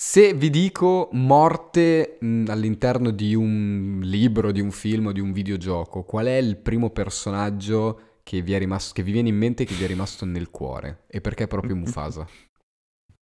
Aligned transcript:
Se 0.00 0.32
vi 0.32 0.48
dico 0.48 1.08
morte 1.14 2.18
mh, 2.20 2.44
all'interno 2.50 3.10
di 3.10 3.34
un 3.34 3.98
libro, 4.04 4.52
di 4.52 4.60
un 4.60 4.70
film 4.70 5.06
o 5.06 5.12
di 5.12 5.18
un 5.18 5.32
videogioco, 5.32 6.04
qual 6.04 6.26
è 6.26 6.36
il 6.36 6.56
primo 6.56 6.90
personaggio 6.90 8.20
che 8.22 8.40
vi, 8.40 8.52
è 8.52 8.58
rimasto, 8.58 8.92
che 8.94 9.02
vi 9.02 9.10
viene 9.10 9.30
in 9.30 9.36
mente 9.36 9.64
e 9.64 9.66
che 9.66 9.74
vi 9.74 9.82
è 9.82 9.88
rimasto 9.88 10.24
nel 10.24 10.50
cuore? 10.50 11.02
E 11.08 11.20
perché 11.20 11.48
proprio 11.48 11.74
Mufasa? 11.74 12.24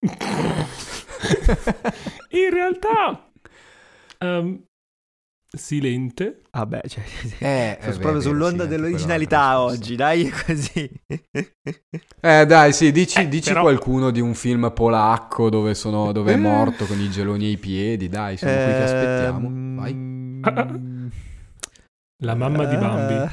in 2.29 2.49
realtà... 2.51 3.27
Um, 4.19 4.66
silente. 5.49 6.41
Vabbè, 6.51 6.81
cioè, 6.87 7.03
eh, 7.39 7.77
sono 7.81 7.97
proprio 7.97 8.21
sull'onda 8.21 8.63
sì, 8.63 8.69
dell'originalità 8.69 9.61
oggi, 9.61 9.95
dai, 9.95 10.27
è 10.27 10.31
così. 10.45 10.89
eh, 12.21 12.45
dai, 12.45 12.73
sì, 12.73 12.91
dici, 12.91 13.21
eh, 13.21 13.27
dici 13.27 13.49
però... 13.49 13.61
qualcuno 13.61 14.11
di 14.11 14.19
un 14.19 14.33
film 14.33 14.71
polacco 14.73 15.49
dove, 15.49 15.73
sono, 15.73 16.11
dove 16.11 16.33
è 16.33 16.35
eh. 16.35 16.39
morto 16.39 16.85
con 16.85 16.99
i 16.99 17.09
geloni 17.09 17.45
ai 17.45 17.57
piedi, 17.57 18.09
dai, 18.09 18.37
siamo 18.37 18.53
eh, 18.53 18.63
qui 18.63 18.73
che 18.73 18.83
aspettiamo. 18.83 19.81
Vai. 19.81 20.15
La 22.23 22.35
mamma 22.35 22.65
di 22.65 22.75
Bambi. 22.77 23.13
Uh, 23.13 23.29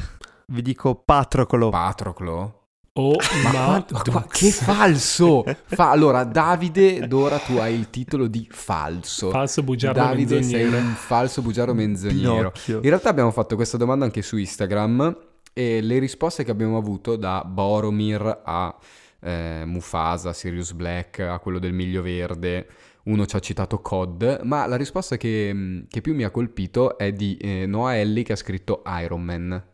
vi 0.49 0.63
dico 0.63 0.95
Patroclo. 0.95 1.71
Patroclo? 1.71 2.64
Oh, 2.97 3.17
ma, 3.43 3.53
ma, 3.53 3.87
ma 4.13 4.27
che 4.31 4.51
falso! 4.53 5.43
Fa, 5.67 5.91
allora, 5.91 6.23
Davide, 6.23 7.09
d'ora 7.09 7.39
tu 7.39 7.57
hai 7.57 7.75
il 7.75 7.91
titolo 7.91 8.29
di 8.29 8.47
falso. 8.49 9.31
Falso 9.31 9.65
bugiardo 9.65 9.99
Davide, 9.99 10.37
menzognero. 10.37 10.71
sei 10.71 10.81
un 10.81 10.95
falso 10.95 11.43
bugiardo 11.43 11.75
menzognero. 11.75 12.53
In 12.69 12.81
realtà 12.83 13.09
abbiamo 13.09 13.33
fatto 13.33 13.57
questa 13.57 13.77
domanda 13.77 14.05
anche 14.05 14.23
su 14.23 14.37
Instagram 14.37 15.17
e 15.53 15.81
le 15.81 15.99
risposte 15.99 16.45
che 16.45 16.53
abbiamo 16.53 16.77
avuto 16.77 17.17
da 17.17 17.43
Boromir 17.45 18.43
a 18.45 18.77
eh, 19.19 19.65
Mufasa, 19.67 20.33
Sirius 20.33 20.73
Black, 20.73 21.19
a 21.19 21.41
quello 21.41 21.59
del 21.59 21.73
Miglio 21.73 22.01
Verde, 22.01 22.69
uno 23.05 23.27
ci 23.27 23.35
ha 23.35 23.41
citato 23.41 23.81
COD, 23.81 24.43
ma 24.45 24.67
la 24.67 24.77
risposta 24.77 25.17
che, 25.17 25.85
che 25.89 26.01
più 26.01 26.15
mi 26.15 26.23
ha 26.23 26.31
colpito 26.31 26.97
è 26.97 27.11
di 27.13 27.37
eh, 27.39 27.67
Noah 27.67 27.97
Ellie 27.97 28.23
che 28.23 28.35
ha 28.35 28.37
scritto 28.37 28.85
Iron 29.03 29.23
Man. 29.23 29.65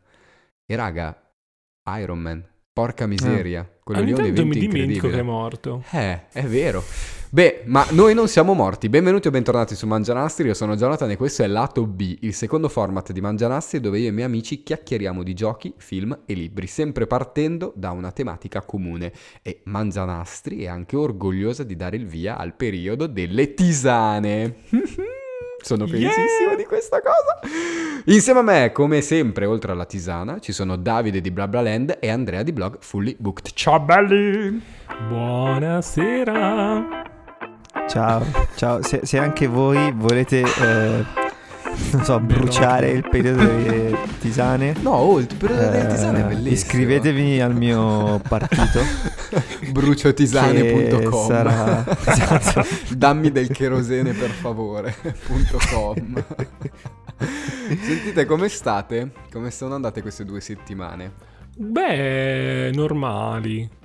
E 0.64 0.74
raga, 0.74 1.14
Iron 1.98 2.18
Man. 2.18 2.44
Porca 2.72 3.08
miseria, 3.08 3.62
eh. 3.62 3.80
quello 3.82 4.00
Ogni 4.00 4.10
lì 4.10 4.16
è 4.16 4.20
un 4.20 4.26
evento 4.26 4.46
mi 4.46 4.58
dimentico 4.58 5.08
che 5.08 5.18
è 5.18 5.22
morto. 5.22 5.82
Eh, 5.90 6.28
è 6.28 6.44
vero. 6.44 6.84
Beh, 7.28 7.62
ma 7.66 7.84
noi 7.90 8.14
non 8.14 8.28
siamo 8.28 8.54
morti. 8.54 8.88
Benvenuti 8.88 9.26
o 9.26 9.32
bentornati 9.32 9.74
su 9.74 9.88
Mangianastri. 9.88 10.46
Io 10.46 10.54
sono 10.54 10.76
Jonathan 10.76 11.10
e 11.10 11.16
questo 11.16 11.42
è 11.42 11.48
Lato 11.48 11.84
B, 11.84 12.18
il 12.20 12.32
secondo 12.32 12.68
format 12.68 13.10
di 13.10 13.20
Mangianastri 13.20 13.80
dove 13.80 13.98
io 13.98 14.06
e 14.06 14.10
i 14.10 14.12
miei 14.12 14.26
amici 14.26 14.62
chiacchieriamo 14.62 15.24
di 15.24 15.34
giochi, 15.34 15.74
film 15.78 16.16
e 16.24 16.34
libri, 16.34 16.68
sempre 16.68 17.08
partendo 17.08 17.72
da 17.74 17.90
una 17.90 18.12
tematica 18.12 18.62
comune. 18.62 19.12
E 19.42 19.62
Mangianastri 19.64 20.62
è 20.62 20.68
anche 20.68 20.94
orgogliosa 20.94 21.64
di 21.64 21.74
dare 21.74 21.96
il 21.96 22.06
via 22.06 22.36
al 22.38 22.54
periodo 22.54 23.08
delle 23.08 23.52
tisane. 23.52 24.58
Sono 25.62 25.86
felicissimo 25.86 26.48
yeah! 26.48 26.56
di 26.56 26.64
questa 26.64 27.00
cosa. 27.00 27.40
Insieme 28.04 28.40
a 28.40 28.42
me, 28.42 28.72
come 28.72 29.00
sempre, 29.00 29.46
oltre 29.46 29.72
alla 29.72 29.84
tisana, 29.84 30.38
ci 30.38 30.52
sono 30.52 30.76
Davide 30.76 31.20
di 31.20 31.30
BlaBlaLand 31.30 31.98
e 32.00 32.10
Andrea 32.10 32.42
di 32.42 32.52
blog 32.52 32.78
Fully 32.80 33.16
Booked. 33.18 33.50
Ciao 33.54 33.80
belli! 33.80 34.62
Buonasera! 35.08 36.84
Ciao, 37.88 38.24
ciao. 38.56 38.82
Se, 38.82 39.00
se 39.04 39.18
anche 39.18 39.46
voi 39.46 39.92
volete... 39.94 40.40
Eh 40.40 41.28
non 41.92 42.04
so, 42.04 42.20
bruciare 42.20 42.90
il 42.90 43.08
periodo 43.08 43.44
delle 43.44 43.96
tisane. 44.20 44.74
No, 44.80 44.90
oh, 44.92 45.18
il 45.18 45.26
periodo 45.36 45.68
delle 45.68 45.86
tisane 45.88 46.18
è 46.18 46.24
eh, 46.24 46.26
bellissimo. 46.26 46.54
Iscrivetevi 46.54 47.40
al 47.40 47.54
mio 47.54 48.20
partito. 48.26 48.80
Bruciotisane.com 49.72 51.26
sarà... 51.26 51.84
esatto. 52.04 52.66
Dammi 52.94 53.32
del 53.32 53.48
cherosene 53.48 54.12
per 54.12 54.30
favore. 54.30 54.94
.com 55.70 56.24
Sentite, 57.82 58.24
come 58.24 58.48
state? 58.48 59.10
Come 59.30 59.50
sono 59.50 59.74
andate 59.74 60.00
queste 60.00 60.24
due 60.24 60.40
settimane? 60.40 61.12
Beh, 61.56 62.70
normali 62.72 63.78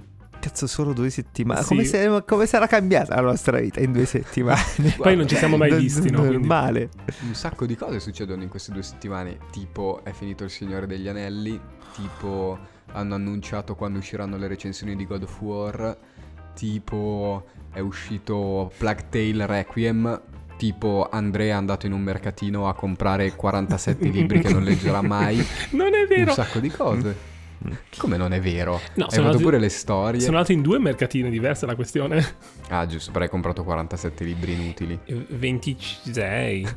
cazzo 0.46 0.68
solo 0.68 0.94
due 0.94 1.10
settimane. 1.10 1.64
Sì. 1.64 1.68
Come, 1.70 1.84
se, 1.86 2.24
come, 2.28 2.46
sarà 2.46 2.68
cambiata 2.68 3.16
la 3.16 3.22
nostra 3.22 3.60
vita 3.60 3.80
in 3.80 3.92
due 3.92 4.06
settimane? 4.06 4.62
Poi 4.96 5.16
non 5.16 5.28
ci 5.28 5.36
siamo 5.36 5.58
mai 5.58 5.74
visti, 5.76 6.12
no? 6.12 6.24
Normale. 6.24 6.90
Un 7.26 7.34
sacco 7.34 7.66
di 7.66 7.76
cose 7.76 8.00
succedono 8.00 8.44
in 8.44 8.50
queste 8.50 8.72
due 8.72 8.84
settimane. 8.84 9.40
Tipo, 9.52 10.02
è 10.04 10.12
finito 10.12 10.44
il 10.44 10.52
Signore 10.52 10.86
degli 10.86 11.08
Anelli. 11.08 11.60
Tipo, 11.96 12.60
hanno 12.92 13.16
annunciato 13.16 13.74
quando 13.74 13.98
usciranno 13.98 14.38
le 14.38 14.48
recensioni 14.48 14.96
di 14.96 15.08
God 15.08 15.24
of 15.24 15.42
War. 15.42 15.98
Tipo, 16.54 17.46
è 17.72 17.80
uscito 17.80 18.72
Plague 18.78 19.06
Tale 19.10 19.46
Requiem. 19.48 20.22
Tipo, 20.58 21.10
Andrea 21.12 21.56
è 21.56 21.58
andato 21.58 21.88
in 21.88 21.92
un 21.92 22.02
mercatino 22.02 22.70
a 22.70 22.76
comprare 22.76 23.34
47 23.36 24.08
libri 24.10 24.42
che 24.42 24.54
non 24.54 24.64
leggerà 24.64 25.02
mai. 25.02 25.44
Non 25.72 25.94
è 25.96 26.06
vero. 26.08 26.30
Un 26.30 26.36
sacco 26.36 26.60
di 26.60 26.70
cose. 26.70 27.34
Come 27.98 28.18
non 28.18 28.34
è 28.34 28.40
vero? 28.40 28.80
No, 28.96 29.06
hai 29.06 29.22
fatto 29.22 29.38
pure 29.38 29.60
le 29.60 29.70
storie. 29.70 30.20
Sono 30.20 30.38
andato 30.38 30.52
in 30.52 30.62
due 30.62 30.80
mercatine 30.80 31.30
diverse 31.30 31.66
la 31.66 31.76
questione. 31.76 32.24
Ah, 32.70 32.86
giusto, 32.86 33.12
però 33.12 33.24
hai 33.24 33.30
comprato 33.30 33.64
47 33.64 34.24
libri 34.24 34.54
inutili. 34.54 35.00
26. 35.06 36.68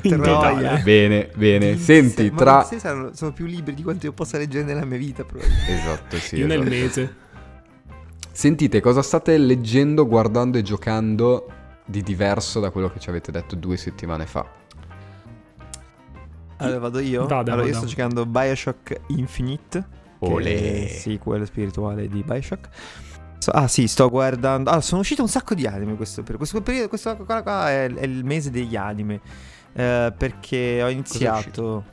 troia. 0.00 0.76
Bene, 0.82 1.30
bene. 1.34 1.76
Senti, 1.76 2.30
ma 2.30 2.36
tra... 2.36 2.62
Sono, 2.64 3.10
sono, 3.14 3.32
più 3.32 3.46
libri 3.46 3.74
di 3.74 3.82
quanto 3.82 4.06
io 4.06 4.12
possa 4.12 4.38
leggere 4.38 4.64
nella 4.64 4.84
mia 4.84 4.98
vita. 4.98 5.24
Esatto, 5.68 6.16
sì. 6.16 6.36
Io 6.36 6.46
esatto. 6.46 6.60
nel 6.60 6.68
mese. 6.68 7.14
Sentite, 8.30 8.80
cosa 8.80 9.02
state 9.02 9.38
leggendo, 9.38 10.06
guardando 10.06 10.58
e 10.58 10.62
giocando 10.62 11.46
di 11.84 12.02
diverso 12.02 12.60
da 12.60 12.70
quello 12.70 12.90
che 12.90 12.98
ci 12.98 13.08
avete 13.08 13.30
detto 13.30 13.54
due 13.54 13.76
settimane 13.76 14.26
fa? 14.26 14.62
Allora 16.58 16.78
vado 16.78 16.98
io? 17.00 17.26
Vada, 17.26 17.52
allora 17.52 17.56
vada. 17.56 17.68
io 17.68 17.74
sto 17.74 17.86
giocando 17.86 18.26
Bioshock 18.26 19.00
Infinite. 19.08 20.02
Olè. 20.20 20.86
Sì, 20.88 21.18
quello 21.18 21.44
spirituale 21.44 22.08
di 22.08 22.22
Bioshock. 22.22 22.68
So, 23.38 23.50
ah 23.50 23.68
sì, 23.68 23.86
sto 23.88 24.08
guardando... 24.08 24.70
Ah, 24.70 24.80
sono 24.80 25.00
uscite 25.00 25.20
un 25.20 25.28
sacco 25.28 25.54
di 25.54 25.66
anime 25.66 25.96
questo 25.96 26.22
periodo. 26.22 26.38
Questo 26.38 26.62
periodo, 26.62 26.88
questo 26.88 27.16
qua, 27.16 27.42
qua 27.42 27.70
è, 27.70 27.92
è, 27.92 28.04
il 28.04 28.24
mese 28.24 28.50
degli 28.50 28.76
anime. 28.76 29.20
Uh, 29.72 30.12
perché 30.16 30.82
ho 30.82 30.88
iniziato 30.88 31.84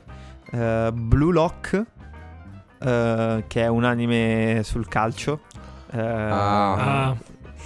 uh, 0.52 0.92
Blue 0.92 1.32
Lock, 1.32 1.72
uh, 1.74 3.42
che 3.46 3.62
è 3.62 3.66
un 3.66 3.84
anime 3.84 4.60
sul 4.64 4.88
calcio. 4.88 5.42
ah. 5.92 7.08
ah. 7.08 7.16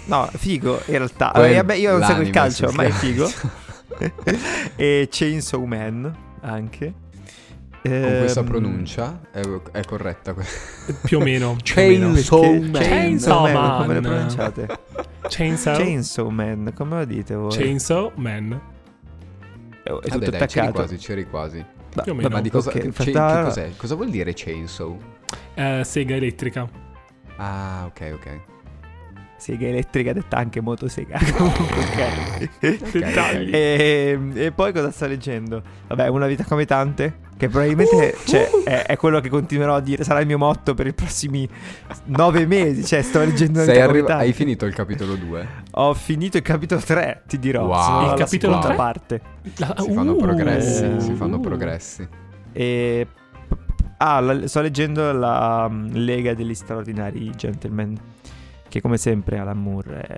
No, 0.06 0.28
figo 0.32 0.82
in 0.86 0.98
realtà. 0.98 1.32
Vabbè, 1.34 1.74
io 1.74 1.98
non 1.98 2.06
seguo 2.06 2.22
il 2.22 2.30
calcio, 2.30 2.70
ma 2.72 2.84
è 2.84 2.90
figo. 2.90 3.28
e 4.76 5.08
Chainsaw 5.10 5.64
Man 5.64 6.25
anche. 6.46 7.04
Con 7.82 8.16
questa 8.18 8.40
ehm, 8.40 8.46
pronuncia 8.46 9.20
è, 9.30 9.40
è 9.72 9.84
corretta. 9.84 10.34
Più 11.04 11.18
o 11.18 11.22
meno. 11.22 11.56
Chainsaw 11.62 12.60
Man. 12.60 12.72
Chainsaw 12.72 13.52
Man. 13.52 13.80
Come 13.82 13.94
le 13.94 14.00
pronunciate? 14.00 14.78
Chainsaw. 15.28 15.76
Chainsaw 15.76 16.28
Man, 16.28 16.72
come 16.74 16.98
lo 16.98 17.04
dite 17.04 17.34
voi? 17.34 17.50
Chainsaw 17.50 18.12
Man. 18.16 18.60
È, 19.82 19.88
è 19.88 19.92
Vabbè, 19.92 20.08
tutto 20.08 20.30
dai, 20.30 20.40
attaccato. 20.42 20.46
c'eri 20.48 20.72
quasi, 20.72 20.96
c'eri 20.96 21.26
quasi. 21.28 21.64
Più 22.02 22.12
o 22.12 22.14
meno. 22.14 22.28
Ma 22.28 22.40
di 22.40 22.50
cosa, 22.50 22.70
Okay, 22.70 22.80
che, 22.80 22.86
infatti- 22.88 23.12
che 23.12 23.42
cos'è? 23.44 23.70
Cosa 23.76 23.94
vuol 23.94 24.10
dire 24.10 24.32
chainsaw? 24.34 24.98
Eh, 25.54 25.82
sega 25.84 26.16
elettrica. 26.16 26.68
Ah, 27.36 27.84
ok, 27.86 28.12
ok. 28.14 28.40
Sega 29.46 29.68
elettrica 29.68 30.12
detta 30.12 30.38
anche 30.38 30.60
motosega. 30.60 31.20
ok. 31.22 32.90
Dettagli. 32.90 33.54
E, 33.54 34.18
e 34.34 34.50
poi 34.50 34.72
cosa 34.72 34.90
sto 34.90 35.06
leggendo? 35.06 35.62
Vabbè, 35.86 36.08
Una 36.08 36.26
vita 36.26 36.42
come 36.42 36.64
tante. 36.64 37.18
Che 37.36 37.48
probabilmente 37.48 38.16
cioè, 38.24 38.50
è, 38.64 38.86
è 38.86 38.96
quello 38.96 39.20
che 39.20 39.28
continuerò 39.28 39.76
a 39.76 39.80
dire. 39.80 40.02
Sarà 40.02 40.18
il 40.18 40.26
mio 40.26 40.36
motto 40.36 40.74
per 40.74 40.88
i 40.88 40.92
prossimi 40.92 41.48
nove 42.06 42.44
mesi. 42.44 42.84
Cioè, 42.84 43.02
sto 43.02 43.20
leggendo 43.20 43.62
Sei 43.62 43.78
tante. 43.78 44.12
hai 44.14 44.32
finito 44.32 44.66
il 44.66 44.74
capitolo 44.74 45.14
2? 45.14 45.48
Ho 45.74 45.94
finito 45.94 46.38
il 46.38 46.42
capitolo 46.42 46.80
3, 46.80 47.22
ti 47.28 47.38
dirò. 47.38 47.66
Wow. 47.66 48.02
Il 48.02 48.18
capitolo 48.18 48.60
seconda 48.60 48.66
tre? 48.66 48.74
parte. 48.74 49.20
La- 49.58 49.76
Si 49.78 49.92
fanno 49.92 50.14
uh, 50.14 50.16
progressi, 50.16 51.00
si 51.00 51.12
fanno 51.14 51.36
uh. 51.36 51.40
progressi. 51.40 52.08
E... 52.50 53.06
Ah, 53.98 54.18
la- 54.18 54.48
sto 54.48 54.60
leggendo 54.60 55.12
la 55.12 55.68
um, 55.70 55.88
Lega 55.92 56.34
degli 56.34 56.54
straordinari 56.54 57.30
gentleman. 57.36 57.96
Che 58.76 58.82
come 58.82 58.98
sempre 58.98 59.38
Alan 59.38 59.56
Moore 59.56 60.02
è, 60.02 60.16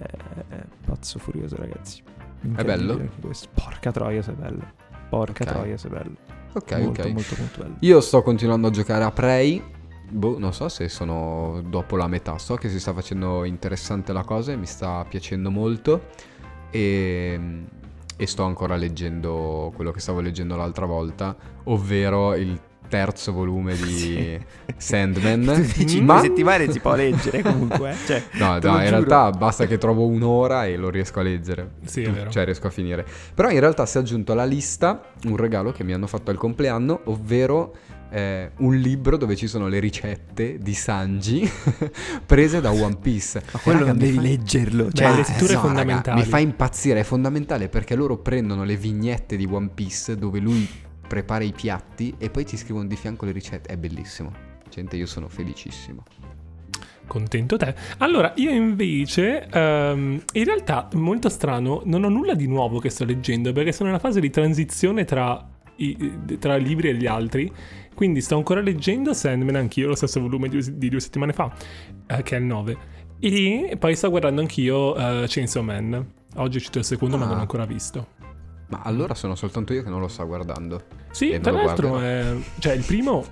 è 0.48 0.64
pazzo 0.84 1.20
furioso, 1.20 1.54
ragazzi. 1.54 2.02
Incredibile 2.42 3.08
bello? 3.20 3.38
Porca 3.54 3.92
troia, 3.92 4.20
se 4.20 4.32
è 4.32 4.34
bello. 4.34 4.64
Porca 5.08 5.44
Ok. 5.44 5.48
troia, 5.48 5.76
se 5.76 5.86
è 5.86 5.90
bello. 5.92 6.16
Ok, 6.54 6.72
molto, 6.80 7.02
ok. 7.02 7.12
molto, 7.12 7.34
molto 7.38 7.62
bello. 7.62 7.76
Io 7.78 8.00
sto 8.00 8.20
continuando 8.20 8.66
a 8.66 8.70
giocare 8.70 9.04
a 9.04 9.12
Prey. 9.12 9.62
Boh, 10.10 10.40
non 10.40 10.52
so 10.52 10.68
se 10.68 10.88
sono 10.88 11.62
dopo 11.68 11.94
la 11.94 12.08
metà. 12.08 12.36
So 12.38 12.56
che 12.56 12.68
si 12.68 12.80
sta 12.80 12.92
facendo 12.92 13.44
interessante 13.44 14.12
la 14.12 14.24
cosa 14.24 14.50
e 14.50 14.56
mi 14.56 14.66
sta 14.66 15.06
piacendo 15.08 15.52
molto. 15.52 16.06
E, 16.72 17.40
e 18.16 18.26
sto 18.26 18.42
ancora 18.42 18.74
leggendo 18.74 19.70
quello 19.72 19.92
che 19.92 20.00
stavo 20.00 20.18
leggendo 20.18 20.56
l'altra 20.56 20.84
volta, 20.84 21.36
ovvero 21.66 22.34
il 22.34 22.60
terzo 22.88 23.32
volume 23.32 23.74
di 23.76 24.38
Sandman. 24.76 25.44
Tu 25.44 25.78
dici 25.84 26.00
ma... 26.00 26.14
due 26.18 26.28
settimane 26.28 26.72
si 26.72 26.80
può 26.80 26.94
leggere 26.94 27.42
comunque. 27.42 27.90
eh, 27.92 27.96
Cioè, 28.06 28.22
No, 28.32 28.46
no, 28.48 28.54
in 28.54 28.60
giuro. 28.60 28.78
realtà 28.78 29.30
basta 29.30 29.66
che 29.66 29.78
trovo 29.78 30.06
un'ora 30.06 30.66
e 30.66 30.76
lo 30.76 30.90
riesco 30.90 31.20
a 31.20 31.22
leggere. 31.22 31.72
Sì, 31.84 32.02
è 32.02 32.10
vero. 32.10 32.30
Cioè, 32.30 32.44
riesco 32.44 32.66
a 32.66 32.70
finire. 32.70 33.04
Però 33.34 33.50
in 33.50 33.60
realtà 33.60 33.86
si 33.86 33.96
è 33.98 34.00
aggiunto 34.00 34.32
alla 34.32 34.44
lista 34.44 35.02
un 35.24 35.36
regalo 35.36 35.72
che 35.72 35.84
mi 35.84 35.92
hanno 35.92 36.06
fatto 36.06 36.30
al 36.30 36.36
compleanno, 36.38 37.00
ovvero 37.04 37.74
eh, 38.10 38.52
un 38.58 38.74
libro 38.76 39.18
dove 39.18 39.36
ci 39.36 39.46
sono 39.46 39.68
le 39.68 39.78
ricette 39.80 40.58
di 40.58 40.72
Sanji 40.72 41.46
prese 42.24 42.60
da 42.60 42.70
One 42.70 42.96
Piece. 43.00 43.42
Ma 43.52 43.58
quello 43.58 43.80
Raga, 43.80 43.92
devi 43.92 44.14
fa- 44.16 44.20
leggerlo. 44.22 44.84
Beh, 44.84 44.90
Cioè, 44.92 45.10
le 45.10 45.16
letture 45.16 45.34
no, 45.38 45.46
raga, 45.46 45.60
fondamentali. 45.60 46.20
mi 46.20 46.26
fa 46.26 46.38
impazzire, 46.38 47.00
è 47.00 47.04
fondamentale 47.04 47.68
perché 47.68 47.94
loro 47.94 48.16
prendono 48.18 48.64
le 48.64 48.76
vignette 48.76 49.36
di 49.36 49.46
One 49.50 49.68
Piece 49.74 50.16
dove 50.16 50.38
lui 50.38 50.66
prepara 51.08 51.42
i 51.42 51.52
piatti 51.52 52.14
e 52.18 52.30
poi 52.30 52.44
ti 52.44 52.56
scrivono 52.56 52.86
di 52.86 52.94
fianco 52.96 53.24
le 53.24 53.32
ricette. 53.32 53.72
È 53.72 53.76
bellissimo. 53.76 54.30
Gente, 54.70 54.96
io 54.96 55.06
sono 55.06 55.28
felicissimo. 55.28 56.02
Contento 57.06 57.56
te. 57.56 57.74
Allora, 57.98 58.34
io 58.36 58.50
invece, 58.50 59.46
ehm, 59.50 60.22
in 60.32 60.44
realtà, 60.44 60.88
molto 60.92 61.30
strano, 61.30 61.80
non 61.86 62.04
ho 62.04 62.08
nulla 62.10 62.34
di 62.34 62.46
nuovo 62.46 62.78
che 62.80 62.90
sto 62.90 63.06
leggendo 63.06 63.50
perché 63.52 63.72
sono 63.72 63.88
nella 63.88 64.00
fase 64.00 64.20
di 64.20 64.28
transizione 64.28 65.06
tra 65.06 65.48
i, 65.76 66.36
tra 66.38 66.56
i 66.56 66.62
libri 66.62 66.90
e 66.90 66.94
gli 66.94 67.06
altri. 67.06 67.50
Quindi 67.94 68.20
sto 68.20 68.36
ancora 68.36 68.60
leggendo 68.60 69.14
Sandman, 69.14 69.56
anch'io, 69.56 69.88
lo 69.88 69.94
stesso 69.94 70.20
volume 70.20 70.48
di, 70.48 70.76
di 70.76 70.88
due 70.90 71.00
settimane 71.00 71.32
fa, 71.32 71.50
eh, 72.06 72.22
che 72.22 72.36
è 72.36 72.38
il 72.38 72.44
9. 72.44 72.76
E 73.20 73.76
poi 73.78 73.96
sto 73.96 74.10
guardando 74.10 74.42
anch'io 74.42 74.94
eh, 74.94 75.24
Chainsaw 75.26 75.62
Man. 75.62 76.12
Oggi 76.36 76.54
è 76.54 76.60
uscito 76.60 76.78
il 76.78 76.84
secondo, 76.84 77.16
ma 77.16 77.24
Ah. 77.24 77.26
non 77.28 77.36
l'ho 77.36 77.40
ancora 77.40 77.64
visto. 77.64 78.08
Ma 78.68 78.80
allora 78.84 79.14
sono 79.14 79.34
soltanto 79.34 79.72
io 79.72 79.82
che 79.82 79.88
non 79.88 80.00
lo 80.00 80.08
sto 80.08 80.26
guardando. 80.26 80.82
Sì, 81.10 81.38
tra 81.40 81.52
l'altro, 81.52 81.98
è, 82.00 82.34
cioè, 82.58 82.74
il 82.74 82.84
primo 82.84 83.24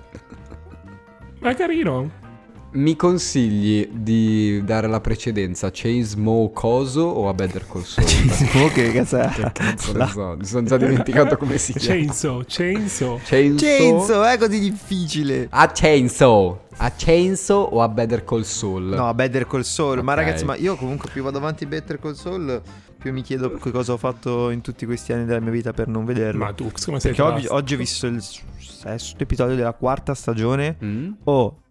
è 1.39 1.55
carino. 1.55 2.25
Mi 2.69 2.95
consigli 2.97 3.87
di 3.91 4.61
dare 4.63 4.87
la 4.87 4.99
precedenza 4.99 5.67
a 5.67 5.71
Chainsmoke 5.73 6.53
Coso 6.53 7.01
o 7.01 7.29
a 7.29 7.33
Better 7.33 7.65
Call 7.65 7.83
Saul? 7.83 8.05
Chainsmoke, 8.09 8.73
che 8.73 8.91
cazzo 8.91 9.17
è? 9.17 9.29
che 9.29 9.51
cazzo 9.53 9.93
La- 9.95 10.07
so, 10.07 10.35
mi 10.37 10.45
sono 10.45 10.67
già 10.67 10.77
dimenticato 10.77 11.37
come 11.37 11.57
si 11.57 11.73
chiama. 11.73 11.95
Chainsaw, 12.01 12.43
Chainsaw. 12.45 13.19
Chainsaw? 13.23 13.67
Chainsaw, 13.77 14.23
è 14.23 14.37
così 14.37 14.59
difficile. 14.59 15.47
A 15.49 15.71
Chainsaw. 15.71 16.59
A 16.79 16.91
Chainsaw 16.95 17.69
o 17.71 17.81
a 17.81 17.87
Better 17.89 18.23
Call 18.23 18.41
Saul? 18.43 18.83
No, 18.83 19.11
Better 19.13 19.47
Call 19.47 19.61
Saul. 19.61 20.03
Ma 20.03 20.11
Ok. 20.11 20.17
ragazzi, 20.19 20.45
ma 20.45 20.55
io 20.55 20.75
comunque 20.75 21.09
più 21.11 21.23
vado 21.23 21.37
avanti 21.37 21.65
Better 21.65 21.99
Call 21.99 22.13
Saul, 22.13 22.61
più 22.97 23.11
mi 23.13 23.21
chiedo 23.21 23.51
che 23.51 23.71
cosa 23.71 23.93
ho 23.93 23.97
fatto 23.97 24.49
in 24.49 24.61
tutti 24.61 24.85
questi 24.85 25.13
anni 25.13 25.25
della 25.25 25.39
mia 25.39 25.51
vita 25.51 25.71
per 25.73 25.87
non 25.87 26.03
vederlo. 26.05 26.43
Ma 26.43 26.53
tu, 26.53 26.71
come 26.85 26.99
sei 26.99 27.13
Perché 27.13 27.21
oggi, 27.21 27.47
oggi 27.47 27.73
ho 27.75 27.77
visto 27.77 28.07
il 28.07 28.21
sesto 28.21 29.21
episodio 29.23 29.55
della 29.55 29.73
quarta 29.73 30.13
stagione. 30.13 30.77
Mm? 30.83 31.11
Oh, 31.25 31.61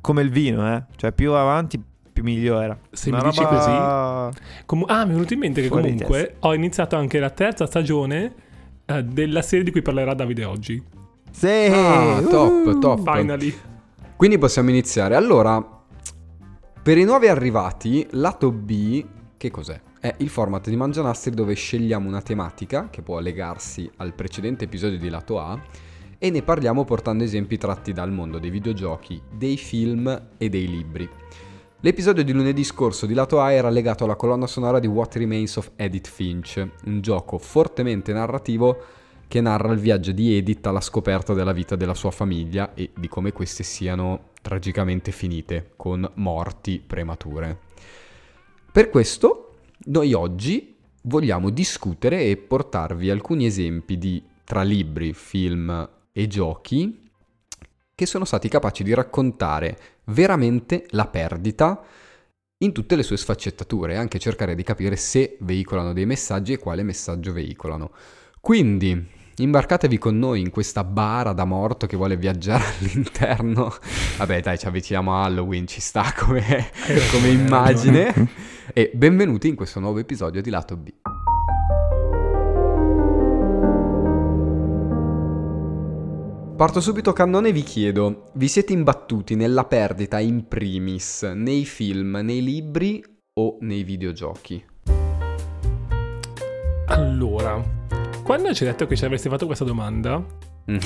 come 0.00 0.22
il 0.22 0.30
vino, 0.30 0.74
eh. 0.74 0.84
Cioè, 0.96 1.12
più 1.12 1.32
avanti, 1.32 1.82
più 2.12 2.22
migliora. 2.22 2.78
Se 2.90 3.10
Una 3.10 3.22
mi 3.22 3.28
dici 3.30 3.42
roba- 3.42 4.30
Com- 4.66 4.84
ah, 4.86 5.04
mi 5.04 5.10
è 5.10 5.14
venuto 5.14 5.32
in 5.34 5.38
mente 5.40 5.60
che 5.62 5.68
Fuori 5.68 5.82
comunque 5.82 6.36
ho 6.40 6.54
iniziato 6.54 6.96
anche 6.96 7.18
la 7.18 7.30
terza 7.30 7.66
stagione 7.66 8.34
eh, 8.86 9.02
della 9.04 9.42
serie 9.42 9.64
di 9.64 9.70
cui 9.70 9.82
parlerà 9.82 10.14
Davide 10.14 10.44
oggi. 10.44 10.82
Sì, 11.30 11.46
Ah, 11.70 12.22
top, 12.22 12.66
uh. 12.66 12.78
top. 12.78 12.98
Finally. 13.16 13.54
Quindi 14.16 14.38
possiamo 14.38 14.70
iniziare. 14.70 15.14
Allora, 15.14 15.64
per 16.82 16.96
i 16.98 17.04
nuovi 17.04 17.28
arrivati, 17.28 18.06
lato 18.12 18.50
B, 18.50 19.04
che 19.36 19.50
cos'è? 19.50 19.80
È 20.00 20.14
il 20.18 20.28
format 20.28 20.68
di 20.68 20.76
Mangianastri 20.76 21.32
dove 21.32 21.54
scegliamo 21.54 22.06
una 22.06 22.22
tematica 22.22 22.88
che 22.88 23.02
può 23.02 23.18
legarsi 23.18 23.90
al 23.96 24.14
precedente 24.14 24.66
episodio 24.66 24.96
di 24.96 25.08
lato 25.08 25.40
A 25.40 25.60
e 26.16 26.30
ne 26.30 26.42
parliamo 26.42 26.84
portando 26.84 27.24
esempi 27.24 27.58
tratti 27.58 27.92
dal 27.92 28.12
mondo 28.12 28.38
dei 28.38 28.50
videogiochi, 28.50 29.20
dei 29.28 29.56
film 29.56 30.28
e 30.38 30.48
dei 30.48 30.68
libri. 30.68 31.08
L'episodio 31.80 32.22
di 32.22 32.32
lunedì 32.32 32.62
scorso 32.62 33.06
di 33.06 33.14
lato 33.14 33.40
A 33.40 33.50
era 33.50 33.70
legato 33.70 34.04
alla 34.04 34.14
colonna 34.14 34.46
sonora 34.46 34.78
di 34.78 34.86
What 34.86 35.16
Remains 35.16 35.56
of 35.56 35.72
Edith 35.74 36.06
Finch, 36.06 36.64
un 36.84 37.00
gioco 37.00 37.36
fortemente 37.38 38.12
narrativo 38.12 38.80
che 39.26 39.40
narra 39.40 39.72
il 39.72 39.80
viaggio 39.80 40.12
di 40.12 40.36
Edith 40.36 40.64
alla 40.68 40.80
scoperta 40.80 41.34
della 41.34 41.52
vita 41.52 41.74
della 41.74 41.94
sua 41.94 42.12
famiglia 42.12 42.72
e 42.74 42.92
di 42.96 43.08
come 43.08 43.32
queste 43.32 43.64
siano 43.64 44.30
tragicamente 44.42 45.10
finite, 45.10 45.72
con 45.74 46.08
morti 46.14 46.80
premature. 46.86 47.58
Per 48.70 48.90
questo, 48.90 49.47
noi 49.88 50.12
oggi 50.12 50.76
vogliamo 51.02 51.50
discutere 51.50 52.24
e 52.24 52.36
portarvi 52.36 53.10
alcuni 53.10 53.46
esempi 53.46 53.96
di 53.98 54.22
tra 54.44 54.62
libri, 54.62 55.12
film 55.12 55.88
e 56.12 56.26
giochi 56.26 57.06
che 57.94 58.06
sono 58.06 58.24
stati 58.24 58.48
capaci 58.48 58.82
di 58.82 58.94
raccontare 58.94 59.78
veramente 60.04 60.86
la 60.90 61.06
perdita 61.06 61.82
in 62.58 62.72
tutte 62.72 62.96
le 62.96 63.02
sue 63.02 63.16
sfaccettature 63.16 63.94
e 63.94 63.96
anche 63.96 64.18
cercare 64.18 64.54
di 64.54 64.62
capire 64.62 64.96
se 64.96 65.36
veicolano 65.40 65.92
dei 65.92 66.06
messaggi 66.06 66.52
e 66.52 66.58
quale 66.58 66.82
messaggio 66.82 67.32
veicolano. 67.32 67.90
Quindi 68.40 69.06
imbarcatevi 69.36 69.98
con 69.98 70.18
noi 70.18 70.40
in 70.40 70.50
questa 70.50 70.84
bara 70.84 71.32
da 71.32 71.44
morto 71.44 71.86
che 71.86 71.96
vuole 71.96 72.16
viaggiare 72.16 72.64
all'interno. 72.80 73.74
Vabbè, 74.16 74.40
dai, 74.42 74.58
ci 74.58 74.66
avviciniamo 74.66 75.14
a 75.14 75.24
Halloween, 75.24 75.66
ci 75.66 75.80
sta 75.80 76.12
come, 76.16 76.70
come 77.10 77.28
immagine. 77.28 78.56
E 78.72 78.90
benvenuti 78.94 79.48
in 79.48 79.54
questo 79.54 79.80
nuovo 79.80 79.98
episodio 79.98 80.42
di 80.42 80.50
Lato 80.50 80.76
B. 80.76 80.88
Parto 86.56 86.80
subito 86.80 87.12
cannone 87.12 87.48
e 87.48 87.52
vi 87.52 87.62
chiedo, 87.62 88.30
vi 88.34 88.48
siete 88.48 88.72
imbattuti 88.72 89.36
nella 89.36 89.64
perdita 89.64 90.18
in 90.18 90.48
primis 90.48 91.22
nei 91.22 91.64
film, 91.64 92.16
nei 92.22 92.42
libri 92.42 93.02
o 93.34 93.58
nei 93.60 93.84
videogiochi? 93.84 94.64
Allora, 96.86 97.62
quando 98.24 98.52
ci 98.54 98.64
hai 98.64 98.70
detto 98.70 98.86
che 98.88 98.96
ci 98.96 99.04
avresti 99.04 99.28
fatto 99.28 99.46
questa 99.46 99.64
domanda, 99.64 100.16
Mhm. 100.64 100.78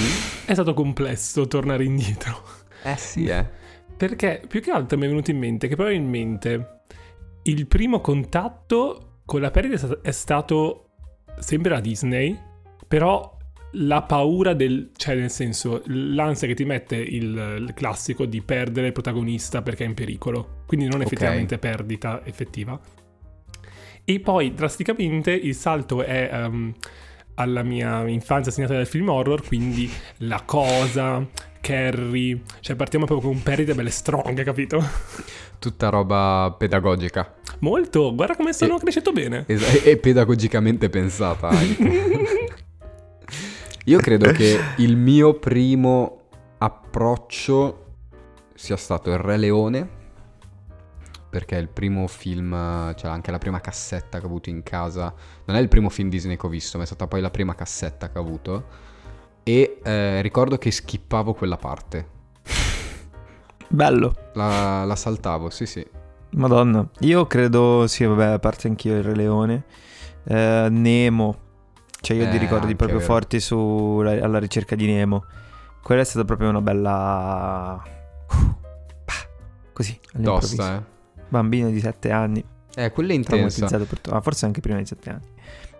è 0.45 0.53
stato 0.53 0.75
complesso 0.75 1.47
tornare 1.49 1.85
indietro. 1.85 2.43
Eh 2.85 2.97
sì, 2.99 3.27
eh. 3.27 3.49
Perché 3.97 4.43
più 4.47 4.61
che 4.61 4.71
altro 4.73 4.99
mi 4.99 5.05
è 5.07 5.09
venuto 5.09 5.31
in 5.31 5.39
mente 5.39 5.69
che 5.69 5.75
probabilmente 5.77 6.82
il 7.45 7.67
primo 7.67 8.01
contatto 8.01 9.21
con 9.25 9.41
la 9.41 9.51
perdita 9.51 9.75
è 9.75 9.79
sta- 9.79 9.99
è 10.03 10.11
stato 10.11 10.87
sempre 11.39 11.71
la 11.71 11.81
Disney, 11.81 12.39
però 12.87 13.37
la 13.77 14.03
paura 14.03 14.53
del, 14.53 14.91
cioè 14.95 15.15
nel 15.15 15.31
senso, 15.31 15.83
l'ansia 15.87 16.47
che 16.47 16.55
ti 16.55 16.65
mette 16.65 16.97
il, 16.97 17.57
il 17.61 17.73
classico 17.75 18.27
di 18.27 18.43
perdere 18.43 18.89
il 18.89 18.93
protagonista 18.93 19.63
perché 19.63 19.85
è 19.85 19.87
in 19.87 19.95
pericolo, 19.95 20.63
quindi 20.67 20.87
non 20.87 21.01
Ok. 21.01 21.07
effettivamente 21.07 21.59
perdita 21.59 22.21
effettiva. 22.25 22.79
E 24.05 24.21
poi 24.21 24.53
drasticamente 24.53 25.31
il 25.31 25.55
salto 25.55 26.03
è 26.03 26.29
ehm, 26.33 26.75
alla 27.37 27.63
mia 27.63 28.07
infanzia 28.09 28.53
segnata 28.53 28.75
dal 28.75 28.87
film 28.87 29.09
horror, 29.09 29.47
quindi 29.47 29.91
la 30.19 30.43
cosa, 30.45 31.27
Carrie, 31.63 32.43
cioè 32.59 32.75
partiamo 32.75 33.07
proprio 33.07 33.31
con 33.31 33.41
perdite 33.41 33.73
belle 33.75 33.91
strong, 33.91 34.43
capito? 34.43 34.85
Tutta 35.61 35.91
roba 35.91 36.53
pedagogica 36.59 37.37
Molto, 37.61 38.13
guarda 38.17 38.35
come 38.35 38.53
sono 38.53 38.77
E- 38.77 38.81
cresciuto 38.81 39.13
bene. 39.13 39.45
Es- 39.47 39.83
e 39.85 39.97
pedagogicamente 39.97 40.91
pensata 40.91 41.49
anche. 41.49 42.51
Io 43.87 43.99
credo 44.01 44.33
che 44.33 44.59
il 44.79 44.97
mio 44.97 45.35
primo 45.35 46.23
approccio 46.59 47.79
sia 48.55 48.77
stato 48.77 49.11
Il 49.11 49.19
Re 49.19 49.37
Leone, 49.37 49.89
perché 51.31 51.57
è 51.57 51.61
il 51.61 51.69
primo 51.69 52.09
film, 52.09 52.51
cioè 52.97 53.11
anche 53.11 53.31
la 53.31 53.39
prima 53.39 53.61
cassetta 53.61 54.19
che 54.19 54.25
ho 54.25 54.29
avuto 54.29 54.51
in 54.51 54.65
casa, 54.65 55.15
non 55.45 55.57
è 55.57 55.61
il 55.61 55.69
primo 55.69 55.89
film 55.91 56.09
Disney 56.09 56.37
che 56.37 56.47
ho 56.47 56.49
visto, 56.49 56.77
ma 56.77 56.83
è 56.83 56.87
stata 56.87 57.07
poi 57.07 57.21
la 57.21 57.31
prima 57.31 57.55
cassetta 57.55 58.11
che 58.11 58.19
ho 58.19 58.21
avuto. 58.21 58.91
E 59.45 59.79
eh, 59.83 60.21
ricordo 60.23 60.57
che 60.59 60.71
skippavo 60.71 61.35
quella 61.35 61.57
parte, 61.57 62.07
Bello. 63.69 64.15
la, 64.35 64.85
la 64.85 64.97
saltavo, 64.97 65.51
sì 65.51 65.67
sì. 65.67 65.85
Madonna. 66.35 66.87
Io 67.01 67.27
credo, 67.27 67.87
sì, 67.87 68.05
vabbè, 68.05 68.25
a 68.27 68.39
parte 68.39 68.69
anch'io 68.69 68.97
il 68.97 69.03
Re 69.03 69.15
Leone. 69.15 69.65
Eh, 70.25 70.69
Nemo. 70.71 71.37
Cioè, 72.01 72.17
io 72.17 72.25
Eh, 72.25 72.39
ricordi 72.39 72.65
anche 72.65 72.77
proprio 72.77 72.99
vero. 72.99 73.13
forti 73.13 73.39
su, 73.41 74.01
alla 74.05 74.39
ricerca 74.39 74.75
di 74.75 74.87
Nemo. 74.87 75.25
Quella 75.83 76.01
è 76.03 76.05
stata 76.05 76.25
proprio 76.25 76.49
una 76.49 76.61
bella... 76.61 77.83
Bah, 79.05 79.13
Così. 79.73 79.99
Tosta, 80.23 80.77
eh. 80.77 80.83
Bambino 81.29 81.69
di 81.71 81.81
7 81.81 82.11
anni, 82.11 82.45
Eh, 82.75 82.93
quella 82.93 83.13
è 83.13 83.15
intensa. 83.15 83.67
per 83.69 83.87
tutto. 83.87 84.11
Ah, 84.11 84.21
forse 84.21 84.47
anche 84.47 84.61
prima 84.61 84.79
di 84.79 84.87
7 84.87 85.11
anni. 85.11 85.27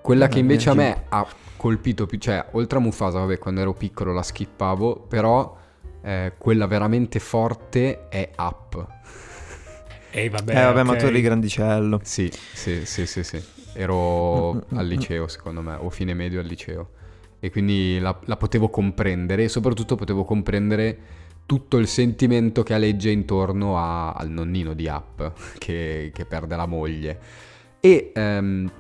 Quella 0.01 0.25
Eh, 0.25 0.29
che 0.29 0.39
invece 0.39 0.71
a 0.71 0.75
me 0.75 1.05
ha 1.09 1.27
colpito 1.63 2.07
più, 2.07 2.19
cioè 2.19 2.45
oltre 2.53 2.79
a 2.79 2.81
Mufasa, 2.81 3.21
vabbè, 3.21 3.39
quando 3.39 3.61
ero 3.61 3.73
piccolo 3.73 4.13
la 4.13 4.25
skippavo, 4.25 5.07
però 5.09 5.57
eh, 6.03 6.33
quella 6.37 6.67
veramente 6.67 7.21
forte 7.21 8.09
è 8.09 8.31
Up. 8.37 8.87
E 10.15 10.29
vabbè, 10.29 10.51
eh, 10.51 10.65
vabbè, 10.65 10.83
ma 10.83 10.93
ok. 10.93 10.99
tu 10.99 11.05
eri 11.07 11.23
grandicello. 11.23 12.01
Sì, 12.03 12.31
sì, 12.31 12.85
sì, 12.85 13.07
sì, 13.07 13.23
sì. 13.23 13.43
Ero 13.73 14.67
al 14.75 14.87
liceo, 14.87 15.27
secondo 15.27 15.63
me, 15.63 15.75
o 15.75 15.89
fine 15.89 16.13
medio 16.13 16.41
al 16.41 16.47
liceo. 16.47 16.91
e 17.41 17.51
quindi 17.51 17.99
la, 17.99 18.19
la 18.25 18.37
potevo 18.37 18.69
comprendere 18.69 19.45
e 19.45 19.49
soprattutto 19.49 19.95
potevo 19.95 20.25
comprendere 20.25 20.99
tutto 21.47 21.79
il 21.79 21.87
sentimento 21.87 22.63
che 22.63 22.75
aleggia 22.75 23.09
intorno 23.09 23.79
a, 23.79 24.13
al 24.13 24.29
nonnino 24.29 24.75
di 24.75 24.87
App 24.87 25.23
che, 25.59 26.11
che 26.13 26.25
perde 26.27 26.57
la 26.57 26.67
moglie. 26.67 27.19
E 27.81 28.13
ehm, 28.15 28.71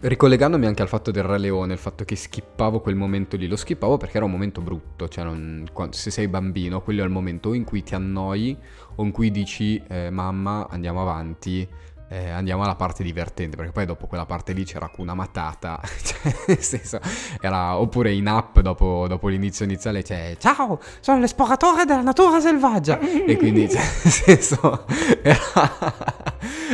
ricollegandomi 0.00 0.66
anche 0.66 0.82
al 0.82 0.88
fatto 0.88 1.10
del 1.10 1.22
Re 1.22 1.38
Leone, 1.38 1.74
il 1.74 1.78
fatto 1.78 2.04
che 2.04 2.16
skippavo 2.16 2.80
quel 2.80 2.94
momento 2.94 3.36
lì, 3.36 3.46
lo 3.46 3.56
skippavo 3.56 3.98
perché 3.98 4.16
era 4.16 4.24
un 4.24 4.32
momento 4.32 4.62
brutto, 4.62 5.08
cioè 5.08 5.24
non, 5.24 5.66
se 5.90 6.10
sei 6.10 6.26
bambino, 6.28 6.80
quello 6.80 7.02
è 7.02 7.04
il 7.04 7.10
momento 7.10 7.52
in 7.52 7.64
cui 7.64 7.82
ti 7.82 7.94
annoi 7.94 8.56
o 8.96 9.04
in 9.04 9.10
cui 9.10 9.30
dici 9.30 9.82
eh, 9.88 10.08
mamma 10.10 10.68
andiamo 10.70 11.02
avanti 11.02 11.68
eh, 12.12 12.28
andiamo 12.28 12.64
alla 12.64 12.74
parte 12.74 13.04
divertente, 13.04 13.56
perché 13.56 13.70
poi 13.70 13.86
dopo 13.86 14.08
quella 14.08 14.26
parte 14.26 14.52
lì 14.52 14.64
c'era 14.64 14.90
una 14.96 15.14
Matata, 15.14 15.80
cioè, 16.02 16.34
nel 16.48 16.60
senso, 16.60 16.98
era, 17.40 17.78
oppure 17.78 18.12
in 18.12 18.26
app 18.26 18.58
dopo, 18.58 19.06
dopo, 19.06 19.28
l'inizio 19.28 19.64
iniziale 19.64 20.02
c'è 20.02 20.34
ciao, 20.36 20.80
sono 20.98 21.20
l'esploratore 21.20 21.84
della 21.84 22.02
natura 22.02 22.40
selvaggia, 22.40 22.98
e 22.98 23.36
quindi, 23.36 23.68
cioè, 23.70 23.80
nel 24.02 24.12
senso, 24.12 24.86
era, 25.22 25.38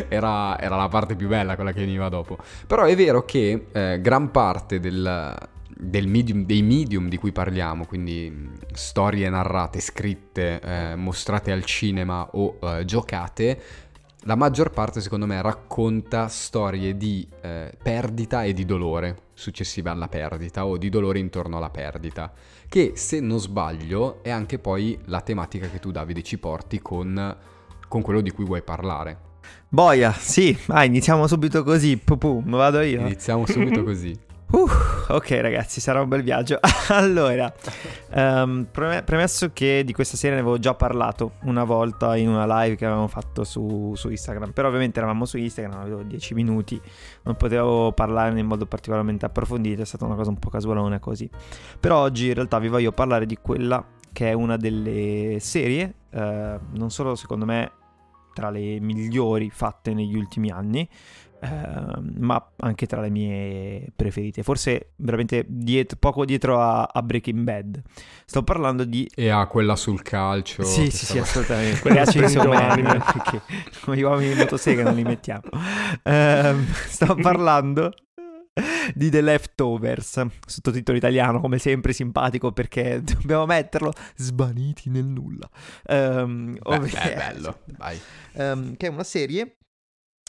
era, 0.08 0.58
era, 0.58 0.76
la 0.76 0.88
parte 0.88 1.16
più 1.16 1.28
bella 1.28 1.54
quella 1.54 1.72
che 1.72 1.80
veniva 1.80 2.08
dopo. 2.08 2.38
Però 2.66 2.84
è 2.84 2.96
vero 2.96 3.26
che 3.26 3.66
eh, 3.72 4.00
gran 4.00 4.30
parte 4.30 4.80
del, 4.80 5.36
del 5.78 6.08
medium, 6.08 6.46
dei 6.46 6.62
medium 6.62 7.08
di 7.08 7.18
cui 7.18 7.32
parliamo, 7.32 7.84
quindi 7.84 8.52
storie 8.72 9.28
narrate, 9.28 9.80
scritte, 9.80 10.60
eh, 10.60 10.96
mostrate 10.96 11.52
al 11.52 11.64
cinema 11.64 12.26
o 12.32 12.58
eh, 12.62 12.84
giocate, 12.86 13.60
la 14.26 14.34
maggior 14.34 14.70
parte 14.70 15.00
secondo 15.00 15.24
me 15.24 15.40
racconta 15.40 16.26
storie 16.26 16.96
di 16.96 17.26
eh, 17.42 17.72
perdita 17.80 18.42
e 18.42 18.52
di 18.52 18.64
dolore 18.64 19.22
successive 19.34 19.88
alla 19.88 20.08
perdita 20.08 20.66
o 20.66 20.76
di 20.76 20.88
dolore 20.88 21.20
intorno 21.20 21.58
alla 21.58 21.70
perdita, 21.70 22.32
che 22.68 22.92
se 22.96 23.20
non 23.20 23.38
sbaglio 23.38 24.22
è 24.24 24.30
anche 24.30 24.58
poi 24.58 24.98
la 25.04 25.20
tematica 25.20 25.68
che 25.68 25.78
tu 25.78 25.92
Davide 25.92 26.22
ci 26.22 26.38
porti 26.38 26.80
con, 26.82 27.36
con 27.86 28.02
quello 28.02 28.20
di 28.20 28.32
cui 28.32 28.44
vuoi 28.44 28.62
parlare. 28.62 29.34
Boia, 29.68 30.10
sì, 30.12 30.56
ah, 30.68 30.84
iniziamo 30.84 31.28
subito 31.28 31.62
così, 31.62 31.96
pum, 31.96 32.50
vado 32.50 32.80
io. 32.80 33.00
Iniziamo 33.00 33.46
subito 33.46 33.84
così. 33.84 34.25
Uh, 34.48 34.68
ok 35.08 35.30
ragazzi, 35.40 35.80
sarà 35.80 36.00
un 36.00 36.08
bel 36.08 36.22
viaggio. 36.22 36.60
allora, 36.90 37.52
um, 38.14 38.66
premesso 38.70 39.50
che 39.52 39.82
di 39.84 39.92
questa 39.92 40.16
serie 40.16 40.36
ne 40.36 40.42
avevo 40.42 40.58
già 40.58 40.74
parlato 40.74 41.32
una 41.42 41.64
volta 41.64 42.16
in 42.16 42.28
una 42.28 42.62
live 42.62 42.76
che 42.76 42.84
avevamo 42.84 43.08
fatto 43.08 43.42
su, 43.42 43.92
su 43.96 44.08
Instagram, 44.08 44.52
però 44.52 44.68
ovviamente 44.68 44.98
eravamo 44.98 45.24
su 45.24 45.36
Instagram, 45.36 45.80
avevo 45.80 46.02
10 46.02 46.34
minuti, 46.34 46.80
non 47.22 47.34
potevo 47.34 47.90
parlarne 47.90 48.38
in 48.38 48.46
modo 48.46 48.66
particolarmente 48.66 49.26
approfondito, 49.26 49.82
è 49.82 49.86
stata 49.86 50.04
una 50.04 50.14
cosa 50.14 50.30
un 50.30 50.38
po' 50.38 50.48
casualona 50.48 51.00
così. 51.00 51.28
Però 51.80 51.98
oggi 51.98 52.28
in 52.28 52.34
realtà 52.34 52.60
vi 52.60 52.68
voglio 52.68 52.92
parlare 52.92 53.26
di 53.26 53.36
quella 53.40 53.84
che 54.12 54.30
è 54.30 54.32
una 54.32 54.56
delle 54.56 55.38
serie, 55.40 55.92
uh, 56.10 56.18
non 56.18 56.90
solo 56.90 57.16
secondo 57.16 57.44
me 57.44 57.72
tra 58.36 58.50
le 58.50 58.78
migliori 58.80 59.48
fatte 59.48 59.94
negli 59.94 60.14
ultimi 60.14 60.50
anni, 60.50 60.86
Ehm, 61.46 62.14
ma 62.18 62.52
anche 62.58 62.86
tra 62.86 63.00
le 63.00 63.10
mie 63.10 63.86
preferite. 63.94 64.42
Forse 64.42 64.92
veramente 64.96 65.44
diet- 65.48 65.96
poco 65.96 66.24
dietro 66.24 66.60
a, 66.60 66.82
a, 66.82 67.02
Breaking 67.02 67.40
Bad. 67.40 67.82
Sto 68.24 68.42
parlando 68.42 68.84
di... 68.84 69.08
E 69.14 69.28
a 69.28 69.46
quella 69.46 69.76
sul 69.76 70.02
calcio. 70.02 70.62
Sì, 70.64 70.90
sì, 70.90 71.06
sì, 71.06 71.18
assolutamente. 71.18 71.80
Quelle 71.86 72.00
anime, 72.00 72.98
perché 72.98 73.42
come 73.80 73.96
gli 73.96 74.02
uomini 74.02 74.32
in 74.32 74.38
motosega 74.38 74.82
non 74.82 74.94
li 74.94 75.04
mettiamo. 75.04 75.42
Uh, 76.02 76.64
sto 76.86 77.14
parlando 77.20 77.92
di 78.94 79.10
The 79.10 79.20
Leftovers, 79.20 80.24
sottotitolo 80.46 80.96
italiano, 80.96 81.40
come 81.40 81.58
sempre 81.58 81.92
simpatico 81.92 82.52
perché 82.52 83.02
dobbiamo 83.02 83.46
metterlo 83.46 83.92
svaniti 84.14 84.88
nel 84.88 85.04
nulla. 85.04 85.48
Um, 85.88 86.54
Beh, 86.54 86.58
ovvero, 86.62 86.98
beh, 87.04 87.14
bello. 87.14 87.58
Um, 88.32 88.76
che 88.76 88.86
è 88.86 88.90
una 88.90 89.04
serie 89.04 89.56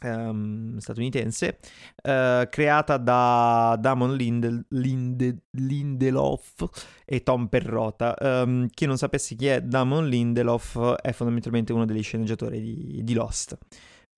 um, 0.03 0.77
statunitense, 0.77 1.57
uh, 2.03 2.47
creata 2.49 2.97
da 2.97 3.77
Damon 3.79 4.15
Linde, 4.15 4.65
Linde, 4.69 5.43
Lindelof 5.51 6.65
e 7.05 7.23
Tom 7.23 7.47
Perrota. 7.47 8.15
Um, 8.19 8.67
chi 8.69 8.85
non 8.85 8.97
sapesse 8.97 9.35
chi 9.35 9.47
è 9.47 9.61
Damon 9.61 10.07
Lindelof 10.07 10.95
è 10.95 11.11
fondamentalmente 11.11 11.73
uno 11.73 11.85
degli 11.85 12.03
sceneggiatori 12.03 12.61
di, 12.61 13.03
di 13.03 13.13
Lost. 13.13 13.57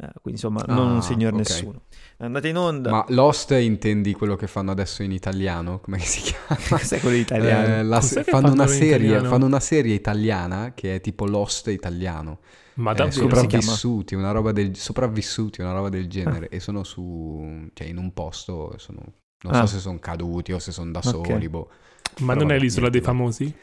Uh, 0.02 0.08
quindi 0.22 0.42
insomma 0.42 0.64
non 0.68 0.88
ah, 0.88 0.94
un 0.94 1.02
signor 1.02 1.34
okay. 1.34 1.46
nessuno. 1.46 1.82
Andate 2.20 2.48
in 2.48 2.56
onda. 2.56 2.90
Ma 2.90 3.06
Lost 3.10 3.52
intendi 3.52 4.14
quello 4.14 4.38
che 4.38 4.48
fanno 4.48 4.72
adesso 4.72 5.04
in 5.04 5.12
italiano? 5.12 5.82
Come 5.82 6.00
si 6.00 6.22
chiama? 6.22 6.62
Cos'è 6.80 7.02
quello 7.02 7.18
italiano? 7.18 7.98
Eh, 7.98 8.02
se- 8.02 8.24
fanno, 8.24 8.50
una 8.50 8.68
serie, 8.68 9.22
fanno 9.26 9.46
una 9.46 9.60
serie 9.60 9.94
italiana 9.94 10.72
che 10.74 10.96
è 10.96 11.02
tipo 11.02 11.26
Lost 11.26 11.68
italiano. 11.68 12.40
Ma 12.76 12.94
da 12.94 13.08
eh, 13.08 13.12
sopravvissuti, 13.12 14.16
una 14.16 14.32
roba 14.32 14.54
del, 14.54 14.78
sopravvissuti, 14.78 15.60
una 15.60 15.74
roba 15.74 15.90
del 15.90 16.08
genere. 16.08 16.46
Ah. 16.46 16.56
E 16.56 16.62
sono 16.62 16.86
su, 16.86 17.68
cioè 17.74 17.88
in 17.88 17.98
un 17.98 18.14
posto, 18.14 18.76
sono, 18.78 19.02
non 19.42 19.54
ah. 19.54 19.60
so 19.60 19.66
se 19.66 19.80
sono 19.80 20.00
caduti 20.00 20.54
o 20.54 20.60
se 20.60 20.72
sono 20.72 20.92
da 20.92 21.02
soli, 21.02 21.34
okay. 21.34 21.48
boh. 21.50 21.70
Ma 22.20 22.34
Però 22.34 22.46
non 22.46 22.56
è 22.56 22.60
l'isola 22.60 22.90
dei 22.90 23.02
famosi? 23.02 23.54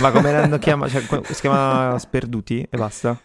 Ma 0.00 0.10
come 0.10 0.32
l'hanno 0.32 0.58
chiamato? 0.58 1.00
Cioè, 1.00 1.20
si 1.32 1.40
chiama 1.40 1.98
Sperduti 1.98 2.66
e 2.68 2.78
basta? 2.78 3.20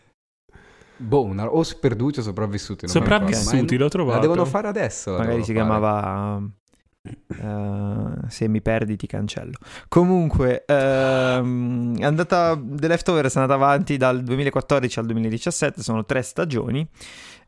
Boh, 0.97 1.23
una, 1.23 1.47
o 1.53 1.63
sperduti 1.63 2.19
o 2.19 2.21
sopravvissuti. 2.23 2.87
sopravvissuti, 2.87 3.77
l'ho 3.77 3.89
trovato. 3.89 4.15
La 4.15 4.21
devono 4.21 4.45
fare 4.45 4.67
adesso. 4.67 5.11
Magari 5.11 5.43
si 5.43 5.53
fare. 5.53 5.65
chiamava 5.65 6.41
Uh, 7.39 8.27
se 8.27 8.47
mi 8.47 8.61
perdi 8.61 8.95
ti 8.97 9.07
cancello. 9.07 9.57
Comunque, 9.87 10.65
uh, 10.67 10.73
è 10.73 12.03
andata, 12.03 12.59
The 12.61 12.87
Leftovers 12.87 13.35
è 13.35 13.39
andata 13.39 13.57
avanti 13.57 13.97
dal 13.97 14.23
2014 14.23 14.99
al 14.99 15.05
2017, 15.05 15.81
sono 15.81 16.05
tre 16.05 16.21
stagioni. 16.21 16.87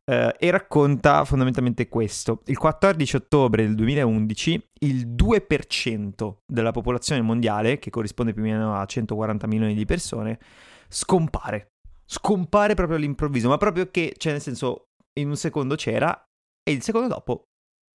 Uh, 0.06 0.32
e 0.40 0.50
racconta 0.50 1.24
fondamentalmente 1.24 1.88
questo. 1.88 2.42
Il 2.46 2.58
14 2.58 3.16
ottobre 3.16 3.64
del 3.64 3.76
2011 3.76 4.70
il 4.80 5.08
2% 5.08 6.34
della 6.48 6.72
popolazione 6.72 7.22
mondiale, 7.22 7.78
che 7.78 7.92
corrisponde 7.92 8.34
più 8.34 8.42
o 8.42 8.46
meno 8.46 8.76
a 8.76 8.86
140 8.86 9.46
milioni 9.46 9.76
di 9.76 9.86
persone, 9.86 10.40
scompare. 10.88 11.74
Scompare 12.10 12.74
proprio 12.74 12.98
all'improvviso, 12.98 13.50
ma 13.50 13.58
proprio 13.58 13.92
che, 13.92 14.16
cioè 14.18 14.32
nel 14.32 14.42
senso, 14.42 14.86
in 15.20 15.28
un 15.30 15.36
secondo 15.36 15.76
c'era 15.76 16.24
e 16.64 16.72
il 16.72 16.82
secondo 16.82 17.08
dopo 17.08 17.44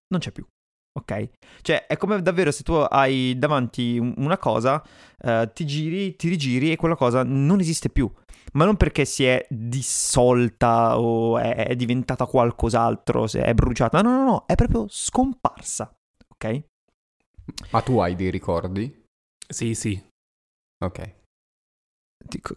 non 0.10 0.20
c'è 0.20 0.32
più. 0.32 0.46
Ok? 0.96 1.29
Cioè, 1.62 1.88
è 1.88 1.98
come 1.98 2.22
davvero 2.22 2.51
se 2.51 2.62
tu 2.62 2.74
hai 2.74 3.36
davanti 3.39 3.98
una 3.98 4.38
cosa, 4.38 4.84
uh, 5.24 5.50
ti 5.51 5.65
giri, 5.65 6.15
ti 6.15 6.29
rigiri 6.29 6.72
e 6.72 6.75
quella 6.75 6.96
cosa 6.96 7.24
non 7.24 7.60
esiste 7.60 7.89
più. 7.89 8.12
Ma 8.53 8.65
non 8.65 8.77
perché 8.77 9.03
si 9.05 9.25
è 9.25 9.48
dissolta 9.50 11.00
o 11.00 11.39
è, 11.39 11.70
è 11.70 11.75
diventata 11.75 12.27
qualcos'altro, 12.27 13.25
se 13.25 13.41
è 13.41 13.55
bruciata. 13.55 14.01
No, 14.01 14.12
no, 14.12 14.24
no, 14.24 14.46
è 14.46 14.53
proprio 14.53 14.86
scomparsa. 14.88 15.91
Ok? 16.27 16.63
Ma 17.72 17.82
tu 17.82 17.98
hai 17.98 18.15
dei 18.15 18.29
ricordi? 18.29 19.03
Sì, 19.48 19.74
sì. 19.74 20.00
Ok. 20.86 21.22
Dico, 22.25 22.55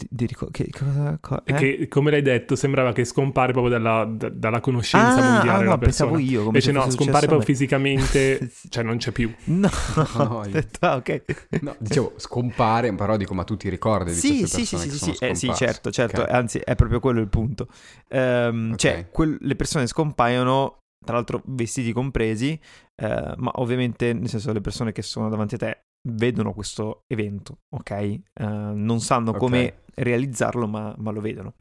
dico, 0.00 0.48
che, 0.50 0.68
cosa, 0.70 1.18
co- 1.20 1.42
eh? 1.44 1.54
che, 1.54 1.88
come 1.88 2.10
l'hai 2.10 2.22
detto, 2.22 2.54
sembrava 2.56 2.92
che 2.92 3.04
scompare 3.04 3.52
proprio 3.52 3.72
dalla, 3.72 4.04
da, 4.04 4.28
dalla 4.28 4.60
conoscenza 4.60 5.16
ah, 5.16 5.32
mondiale. 5.32 5.64
Ah, 5.64 5.68
no, 5.70 5.78
pensavo 5.78 6.18
io. 6.18 6.44
Come 6.44 6.58
Invece 6.58 6.72
no, 6.72 6.90
scompare 6.90 7.26
proprio 7.26 7.46
fisicamente, 7.46 8.50
cioè 8.68 8.84
non 8.84 8.98
c'è 8.98 9.10
più. 9.10 9.32
No, 9.44 9.70
no, 10.16 10.44
detto, 10.50 10.78
ah, 10.86 10.96
okay. 10.96 11.22
no, 11.60 11.74
dicevo 11.78 12.14
scompare, 12.16 12.94
però 12.94 13.16
dico, 13.16 13.34
ma 13.34 13.44
tu 13.44 13.56
ti 13.56 13.68
ricordi 13.68 14.12
sì, 14.12 14.40
di 14.40 14.46
sì, 14.46 14.66
sì, 14.66 14.78
sì, 14.78 14.90
sì, 14.90 15.16
eh, 15.24 15.34
sì, 15.34 15.52
certo, 15.54 15.90
certo, 15.90 16.22
okay. 16.22 16.34
anzi 16.34 16.58
è 16.58 16.74
proprio 16.74 17.00
quello 17.00 17.20
il 17.20 17.28
punto. 17.28 17.68
Um, 18.10 18.72
okay. 18.72 18.76
Cioè, 18.76 19.08
quel, 19.10 19.38
le 19.40 19.56
persone 19.56 19.86
scompaiono, 19.86 20.82
tra 21.04 21.14
l'altro 21.14 21.42
vestiti 21.46 21.92
compresi, 21.92 22.58
uh, 22.96 23.32
ma 23.36 23.52
ovviamente, 23.54 24.12
nel 24.12 24.28
senso, 24.28 24.52
le 24.52 24.60
persone 24.60 24.92
che 24.92 25.02
sono 25.02 25.28
davanti 25.30 25.54
a 25.54 25.58
te 25.58 25.82
vedono 26.02 26.52
questo 26.52 27.04
evento, 27.06 27.60
ok? 27.70 28.20
Uh, 28.40 28.44
non 28.74 29.00
sanno 29.00 29.30
okay. 29.30 29.40
come 29.40 29.82
realizzarlo, 29.94 30.66
ma, 30.66 30.94
ma, 30.98 31.10
lo 31.10 31.20
vedono. 31.20 31.54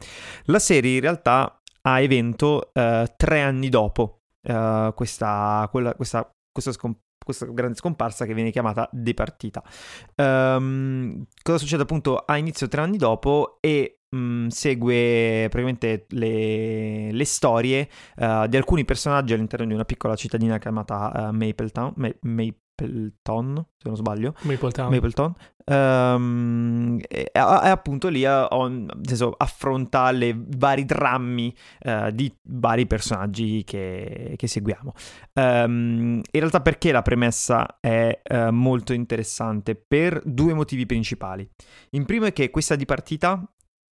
La 0.46 0.60
serie 0.60 0.96
in 0.96 1.01
realtà 1.01 1.62
ha 1.82 2.00
evento 2.01 2.72
uh, 2.74 3.06
tre 3.15 3.41
anni 3.41 3.70
dopo 3.70 4.22
uh, 4.44 4.94
questa, 4.94 5.67
quella, 5.72 5.94
questa, 5.96 6.29
questa, 6.51 6.72
scomp- 6.72 7.01
questa, 7.24 7.46
grande 7.46 7.75
scomparsa 7.75 8.25
che 8.25 8.34
viene 8.34 8.51
chiamata 8.51 8.89
departita. 8.91 9.63
Um, 10.15 11.25
cosa 11.41 11.58
succede 11.58 11.84
appunto 11.84 12.17
a 12.17 12.38
inizio 12.38 12.67
tre 12.67 12.82
anni 12.82 12.98
dopo 12.98 13.58
e 13.62 13.98
Mm, 14.15 14.48
segue 14.48 15.48
praticamente 15.50 16.06
le, 16.12 17.12
le 17.12 17.25
storie 17.25 17.89
uh, 18.15 18.48
di 18.48 18.56
alcuni 18.56 18.86
personaggi 18.86 19.34
all'interno 19.34 19.65
di 19.65 19.74
una 19.74 19.84
piccola 19.84 20.15
cittadina 20.15 20.58
chiamata 20.60 21.12
uh, 21.29 21.34
Mapletown, 21.34 21.91
Ma- 21.98 22.15
Ma- 22.22 22.56
Mapleton, 22.77 23.65
se 23.77 23.88
non 23.88 23.96
sbaglio. 23.96 24.36
Mapletown. 24.41 24.91
Mapleton. 24.91 25.34
Um, 25.65 26.98
e, 27.10 27.29
e, 27.34 27.39
appunto 27.39 28.07
lì 28.07 28.25
ho, 28.25 28.88
senso, 29.01 29.34
affronta 29.36 30.12
i 30.12 30.46
vari 30.57 30.86
drammi 30.86 31.53
uh, 31.81 32.12
di 32.12 32.34
vari 32.43 32.86
personaggi 32.86 33.63
che, 33.63 34.34
che 34.36 34.48
seguiamo. 34.48 34.93
Um, 35.34 36.22
in 36.31 36.39
realtà 36.39 36.62
perché 36.62 36.91
la 36.91 37.01
premessa 37.01 37.79
è 37.79 38.22
uh, 38.29 38.51
molto 38.51 38.93
interessante? 38.93 39.75
Per 39.75 40.22
due 40.24 40.53
motivi 40.53 40.86
principali. 40.86 41.50
In 41.91 42.05
primo 42.05 42.25
è 42.25 42.34
che 42.34 42.50
questa 42.50 42.75
di 42.75 42.86
partita 42.86 43.43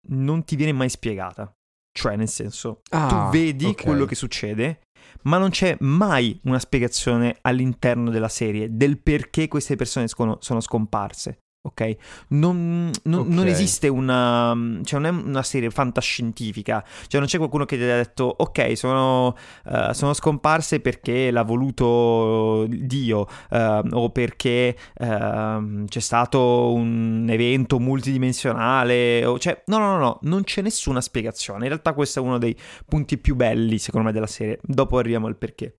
non 0.09 0.45
ti 0.45 0.57
viene 0.57 0.73
mai 0.73 0.89
spiegata. 0.89 1.55
Cioè, 1.95 2.17
nel 2.17 2.29
senso, 2.29 2.81
ah, 2.91 3.07
tu 3.07 3.37
vedi 3.37 3.67
okay. 3.67 3.85
quello 3.85 4.07
che 4.07 4.15
succede, 4.15 4.89
ma 5.23 5.39
non 5.39 5.51
c'è 5.51 5.77
mai 5.81 6.39
una 6.45 6.59
spiegazione 6.59 7.37
all'interno 7.43 8.11
della 8.11 8.29
serie 8.29 8.69
del 8.71 8.99
perché 8.99 9.49
queste 9.49 9.77
persone 9.77 10.07
sono 10.09 10.61
scomparse 10.61 11.39
ok? 11.63 11.97
Non, 12.29 12.91
non, 13.05 13.21
okay. 13.21 13.33
non, 13.33 13.47
esiste 13.47 13.89
una... 13.89 14.57
cioè 14.83 15.01
non 15.01 15.15
è 15.15 15.23
una 15.27 15.43
serie 15.43 15.71
fantascientifica, 15.71 16.85
cioè 17.07 17.21
non 17.21 17.29
c'è 17.29 17.39
qualcuno 17.39 17.65
che 17.65 17.77
ti 17.77 17.83
ha 17.83 17.97
detto 17.97 18.35
ok, 18.37 18.77
sono, 18.77 19.37
uh, 19.65 19.93
sono 19.93 20.13
scomparse 20.13 20.81
perché 20.81 21.31
l'ha 21.31 21.43
voluto 21.45 22.67
Dio 22.69 23.27
uh, 23.51 23.81
o 23.93 24.11
perché 24.11 24.77
uh, 24.99 25.85
c'è 25.85 26.01
stato 26.01 26.73
un 26.73 27.27
evento 27.31 27.79
multidimensionale, 27.79 29.25
o, 29.25 29.39
cioè 29.39 29.63
no, 29.67 29.79
no, 29.79 29.93
no, 29.93 29.99
no, 29.99 30.19
non 30.23 30.43
c'è 30.43 30.63
nessuna 30.63 31.01
spiegazione. 31.01 31.63
In 31.63 31.69
realtà 31.69 31.93
questo 31.93 32.19
è 32.19 32.23
uno 32.23 32.39
dei 32.39 32.57
punti 32.87 33.19
più 33.19 33.37
belli 33.37 33.79
secondo 33.79 34.07
me 34.07 34.13
della 34.13 34.27
serie, 34.27 34.59
dopo 34.63 34.99
arriviamo 34.99 35.29
al 35.29 35.37
perché. 35.37 35.77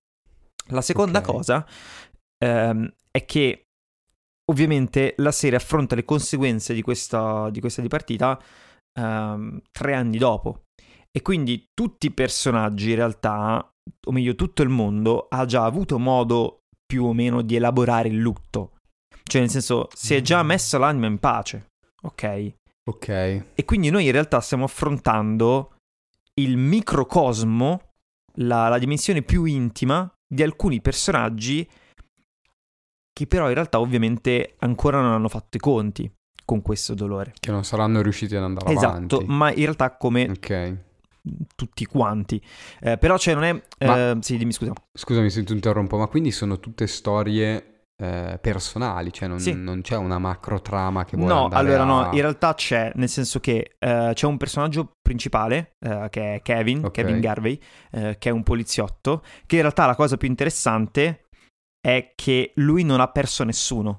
La 0.68 0.80
seconda 0.80 1.18
okay. 1.18 1.30
cosa 1.30 1.66
um, 2.38 2.90
è 3.10 3.24
che 3.26 3.64
Ovviamente 4.50 5.14
la 5.18 5.32
serie 5.32 5.56
affronta 5.56 5.94
le 5.94 6.04
conseguenze 6.04 6.74
di 6.74 6.82
questa, 6.82 7.48
di 7.50 7.60
questa 7.60 7.80
dipartita 7.80 8.40
um, 9.00 9.60
tre 9.70 9.94
anni 9.94 10.18
dopo. 10.18 10.64
E 11.10 11.22
quindi 11.22 11.66
tutti 11.72 12.06
i 12.06 12.12
personaggi 12.12 12.90
in 12.90 12.96
realtà, 12.96 13.66
o 14.06 14.12
meglio 14.12 14.34
tutto 14.34 14.62
il 14.62 14.68
mondo, 14.68 15.26
ha 15.28 15.44
già 15.44 15.64
avuto 15.64 15.98
modo 15.98 16.62
più 16.84 17.04
o 17.04 17.12
meno 17.12 17.42
di 17.42 17.56
elaborare 17.56 18.08
il 18.08 18.18
lutto. 18.18 18.78
Cioè 19.22 19.40
nel 19.40 19.50
senso, 19.50 19.88
si 19.94 20.14
è 20.14 20.20
già 20.20 20.42
mm. 20.42 20.46
messo 20.46 20.78
l'anima 20.78 21.06
in 21.06 21.18
pace. 21.18 21.68
Ok? 22.02 22.54
Ok. 22.90 23.08
E 23.08 23.64
quindi 23.64 23.90
noi 23.90 24.04
in 24.06 24.12
realtà 24.12 24.40
stiamo 24.40 24.64
affrontando 24.64 25.76
il 26.40 26.56
microcosmo, 26.56 27.90
la, 28.38 28.68
la 28.68 28.78
dimensione 28.78 29.22
più 29.22 29.44
intima 29.44 30.12
di 30.26 30.42
alcuni 30.42 30.80
personaggi 30.80 31.66
che 33.14 33.26
però 33.26 33.48
in 33.48 33.54
realtà 33.54 33.80
ovviamente 33.80 34.56
ancora 34.58 35.00
non 35.00 35.12
hanno 35.12 35.28
fatto 35.28 35.56
i 35.56 35.60
conti 35.60 36.12
con 36.44 36.60
questo 36.60 36.94
dolore. 36.94 37.32
Che 37.38 37.50
non 37.50 37.64
saranno 37.64 38.02
riusciti 38.02 38.36
ad 38.36 38.42
andare 38.42 38.72
esatto, 38.72 38.86
avanti. 38.86 39.14
Esatto, 39.14 39.32
ma 39.32 39.50
in 39.50 39.62
realtà 39.62 39.96
come 39.96 40.28
okay. 40.28 40.76
tutti 41.54 41.86
quanti. 41.86 42.42
Eh, 42.80 42.98
però 42.98 43.16
cioè 43.16 43.34
non 43.34 43.44
è... 43.44 43.52
Ma, 43.86 44.10
eh, 44.10 44.16
sì, 44.20 44.36
dimmi 44.36 44.52
scusa. 44.52 44.72
Scusami 44.92 45.30
se 45.30 45.44
ti 45.44 45.52
interrompo, 45.52 45.96
ma 45.96 46.08
quindi 46.08 46.32
sono 46.32 46.58
tutte 46.58 46.86
storie 46.88 47.74
eh, 47.96 48.38
personali, 48.40 49.12
cioè 49.12 49.28
non, 49.28 49.38
sì. 49.38 49.54
non, 49.54 49.80
c'è 49.80 49.96
una 49.96 50.18
macro 50.18 50.60
trama 50.60 51.04
che 51.04 51.16
vuole 51.16 51.32
No, 51.32 51.48
allora 51.52 51.82
a... 51.82 51.86
no, 51.86 52.04
in 52.12 52.20
realtà 52.20 52.54
c'è, 52.54 52.90
nel 52.96 53.08
senso 53.08 53.38
che 53.38 53.76
eh, 53.78 54.10
c'è 54.12 54.26
un 54.26 54.36
personaggio 54.36 54.90
principale 55.00 55.76
eh, 55.78 56.08
che 56.10 56.34
è 56.34 56.42
Kevin, 56.42 56.78
okay. 56.78 56.90
Kevin 56.90 57.20
Garvey, 57.20 57.60
eh, 57.92 58.16
che 58.18 58.30
è 58.30 58.32
un 58.32 58.42
poliziotto, 58.42 59.22
che 59.46 59.56
in 59.56 59.60
realtà 59.62 59.86
la 59.86 59.94
cosa 59.94 60.16
più 60.16 60.28
interessante 60.28 61.23
è 61.84 62.12
che 62.14 62.52
lui 62.54 62.82
non 62.82 63.00
ha 63.00 63.08
perso 63.08 63.44
nessuno 63.44 63.98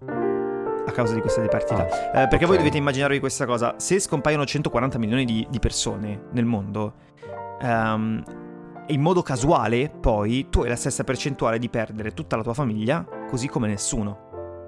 a 0.87 0.91
causa 0.91 1.13
di 1.13 1.21
questa 1.21 1.41
dipartita. 1.41 1.83
Ah, 1.85 2.21
eh, 2.23 2.27
perché 2.27 2.35
okay. 2.37 2.47
voi 2.47 2.57
dovete 2.57 2.77
immaginarvi 2.77 3.19
questa 3.19 3.45
cosa: 3.45 3.75
se 3.77 3.99
scompaiono 3.99 4.43
140 4.43 4.97
milioni 4.97 5.23
di, 5.23 5.45
di 5.47 5.59
persone 5.59 6.29
nel 6.31 6.45
mondo, 6.45 6.93
um, 7.61 8.23
in 8.87 9.01
modo 9.01 9.21
casuale, 9.21 9.89
poi 9.89 10.47
tu 10.49 10.61
hai 10.61 10.69
la 10.69 10.75
stessa 10.75 11.03
percentuale 11.03 11.59
di 11.59 11.69
perdere 11.69 12.15
tutta 12.15 12.35
la 12.35 12.41
tua 12.41 12.55
famiglia, 12.55 13.05
così 13.29 13.47
come 13.47 13.67
nessuno 13.67 14.24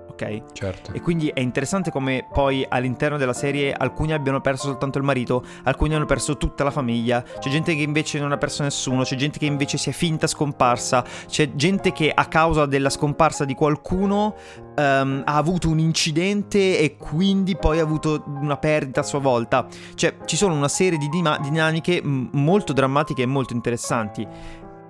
ok? 0.10 0.42
Certo. 0.54 0.94
E 0.94 1.02
quindi 1.02 1.30
è 1.30 1.40
interessante 1.40 1.92
come 1.92 2.28
poi 2.32 2.66
all'interno 2.68 3.18
della 3.18 3.34
serie 3.34 3.74
alcuni 3.74 4.14
abbiano 4.14 4.42
perso 4.42 4.68
soltanto 4.68 4.98
il 4.98 5.04
marito, 5.04 5.44
alcuni 5.64 5.96
hanno 5.96 6.06
perso 6.06 6.38
tutta 6.38 6.64
la 6.64 6.72
famiglia, 6.72 7.22
c'è 7.22 7.50
gente 7.50 7.76
che 7.76 7.82
invece 7.82 8.20
non 8.20 8.32
ha 8.32 8.38
perso 8.38 8.64
nessuno, 8.64 9.04
c'è 9.04 9.16
gente 9.16 9.40
che 9.40 9.46
invece 9.46 9.78
si 9.78 9.90
è 9.90 9.94
finta 9.94 10.28
scomparsa, 10.28 11.04
c'è 11.28 11.54
gente 11.54 11.92
che 11.92 12.12
a 12.14 12.26
causa 12.26 12.66
della 12.66 12.90
scomparsa 12.90 13.46
di 13.46 13.54
qualcuno 13.54 14.36
um, 14.76 15.22
ha 15.26 15.36
avuto 15.36 15.70
un 15.70 15.80
incidente 15.80 16.80
e 16.80 16.96
quindi 16.98 17.56
poi 17.56 17.80
ha 17.80 17.84
avuto 17.84 18.24
una 18.26 18.58
perdita 18.58 19.02
a 19.02 19.04
sua 19.04 19.20
volta. 19.20 19.68
Cioè 19.96 20.18
ci 20.26 20.36
sono 20.36 20.54
una 20.54 20.68
serie 20.68 20.98
di 20.98 21.10
dinamiche 21.10 22.02
molto 22.04 22.74
drammatiche 22.74 23.24
e 23.24 23.26
molto 23.26 23.54
interessanti. 23.54 24.28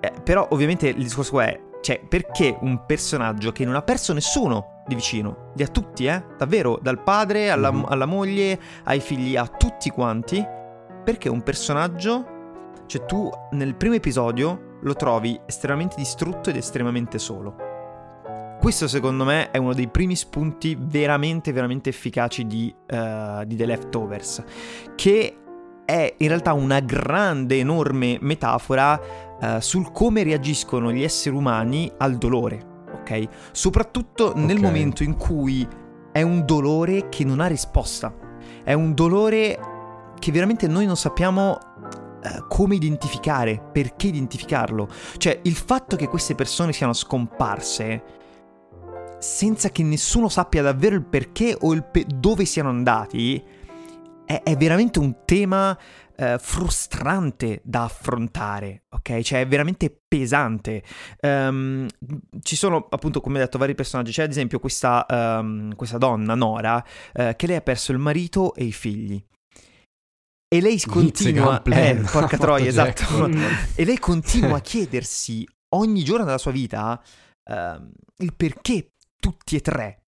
Eh, 0.00 0.12
però 0.22 0.46
ovviamente 0.50 0.88
il 0.88 1.02
discorso 1.02 1.40
è, 1.40 1.60
cioè, 1.88 2.02
perché 2.06 2.54
un 2.60 2.84
personaggio 2.84 3.50
che 3.50 3.64
non 3.64 3.74
ha 3.74 3.80
perso 3.80 4.12
nessuno 4.12 4.82
di 4.86 4.94
vicino, 4.94 5.52
li 5.54 5.62
ha 5.62 5.68
tutti, 5.68 6.04
eh? 6.04 6.22
Davvero, 6.36 6.78
dal 6.82 7.02
padre 7.02 7.48
alla, 7.48 7.72
mm-hmm. 7.72 7.84
alla 7.88 8.04
moglie, 8.04 8.60
ai 8.84 9.00
figli, 9.00 9.36
a 9.36 9.46
tutti 9.46 9.88
quanti. 9.88 10.46
Perché 11.02 11.30
un 11.30 11.42
personaggio, 11.42 12.26
cioè 12.84 13.06
tu 13.06 13.30
nel 13.52 13.74
primo 13.74 13.94
episodio 13.94 14.76
lo 14.82 14.94
trovi 14.96 15.40
estremamente 15.46 15.94
distrutto 15.96 16.50
ed 16.50 16.56
estremamente 16.56 17.18
solo. 17.18 17.56
Questo 18.60 18.86
secondo 18.86 19.24
me 19.24 19.50
è 19.50 19.56
uno 19.56 19.72
dei 19.72 19.88
primi 19.88 20.14
spunti 20.14 20.76
veramente, 20.78 21.52
veramente 21.52 21.88
efficaci 21.88 22.46
di, 22.46 22.74
uh, 22.90 23.44
di 23.46 23.56
The 23.56 23.64
Leftovers, 23.64 24.44
che 24.94 25.38
è 25.86 26.14
in 26.18 26.28
realtà 26.28 26.52
una 26.52 26.80
grande, 26.80 27.56
enorme 27.56 28.18
metafora 28.20 29.00
uh, 29.40 29.60
sul 29.60 29.92
come 29.92 30.22
reagiscono 30.22 30.92
gli 30.92 31.02
esseri 31.02 31.36
umani 31.36 31.90
al 31.98 32.16
dolore 32.16 32.76
ok? 33.08 33.28
Soprattutto 33.52 34.32
nel 34.34 34.58
okay. 34.58 34.60
momento 34.60 35.02
in 35.02 35.16
cui 35.16 35.66
è 36.12 36.22
un 36.22 36.44
dolore 36.44 37.08
che 37.08 37.24
non 37.24 37.40
ha 37.40 37.46
risposta. 37.46 38.14
È 38.62 38.72
un 38.72 38.94
dolore 38.94 39.58
che 40.18 40.32
veramente 40.32 40.66
noi 40.66 40.86
non 40.86 40.96
sappiamo 40.96 41.52
uh, 41.52 42.46
come 42.48 42.74
identificare, 42.74 43.62
perché 43.72 44.08
identificarlo. 44.08 44.88
Cioè, 45.16 45.40
il 45.42 45.54
fatto 45.54 45.96
che 45.96 46.08
queste 46.08 46.34
persone 46.34 46.72
siano 46.72 46.92
scomparse 46.92 48.16
senza 49.18 49.70
che 49.70 49.82
nessuno 49.82 50.28
sappia 50.28 50.62
davvero 50.62 50.94
il 50.94 51.04
perché 51.04 51.56
o 51.58 51.72
il 51.72 51.84
pe- 51.84 52.06
dove 52.06 52.44
siano 52.44 52.68
andati 52.68 53.42
è 54.24 54.56
veramente 54.58 54.98
un 54.98 55.24
tema 55.24 55.76
eh, 56.20 56.36
frustrante 56.40 57.60
da 57.62 57.84
affrontare, 57.84 58.86
ok? 58.88 59.20
Cioè 59.20 59.40
è 59.40 59.46
veramente 59.46 60.02
pesante. 60.06 60.82
Um, 61.20 61.86
ci 62.42 62.56
sono 62.56 62.88
appunto, 62.90 63.20
come 63.20 63.38
detto, 63.38 63.56
vari 63.56 63.76
personaggi. 63.76 64.10
C'è 64.10 64.24
ad 64.24 64.30
esempio 64.30 64.58
questa, 64.58 65.06
um, 65.08 65.74
questa 65.76 65.96
donna, 65.96 66.34
Nora, 66.34 66.84
uh, 67.14 67.36
che 67.36 67.46
lei 67.46 67.56
ha 67.56 67.60
perso 67.60 67.92
il 67.92 67.98
marito 67.98 68.54
e 68.54 68.64
i 68.64 68.72
figli. 68.72 69.24
E 70.48 70.60
lei 70.60 70.80
continua... 70.80 71.62
Eh, 71.62 72.04
porca 72.10 72.36
troia, 72.38 72.66
esatto. 72.66 73.28
e 73.76 73.84
lei 73.84 73.98
continua 73.98 74.56
a 74.56 74.60
chiedersi 74.62 75.46
ogni 75.76 76.02
giorno 76.02 76.24
della 76.24 76.38
sua 76.38 76.50
vita 76.50 77.00
uh, 77.50 77.90
il 78.16 78.34
perché 78.34 78.94
tutti 79.20 79.54
e 79.54 79.60
tre. 79.60 80.02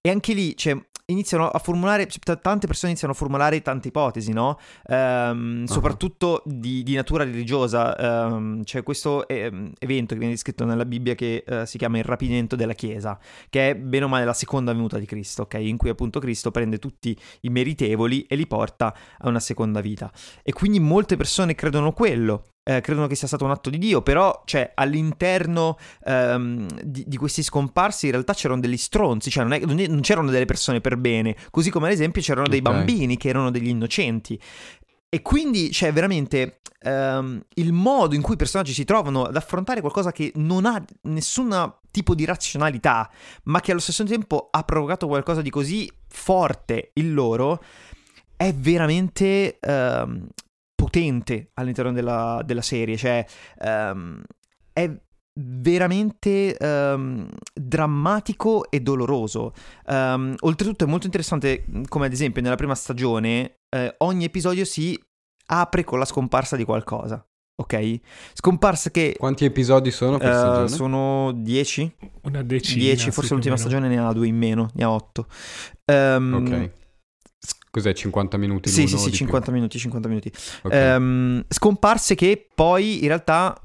E 0.00 0.10
anche 0.10 0.32
lì, 0.32 0.56
cioè, 0.56 0.80
iniziano 1.10 1.48
a 1.48 1.58
formulare, 1.58 2.06
cioè, 2.06 2.38
tante 2.38 2.66
persone 2.66 2.90
iniziano 2.90 3.14
a 3.14 3.16
formulare 3.16 3.60
tante 3.62 3.88
ipotesi, 3.88 4.32
no? 4.32 4.58
Um, 4.88 5.60
uh-huh. 5.60 5.66
Soprattutto 5.66 6.42
di, 6.44 6.82
di, 6.82 6.94
natura 6.94 7.24
religiosa. 7.24 7.94
Um, 8.26 8.62
c'è 8.62 8.82
questo 8.82 9.26
eh, 9.26 9.72
evento 9.78 10.12
che 10.12 10.18
viene 10.18 10.34
descritto 10.34 10.64
nella 10.64 10.84
Bibbia 10.84 11.14
che 11.14 11.44
uh, 11.46 11.64
si 11.64 11.78
chiama 11.78 11.98
il 11.98 12.04
rapimento 12.04 12.56
della 12.56 12.74
Chiesa, 12.74 13.18
che 13.48 13.70
è 13.70 13.74
bene 13.74 14.04
o 14.04 14.08
male 14.08 14.24
la 14.24 14.34
seconda 14.34 14.72
venuta 14.72 14.98
di 14.98 15.06
Cristo, 15.06 15.42
ok? 15.42 15.54
In 15.54 15.76
cui 15.76 15.88
appunto 15.88 16.20
Cristo 16.20 16.50
prende 16.50 16.78
tutti 16.78 17.18
i 17.40 17.48
meritevoli 17.48 18.22
e 18.22 18.36
li 18.36 18.46
porta 18.46 18.94
a 19.18 19.28
una 19.28 19.40
seconda 19.40 19.80
vita. 19.80 20.10
E 20.42 20.52
quindi 20.52 20.78
molte 20.80 21.16
persone 21.16 21.54
credono 21.54 21.92
quello 21.92 22.44
eh, 22.68 22.82
credono 22.82 23.06
che 23.06 23.14
sia 23.14 23.26
stato 23.26 23.46
un 23.46 23.50
atto 23.50 23.70
di 23.70 23.78
Dio, 23.78 24.02
però 24.02 24.42
cioè, 24.44 24.72
all'interno 24.74 25.78
ehm, 26.04 26.68
di, 26.84 27.02
di, 27.06 27.16
questi 27.16 27.42
scomparsi 27.42 28.06
in 28.06 28.12
realtà 28.12 28.34
c'erano 28.34 28.60
degli 28.60 28.76
stronzi, 28.76 29.30
cioè 29.30 29.42
non, 29.42 29.54
è, 29.54 29.86
non, 29.86 30.00
c'erano 30.02 30.30
delle 30.30 30.44
persone 30.44 30.82
per 30.82 30.98
bene, 30.98 31.34
così 31.50 31.70
come 31.70 31.86
ad 31.86 31.94
esempio 31.94 32.20
c'erano 32.20 32.46
dei 32.46 32.60
okay. 32.60 32.74
bambini 32.74 33.16
che 33.16 33.30
erano 33.30 33.50
degli 33.50 33.68
innocenti. 33.68 34.38
E 35.08 35.22
quindi 35.22 35.68
c'è 35.68 35.86
cioè, 35.86 35.92
veramente 35.94 36.60
ehm, 36.80 37.42
il 37.54 37.72
modo 37.72 38.14
in 38.14 38.20
cui 38.20 38.34
i 38.34 38.36
personaggi 38.36 38.74
si 38.74 38.84
trovano 38.84 39.22
ad 39.22 39.36
affrontare 39.36 39.80
qualcosa 39.80 40.12
che 40.12 40.32
non 40.34 40.66
ha 40.66 40.84
nessun 41.04 41.72
tipo 41.90 42.14
di 42.14 42.26
razionalità, 42.26 43.10
ma 43.44 43.60
che 43.60 43.70
allo 43.70 43.80
stesso 43.80 44.04
tempo 44.04 44.48
ha 44.50 44.62
provocato 44.62 45.06
qualcosa 45.06 45.40
di 45.40 45.48
così 45.48 45.90
forte 46.06 46.90
in 46.94 47.14
loro, 47.14 47.62
è 48.36 48.52
veramente 48.52 49.58
ehm, 49.58 50.28
potente 50.88 51.50
all'interno 51.54 51.92
della, 51.92 52.40
della 52.44 52.62
serie, 52.62 52.96
cioè 52.96 53.24
um, 53.60 54.22
è 54.72 54.90
veramente 55.40 56.56
um, 56.58 57.28
drammatico 57.52 58.70
e 58.70 58.80
doloroso. 58.80 59.52
Um, 59.86 60.34
oltretutto 60.40 60.84
è 60.84 60.86
molto 60.86 61.06
interessante 61.06 61.64
come 61.88 62.06
ad 62.06 62.12
esempio 62.12 62.40
nella 62.40 62.56
prima 62.56 62.74
stagione 62.74 63.58
eh, 63.68 63.94
ogni 63.98 64.24
episodio 64.24 64.64
si 64.64 64.98
apre 65.50 65.84
con 65.84 65.98
la 65.98 66.06
scomparsa 66.06 66.56
di 66.56 66.64
qualcosa. 66.64 67.22
Ok? 67.60 68.00
Scomparsa 68.34 68.90
che... 68.90 69.16
Quanti 69.18 69.44
episodi 69.44 69.90
sono 69.90 70.16
per 70.16 70.30
uh, 70.32 70.36
stagione? 70.36 70.68
Sono 70.68 71.32
10. 71.32 71.96
Una 72.22 72.42
decina. 72.42 72.82
10, 72.82 73.10
forse 73.10 73.34
l'ultima 73.34 73.56
stagione 73.56 73.88
ne 73.88 73.98
ha 73.98 74.12
due 74.12 74.28
in 74.28 74.36
meno, 74.36 74.70
ne 74.74 74.84
ha 74.84 74.90
8. 74.90 75.26
Um, 75.86 76.34
ok. 76.46 76.70
Cos'è 77.78 77.94
50 77.94 78.36
minuti? 78.36 78.68
Sì, 78.68 78.86
sì, 78.86 78.98
sì, 78.98 79.12
50 79.12 79.46
più? 79.46 79.54
minuti, 79.54 79.78
50 79.78 80.08
minuti. 80.08 80.32
Okay. 80.62 80.96
Um, 80.96 81.44
scomparse 81.48 82.14
che 82.14 82.48
poi 82.54 83.02
in 83.02 83.08
realtà, 83.08 83.60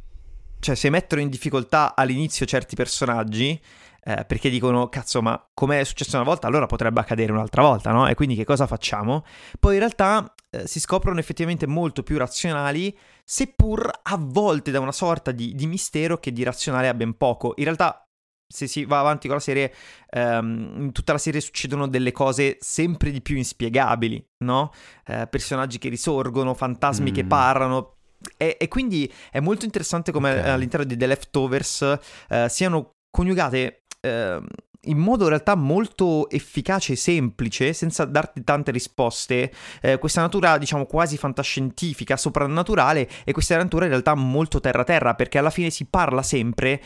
cioè 0.60 0.76
se 0.76 0.90
mettono 0.90 1.22
in 1.22 1.30
difficoltà 1.30 1.96
all'inizio 1.96 2.46
certi 2.46 2.76
personaggi, 2.76 3.60
eh, 4.06 4.26
perché 4.26 4.50
dicono, 4.50 4.90
cazzo, 4.90 5.22
ma 5.22 5.42
come 5.54 5.80
è 5.80 5.84
successo 5.84 6.16
una 6.16 6.26
volta, 6.26 6.48
allora 6.48 6.66
potrebbe 6.66 7.00
accadere 7.00 7.32
un'altra 7.32 7.62
volta, 7.62 7.92
no? 7.92 8.08
E 8.08 8.16
quindi 8.16 8.36
che 8.36 8.44
cosa 8.44 8.68
facciamo? 8.68 9.24
Poi 9.60 9.74
in 9.74 9.80
realtà 9.80 10.34
eh, 10.50 10.68
si 10.68 10.80
scoprono 10.80 11.20
effettivamente 11.20 11.66
molto 11.68 12.04
più 12.04 12.18
razionali, 12.18 12.96
seppur 13.24 13.90
avvolte 14.04 14.72
da 14.72 14.80
una 14.82 14.92
sorta 14.92 15.32
di, 15.32 15.56
di 15.56 15.68
mistero 15.68 16.18
che 16.18 16.34
di 16.34 16.44
razionale 16.44 16.90
ha 16.90 16.94
ben 16.94 17.16
poco. 17.16 17.54
In 17.56 17.64
realtà 17.64 18.06
se 18.54 18.68
si 18.68 18.86
va 18.86 19.00
avanti 19.00 19.28
con 19.28 19.38
la 19.38 19.42
serie, 19.42 19.74
um, 20.12 20.74
in 20.78 20.92
tutta 20.92 21.14
la 21.14 21.18
serie 21.18 21.42
succedono 21.42 21.88
delle 21.88 22.12
cose 22.12 22.58
sempre 22.60 23.10
di 23.10 23.22
più 23.22 23.36
inspiegabili, 23.36 24.24
no? 24.46 24.72
Uh, 25.08 25.28
personaggi 25.28 25.80
che 25.80 25.90
risorgono, 25.90 26.54
fantasmi 26.54 27.10
mm. 27.10 27.14
che 27.14 27.26
parlano. 27.26 27.98
E, 28.38 28.58
e, 28.60 28.68
quindi 28.68 29.12
è 29.32 29.40
molto 29.40 29.66
interessante 29.66 30.12
come 30.12 30.32
okay. 30.32 30.52
all'interno 30.52 30.86
di 30.86 30.96
The 30.96 31.08
Leftovers 31.08 31.98
uh, 32.30 32.48
siano 32.48 32.92
coniugate 33.10 33.86
uh, 34.02 34.46
in 34.86 34.98
modo 34.98 35.24
in 35.24 35.30
realtà 35.30 35.56
molto 35.56 36.30
efficace 36.30 36.94
e 36.94 36.96
semplice, 36.96 37.74
senza 37.74 38.06
darti 38.06 38.44
tante 38.44 38.72
risposte, 38.72 39.52
eh, 39.82 39.98
questa 39.98 40.22
natura 40.22 40.58
diciamo 40.58 40.86
quasi 40.86 41.18
fantascientifica, 41.18 42.18
soprannaturale 42.18 43.08
e 43.24 43.32
questa 43.32 43.56
natura 43.56 43.86
in 43.86 43.92
realtà 43.92 44.16
molto 44.16 44.60
terra-terra, 44.60 45.14
perché 45.16 45.38
alla 45.38 45.50
fine 45.50 45.70
si 45.70 45.86
parla 45.86 46.22
sempre 46.22 46.82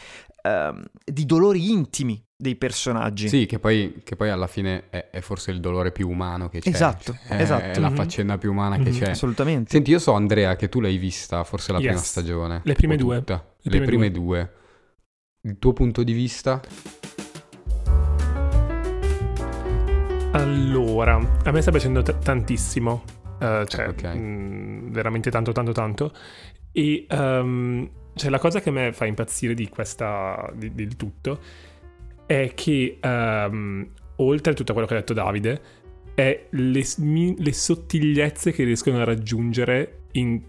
eh, 0.47 0.73
di 1.03 1.25
dolori 1.25 1.71
intimi 1.71 2.23
dei 2.35 2.55
personaggi. 2.55 3.27
Sì, 3.27 3.45
che 3.45 3.59
poi, 3.59 4.01
che 4.03 4.15
poi 4.15 4.29
alla 4.29 4.47
fine 4.47 4.89
è, 4.89 5.09
è, 5.09 5.19
forse 5.21 5.51
il 5.51 5.59
dolore 5.59 5.91
più 5.91 6.07
umano 6.07 6.49
che 6.49 6.59
c'è. 6.59 6.69
Esatto, 6.69 7.17
è, 7.27 7.41
esatto. 7.41 7.63
È 7.63 7.79
la 7.79 7.87
mm-hmm. 7.87 7.95
faccenda 7.95 8.37
più 8.37 8.51
umana 8.51 8.77
che 8.77 8.89
mm-hmm, 8.89 8.99
c'è. 8.99 9.09
Assolutamente. 9.09 9.71
Senti, 9.71 9.91
io 9.91 9.99
so 9.99 10.13
Andrea 10.13 10.55
che 10.55 10.69
tu 10.69 10.79
l'hai 10.79 10.97
vista, 10.97 11.43
forse 11.43 11.71
la 11.71 11.79
yes. 11.79 11.87
prima 11.87 12.01
stagione. 12.01 12.61
Le 12.63 12.73
prime 12.73 12.95
due. 12.95 13.23
Le, 13.25 13.43
Le 13.61 13.69
prime, 13.69 13.85
prime 13.85 14.11
due. 14.11 14.21
due. 14.21 14.51
Il 15.41 15.59
tuo 15.59 15.73
punto 15.73 16.03
di 16.03 16.13
vista? 16.13 16.61
Allora, 20.31 21.15
a 21.43 21.51
me 21.51 21.61
sta 21.61 21.71
piacendo 21.71 22.03
t- 22.03 22.19
tantissimo, 22.19 23.03
uh, 23.39 23.65
cioè 23.65 23.87
okay. 23.87 24.15
mh, 24.15 24.21
mm, 24.21 24.91
veramente 24.91 25.31
tanto 25.31 25.51
tanto 25.51 25.71
tanto. 25.71 26.13
E 26.71 27.07
um, 27.09 27.89
cioè, 28.17 28.29
la 28.29 28.39
cosa 28.39 28.59
che 28.59 28.69
a 28.69 28.71
me 28.71 28.93
fa 28.93 29.05
impazzire 29.05 29.53
di 29.53 29.69
questa, 29.69 30.51
di, 30.53 30.73
del 30.73 30.95
tutto, 30.95 31.39
è 32.25 32.51
che 32.53 32.99
um, 33.01 33.87
oltre 34.17 34.51
a 34.51 34.55
tutto 34.55 34.73
quello 34.73 34.87
che 34.87 34.93
ha 34.93 34.97
detto 34.97 35.13
Davide, 35.13 35.61
è 36.13 36.47
le, 36.49 36.83
le 37.37 37.53
sottigliezze 37.53 38.51
che 38.51 38.63
riescono 38.63 38.99
a 38.99 39.03
raggiungere 39.03 40.05
in 40.13 40.41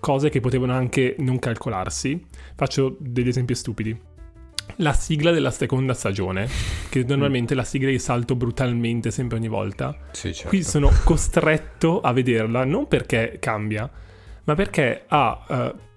cose 0.00 0.30
che 0.30 0.40
potevano 0.40 0.72
anche 0.72 1.16
non 1.18 1.38
calcolarsi. 1.38 2.24
Faccio 2.56 2.96
degli 2.98 3.28
esempi 3.28 3.54
stupidi 3.54 4.08
la 4.76 4.92
sigla 4.92 5.30
della 5.30 5.50
seconda 5.50 5.94
stagione, 5.94 6.48
che 6.88 7.04
normalmente 7.06 7.54
la 7.54 7.64
sigla 7.64 7.90
io 7.90 7.98
salto 7.98 8.34
brutalmente 8.36 9.10
sempre 9.10 9.36
ogni 9.36 9.48
volta. 9.48 9.96
Sì, 10.12 10.32
certo. 10.32 10.48
Qui 10.48 10.62
sono 10.62 10.90
costretto 11.04 12.00
a 12.00 12.12
vederla, 12.12 12.64
non 12.64 12.88
perché 12.88 13.36
cambia, 13.40 13.90
ma 14.44 14.54
perché 14.54 15.04
ha... 15.08 15.44
Uh, 15.48 15.88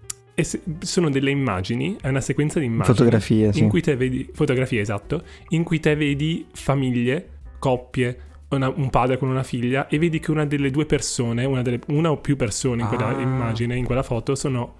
sono 0.80 1.10
delle 1.10 1.32
immagini, 1.32 1.98
è 2.02 2.08
una 2.08 2.22
sequenza 2.22 2.60
di 2.60 2.66
immagini. 2.66 2.96
Fotografie, 2.96 3.54
sì. 3.54 3.60
In 3.60 3.70
cui 3.70 3.82
te 3.82 3.96
vedi... 3.96 4.30
Fotografie, 4.34 4.82
esatto. 4.82 5.24
In 5.50 5.64
cui 5.64 5.80
te 5.80 5.96
vedi 5.96 6.48
famiglie, 6.54 7.30
coppie, 7.60 8.18
una, 8.50 8.70
un 8.70 8.90
padre 8.90 9.18
con 9.18 9.30
una 9.30 9.44
figlia 9.44 9.88
e 9.88 9.98
vedi 10.00 10.20
che 10.20 10.32
una 10.32 10.46
delle 10.46 10.72
due 10.72 10.86
persone, 10.86 11.46
una, 11.46 11.62
delle, 11.62 11.80
una 11.88 12.12
o 12.12 12.18
più 12.18 12.36
persone 12.36 12.82
in 12.82 12.88
quella 12.88 13.16
ah. 13.16 13.22
immagine, 13.22 13.76
in 13.76 13.86
quella 13.86 14.04
foto, 14.04 14.36
sono 14.36 14.76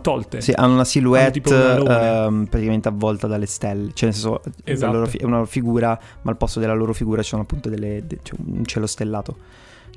tolte. 0.00 0.40
Sì, 0.40 0.52
hanno 0.52 0.74
una 0.74 0.84
silhouette 0.84 1.40
hanno 1.54 2.42
uh, 2.42 2.48
praticamente 2.48 2.88
avvolta 2.88 3.26
dalle 3.26 3.46
stelle. 3.46 3.92
Cioè, 3.92 4.08
nel 4.08 4.14
senso, 4.14 4.42
esatto. 4.64 5.06
fi- 5.06 5.18
è 5.18 5.24
una 5.24 5.44
figura, 5.44 5.98
ma 6.22 6.30
al 6.30 6.36
posto 6.36 6.60
della 6.60 6.74
loro 6.74 6.92
figura 6.92 7.22
c'è 7.22 7.36
appunto 7.36 7.68
delle, 7.68 8.02
de- 8.06 8.18
cioè 8.22 8.38
un 8.44 8.64
cielo 8.64 8.86
stellato 8.86 9.36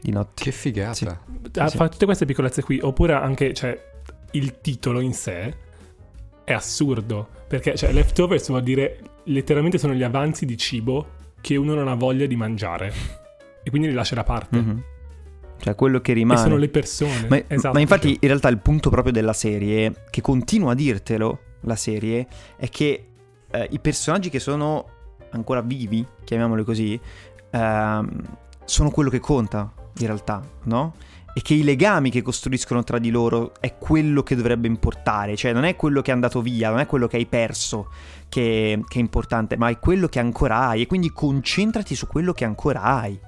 di 0.02 0.12
notte. 0.12 0.44
Che 0.44 0.52
figata. 0.52 0.94
Sì. 0.94 1.08
Ah, 1.58 1.68
sì. 1.68 1.78
Fa 1.78 1.89
tutte 1.89 2.06
queste 2.06 2.26
piccolezze 2.26 2.62
qui. 2.62 2.80
Oppure 2.82 3.13
anche, 3.13 3.54
cioè, 3.54 3.88
il 4.32 4.60
titolo 4.62 5.00
in 5.00 5.13
sé 5.13 5.56
è 6.44 6.54
assurdo. 6.54 7.28
Perché, 7.48 7.76
cioè, 7.76 7.92
leftovers 7.92 8.48
vuol 8.48 8.63
dire 8.63 9.00
letteralmente 9.26 9.78
sono 9.78 9.94
gli 9.94 10.04
avanzi 10.04 10.46
di 10.46 10.58
cibo 10.58 11.18
che 11.42 11.56
uno 11.56 11.74
non 11.74 11.88
ha 11.88 11.96
voglia 11.96 12.26
di 12.26 12.36
mangiare. 12.36 12.94
E 13.63 13.70
quindi 13.70 13.89
li 13.89 13.94
lascia 13.94 14.15
da 14.15 14.24
parte. 14.24 14.58
Mm-hmm 14.58 14.80
cioè 15.60 15.76
quello 15.76 16.00
che 16.00 16.13
rimane. 16.13 16.39
E 16.39 16.44
sono 16.44 16.56
le 16.56 16.70
persone. 16.70 17.28
Ma, 17.28 17.42
esatto, 17.48 17.74
ma 17.74 17.80
infatti, 17.80 18.08
cioè. 18.08 18.18
in 18.22 18.28
realtà, 18.28 18.48
il 18.48 18.60
punto 18.60 18.89
proprio 18.89 19.12
della 19.12 19.34
serie, 19.34 20.06
che 20.10 20.22
continua 20.22 20.72
a 20.72 20.76
dirtelo 20.76 21.39
la 21.62 21.76
serie, 21.76 22.28
è 22.56 22.70
che 22.70 23.08
eh, 23.52 23.68
i 23.72 23.80
personaggi 23.80 24.30
che 24.30 24.39
sono 24.39 24.86
ancora 25.32 25.62
vivi, 25.62 26.06
chiamiamoli 26.24 26.63
così, 26.63 27.00
ehm, 27.52 28.22
sono 28.63 28.89
quello 28.89 29.10
che 29.10 29.20
conta 29.20 29.72
in 29.98 30.06
realtà, 30.06 30.42
no? 30.63 30.96
E 31.34 31.42
che 31.42 31.54
i 31.54 31.63
legami 31.63 32.10
che 32.10 32.22
costruiscono 32.22 32.84
tra 32.84 32.98
di 32.98 33.12
loro 33.12 33.54
è 33.60 33.78
quello 33.78 34.24
che 34.24 34.36
dovrebbe 34.36 34.68
importare, 34.68 35.36
cioè 35.36 35.54
non 35.54 35.63
è 35.63 35.76
quello 35.76 36.02
che 36.02 36.12
è 36.12 36.13
andato 36.13 36.42
via, 36.42 36.70
non 36.70 36.80
è 36.80 36.86
quello 36.86 37.08
che 37.08 37.18
hai 37.18 37.28
perso 37.28 37.89
che, 38.28 38.84
che 38.88 38.98
è 38.98 39.02
importante, 39.02 39.56
ma 39.56 39.70
è 39.70 39.80
quello 39.80 40.08
che 40.08 40.20
ancora 40.20 40.68
hai 40.68 40.82
e 40.82 40.88
quindi 40.88 41.12
concentrati 41.12 41.96
su 41.96 42.08
quello 42.08 42.34
che 42.34 42.46
ancora 42.46 42.82
hai. 42.82 43.20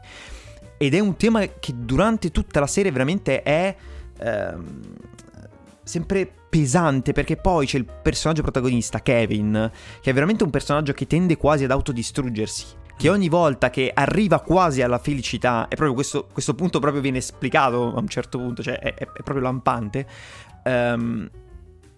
Ed 0.78 0.96
è 0.96 1.00
un 1.00 1.16
tema 1.16 1.46
che 1.46 1.74
durante 1.76 2.32
tutta 2.32 2.60
la 2.60 2.68
serie 2.68 2.92
veramente 2.92 3.44
è 3.44 3.76
ehm, 4.18 4.80
sempre 5.84 6.32
pesante 6.50 7.14
perché 7.14 7.38
poi 7.38 7.66
c'è 7.66 7.78
il 7.78 7.86
personaggio 7.86 8.42
protagonista, 8.42 9.02
Kevin, 9.02 9.72
che 10.02 10.10
è 10.10 10.14
veramente 10.14 10.44
un 10.44 10.50
personaggio 10.50 10.94
che 10.94 11.08
tende 11.08 11.38
quasi 11.38 11.64
ad 11.64 11.72
autodistruggersi. 11.72 12.66
Che 13.02 13.10
ogni 13.10 13.30
volta 13.30 13.72
che 13.72 13.90
arriva 13.92 14.42
quasi 14.42 14.84
alla 14.84 15.00
felicità, 15.00 15.64
e 15.64 15.76
proprio 15.76 15.96
questo, 15.96 16.28
questo 16.32 16.54
punto 16.54 16.78
proprio 16.78 17.02
viene 17.02 17.18
esplicato 17.18 17.96
a 17.96 18.00
un 18.00 18.08
certo 18.08 18.38
punto, 18.38 18.62
cioè 18.62 18.78
è, 18.78 18.94
è, 18.94 19.08
proprio 19.24 19.40
lampante, 19.40 20.06
ehm, 20.62 21.28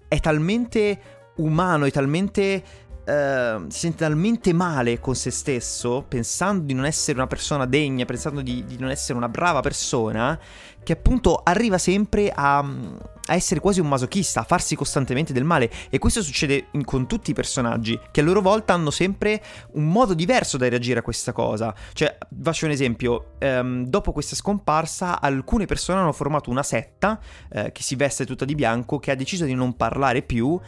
è 0.08 0.20
talmente 0.22 1.02
umano, 1.36 1.84
è 1.84 1.92
talmente 1.92 2.64
Uh, 3.06 3.66
si 3.68 3.80
sente 3.80 3.98
talmente 4.06 4.54
male 4.54 5.02
con 5.02 5.14
se 5.14 5.30
stesso, 5.30 6.06
pensando 6.08 6.64
di 6.64 6.74
non 6.74 6.86
essere 6.86 7.18
una 7.18 7.28
persona 7.28 7.66
degna, 7.66 8.06
pensando 8.06 8.40
di, 8.40 8.64
di 8.64 8.78
non 8.80 8.92
essere 8.92 9.18
una 9.18 9.28
brava 9.28 9.60
persona, 9.60 10.40
che 10.84 10.94
appunto 10.94 11.42
arriva 11.44 11.78
sempre 11.78 12.32
a, 12.34 12.60
a, 12.60 13.34
essere 13.34 13.60
quasi 13.60 13.80
un 13.80 13.88
masochista, 13.88 14.42
a 14.42 14.44
farsi 14.44 14.76
costantemente 14.76 15.34
del 15.34 15.44
male. 15.44 15.70
E 15.90 15.98
questo 15.98 16.22
succede 16.22 16.68
in, 16.72 16.84
con 16.84 17.08
tutti 17.08 17.32
i 17.32 17.34
personaggi, 17.34 18.00
che 18.12 18.22
a 18.22 18.24
loro 18.24 18.42
volta 18.42 18.74
hanno 18.74 18.92
sempre 18.92 19.42
un 19.74 19.88
modo 19.88 20.14
diverso 20.14 20.58
da 20.58 20.70
reagire 20.70 21.00
a 21.00 21.04
questa 21.04 21.32
cosa. 21.32 21.74
Cioè, 21.94 22.18
faccio 22.42 22.66
un 22.66 22.72
esempio, 22.72 23.34
um, 23.40 23.86
dopo 23.86 24.12
questa 24.12 24.36
scomparsa 24.36 25.20
alcune 25.20 25.66
persone 25.66 26.00
hanno 26.00 26.12
formato 26.12 26.50
una 26.50 26.64
setta, 26.64 27.20
uh, 27.50 27.72
che 27.72 27.82
si 27.82 27.96
veste 27.96 28.26
tutta 28.26 28.46
di 28.46 28.56
bianco, 28.56 29.00
che 29.00 29.12
ha 29.12 29.16
deciso 29.16 29.46
di 29.46 29.54
non 29.54 29.76
parlare 29.76 30.22
più 30.22 30.60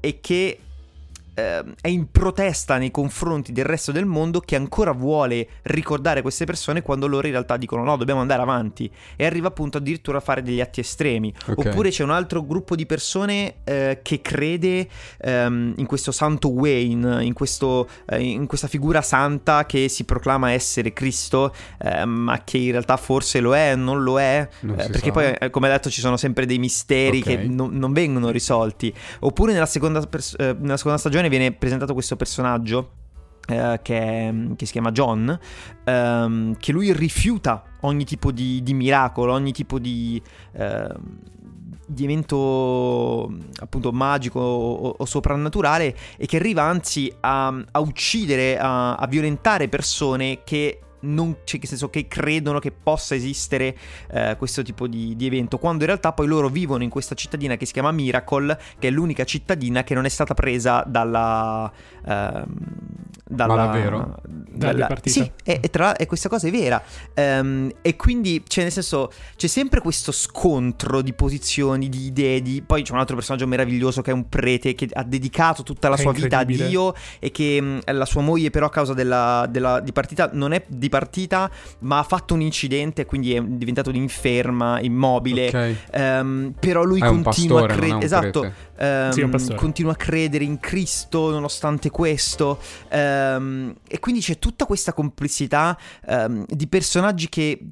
e 0.00 0.20
che 0.20 0.34
eh, 0.46 0.69
è 1.34 1.88
in 1.88 2.10
protesta 2.10 2.76
nei 2.76 2.90
confronti 2.90 3.52
del 3.52 3.64
resto 3.64 3.92
del 3.92 4.04
mondo 4.04 4.40
che 4.40 4.56
ancora 4.56 4.92
vuole 4.92 5.48
ricordare 5.62 6.22
queste 6.22 6.44
persone 6.44 6.82
quando 6.82 7.06
loro 7.06 7.26
in 7.26 7.32
realtà 7.32 7.56
dicono 7.56 7.82
no, 7.82 7.96
dobbiamo 7.96 8.20
andare 8.20 8.42
avanti 8.42 8.90
e 9.16 9.24
arriva 9.24 9.48
appunto 9.48 9.78
addirittura 9.78 10.18
a 10.18 10.20
fare 10.20 10.42
degli 10.42 10.60
atti 10.60 10.80
estremi. 10.80 11.32
Okay. 11.46 11.72
Oppure 11.72 11.90
c'è 11.90 12.02
un 12.02 12.10
altro 12.10 12.44
gruppo 12.44 12.74
di 12.74 12.86
persone 12.86 13.56
eh, 13.64 14.00
che 14.02 14.20
crede 14.20 14.88
ehm, 15.18 15.74
in 15.76 15.86
questo 15.86 16.12
santo 16.12 16.50
Wayne, 16.50 17.24
in, 17.24 17.32
questo, 17.32 17.88
eh, 18.06 18.22
in, 18.22 18.46
questa 18.46 18.68
figura 18.68 19.02
santa 19.02 19.66
che 19.66 19.88
si 19.88 20.04
proclama 20.04 20.52
essere 20.52 20.92
Cristo, 20.92 21.54
eh, 21.78 22.04
ma 22.04 22.42
che 22.44 22.58
in 22.58 22.72
realtà 22.72 22.96
forse 22.96 23.40
lo 23.40 23.54
è, 23.54 23.74
non 23.76 24.02
lo 24.02 24.20
è, 24.20 24.48
non 24.60 24.78
eh, 24.78 24.88
perché 24.88 25.06
sa. 25.06 25.12
poi 25.12 25.32
eh, 25.38 25.50
come 25.50 25.68
detto 25.68 25.90
ci 25.90 26.00
sono 26.00 26.16
sempre 26.16 26.46
dei 26.46 26.58
misteri 26.58 27.20
okay. 27.20 27.36
che 27.36 27.48
no, 27.48 27.68
non 27.70 27.92
vengono 27.92 28.30
risolti. 28.30 28.92
Oppure 29.20 29.52
nella 29.52 29.66
seconda, 29.66 30.00
pers- 30.00 30.36
nella 30.36 30.76
seconda 30.76 30.98
stagione 30.98 31.19
viene 31.28 31.52
presentato 31.52 31.92
questo 31.92 32.16
personaggio 32.16 32.92
eh, 33.46 33.80
che, 33.82 34.34
che, 34.56 34.66
si 34.66 34.72
chiama 34.72 34.92
John, 34.92 35.38
ehm, 35.84 36.56
che 36.56 36.72
lui 36.72 36.92
rifiuta 36.92 37.64
ogni 37.80 38.04
tipo 38.04 38.30
di, 38.30 38.62
di 38.62 38.74
miracolo, 38.74 39.32
ogni 39.32 39.52
tipo 39.52 39.78
di, 39.78 40.22
eh, 40.52 40.94
di 41.86 42.04
evento 42.04 43.32
appunto 43.58 43.92
magico 43.92 44.38
o, 44.38 44.94
o, 44.98 45.04
soprannaturale 45.04 45.96
e 46.16 46.26
che 46.26 46.36
arriva 46.36 46.62
anzi 46.62 47.12
a, 47.20 47.48
a 47.48 47.80
uccidere, 47.80 48.58
a, 48.58 48.94
a 48.94 49.06
violentare 49.06 49.68
persone 49.68 50.42
che 50.44 50.80
non, 51.00 51.36
cioè, 51.44 51.58
nel 51.58 51.68
senso 51.68 51.90
che 51.90 52.08
credono 52.08 52.58
che 52.58 52.72
possa 52.72 53.14
esistere 53.14 53.76
eh, 54.10 54.34
questo 54.38 54.62
tipo 54.62 54.86
di, 54.86 55.16
di, 55.16 55.26
evento, 55.26 55.58
quando 55.58 55.82
in 55.82 55.86
realtà 55.88 56.12
poi 56.12 56.26
loro 56.26 56.48
vivono 56.48 56.82
in 56.82 56.90
questa 56.90 57.14
cittadina 57.14 57.56
che 57.56 57.66
si 57.66 57.72
chiama 57.72 57.92
Miracle, 57.92 58.58
che 58.78 58.88
è 58.88 58.90
l'unica 58.90 59.24
cittadina 59.24 59.82
che 59.82 59.94
non 59.94 60.04
è 60.04 60.08
stata 60.08 60.34
presa 60.34 60.84
dalla... 60.86 61.70
Ehm, 62.06 62.56
dalla 63.30 63.54
Ma 63.54 63.64
davvero? 63.66 64.16
Dalla, 64.26 64.88
sì, 65.04 65.30
e, 65.44 65.60
e, 65.62 65.70
tra, 65.70 65.94
e 65.94 66.06
questa 66.06 66.28
cosa 66.28 66.48
è 66.48 66.50
vera. 66.50 66.82
Um, 67.14 67.70
e 67.80 67.94
quindi, 67.94 68.42
cioè, 68.46 68.64
nel 68.64 68.72
senso, 68.72 69.12
c'è 69.36 69.46
sempre 69.46 69.80
questo 69.80 70.10
scontro 70.10 71.00
di 71.00 71.12
posizioni, 71.12 71.88
di 71.88 72.06
idee. 72.06 72.42
Di... 72.42 72.60
Poi 72.60 72.82
c'è 72.82 72.92
un 72.92 72.98
altro 72.98 73.14
personaggio 73.14 73.46
meraviglioso 73.46 74.02
che 74.02 74.10
è 74.10 74.14
un 74.14 74.28
prete 74.28 74.74
che 74.74 74.88
ha 74.92 75.04
dedicato 75.04 75.62
tutta 75.62 75.88
la 75.88 75.94
è 75.94 75.98
sua 75.98 76.12
vita 76.12 76.38
a 76.38 76.44
Dio 76.44 76.92
e 77.20 77.30
che 77.30 77.60
mh, 77.60 77.92
la 77.92 78.04
sua 78.04 78.20
moglie, 78.20 78.50
però, 78.50 78.66
a 78.66 78.70
causa 78.70 78.94
della, 78.94 79.46
della, 79.48 79.78
di 79.78 79.92
partita, 79.92 80.30
non 80.32 80.52
è 80.52 80.64
di 80.66 80.88
partita, 80.90 81.50
ma 81.78 82.00
ha 82.00 82.02
fatto 82.02 82.34
un 82.34 82.42
incidente, 82.42 83.06
quindi 83.06 83.34
è 83.34 83.42
diventato 83.42 83.88
inferma, 83.90 84.78
immobile. 84.80 85.48
Okay. 85.48 85.76
Um, 85.94 86.52
però 86.60 86.82
lui 86.82 87.00
è 87.00 87.06
continua 87.06 87.62
pastore, 87.62 87.72
a 87.72 87.76
credere. 87.76 88.04
Esatto. 88.04 88.52
Um, 88.78 89.36
sì, 89.36 89.54
continua 89.54 89.92
a 89.92 89.96
credere 89.96 90.44
in 90.44 90.60
Cristo 90.60 91.30
nonostante 91.30 91.88
questo. 91.90 92.58
Um, 92.92 93.74
e 93.88 93.98
quindi 93.98 94.20
c'è 94.20 94.38
tutta 94.38 94.66
questa 94.66 94.92
complessità 94.92 95.78
um, 96.06 96.44
di 96.46 96.66
personaggi 96.66 97.28
che, 97.30 97.68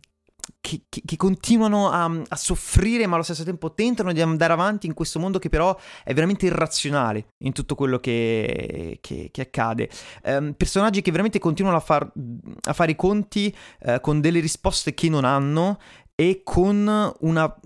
che, 0.61 0.82
che, 0.88 1.02
che 1.04 1.16
continuano 1.16 1.90
a, 1.90 2.04
a, 2.28 2.37
soffrire, 2.37 3.06
ma 3.06 3.14
allo 3.14 3.24
stesso 3.24 3.44
tempo 3.44 3.74
tentano 3.74 4.12
di 4.12 4.20
andare 4.20 4.52
avanti 4.52 4.87
in 4.87 4.94
questo 4.94 5.18
mondo 5.18 5.38
che 5.38 5.48
però 5.48 5.76
è 6.04 6.14
veramente 6.14 6.46
irrazionale 6.46 7.34
in 7.38 7.52
tutto 7.52 7.74
quello 7.74 7.98
che, 7.98 8.98
che 9.00 9.30
accade. 9.40 9.88
Um, 10.24 10.52
personaggi 10.52 11.02
che 11.02 11.11
veramente 11.11 11.38
continuano 11.38 11.76
a, 11.76 11.80
far, 11.80 12.11
a 12.62 12.72
fare 12.72 12.92
i 12.92 12.96
conti 12.96 13.54
uh, 13.80 14.00
con 14.00 14.20
delle 14.20 14.40
risposte 14.40 14.94
che 14.94 15.08
non 15.08 15.24
hanno 15.24 15.78
e 16.14 16.40
con 16.42 17.14
una, 17.20 17.56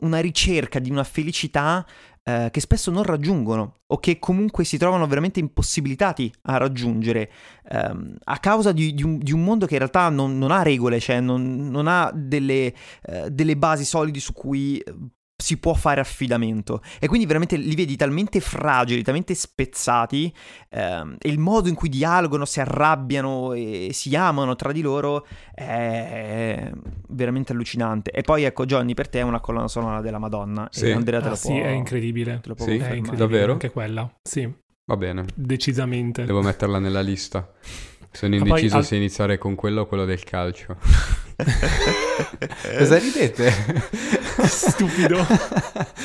una 0.00 0.20
ricerca 0.20 0.78
di 0.78 0.90
una 0.90 1.04
felicità 1.04 1.86
eh, 2.24 2.48
che 2.50 2.60
spesso 2.60 2.90
non 2.90 3.02
raggiungono 3.02 3.80
o 3.86 3.98
che 3.98 4.18
comunque 4.18 4.64
si 4.64 4.78
trovano 4.78 5.06
veramente 5.06 5.40
impossibilitati 5.40 6.32
a 6.42 6.56
raggiungere 6.56 7.30
ehm, 7.68 8.16
a 8.24 8.38
causa 8.38 8.72
di, 8.72 8.94
di, 8.94 9.02
un, 9.02 9.18
di, 9.18 9.32
un, 9.32 9.42
mondo 9.42 9.66
che 9.66 9.72
in 9.72 9.80
realtà 9.80 10.08
non, 10.08 10.38
non 10.38 10.52
ha 10.52 10.62
regole, 10.62 11.00
cioè 11.00 11.20
non, 11.20 11.68
non 11.68 11.88
ha 11.88 12.12
delle, 12.14 12.72
eh, 13.02 13.30
delle 13.30 13.56
basi 13.56 13.84
solidi 13.84 14.20
su 14.20 14.32
cui 14.32 14.82
si 15.42 15.58
può 15.58 15.74
fare 15.74 16.00
affidamento 16.00 16.80
e 17.00 17.08
quindi 17.08 17.26
veramente 17.26 17.56
li 17.56 17.74
vedi 17.74 17.96
talmente 17.96 18.38
fragili, 18.38 19.02
talmente 19.02 19.34
spezzati 19.34 20.32
ehm, 20.70 21.16
e 21.18 21.28
il 21.28 21.40
modo 21.40 21.68
in 21.68 21.74
cui 21.74 21.88
dialogano, 21.88 22.44
si 22.44 22.60
arrabbiano 22.60 23.52
e 23.52 23.90
si 23.92 24.14
amano 24.14 24.54
tra 24.54 24.70
di 24.70 24.80
loro 24.80 25.26
è 25.52 26.70
veramente 27.08 27.52
allucinante. 27.52 28.12
E 28.12 28.22
poi 28.22 28.44
ecco 28.44 28.64
Johnny 28.64 28.94
per 28.94 29.08
te 29.08 29.18
è 29.18 29.22
una 29.22 29.40
colonna 29.40 29.68
sonora 29.68 30.00
della 30.00 30.18
Madonna 30.18 30.68
sì. 30.70 30.86
e 30.86 30.92
Andrea 30.92 31.20
te 31.20 31.26
ah, 31.26 31.30
lo 31.30 31.34
sì, 31.34 31.48
può 31.48 31.62
è 31.62 31.70
incredibile. 31.70 32.38
Te 32.40 32.48
lo 32.48 32.54
può 32.54 32.64
sì, 32.64 32.70
è 32.72 32.74
incredibile 32.74 33.16
davvero? 33.16 33.52
anche 33.52 33.70
quella. 33.70 34.08
Sì. 34.22 34.50
Va 34.84 34.96
bene. 34.96 35.24
Decisamente. 35.34 36.24
Devo 36.24 36.42
metterla 36.42 36.78
nella 36.78 37.00
lista. 37.00 37.50
Sono 38.12 38.34
indeciso 38.34 38.76
poi, 38.76 38.84
se 38.84 38.96
iniziare 38.96 39.38
con 39.38 39.54
quello 39.54 39.82
o 39.82 39.86
quello 39.86 40.04
del 40.04 40.22
calcio. 40.22 40.76
Cosa 42.78 42.98
ridete? 42.98 43.52
Stupido. 44.44 45.18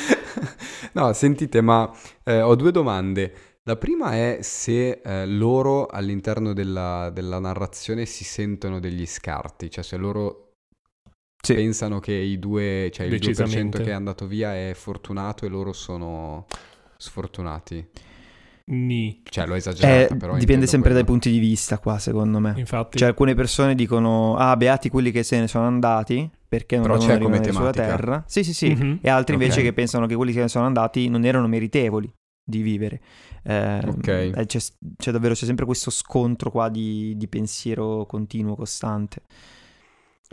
no, 0.92 1.12
sentite, 1.12 1.60
ma 1.60 1.90
eh, 2.24 2.40
ho 2.40 2.54
due 2.54 2.70
domande. 2.70 3.34
La 3.64 3.76
prima 3.76 4.12
è 4.12 4.38
se 4.40 5.00
eh, 5.04 5.26
loro 5.26 5.86
all'interno 5.86 6.54
della, 6.54 7.10
della, 7.12 7.38
narrazione 7.38 8.06
si 8.06 8.24
sentono 8.24 8.80
degli 8.80 9.04
scarti, 9.04 9.70
cioè 9.70 9.84
se 9.84 9.96
loro 9.98 10.54
sì. 11.42 11.54
pensano 11.54 12.00
che 12.00 12.14
i 12.14 12.38
due, 12.38 12.90
cioè 12.90 13.06
il 13.06 13.20
2% 13.20 13.82
che 13.82 13.90
è 13.90 13.92
andato 13.92 14.26
via 14.26 14.54
è 14.54 14.72
fortunato 14.74 15.44
e 15.44 15.48
loro 15.48 15.74
sono 15.74 16.46
sfortunati. 16.96 17.86
Ni. 18.70 19.22
Cioè, 19.24 19.46
l'ho 19.46 19.54
esagerata, 19.54 20.14
eh, 20.14 20.16
però. 20.16 20.36
Dipende 20.36 20.66
sempre 20.66 20.90
quello. 20.90 21.04
dai 21.04 21.12
punti 21.12 21.30
di 21.30 21.38
vista, 21.38 21.78
qua, 21.78 21.98
secondo 21.98 22.38
me. 22.38 22.54
Infatti. 22.56 22.98
Cioè, 22.98 23.08
alcune 23.08 23.34
persone 23.34 23.74
dicono: 23.74 24.36
Ah, 24.36 24.56
beati 24.56 24.88
quelli 24.88 25.10
che 25.10 25.22
se 25.22 25.38
ne 25.38 25.48
sono 25.48 25.66
andati 25.66 26.30
perché 26.48 26.76
non 26.76 26.86
però 26.86 26.98
c'è 26.98 27.18
come 27.18 27.42
sulla 27.52 27.70
terra. 27.70 28.24
Sì, 28.26 28.42
sì, 28.42 28.54
sì. 28.54 28.74
Mm-hmm. 28.74 28.96
E 29.02 29.10
altri 29.10 29.34
invece 29.34 29.58
okay. 29.58 29.64
che 29.64 29.72
pensano 29.72 30.06
che 30.06 30.14
quelli 30.14 30.32
che 30.32 30.38
se 30.38 30.44
ne 30.44 30.48
sono 30.48 30.66
andati 30.66 31.08
non 31.08 31.24
erano 31.24 31.46
meritevoli 31.46 32.10
di 32.42 32.62
vivere. 32.62 33.00
Eh, 33.42 33.80
ok. 33.86 34.46
C'è, 34.46 34.58
c'è, 34.96 35.10
davvero 35.10 35.34
c'è 35.34 35.44
sempre 35.44 35.66
questo 35.66 35.90
scontro 35.90 36.50
qua 36.50 36.70
di, 36.70 37.14
di 37.16 37.28
pensiero 37.28 38.06
continuo, 38.06 38.56
costante. 38.56 39.22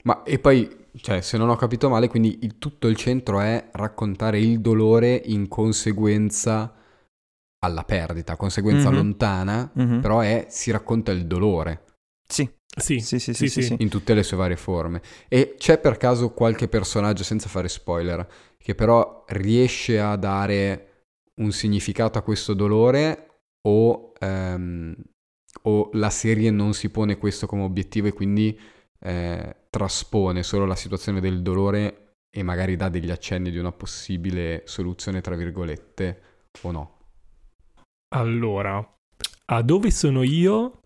Ma 0.03 0.23
e 0.23 0.39
poi, 0.39 0.69
cioè, 0.95 1.19
se 1.21 1.37
non 1.37 1.49
ho 1.49 1.55
capito 1.55 1.89
male, 1.89 2.07
quindi 2.07 2.39
il, 2.41 2.57
tutto 2.57 2.87
il 2.87 2.95
centro 2.95 3.41
è 3.41 3.69
raccontare 3.73 4.39
il 4.39 4.61
dolore 4.61 5.21
in 5.25 5.47
conseguenza 5.49 6.73
alla 7.65 7.83
perdita, 7.83 8.35
conseguenza 8.35 8.89
mm-hmm. 8.89 8.97
lontana, 8.97 9.71
mm-hmm. 9.77 9.99
però 9.99 10.19
è, 10.21 10.45
si 10.49 10.71
racconta 10.71 11.11
il 11.11 11.25
dolore. 11.25 11.83
Sì. 12.27 12.49
Sì. 12.77 12.99
Sì, 12.99 13.19
sì, 13.19 13.33
sì, 13.33 13.47
sì, 13.47 13.75
In 13.79 13.89
tutte 13.89 14.13
le 14.13 14.23
sue 14.23 14.35
varie 14.35 14.57
forme. 14.57 15.01
E 15.29 15.55
c'è 15.57 15.77
per 15.79 15.97
caso 15.97 16.31
qualche 16.31 16.67
personaggio, 16.67 17.23
senza 17.23 17.47
fare 17.47 17.69
spoiler, 17.69 18.27
che 18.57 18.75
però 18.75 19.23
riesce 19.29 19.99
a 19.99 20.15
dare 20.15 20.89
un 21.35 21.51
significato 21.51 22.17
a 22.17 22.21
questo 22.21 22.53
dolore 22.53 23.41
o, 23.67 24.13
um, 24.19 24.95
o 25.63 25.89
la 25.93 26.09
serie 26.09 26.51
non 26.51 26.73
si 26.73 26.89
pone 26.89 27.17
questo 27.17 27.45
come 27.47 27.63
obiettivo 27.63 28.07
e 28.07 28.13
quindi 28.13 28.57
eh, 28.99 29.55
traspone 29.69 30.43
solo 30.43 30.65
la 30.65 30.75
situazione 30.75 31.19
del 31.19 31.41
dolore 31.41 32.15
e 32.29 32.43
magari 32.43 32.75
dà 32.75 32.89
degli 32.89 33.11
accenni 33.11 33.51
di 33.51 33.57
una 33.57 33.71
possibile 33.71 34.63
soluzione, 34.65 35.21
tra 35.21 35.35
virgolette, 35.35 36.21
o 36.61 36.71
no? 36.71 36.94
Allora, 38.15 38.81
a 39.47 39.61
dove 39.61 39.91
sono 39.91 40.23
io 40.23 40.79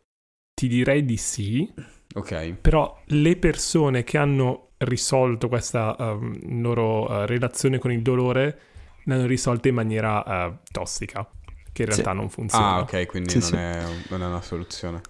ti 0.53 0.67
direi 0.67 1.05
di 1.05 1.17
sì. 1.17 1.71
Ok. 2.15 2.53
Però 2.53 3.01
le 3.05 3.37
persone 3.37 4.03
che 4.03 4.17
hanno 4.17 4.71
risolto 4.77 5.47
questa 5.47 5.95
um, 5.99 6.61
loro 6.61 7.03
uh, 7.03 7.25
relazione 7.25 7.77
con 7.77 7.91
il 7.91 8.01
dolore 8.01 8.59
l'hanno 9.03 9.27
risolta 9.27 9.67
in 9.67 9.75
maniera 9.75 10.47
uh, 10.47 10.57
tossica, 10.71 11.29
che 11.71 11.83
in 11.83 11.89
realtà 11.89 12.11
sì. 12.11 12.17
non 12.17 12.29
funziona. 12.29 12.75
Ah, 12.75 12.79
ok, 12.79 13.05
quindi 13.05 13.29
sì, 13.29 13.37
non, 13.37 13.47
sì. 13.47 13.55
È, 13.55 13.83
non, 14.09 14.21
È, 14.23 14.25
una 14.25 14.41
soluzione. 14.41 15.01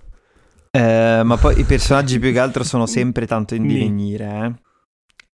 Eh, 0.71 1.21
ma 1.23 1.37
poi 1.37 1.57
i 1.59 1.63
personaggi 1.63 2.19
più 2.19 2.33
che 2.33 2.39
altro 2.39 2.63
sono 2.63 2.85
sempre 2.85 3.25
tanto 3.25 3.55
in 3.55 3.65
divenire, 3.65 4.61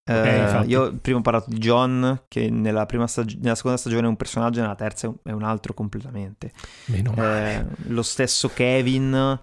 eh. 0.08 0.62
Eh, 0.62 0.66
io 0.68 0.96
prima 0.98 1.18
ho 1.18 1.22
parlato 1.22 1.50
di 1.50 1.58
John, 1.58 2.26
che 2.28 2.50
nella, 2.50 2.88
stag- 3.08 3.38
nella, 3.40 3.56
seconda 3.56 3.78
stagione 3.78 4.06
è 4.06 4.10
un 4.10 4.16
personaggio, 4.16 4.62
nella 4.62 4.76
terza 4.76 5.12
è 5.24 5.32
un 5.32 5.44
altro 5.44 5.74
completamente. 5.74 6.52
Meno 6.86 7.12
male. 7.16 7.56
Eh, 7.56 7.90
lo 7.90 8.04
stesso 8.04 8.50
Kevin, 8.50 9.40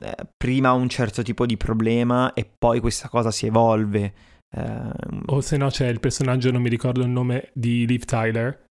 eh, 0.00 0.14
prima 0.36 0.68
ha 0.68 0.74
un 0.74 0.88
certo 0.88 1.22
tipo 1.22 1.44
di 1.44 1.56
problema 1.56 2.32
e 2.34 2.48
poi 2.56 2.78
questa 2.78 3.08
cosa 3.08 3.32
si 3.32 3.46
evolve. 3.46 4.14
Eh, 4.56 4.92
o 5.26 5.40
se 5.40 5.56
no 5.56 5.68
c'è 5.68 5.88
il 5.88 5.98
personaggio, 5.98 6.52
non 6.52 6.62
mi 6.62 6.68
ricordo 6.68 7.02
il 7.02 7.08
nome, 7.08 7.50
di 7.52 7.84
Liv 7.84 8.04
Tyler, 8.04 8.66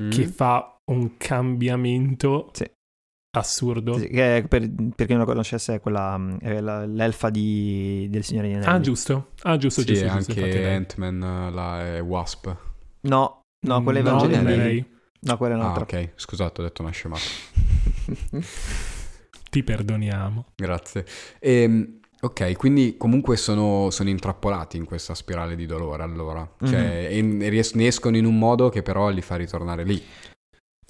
mm. 0.00 0.10
che 0.10 0.26
fa 0.26 0.76
un 0.90 1.18
cambiamento 1.18 2.48
sì 2.52 2.64
assurdo. 3.32 3.94
Che 3.94 4.44
per, 4.48 4.70
per, 4.94 5.06
chi 5.06 5.12
non 5.12 5.20
la 5.20 5.24
conoscesse 5.24 5.74
è 5.74 5.80
quella 5.80 6.18
è 6.40 6.60
la, 6.60 6.84
l'elfa 6.84 7.30
di, 7.30 8.06
del 8.10 8.24
Signore 8.24 8.48
degli 8.48 8.56
Anelli. 8.56 8.72
Ah, 8.72 8.80
giusto. 8.80 9.30
Ah, 9.42 9.56
giusto, 9.56 9.80
sì, 9.82 9.86
giusto. 9.88 10.08
anche 10.08 10.34
giusto, 10.34 10.66
Ant-Man 10.66 11.50
la 11.52 11.96
è 11.96 12.00
Wasp. 12.00 12.54
No, 13.02 13.42
no, 13.60 13.82
quella 13.82 13.98
è. 13.98 14.02
No. 14.02 14.98
No, 15.22 15.36
quella 15.36 15.54
è 15.54 15.58
un'altra. 15.58 15.98
Ah, 15.98 16.00
ok. 16.00 16.12
Scusate, 16.14 16.60
ho 16.60 16.64
detto 16.64 16.82
una 16.82 16.90
scemata. 16.90 17.20
Ti 19.50 19.62
perdoniamo. 19.62 20.46
Grazie. 20.54 21.04
E, 21.38 21.62
ehm, 21.62 21.98
ok, 22.20 22.56
quindi 22.56 22.96
comunque 22.96 23.36
sono, 23.36 23.90
sono, 23.90 24.08
intrappolati 24.08 24.78
in 24.78 24.86
questa 24.86 25.14
spirale 25.14 25.56
di 25.56 25.66
dolore 25.66 26.02
allora. 26.02 26.48
Cioè, 26.64 27.10
mm-hmm. 27.12 27.48
ries- 27.48 27.74
ne 27.74 27.88
escono 27.88 28.16
in 28.16 28.24
un 28.24 28.38
modo 28.38 28.70
che 28.70 28.82
però 28.82 29.10
li 29.10 29.20
fa 29.20 29.36
ritornare 29.36 29.84
lì. 29.84 30.02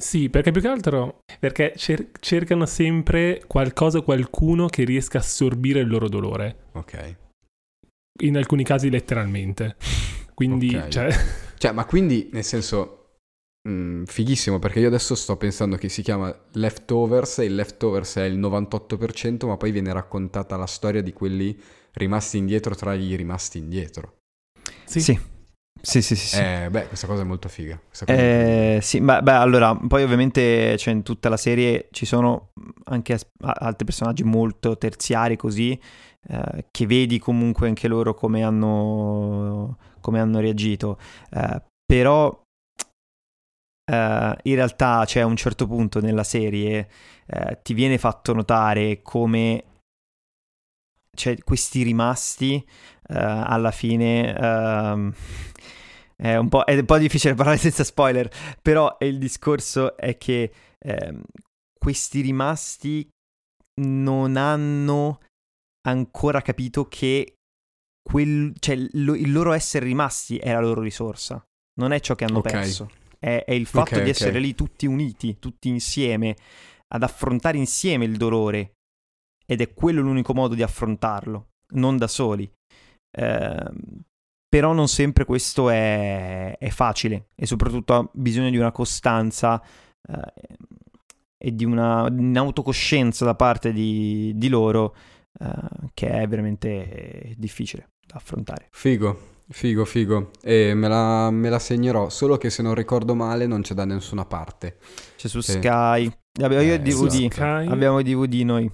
Sì, 0.01 0.31
perché 0.31 0.51
più 0.51 0.63
che 0.63 0.69
altro 0.69 1.19
perché 1.39 1.75
cer- 1.77 2.19
cercano 2.21 2.65
sempre 2.65 3.43
qualcosa 3.47 3.99
o 3.99 4.03
qualcuno 4.03 4.67
che 4.67 4.85
riesca 4.85 5.19
a 5.19 5.21
assorbire 5.21 5.81
il 5.81 5.89
loro 5.89 6.09
dolore. 6.09 6.69
Ok. 6.73 7.17
In 8.23 8.39
alcuni 8.39 8.65
casi 8.65 8.89
letteralmente. 8.89 9.77
Quindi, 10.33 10.75
okay. 10.75 10.91
cioè... 10.91 11.11
cioè... 11.59 11.73
ma 11.73 11.85
quindi, 11.85 12.31
nel 12.33 12.45
senso, 12.45 13.17
mm, 13.69 14.05
fighissimo 14.05 14.59
perché 14.59 14.81
io 14.81 14.89
adesso 14.89 15.15
sto 15.15 15.37
pensando 15.37 15.77
che 15.77 15.91
si 15.91 16.01
chiama 16.01 16.35
Leftovers 16.53 17.41
e 17.41 17.45
il 17.45 17.55
Leftovers 17.55 18.17
è 18.17 18.25
il 18.25 18.39
98%, 18.39 19.47
ma 19.47 19.59
poi 19.59 19.71
viene 19.71 19.93
raccontata 19.93 20.57
la 20.57 20.67
storia 20.67 21.03
di 21.03 21.13
quelli 21.13 21.59
rimasti 21.93 22.39
indietro 22.39 22.75
tra 22.75 22.95
gli 22.95 23.15
rimasti 23.17 23.59
indietro. 23.59 24.17
Sì. 24.85 25.01
sì. 25.01 25.21
Sì, 25.83 26.03
sì, 26.03 26.15
sì. 26.15 26.39
Eh, 26.39 26.69
beh, 26.71 26.89
questa 26.89 27.07
cosa 27.07 27.23
è 27.23 27.25
molto 27.25 27.49
figa. 27.49 27.81
Eh, 28.07 28.79
sì, 28.83 29.01
ma 29.01 29.23
beh, 29.23 29.33
allora, 29.33 29.75
poi 29.75 30.03
ovviamente 30.03 30.77
cioè, 30.77 30.93
in 30.93 31.03
tutta 31.03 31.29
la 31.29 31.37
serie 31.37 31.89
ci 31.91 32.05
sono 32.05 32.51
anche 32.85 33.15
as- 33.15 33.27
altri 33.41 33.85
personaggi 33.85 34.23
molto 34.23 34.77
terziari 34.77 35.37
così, 35.37 35.79
eh, 36.29 36.67
che 36.71 36.87
vedi 36.87 37.19
comunque 37.19 37.69
anche 37.69 37.89
loro 37.89 38.15
come 38.15 38.43
hanno, 38.43 39.79
come 40.01 40.21
hanno 40.21 40.41
reagito. 40.41 40.99
Eh, 41.31 41.63
però 41.85 42.39
Uh, 43.91 44.37
in 44.45 44.55
realtà 44.55 45.03
c'è 45.05 45.23
un 45.23 45.35
certo 45.35 45.67
punto 45.67 46.01
nella 46.01 46.23
serie 46.23 46.89
uh, 47.27 47.59
ti 47.61 47.75
viene 47.75 47.99
fatto 47.99 48.33
notare 48.33 49.03
come 49.03 49.65
cioè, 51.17 51.37
questi 51.43 51.83
rimasti 51.83 52.65
alla 53.17 53.71
fine 53.71 54.37
ehm, 54.37 55.15
è 56.17 56.37
un, 56.37 56.49
è, 56.65 56.79
un 56.79 56.85
po', 56.85 56.99
difficile 56.99 57.35
parlare 57.37 57.59
senza 57.59 57.85
spoiler 57.85 58.31
però 58.61 58.97
il 59.01 59.19
discorso 59.19 59.97
è 59.97 60.17
che 60.19 60.53
ehm, 60.79 61.23
questi 61.79 62.21
rimasti 62.21 63.09
non 63.83 64.37
hanno 64.37 65.21
ancora 65.89 66.43
capito 66.43 66.87
che 66.89 67.35
quel, 68.03 68.53
cioè, 68.59 68.77
lo, 68.93 69.15
il 69.15 69.33
loro 69.33 69.53
essere 69.53 69.87
rimasti 69.87 70.37
è 70.37 70.53
la 70.53 70.61
loro 70.61 70.83
risorsa 70.83 71.43
non 71.81 71.93
è 71.93 72.01
ciò 72.01 72.15
che 72.15 72.25
hanno 72.25 72.39
okay. 72.39 72.53
perso 72.53 72.91
è, 73.21 73.45
è 73.47 73.53
il 73.53 73.67
fatto 73.67 73.93
okay, 73.93 74.05
di 74.05 74.11
essere 74.11 74.31
okay. 74.31 74.43
lì 74.43 74.55
tutti 74.55 74.87
uniti, 74.87 75.39
tutti 75.39 75.69
insieme, 75.69 76.37
ad 76.89 77.03
affrontare 77.03 77.59
insieme 77.59 78.07
il 78.07 78.17
dolore. 78.17 78.73
Ed 79.47 79.61
è 79.61 79.75
quello 79.75 80.01
l'unico 80.01 80.33
modo 80.33 80.55
di 80.55 80.63
affrontarlo, 80.63 81.51
non 81.75 81.97
da 81.99 82.09
soli. 82.09 82.51
Eh, 83.11 83.71
però 84.49 84.73
non 84.73 84.89
sempre 84.89 85.25
questo 85.25 85.71
è, 85.71 86.57
è, 86.59 86.69
facile 86.71 87.29
e 87.37 87.47
soprattutto 87.47 87.95
ha 87.95 88.11
bisogno 88.13 88.51
di 88.51 88.57
una 88.57 88.73
costanza 88.73 89.63
eh, 90.09 90.57
e 91.39 91.55
di 91.55 91.65
una, 91.65 92.03
un'autocoscienza 92.03 93.25
da 93.25 93.37
parte 93.37 93.73
di, 93.73 94.33
di 94.35 94.49
loro 94.49 94.97
eh, 95.39 95.91
che 95.95 96.11
è 96.11 96.27
veramente 96.27 97.35
difficile 97.37 97.91
da 98.05 98.17
affrontare. 98.17 98.69
Figo, 98.73 99.31
Figo, 99.53 99.85
figo. 99.85 100.31
E 100.43 100.75
me 100.75 100.87
la, 100.87 101.31
me 101.31 101.49
la, 101.49 101.59
segnerò, 101.59 102.09
solo 102.09 102.37
che 102.37 102.51
se 102.51 102.63
non 102.63 102.75
ricordo 102.75 103.15
male 103.15 103.47
non 103.47 103.63
c'è 103.63 103.75
da 103.75 103.85
nessuna 103.85 104.25
parte. 104.25 104.77
C'è 105.17 105.27
su 105.27 105.41
sì. 105.41 105.53
Sky. 105.53 106.11
Abbiamo 106.41 106.65
io 106.65 106.75
eh, 106.75 106.81
DVD. 106.81 107.37
Abbiamo 107.69 107.99
i 107.99 108.05
DVD 108.05 108.35
noi. 108.43 108.71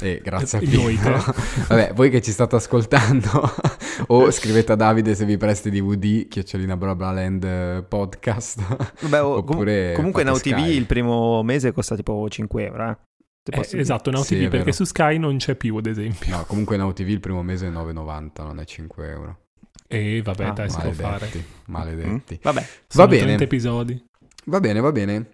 Eh, 0.00 0.20
grazie 0.22 0.58
a 0.58 0.60
Dio. 0.60 0.82
Vabbè, 1.68 1.92
voi 1.94 2.10
che 2.10 2.22
ci 2.22 2.32
state 2.32 2.56
ascoltando 2.56 3.28
o 4.08 4.30
scrivete 4.30 4.72
a 4.72 4.74
Davide 4.74 5.14
se 5.14 5.24
vi 5.24 5.36
presti 5.36 5.70
DVD, 5.70 6.28
chiocciolina 6.28 6.76
Brablaland 6.76 7.44
eh, 7.44 7.84
podcast. 7.86 8.60
Vabbè, 9.00 9.22
o, 9.22 9.36
Oppure 9.46 9.92
comunque 9.94 10.22
Now 10.22 10.38
TV 10.38 10.58
il 10.58 10.86
primo 10.86 11.42
mese 11.42 11.72
costa 11.72 11.94
tipo 11.96 12.26
5 12.28 12.64
euro, 12.64 12.90
eh. 12.90 12.96
Eh, 13.48 13.78
esatto, 13.78 14.10
Now 14.10 14.22
sì, 14.22 14.36
TV 14.36 14.48
perché 14.48 14.72
su 14.72 14.82
Sky 14.82 15.18
non 15.18 15.36
c'è 15.36 15.54
più, 15.54 15.76
ad 15.76 15.86
esempio. 15.86 16.36
No, 16.36 16.44
comunque 16.46 16.76
Now 16.76 16.92
TV 16.92 17.10
il 17.10 17.20
primo 17.20 17.42
mese 17.42 17.68
è 17.68 17.70
9,90, 17.70 18.42
non 18.42 18.58
è 18.58 18.64
5 18.64 19.08
euro. 19.08 19.38
E 19.86 20.20
vabbè, 20.20 20.44
ah, 20.46 20.50
dai, 20.50 20.70
si 20.70 20.80
può 20.80 20.90
fare. 20.90 21.28
Maledetti. 21.66 22.34
Mm? 22.34 22.42
Vabbè, 22.42 22.66
va 22.94 23.06
bene. 23.06 23.34
episodi. 23.34 24.04
Va 24.46 24.58
bene, 24.58 24.80
va 24.80 24.90
bene. 24.90 25.28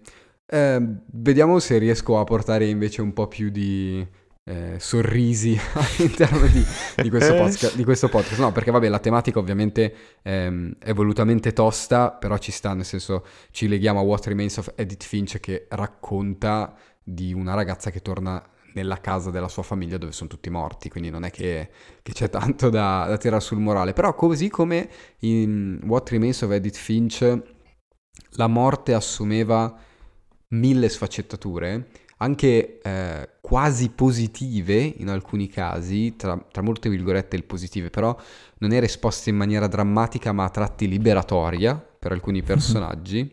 Eh, 0.45 0.79
vediamo 1.11 1.57
se 1.57 1.79
riesco 1.79 2.19
a 2.19 2.23
portare 2.23 2.67
invece 2.67 3.01
un 3.01 3.13
po' 3.13 3.27
più 3.27 3.49
di 3.49 4.05
eh, 4.45 4.75
sorrisi 4.79 5.57
all'interno 5.73 6.45
di, 6.47 6.65
di, 7.01 7.09
questo 7.09 7.33
podcast, 7.33 7.75
di, 7.75 7.83
questo 7.83 8.09
podcast, 8.09 8.39
No, 8.39 8.51
perché 8.51 8.71
vabbè, 8.71 8.89
la 8.89 8.99
tematica 8.99 9.39
ovviamente 9.39 9.95
ehm, 10.21 10.75
è 10.79 10.93
volutamente 10.93 11.53
tosta, 11.53 12.11
però 12.11 12.37
ci 12.37 12.51
sta, 12.51 12.73
nel 12.73 12.85
senso 12.85 13.25
ci 13.51 13.67
leghiamo 13.67 13.99
a 13.99 14.03
What 14.03 14.25
Remains 14.25 14.57
of 14.57 14.73
Edith 14.75 15.03
Finch 15.03 15.39
che 15.39 15.67
racconta 15.69 16.75
di 17.01 17.33
una 17.33 17.53
ragazza 17.53 17.89
che 17.89 18.01
torna 18.01 18.41
nella 18.73 18.99
casa 18.99 19.29
della 19.29 19.47
sua 19.47 19.63
famiglia 19.63 19.97
dove 19.97 20.11
sono 20.11 20.29
tutti 20.29 20.49
morti, 20.49 20.89
quindi 20.89 21.09
non 21.09 21.23
è 21.23 21.31
che, 21.31 21.69
che 22.01 22.11
c'è 22.11 22.29
tanto 22.29 22.69
da, 22.69 23.05
da, 23.07 23.17
tirare 23.17 23.41
sul 23.41 23.59
morale. 23.59 23.93
Però 23.93 24.13
così 24.15 24.49
come 24.49 24.89
in 25.19 25.79
What 25.85 26.09
Remains 26.09 26.41
of 26.41 26.51
Edith 26.51 26.75
Finch 26.75 27.41
la 28.31 28.47
morte 28.47 28.93
assumeva 28.93 29.75
mille 30.49 30.89
sfaccettature, 30.89 31.87
anche 32.23 32.79
eh, 32.81 33.29
quasi 33.41 33.89
positive 33.89 34.81
in 34.81 35.09
alcuni 35.09 35.49
casi, 35.49 36.15
tra, 36.15 36.41
tra, 36.49 36.61
molte 36.61 36.89
virgolette 36.89 37.35
il 37.35 37.43
positive, 37.43 37.89
però 37.89 38.15
non 38.59 38.71
era 38.71 38.85
esposta 38.85 39.29
in 39.29 39.35
maniera 39.35 39.67
drammatica 39.67 40.31
ma 40.31 40.45
a 40.45 40.49
tratti 40.49 40.87
liberatoria 40.87 41.75
per 41.75 42.13
alcuni 42.13 42.41
personaggi. 42.41 43.29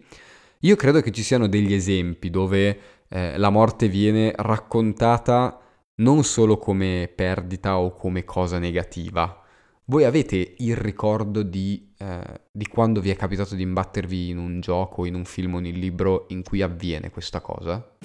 Io 0.61 0.76
credo 0.76 1.00
che 1.00 1.12
ci 1.12 1.22
siano 1.22 1.46
degli 1.46 1.72
esempi 1.72 2.31
dove 2.31 2.79
eh, 3.09 3.38
la 3.38 3.50
morte 3.50 3.88
viene 3.88 4.33
raccontata 4.37 5.59
non 5.96 6.24
solo 6.24 6.59
come 6.59 7.11
perdita 7.14 7.79
o 7.79 7.94
come 7.94 8.24
cosa 8.24 8.59
negativa. 8.59 9.37
Voi 9.85 10.05
avete 10.05 10.55
il 10.59 10.76
ricordo 10.76 11.42
di, 11.42 11.92
eh, 11.96 12.40
di 12.50 12.66
quando 12.66 13.00
vi 13.00 13.11
è 13.11 13.16
capitato 13.16 13.55
di 13.55 13.62
imbattervi 13.62 14.31
in 14.31 14.38
un 14.38 14.61
gioco, 14.61 15.05
in 15.05 15.14
un 15.14 15.24
film 15.24 15.55
o 15.55 15.59
in 15.59 15.66
un 15.66 15.72
libro 15.72 16.26
in 16.29 16.42
cui 16.42 16.62
avviene 16.62 17.11
questa 17.11 17.40
cosa? 17.40 17.96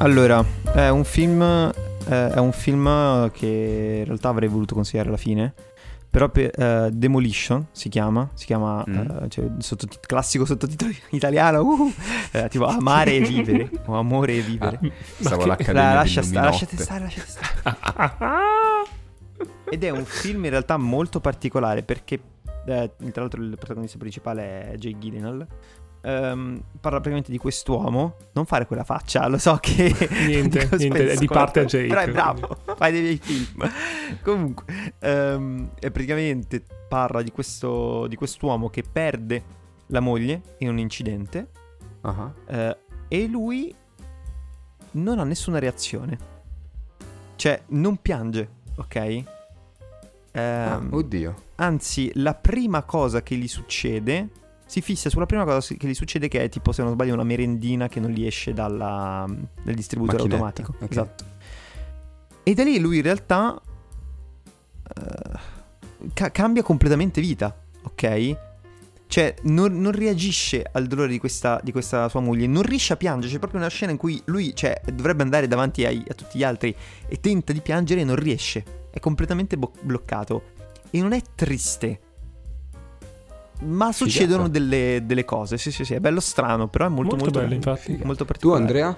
Allora, 0.00 0.44
è 0.74 0.88
un 0.88 1.04
film, 1.04 1.42
è 2.08 2.38
un 2.38 2.52
film 2.52 3.30
che 3.32 3.96
in 3.98 4.04
realtà 4.04 4.28
avrei 4.28 4.48
voluto 4.48 4.74
consigliare 4.74 5.08
alla 5.08 5.18
fine 5.18 5.54
però 6.10 6.28
per, 6.28 6.50
uh, 6.58 6.90
Demolition 6.90 7.68
si 7.70 7.88
chiama, 7.88 8.28
si 8.34 8.44
chiama 8.44 8.84
mm. 8.88 8.98
uh, 8.98 9.28
cioè, 9.28 9.46
sottotit- 9.58 10.04
classico 10.04 10.44
sottotitolo 10.44 10.90
italiano, 11.10 11.60
uh, 11.60 11.92
uh, 12.32 12.48
tipo 12.48 12.66
Amare 12.66 13.14
e 13.14 13.20
vivere, 13.20 13.70
o 13.86 13.94
Amore 13.94 14.38
e 14.38 14.40
vivere. 14.40 14.78
Ah, 14.82 14.90
stavo 15.20 15.44
all'accademia 15.44 15.82
la, 15.82 15.94
lascia 15.94 16.22
stare, 16.22 16.46
lasciate 16.46 16.76
stare, 16.76 17.04
lasciate 17.04 17.28
stare. 17.28 17.76
Ed 19.70 19.84
è 19.84 19.90
un 19.90 20.04
film 20.04 20.44
in 20.44 20.50
realtà 20.50 20.76
molto 20.76 21.20
particolare 21.20 21.84
perché, 21.84 22.20
eh, 22.66 22.90
tra 22.96 23.20
l'altro 23.20 23.40
il 23.40 23.56
protagonista 23.56 23.96
principale 23.96 24.72
è 24.72 24.74
Jay 24.78 24.98
Gyllenhaal, 24.98 25.46
Um, 26.02 26.62
parla 26.80 26.98
praticamente 26.98 27.30
di 27.30 27.38
quest'uomo. 27.38 28.16
Non 28.32 28.46
fare 28.46 28.66
quella 28.66 28.84
faccia, 28.84 29.26
lo 29.28 29.38
so 29.38 29.58
che. 29.60 29.94
Niente, 30.26 30.68
niente, 30.78 31.10
è 31.10 31.16
di 31.16 31.26
parte 31.26 31.60
a 31.60 31.64
Jake. 31.64 31.88
Però 31.88 32.00
è 32.00 32.10
bravo, 32.10 32.56
fai 32.76 32.92
dei 32.92 33.02
miei 33.02 33.18
film. 33.18 33.70
Comunque, 34.22 34.94
um, 35.00 35.70
e 35.78 35.90
praticamente 35.90 36.62
parla 36.88 37.22
di, 37.22 37.30
questo, 37.30 38.06
di 38.06 38.16
quest'uomo 38.16 38.70
che 38.70 38.82
perde 38.90 39.58
la 39.86 40.00
moglie 40.00 40.56
in 40.58 40.68
un 40.68 40.78
incidente. 40.78 41.48
Uh-huh. 42.02 42.32
Uh, 42.46 42.76
e 43.08 43.26
lui 43.26 43.74
non 44.92 45.18
ha 45.18 45.24
nessuna 45.24 45.58
reazione. 45.58 46.18
Cioè, 47.36 47.62
non 47.68 47.96
piange, 47.98 48.48
ok? 48.76 49.24
Um, 50.32 50.40
ah, 50.40 50.80
oddio. 50.90 51.34
Anzi, 51.56 52.10
la 52.14 52.34
prima 52.34 52.82
cosa 52.84 53.22
che 53.22 53.36
gli 53.36 53.48
succede 53.48 54.28
si 54.70 54.80
fissa 54.82 55.10
sulla 55.10 55.26
prima 55.26 55.42
cosa 55.42 55.74
che 55.74 55.88
gli 55.88 55.94
succede 55.94 56.28
che 56.28 56.44
è 56.44 56.48
tipo 56.48 56.70
se 56.70 56.84
non 56.84 56.92
sbaglio 56.92 57.12
una 57.12 57.24
merendina 57.24 57.88
che 57.88 57.98
non 57.98 58.12
gli 58.12 58.24
esce 58.24 58.52
dalla, 58.52 59.26
dal 59.64 59.74
distributore 59.74 60.18
Macchinetta. 60.18 60.44
automatico. 60.44 60.74
Okay. 60.76 60.88
Esatto. 60.88 61.24
E 62.44 62.54
da 62.54 62.62
lì 62.62 62.78
lui 62.78 62.98
in 62.98 63.02
realtà 63.02 63.60
uh, 64.94 65.38
ca- 66.14 66.30
cambia 66.30 66.62
completamente 66.62 67.20
vita, 67.20 67.52
ok? 67.82 68.36
Cioè 69.08 69.34
non, 69.42 69.80
non 69.80 69.90
reagisce 69.90 70.64
al 70.70 70.86
dolore 70.86 71.08
di 71.08 71.18
questa, 71.18 71.60
di 71.64 71.72
questa, 71.72 72.08
sua 72.08 72.20
moglie, 72.20 72.46
non 72.46 72.62
riesce 72.62 72.92
a 72.92 72.96
piangere, 72.96 73.32
c'è 73.32 73.40
proprio 73.40 73.58
una 73.58 73.70
scena 73.70 73.90
in 73.90 73.98
cui 73.98 74.22
lui 74.26 74.54
cioè, 74.54 74.80
dovrebbe 74.94 75.24
andare 75.24 75.48
davanti 75.48 75.84
ai, 75.84 76.00
a 76.08 76.14
tutti 76.14 76.38
gli 76.38 76.44
altri 76.44 76.72
e 77.08 77.18
tenta 77.18 77.52
di 77.52 77.60
piangere 77.60 78.02
e 78.02 78.04
non 78.04 78.14
riesce, 78.14 78.88
è 78.92 79.00
completamente 79.00 79.56
bo- 79.56 79.72
bloccato 79.80 80.52
e 80.90 81.00
non 81.00 81.12
è 81.12 81.20
triste 81.34 82.02
ma 83.60 83.92
succedono 83.92 84.48
delle, 84.48 85.02
delle, 85.04 85.24
cose, 85.24 85.58
sì 85.58 85.70
sì 85.70 85.84
sì, 85.84 85.94
è 85.94 86.00
bello 86.00 86.20
strano, 86.20 86.68
però 86.68 86.86
è 86.86 86.88
molto 86.88 87.16
molto, 87.16 87.24
molto 87.24 87.40
bello, 87.40 87.54
infatti. 87.54 88.00
Molto 88.02 88.24
particolare. 88.24 88.60
Tu 88.60 88.66
Andrea? 88.66 88.96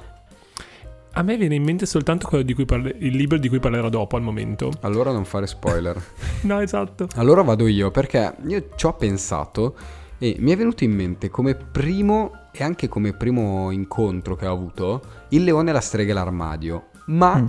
A 1.14 1.22
me 1.22 1.37
viene 1.37 1.57
in 1.57 1.62
mente 1.62 1.85
soltanto 1.85 2.27
quello 2.27 2.42
di 2.42 2.55
cui 2.55 2.64
parle- 2.64 2.96
il 2.98 3.14
libro 3.14 3.37
di 3.37 3.48
cui 3.48 3.59
parlerò 3.59 3.88
dopo 3.90 4.16
al 4.16 4.22
momento. 4.22 4.70
Allora 4.81 5.12
non 5.12 5.25
fare 5.25 5.46
spoiler. 5.46 6.03
no, 6.42 6.61
esatto. 6.61 7.07
Allora 7.16 7.42
vado 7.42 7.66
io 7.66 7.90
perché 7.90 8.35
io 8.46 8.68
ci 8.77 8.87
ho 8.87 8.94
pensato 8.94 9.77
e 10.18 10.37
mi 10.38 10.53
è 10.53 10.57
venuto 10.57 10.85
in 10.85 10.92
mente 10.92 11.29
come 11.29 11.55
primo 11.55 12.48
e 12.53 12.62
anche 12.64 12.88
come 12.88 13.12
primo 13.12 13.70
incontro 13.70 14.37
che 14.37 14.46
ho 14.46 14.53
avuto 14.53 15.03
il 15.31 15.44
leone, 15.44 15.72
la 15.72 15.81
strega 15.81 16.12
e 16.12 16.14
l'armadio. 16.14 16.88
Ma 17.07 17.37
mm. 17.37 17.48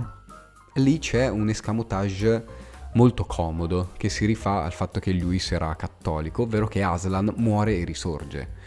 lì 0.82 0.98
c'è 0.98 1.28
un 1.28 1.48
escamotage 1.48 2.63
molto 2.94 3.24
comodo 3.24 3.90
che 3.96 4.08
si 4.08 4.26
rifà 4.26 4.64
al 4.64 4.72
fatto 4.72 5.00
che 5.00 5.12
Lewis 5.12 5.52
era 5.52 5.74
cattolico, 5.76 6.42
ovvero 6.42 6.66
che 6.66 6.82
Aslan 6.82 7.32
muore 7.36 7.78
e 7.78 7.84
risorge. 7.84 8.62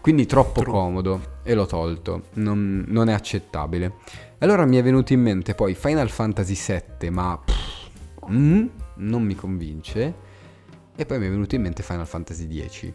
Quindi 0.00 0.26
troppo 0.26 0.62
True. 0.62 0.72
comodo 0.72 1.20
e 1.42 1.54
l'ho 1.54 1.66
tolto, 1.66 2.24
non, 2.34 2.84
non, 2.88 3.08
è 3.08 3.12
accettabile. 3.12 3.94
Allora 4.38 4.64
mi 4.64 4.76
è 4.76 4.82
venuto 4.82 5.12
in 5.12 5.20
mente 5.20 5.54
poi 5.54 5.74
Final 5.74 6.10
Fantasy 6.10 6.56
VII, 6.98 7.10
ma 7.10 7.38
pff, 7.38 7.88
mm, 8.30 8.66
non 8.96 9.22
mi 9.22 9.34
convince. 9.34 10.30
E 10.96 11.06
poi 11.06 11.18
mi 11.18 11.26
è 11.26 11.30
venuto 11.30 11.54
in 11.54 11.62
mente 11.62 11.82
Final 11.82 12.06
Fantasy 12.06 12.68
X. 12.68 12.92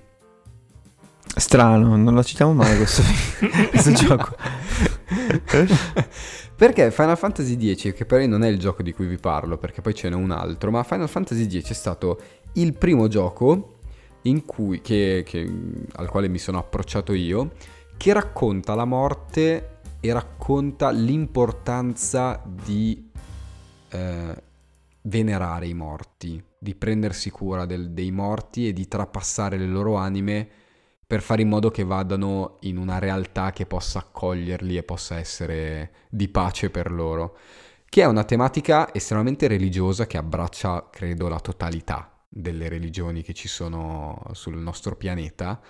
Strano, 1.38 1.95
non 1.95 2.13
lo 2.13 2.23
citiamo 2.23 2.53
mai 2.53 2.75
questo, 2.77 3.01
questo 3.69 3.91
gioco. 3.91 4.35
perché 6.55 6.91
Final 6.91 7.17
Fantasy 7.17 7.75
X, 7.75 7.93
che 7.93 8.05
però 8.05 8.25
non 8.25 8.43
è 8.43 8.47
il 8.47 8.59
gioco 8.59 8.83
di 8.83 8.91
cui 8.91 9.07
vi 9.07 9.17
parlo, 9.17 9.57
perché 9.57 9.81
poi 9.81 9.93
ce 9.93 10.09
n'è 10.09 10.15
un 10.15 10.31
altro, 10.31 10.71
ma 10.71 10.83
Final 10.83 11.07
Fantasy 11.07 11.61
X 11.61 11.69
è 11.69 11.73
stato 11.73 12.19
il 12.53 12.73
primo 12.73 13.07
gioco 13.07 13.75
cui, 14.45 14.81
che, 14.81 15.23
che, 15.25 15.49
al 15.93 16.09
quale 16.09 16.27
mi 16.27 16.38
sono 16.38 16.57
approcciato 16.57 17.13
io, 17.13 17.51
che 17.95 18.13
racconta 18.13 18.75
la 18.75 18.85
morte 18.85 19.79
e 19.99 20.13
racconta 20.13 20.89
l'importanza 20.89 22.41
di 22.45 23.09
eh, 23.89 24.43
venerare 25.03 25.67
i 25.67 25.73
morti, 25.73 26.43
di 26.59 26.75
prendersi 26.75 27.29
cura 27.29 27.65
del, 27.65 27.91
dei 27.91 28.11
morti 28.11 28.67
e 28.67 28.73
di 28.73 28.88
trapassare 28.88 29.57
le 29.57 29.67
loro 29.67 29.95
anime 29.95 30.49
per 31.07 31.21
fare 31.21 31.41
in 31.41 31.47
modo 31.47 31.71
che 31.71 31.85
vadano 31.85 32.57
in 32.61 32.75
una 32.77 32.99
realtà 32.99 33.51
che 33.51 33.65
possa 33.65 33.99
accoglierli 33.99 34.75
e 34.75 34.83
possa 34.83 35.17
essere 35.17 35.91
di 36.09 36.27
pace 36.27 36.69
per 36.69 36.91
loro, 36.91 37.37
che 37.87 38.01
è 38.01 38.05
una 38.05 38.25
tematica 38.25 38.93
estremamente 38.93 39.47
religiosa 39.47 40.05
che 40.05 40.17
abbraccia, 40.17 40.89
credo, 40.91 41.29
la 41.29 41.39
totalità 41.39 42.11
delle 42.27 42.67
religioni 42.67 43.23
che 43.23 43.33
ci 43.33 43.47
sono 43.47 44.21
sul 44.33 44.57
nostro 44.57 44.97
pianeta 44.97 45.61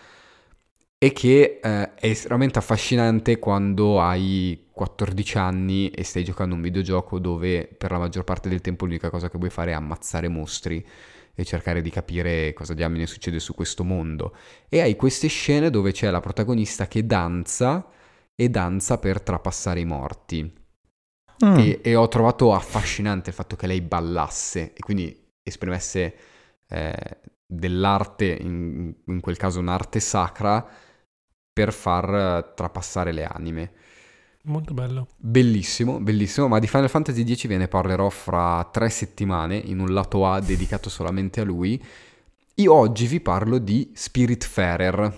e 0.98 1.14
che 1.14 1.60
eh, 1.62 1.94
è 1.94 2.08
estremamente 2.08 2.58
affascinante 2.58 3.38
quando 3.38 4.02
hai 4.02 4.66
14 4.72 5.38
anni 5.38 5.90
e 5.92 6.04
stai 6.04 6.24
giocando 6.24 6.56
un 6.56 6.62
videogioco 6.62 7.20
dove 7.20 7.68
per 7.68 7.92
la 7.92 8.00
maggior 8.00 8.24
parte 8.24 8.50
del 8.50 8.62
tempo 8.62 8.86
l'unica 8.86 9.12
cosa 9.12 9.30
che 9.30 9.38
vuoi 9.38 9.52
fare 9.52 9.72
è 9.72 9.76
ammazzare 9.76 10.28
mostri 10.28 10.84
e 11.40 11.46
cercare 11.46 11.82
di 11.84 11.92
capire 11.92 12.52
cosa 12.54 12.74
diamine 12.74 13.06
succede 13.06 13.40
su 13.40 13.54
questo 13.54 13.84
mondo. 13.84 14.36
E 14.68 14.82
hai 14.82 14.96
queste 14.96 15.28
scene 15.28 15.70
dove 15.70 15.92
c'è 15.92 16.10
la 16.10 16.20
protagonista 16.20 16.88
che 16.88 17.06
danza 17.06 17.88
e 18.34 18.50
danza 18.50 18.98
per 18.98 19.22
trapassare 19.22 19.80
i 19.80 19.86
morti. 19.86 20.52
Mm. 21.46 21.58
E, 21.60 21.80
e, 21.84 21.96
ho 21.96 22.08
trovato 22.08 22.56
affascinante 22.56 23.30
il 23.30 23.36
fatto 23.36 23.56
che 23.56 23.68
lei 23.68 23.82
ballasse 23.82 24.74
e 24.74 24.80
quindi 24.80 25.16
esprimesse 25.44 26.16
eh, 26.68 27.18
dell'arte, 27.46 28.26
in, 28.26 28.92
in 29.06 29.20
quel 29.20 29.38
caso 29.38 29.60
un'arte 29.60 30.00
sacra, 30.00 30.68
per 31.54 31.72
far 31.72 32.54
trapassare 32.56 33.12
le 33.12 33.26
anime. 33.26 33.72
Molto 34.48 34.74
bello. 34.74 35.08
Bellissimo, 35.18 36.00
bellissimo, 36.00 36.48
ma 36.48 36.60
di 36.60 36.68
Final 36.68 36.90
Fantasy 36.90 37.36
X 37.36 37.48
ve 37.48 37.58
ne 37.58 37.68
parlerò 37.68 38.10
fra 38.10 38.64
tre 38.72 38.90
settimane 38.90 39.58
in 39.58 39.80
un 39.80 39.94
lato 39.94 40.26
A 40.26 40.40
dedicato 40.40 40.90
solamente 40.90 41.42
a 41.42 41.44
lui. 41.44 41.84
Io 42.56 42.74
oggi 42.74 43.08
vi 43.08 43.20
parlo 43.20 43.58
di 43.58 43.92
Spiritfarer, 43.94 45.16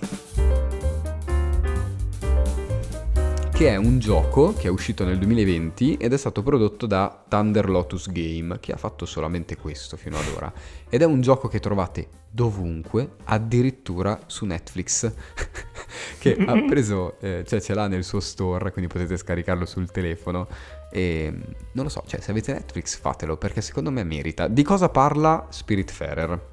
che 3.59 3.67
è 3.67 3.75
un 3.75 3.99
gioco 3.99 4.53
che 4.53 4.69
è 4.69 4.71
uscito 4.71 5.03
nel 5.03 5.17
2020 5.17 5.95
ed 5.95 6.13
è 6.13 6.17
stato 6.17 6.41
prodotto 6.41 6.85
da 6.85 7.25
Thunder 7.27 7.67
Lotus 7.67 8.09
Game, 8.09 8.57
che 8.61 8.71
ha 8.71 8.77
fatto 8.77 9.05
solamente 9.05 9.57
questo 9.57 9.97
fino 9.97 10.17
ad 10.17 10.23
ora. 10.33 10.53
Ed 10.87 11.01
è 11.01 11.05
un 11.05 11.19
gioco 11.19 11.49
che 11.49 11.59
trovate 11.59 12.07
dovunque, 12.31 13.15
addirittura 13.25 14.17
su 14.27 14.45
Netflix. 14.45 15.11
che 16.19 16.37
ha 16.37 16.63
preso, 16.69 17.19
eh, 17.19 17.43
cioè 17.45 17.59
ce 17.59 17.73
l'ha 17.73 17.89
nel 17.89 18.05
suo 18.05 18.21
store, 18.21 18.71
quindi 18.71 18.89
potete 18.89 19.17
scaricarlo 19.17 19.65
sul 19.65 19.91
telefono. 19.91 20.47
E 20.89 21.29
non 21.73 21.83
lo 21.83 21.89
so, 21.89 22.01
cioè 22.07 22.21
se 22.21 22.31
avete 22.31 22.53
Netflix 22.53 22.97
fatelo 22.97 23.35
perché 23.35 23.59
secondo 23.59 23.91
me 23.91 24.05
merita. 24.05 24.47
Di 24.47 24.63
cosa 24.63 24.87
parla 24.87 25.47
Spiritfarer? 25.49 26.47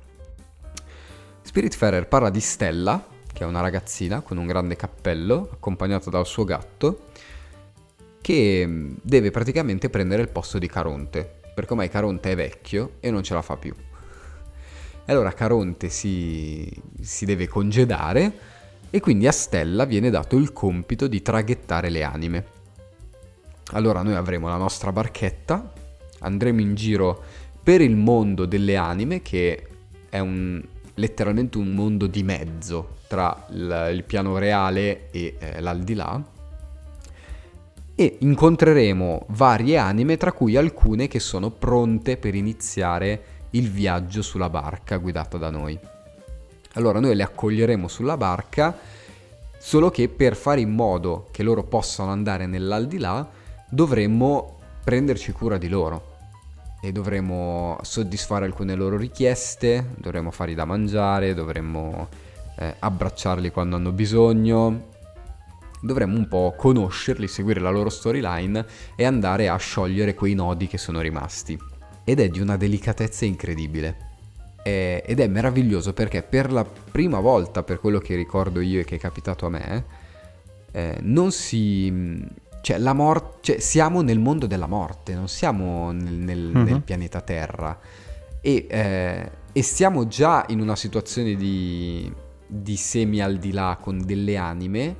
Spiritfarer 1.40 2.08
parla 2.08 2.30
di 2.30 2.40
Stella, 2.40 3.00
che 3.36 3.44
è 3.44 3.46
una 3.46 3.60
ragazzina 3.60 4.22
con 4.22 4.38
un 4.38 4.46
grande 4.46 4.76
cappello, 4.76 5.50
accompagnata 5.52 6.08
dal 6.08 6.24
suo 6.24 6.44
gatto, 6.44 7.08
che 8.22 8.64
mm, 8.66 8.94
deve 9.02 9.30
praticamente 9.30 9.90
prendere 9.90 10.22
il 10.22 10.28
posto 10.28 10.58
di 10.58 10.66
Caronte, 10.66 11.40
perché 11.54 11.72
ormai 11.72 11.90
Caronte 11.90 12.32
è 12.32 12.34
vecchio 12.34 12.92
e 12.98 13.10
non 13.10 13.22
ce 13.22 13.34
la 13.34 13.42
fa 13.42 13.58
più. 13.58 13.74
E 15.04 15.12
allora 15.12 15.34
Caronte 15.34 15.90
si, 15.90 16.66
si 16.98 17.26
deve 17.26 17.46
congedare 17.46 18.38
e 18.88 19.00
quindi 19.00 19.26
a 19.26 19.32
Stella 19.32 19.84
viene 19.84 20.08
dato 20.08 20.38
il 20.38 20.54
compito 20.54 21.06
di 21.06 21.20
traghettare 21.20 21.90
le 21.90 22.04
anime. 22.04 22.46
Allora 23.72 24.00
noi 24.00 24.14
avremo 24.14 24.48
la 24.48 24.56
nostra 24.56 24.92
barchetta, 24.92 25.74
andremo 26.20 26.62
in 26.62 26.74
giro 26.74 27.22
per 27.62 27.82
il 27.82 27.96
mondo 27.96 28.46
delle 28.46 28.76
anime 28.76 29.20
che 29.20 29.68
è 30.08 30.20
un, 30.20 30.64
letteralmente 30.96 31.58
un 31.58 31.72
mondo 31.72 32.06
di 32.06 32.22
mezzo 32.22 32.96
tra 33.08 33.46
il, 33.50 33.90
il 33.94 34.04
piano 34.04 34.38
reale 34.38 35.10
e 35.10 35.36
eh, 35.38 35.60
l'aldilà 35.60 36.22
e 37.94 38.16
incontreremo 38.20 39.24
varie 39.28 39.78
anime 39.78 40.16
tra 40.18 40.32
cui 40.32 40.56
alcune 40.56 41.08
che 41.08 41.18
sono 41.18 41.50
pronte 41.50 42.18
per 42.18 42.34
iniziare 42.34 43.22
il 43.50 43.70
viaggio 43.70 44.20
sulla 44.20 44.50
barca 44.50 44.98
guidata 44.98 45.38
da 45.38 45.48
noi. 45.48 45.78
Allora 46.74 47.00
noi 47.00 47.14
le 47.14 47.22
accoglieremo 47.22 47.88
sulla 47.88 48.18
barca, 48.18 48.76
solo 49.58 49.88
che 49.88 50.10
per 50.10 50.36
fare 50.36 50.60
in 50.60 50.74
modo 50.74 51.28
che 51.30 51.42
loro 51.42 51.62
possano 51.62 52.10
andare 52.10 52.44
nell'aldilà 52.44 53.26
dovremmo 53.70 54.58
prenderci 54.84 55.32
cura 55.32 55.56
di 55.56 55.68
loro 55.68 56.15
e 56.80 56.92
dovremmo 56.92 57.78
soddisfare 57.82 58.44
alcune 58.44 58.74
loro 58.74 58.96
richieste, 58.96 59.94
dovremmo 59.96 60.30
fargli 60.30 60.54
da 60.54 60.64
mangiare, 60.64 61.34
dovremmo 61.34 62.08
eh, 62.58 62.74
abbracciarli 62.78 63.50
quando 63.50 63.76
hanno 63.76 63.92
bisogno, 63.92 64.88
dovremmo 65.80 66.16
un 66.16 66.28
po' 66.28 66.54
conoscerli, 66.56 67.28
seguire 67.28 67.60
la 67.60 67.70
loro 67.70 67.88
storyline 67.88 68.64
e 68.96 69.04
andare 69.04 69.48
a 69.48 69.56
sciogliere 69.56 70.14
quei 70.14 70.34
nodi 70.34 70.66
che 70.66 70.78
sono 70.78 71.00
rimasti. 71.00 71.58
Ed 72.04 72.20
è 72.20 72.28
di 72.28 72.40
una 72.40 72.56
delicatezza 72.56 73.24
incredibile 73.24 74.06
eh, 74.66 75.00
ed 75.06 75.20
è 75.20 75.28
meraviglioso 75.28 75.92
perché 75.92 76.22
per 76.22 76.50
la 76.50 76.64
prima 76.64 77.20
volta, 77.20 77.62
per 77.62 77.78
quello 77.78 78.00
che 78.00 78.16
ricordo 78.16 78.60
io 78.60 78.80
e 78.80 78.84
che 78.84 78.96
è 78.96 78.98
capitato 78.98 79.46
a 79.46 79.48
me, 79.48 79.84
eh, 80.72 80.98
non 81.02 81.30
si... 81.30 82.24
Cioè, 82.66 82.78
la 82.78 82.94
mor- 82.94 83.36
cioè, 83.42 83.60
siamo 83.60 84.02
nel 84.02 84.18
mondo 84.18 84.48
della 84.48 84.66
morte, 84.66 85.14
non 85.14 85.28
siamo 85.28 85.92
nel, 85.92 86.14
nel, 86.14 86.38
mm-hmm. 86.48 86.64
nel 86.64 86.82
pianeta 86.82 87.20
Terra. 87.20 87.78
E, 88.40 88.66
eh, 88.68 89.30
e, 89.52 89.62
siamo 89.62 90.08
già 90.08 90.44
in 90.48 90.58
una 90.58 90.74
situazione 90.74 91.36
di, 91.36 92.12
di 92.44 92.76
semi 92.76 93.22
al 93.22 93.36
di 93.36 93.52
là 93.52 93.78
con 93.80 94.04
delle 94.04 94.36
anime 94.36 94.96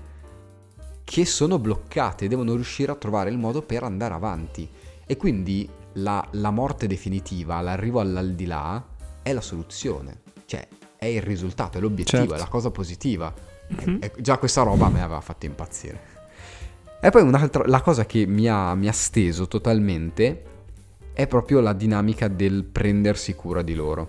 che 1.02 1.24
sono 1.24 1.58
bloccate, 1.58 2.28
devono 2.28 2.54
riuscire 2.54 2.92
a 2.92 2.94
trovare 2.94 3.30
il 3.30 3.36
modo 3.36 3.62
per 3.62 3.82
andare 3.82 4.14
avanti. 4.14 4.70
E 5.04 5.16
quindi 5.16 5.68
la, 5.94 6.24
la 6.34 6.52
morte 6.52 6.86
definitiva, 6.86 7.60
l'arrivo 7.62 7.98
all'aldilà, 7.98 8.80
è 9.22 9.32
la 9.32 9.40
soluzione, 9.40 10.20
cioè 10.44 10.68
è 10.96 11.06
il 11.06 11.20
risultato, 11.20 11.78
è 11.78 11.80
l'obiettivo, 11.80 12.18
certo. 12.18 12.34
è 12.34 12.38
la 12.38 12.46
cosa 12.46 12.70
positiva. 12.70 13.34
Mm-hmm. 13.74 14.02
E, 14.02 14.12
e 14.14 14.22
già 14.22 14.38
questa 14.38 14.62
roba 14.62 14.88
mi 14.88 15.00
aveva 15.00 15.20
fatto 15.20 15.46
impazzire. 15.46 16.14
E 17.07 17.11
poi 17.11 17.22
un'altra, 17.22 17.62
la 17.66 17.82
cosa 17.82 18.04
che 18.04 18.26
mi 18.26 18.48
ha, 18.48 18.74
mi 18.74 18.88
ha 18.88 18.92
steso 18.92 19.46
totalmente 19.46 20.42
è 21.12 21.28
proprio 21.28 21.61
la 21.61 21.72
dinamica 21.72 22.26
del 22.26 22.64
prendersi 22.64 23.32
cura 23.36 23.62
di 23.62 23.76
loro. 23.76 24.09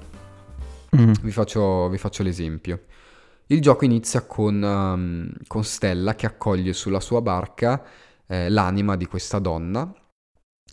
Mm. 0.97 1.11
Vi, 1.21 1.29
faccio, 1.29 1.89
vi, 1.89 1.99
faccio, 1.99 2.23
l'esempio. 2.23 2.85
Il 3.45 3.61
gioco 3.61 3.85
inizia 3.85 4.25
con, 4.25 4.63
um, 4.63 5.31
con, 5.45 5.63
Stella 5.63 6.15
che 6.15 6.25
accoglie 6.25 6.73
sulla 6.73 6.99
sua 6.99 7.21
barca 7.21 7.83
eh, 8.25 8.49
l'anima 8.49 8.95
di 8.95 9.05
questa 9.05 9.37
donna 9.37 9.93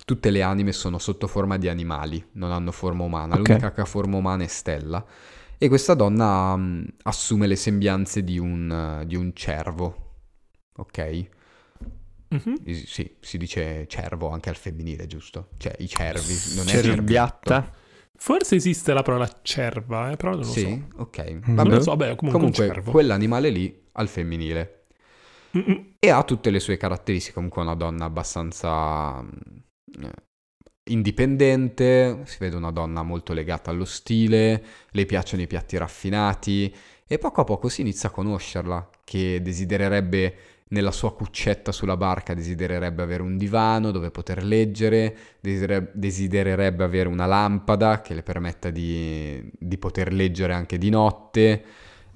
Tutte 0.06 0.30
le 0.30 0.40
anime 0.40 0.72
sono 0.72 0.98
sotto 0.98 1.26
forma 1.26 1.58
di 1.58 1.68
animali, 1.68 2.26
non 2.32 2.52
hanno 2.52 2.72
forma 2.72 3.04
umana. 3.04 3.34
Okay. 3.34 3.44
L'unica 3.44 3.72
che 3.72 3.82
ha 3.82 3.84
forma 3.84 4.16
umana 4.16 4.44
è 4.44 4.46
Stella. 4.46 5.04
E 5.58 5.68
questa 5.68 5.92
donna 5.92 6.54
um, 6.54 6.86
assume 7.02 7.46
le 7.46 7.56
sembianze 7.56 8.24
di 8.24 8.38
un, 8.38 9.00
uh, 9.02 9.04
di 9.04 9.14
un 9.14 9.34
cervo. 9.34 10.14
Ok? 10.76 11.42
Mm-hmm. 12.34 12.84
Sì, 12.84 13.16
si 13.20 13.38
dice 13.38 13.86
cervo 13.86 14.30
anche 14.30 14.48
al 14.48 14.56
femminile, 14.56 15.06
giusto? 15.06 15.50
Cioè 15.56 15.74
i 15.78 15.88
cervi, 15.88 16.34
non 16.56 16.68
è 16.68 16.80
cerbiatta. 16.82 17.72
Forse 18.16 18.56
esiste 18.56 18.92
la 18.92 19.02
parola 19.02 19.28
cerva, 19.42 20.10
eh, 20.10 20.16
però 20.16 20.30
non 20.30 20.40
lo 20.40 20.46
sì? 20.46 20.60
so. 20.60 20.66
Sì, 20.66 20.84
ok. 20.96 21.18
Mm-hmm. 21.18 21.54
Non 21.54 21.68
lo 21.68 21.80
so, 21.80 21.96
beh, 21.96 22.16
comunque, 22.16 22.68
comunque 22.68 22.90
quell'animale 22.90 23.50
lì 23.50 23.82
al 23.92 24.08
femminile. 24.08 24.84
Mm-mm. 25.56 25.94
E 25.98 26.10
ha 26.10 26.22
tutte 26.24 26.50
le 26.50 26.58
sue 26.58 26.76
caratteristiche, 26.76 27.34
comunque 27.34 27.62
una 27.62 27.74
donna 27.74 28.04
abbastanza 28.04 29.24
indipendente, 30.90 32.22
si 32.24 32.36
vede 32.40 32.56
una 32.56 32.70
donna 32.70 33.02
molto 33.02 33.32
legata 33.32 33.70
allo 33.70 33.84
stile, 33.84 34.64
le 34.90 35.06
piacciono 35.06 35.42
i 35.42 35.46
piatti 35.46 35.76
raffinati 35.76 36.74
e 37.06 37.18
poco 37.18 37.40
a 37.40 37.44
poco 37.44 37.68
si 37.68 37.82
inizia 37.82 38.08
a 38.08 38.12
conoscerla, 38.12 38.90
che 39.04 39.40
desidererebbe 39.42 40.36
nella 40.68 40.90
sua 40.90 41.14
cuccetta 41.14 41.72
sulla 41.72 41.96
barca, 41.96 42.34
desidererebbe 42.34 43.02
avere 43.02 43.22
un 43.22 43.36
divano 43.36 43.90
dove 43.90 44.10
poter 44.10 44.44
leggere, 44.44 45.16
desidererebbe 45.40 46.84
avere 46.84 47.08
una 47.08 47.26
lampada 47.26 48.00
che 48.00 48.14
le 48.14 48.22
permetta 48.22 48.70
di, 48.70 49.50
di 49.58 49.78
poter 49.78 50.12
leggere 50.12 50.52
anche 50.52 50.78
di 50.78 50.90
notte, 50.90 51.64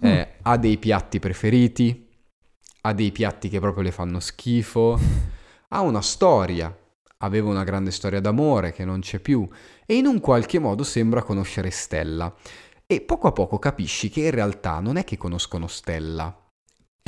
mm. 0.04 0.06
eh, 0.06 0.28
ha 0.42 0.56
dei 0.56 0.78
piatti 0.78 1.18
preferiti, 1.18 2.08
ha 2.82 2.92
dei 2.92 3.12
piatti 3.12 3.48
che 3.48 3.60
proprio 3.60 3.82
le 3.82 3.92
fanno 3.92 4.20
schifo, 4.20 4.98
ha 5.68 5.80
una 5.80 6.02
storia 6.02 6.74
aveva 7.18 7.48
una 7.48 7.64
grande 7.64 7.90
storia 7.90 8.20
d'amore 8.20 8.72
che 8.72 8.84
non 8.84 9.00
c'è 9.00 9.18
più 9.18 9.48
e 9.86 9.94
in 9.96 10.06
un 10.06 10.20
qualche 10.20 10.58
modo 10.58 10.82
sembra 10.82 11.22
conoscere 11.22 11.70
Stella. 11.70 12.32
E 12.86 13.00
poco 13.00 13.28
a 13.28 13.32
poco 13.32 13.58
capisci 13.58 14.08
che 14.08 14.22
in 14.22 14.30
realtà 14.30 14.80
non 14.80 14.96
è 14.96 15.04
che 15.04 15.16
conoscono 15.16 15.66
Stella, 15.66 16.34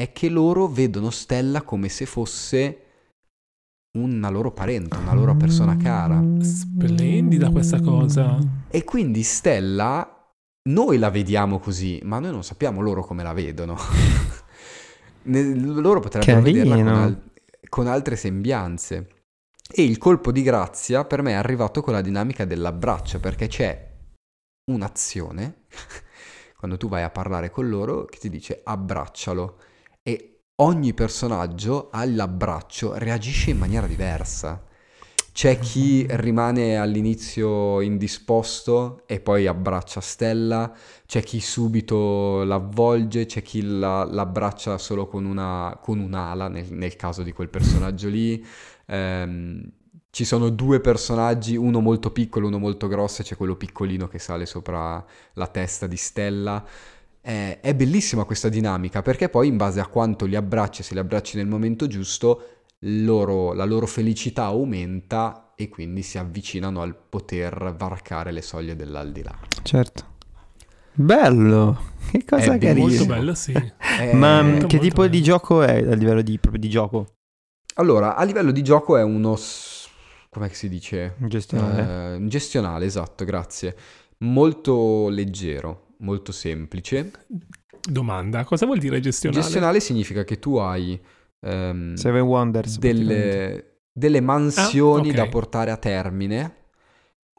è 0.01 0.13
che 0.13 0.29
loro 0.29 0.67
vedono 0.67 1.11
Stella 1.11 1.63
come 1.63 1.89
se 1.89 2.07
fosse 2.07 2.85
una 3.99 4.29
loro 4.31 4.53
parente, 4.53 4.97
una 4.97 5.15
loro 5.15 5.37
persona 5.37 5.77
cara. 5.77 6.23
Splendida 6.41 7.51
questa 7.51 7.81
cosa. 7.81 8.39
E 8.69 8.85
quindi 8.85 9.23
Stella, 9.23 10.33
noi 10.71 10.99
la 10.99 11.11
vediamo 11.11 11.59
così, 11.59 12.01
ma 12.05 12.19
noi 12.19 12.31
non 12.31 12.45
sappiamo 12.45 12.81
loro 12.81 13.03
come 13.03 13.23
la 13.23 13.33
vedono. 13.33 13.77
loro 15.25 16.01
potrebbero 16.01 16.41
Carino. 16.41 16.65
vederla 16.65 16.75
con, 16.77 16.89
al- 16.89 17.23
con 17.69 17.87
altre 17.87 18.17
sembianze. 18.17 19.09
E 19.73 19.85
il 19.85 19.99
colpo 19.99 20.33
di 20.33 20.43
grazia 20.43 21.05
per 21.05 21.23
me 21.23 21.33
è 21.33 21.35
arrivato 21.35 21.83
con 21.83 21.93
la 21.93 22.01
dinamica 22.01 22.45
dell'abbraccio, 22.45 23.21
perché 23.21 23.49
c'è 23.49 23.89
un'azione, 24.73 25.65
quando 26.57 26.77
tu 26.77 26.89
vai 26.89 27.03
a 27.03 27.11
parlare 27.11 27.51
con 27.51 27.69
loro, 27.69 28.05
che 28.07 28.19
ti 28.19 28.31
dice 28.31 28.61
abbraccialo. 28.65 29.59
E 30.03 30.43
ogni 30.57 30.95
personaggio 30.95 31.89
all'abbraccio 31.91 32.97
reagisce 32.97 33.51
in 33.51 33.59
maniera 33.59 33.87
diversa. 33.87 34.65
C'è 35.33 35.59
chi 35.59 36.07
rimane 36.09 36.77
all'inizio 36.77 37.81
indisposto 37.81 39.05
e 39.07 39.21
poi 39.21 39.47
abbraccia 39.47 40.01
Stella, 40.01 40.75
c'è 41.07 41.23
chi 41.23 41.41
subito 41.41 42.43
l'avvolge, 42.43 43.27
c'è 43.27 43.41
chi 43.41 43.63
la, 43.63 44.05
l'abbraccia 44.05 44.77
solo 44.77 45.07
con, 45.07 45.25
una, 45.25 45.79
con 45.81 46.01
un'ala 46.01 46.49
nel, 46.49 46.73
nel, 46.73 46.97
caso 46.97 47.23
di 47.23 47.33
quel 47.33 47.49
personaggio 47.49 48.09
lì. 48.09 48.45
Ehm, 48.87 49.63
ci 50.11 50.25
sono 50.25 50.51
due 50.51 50.81
personaggi, 50.81 51.57
uno 51.57 51.81
molto 51.81 52.11
piccolo, 52.11 52.49
uno 52.49 52.59
molto 52.59 52.89
grosso, 52.89 53.23
e 53.23 53.25
c'è 53.25 53.37
quello 53.37 53.55
piccolino 53.55 54.09
che 54.09 54.19
sale 54.19 54.45
sopra 54.45 55.03
la 55.35 55.47
testa 55.47 55.87
di 55.87 55.97
Stella. 55.97 56.67
È, 57.21 57.59
è 57.61 57.75
bellissima 57.75 58.25
questa 58.25 58.49
dinamica 58.49 59.03
perché 59.03 59.29
poi 59.29 59.49
in 59.49 59.57
base 59.57 59.81
a 59.81 59.87
quanto 59.87 60.25
li 60.25 60.37
abbracci, 60.37 60.83
se 60.83 60.95
li 60.95 61.01
abbracci 61.01 61.37
nel 61.37 61.47
momento 61.47 61.87
giusto, 61.87 62.61
loro, 62.85 63.53
la 63.53 63.65
loro 63.65 63.87
felicità 63.87 64.45
aumenta 64.45 65.53
e 65.55 65.69
quindi 65.69 66.03
si 66.03 66.17
avvicinano 66.17 66.81
al 66.81 66.97
poter 66.97 67.75
varcare 67.77 68.33
le 68.33 68.41
soglie 68.41 68.75
dell'aldilà. 68.75 69.39
Certo. 69.63 70.09
Bello, 70.93 71.79
che 72.11 72.25
cosa 72.25 72.55
è 72.55 72.59
carina. 72.59 72.87
Molto 72.87 73.07
bello, 73.07 73.35
sì. 73.35 73.53
Ma 74.13 74.43
molto, 74.43 74.67
che 74.67 74.77
molto 74.77 74.79
tipo 74.79 75.03
bello. 75.03 75.09
di 75.09 75.23
gioco 75.23 75.63
è 75.63 75.77
a 75.79 75.95
livello 75.95 76.23
di, 76.23 76.39
di 76.53 76.69
gioco? 76.69 77.07
Allora, 77.75 78.17
a 78.17 78.25
livello 78.25 78.51
di 78.51 78.63
gioco 78.63 78.97
è 78.97 79.03
uno... 79.03 79.39
come 80.31 80.49
si 80.53 80.69
dice? 80.69 81.15
Gestionale. 81.19 82.17
Uh, 82.17 82.27
gestionale, 82.27 82.87
esatto, 82.87 83.25
grazie. 83.25 83.77
Molto 84.19 85.09
leggero, 85.09 85.87
molto 86.01 86.33
semplice. 86.33 87.13
Domanda, 87.81 88.45
cosa 88.45 88.67
vuol 88.67 88.79
dire 88.79 89.01
gestionale? 89.01 89.43
Gestionale 89.43 89.81
significa 89.81 90.25
che 90.25 90.39
tu 90.39 90.57
hai... 90.57 91.01
Um, 91.41 91.95
Seven 91.95 92.23
Wonders. 92.23 92.79
Delle, 92.79 93.79
delle 93.91 94.21
mansioni 94.21 95.09
ah, 95.09 95.13
okay. 95.13 95.25
da 95.25 95.29
portare 95.29 95.71
a 95.71 95.77
termine, 95.79 96.55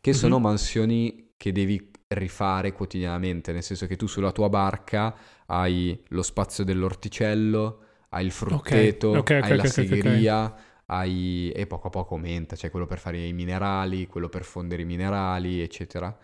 che 0.02 0.10
mm-hmm. 0.10 0.20
sono 0.20 0.40
mansioni 0.40 1.34
che 1.38 1.52
devi 1.52 1.92
rifare 2.08 2.74
quotidianamente, 2.74 3.52
nel 3.52 3.64
senso 3.64 3.86
che 3.88 3.96
tu 3.96 4.08
sulla 4.08 4.32
tua 4.32 4.50
barca 4.50 5.16
hai 5.46 6.04
lo 6.10 6.24
spazio 6.24 6.64
dell'orticello, 6.64 7.84
hai 8.10 8.26
il 8.26 8.32
frutteto, 8.32 9.10
okay. 9.10 9.40
Okay, 9.40 9.52
hai 9.52 9.58
la 9.58 9.66
segheria, 9.66 10.56
hai... 10.88 11.52
e 11.52 11.68
poco 11.68 11.88
a 11.88 11.90
poco 11.90 12.16
aumenta, 12.16 12.56
c'è 12.56 12.62
cioè 12.62 12.72
quello 12.72 12.86
per 12.88 13.00
fare 13.00 13.20
i 13.20 13.34
minerali, 13.34 14.08
quello 14.08 14.28
per 14.28 14.44
fondere 14.44 14.82
i 14.82 14.86
minerali, 14.86 15.62
eccetera. 15.62 16.18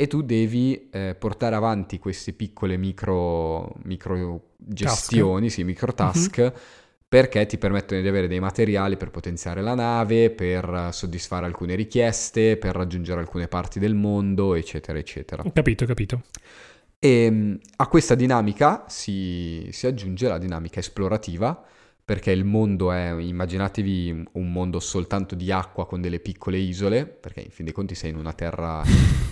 E 0.00 0.06
tu 0.06 0.22
devi 0.22 0.88
eh, 0.90 1.14
portare 1.14 1.54
avanti 1.54 1.98
queste 1.98 2.32
piccole 2.32 2.78
micro, 2.78 3.74
micro 3.82 4.52
gestioni, 4.56 5.48
task. 5.48 5.54
sì, 5.56 5.62
micro 5.64 5.92
task, 5.92 6.40
mm-hmm. 6.40 6.50
perché 7.06 7.44
ti 7.44 7.58
permettono 7.58 8.00
di 8.00 8.08
avere 8.08 8.26
dei 8.26 8.40
materiali 8.40 8.96
per 8.96 9.10
potenziare 9.10 9.60
la 9.60 9.74
nave, 9.74 10.30
per 10.30 10.88
soddisfare 10.92 11.44
alcune 11.44 11.74
richieste, 11.74 12.56
per 12.56 12.74
raggiungere 12.74 13.20
alcune 13.20 13.46
parti 13.46 13.78
del 13.78 13.94
mondo, 13.94 14.54
eccetera, 14.54 14.98
eccetera. 14.98 15.42
Capito, 15.52 15.84
capito. 15.84 16.22
E 16.98 17.24
ehm, 17.24 17.58
a 17.76 17.86
questa 17.86 18.14
dinamica 18.14 18.86
si, 18.88 19.68
si 19.70 19.86
aggiunge 19.86 20.28
la 20.28 20.38
dinamica 20.38 20.80
esplorativa, 20.80 21.62
perché 22.10 22.32
il 22.32 22.44
mondo 22.44 22.90
è, 22.90 23.14
immaginatevi 23.20 24.24
un 24.32 24.50
mondo 24.50 24.80
soltanto 24.80 25.36
di 25.36 25.52
acqua 25.52 25.86
con 25.86 26.00
delle 26.00 26.18
piccole 26.18 26.58
isole, 26.58 27.06
perché 27.06 27.38
in 27.38 27.50
fin 27.50 27.64
dei 27.64 27.72
conti 27.72 27.94
sei 27.94 28.10
in 28.10 28.16
una 28.16 28.32
terra 28.32 28.82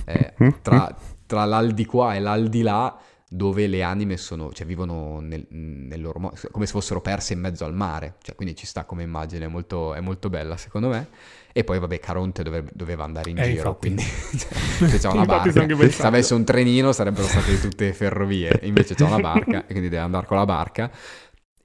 eh, 0.05 0.35
tra, 0.62 0.97
tra 1.26 1.45
l'aldi 1.45 1.85
qua 1.85 2.14
e 2.14 2.20
l'aldi 2.20 2.62
là, 2.62 2.97
dove 3.29 3.66
le 3.66 3.83
anime 3.83 4.16
sono, 4.16 4.53
cioè 4.53 4.64
vivono 4.64 5.18
nel, 5.18 5.45
nel 5.51 6.01
loro 6.01 6.20
modo, 6.20 6.37
come 6.53 6.66
se 6.66 6.72
fossero 6.72 7.01
perse 7.01 7.33
in 7.33 7.41
mezzo 7.41 7.64
al 7.64 7.74
mare, 7.74 8.14
cioè, 8.22 8.37
quindi 8.37 8.55
ci 8.55 8.64
sta 8.64 8.85
come 8.85 9.03
immagine, 9.03 9.47
è 9.47 9.49
molto, 9.49 9.95
è 9.95 10.01
molto 10.01 10.31
bella 10.31 10.57
secondo 10.57 10.89
me. 10.89 11.09
E 11.53 11.64
poi, 11.64 11.81
vabbè, 11.81 11.99
Caronte 11.99 12.45
dove, 12.45 12.64
doveva 12.72 13.03
andare 13.03 13.31
in 13.31 13.39
eh, 13.39 13.43
giro, 13.43 13.70
infatti. 13.70 13.79
quindi 13.79 14.05
cioè, 14.79 14.99
c'è 14.99 15.09
una 15.09 15.24
barca. 15.24 15.91
Se 15.91 16.07
avesse 16.07 16.33
un 16.35 16.45
trenino 16.45 16.93
sarebbero 16.93 17.26
state 17.26 17.59
tutte 17.61 17.93
ferrovie, 17.93 18.61
invece 18.62 18.95
c'è 18.95 19.05
una 19.05 19.18
barca, 19.18 19.62
e 19.62 19.72
quindi 19.72 19.89
deve 19.89 20.03
andare 20.03 20.26
con 20.26 20.37
la 20.37 20.45
barca. 20.45 20.89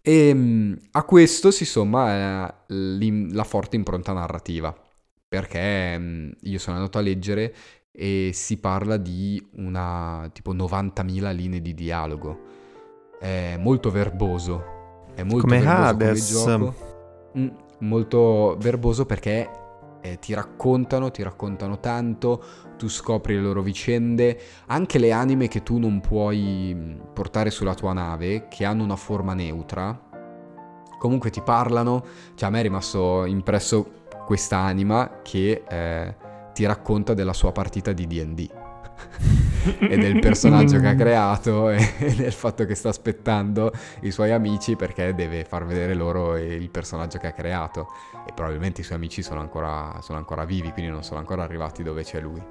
E 0.05 0.27
ehm, 0.27 0.77
a 0.91 1.03
questo 1.05 1.49
si 1.49 1.63
somma 1.63 2.49
eh, 2.67 3.29
la 3.31 3.43
forte 3.45 3.77
impronta 3.77 4.11
narrativa, 4.11 4.75
perché 5.25 5.97
mm, 5.97 6.31
io 6.41 6.59
sono 6.59 6.75
andato 6.75 6.97
a 6.97 7.01
leggere 7.01 7.55
e 7.89 8.31
si 8.33 8.57
parla 8.57 8.97
di 8.97 9.41
una 9.53 10.29
tipo 10.33 10.53
90.000 10.53 11.33
linee 11.33 11.61
di 11.61 11.73
dialogo. 11.73 12.51
È 13.17 13.55
molto 13.57 13.91
verboso, 13.91 15.05
è 15.15 15.23
molto 15.23 15.47
come 15.47 15.61
verboso 15.61 15.87
Hades. 15.87 16.33
come 16.33 16.57
gioco. 16.57 16.75
Mm, 17.37 17.47
molto 17.79 18.57
verboso 18.59 19.05
perché 19.05 19.49
eh, 20.01 20.19
ti 20.19 20.33
raccontano, 20.33 21.11
ti 21.11 21.23
raccontano 21.23 21.79
tanto, 21.79 22.43
tu 22.83 22.89
scopri 22.89 23.35
le 23.35 23.41
loro 23.41 23.61
vicende, 23.61 24.37
anche 24.65 24.99
le 24.99 25.13
anime 25.13 25.47
che 25.47 25.63
tu 25.63 25.77
non 25.77 26.01
puoi 26.01 26.73
mm, 26.75 26.99
portare 27.13 27.49
sulla 27.49 27.73
tua 27.75 27.93
nave, 27.93 28.49
che 28.49 28.65
hanno 28.65 28.83
una 28.83 28.97
forma 28.97 29.33
neutra, 29.33 29.97
comunque 30.99 31.29
ti 31.29 31.41
parlano, 31.41 32.03
cioè 32.35 32.49
a 32.49 32.51
me 32.51 32.59
è 32.59 32.63
rimasto 32.63 33.23
impresso 33.23 34.01
questa 34.25 34.57
anima 34.57 35.21
che 35.21 35.63
eh, 35.65 36.15
ti 36.51 36.65
racconta 36.65 37.13
della 37.13 37.31
sua 37.31 37.53
partita 37.53 37.93
di 37.93 38.05
DD. 38.05 38.62
E 39.79 39.97
del 39.97 40.19
personaggio 40.19 40.79
che 40.79 40.87
ha 40.87 40.95
creato 40.95 41.69
e 41.69 41.77
del 42.15 42.31
fatto 42.31 42.65
che 42.65 42.75
sta 42.75 42.89
aspettando 42.89 43.71
i 44.01 44.11
suoi 44.11 44.31
amici 44.31 44.75
perché 44.75 45.13
deve 45.13 45.45
far 45.45 45.65
vedere 45.65 45.93
loro 45.93 46.35
il 46.37 46.69
personaggio 46.69 47.17
che 47.17 47.27
ha 47.27 47.33
creato. 47.33 47.87
E 48.27 48.31
probabilmente 48.33 48.81
i 48.81 48.83
suoi 48.83 48.97
amici 48.97 49.21
sono 49.21 49.39
ancora, 49.39 49.99
sono 50.01 50.17
ancora 50.17 50.45
vivi 50.45 50.71
quindi 50.71 50.91
non 50.91 51.03
sono 51.03 51.19
ancora 51.19 51.43
arrivati 51.43 51.83
dove 51.83 52.03
c'è 52.03 52.19
lui. 52.19 52.41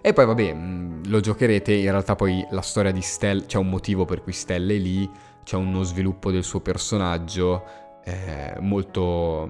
E 0.00 0.12
poi 0.12 0.26
vabbè 0.26 0.54
mm, 0.54 1.02
lo 1.06 1.20
giocherete. 1.20 1.72
In 1.72 1.90
realtà 1.90 2.14
poi 2.14 2.46
la 2.50 2.62
storia 2.62 2.92
di 2.92 3.02
Stella 3.02 3.44
c'è 3.44 3.58
un 3.58 3.68
motivo 3.68 4.04
per 4.04 4.22
cui 4.22 4.32
Stella 4.32 4.72
è 4.72 4.76
lì 4.76 5.10
c'è 5.42 5.56
uno 5.56 5.84
sviluppo 5.84 6.32
del 6.32 6.42
suo 6.42 6.58
personaggio 6.58 7.62
eh, 8.04 8.56
molto 8.58 9.48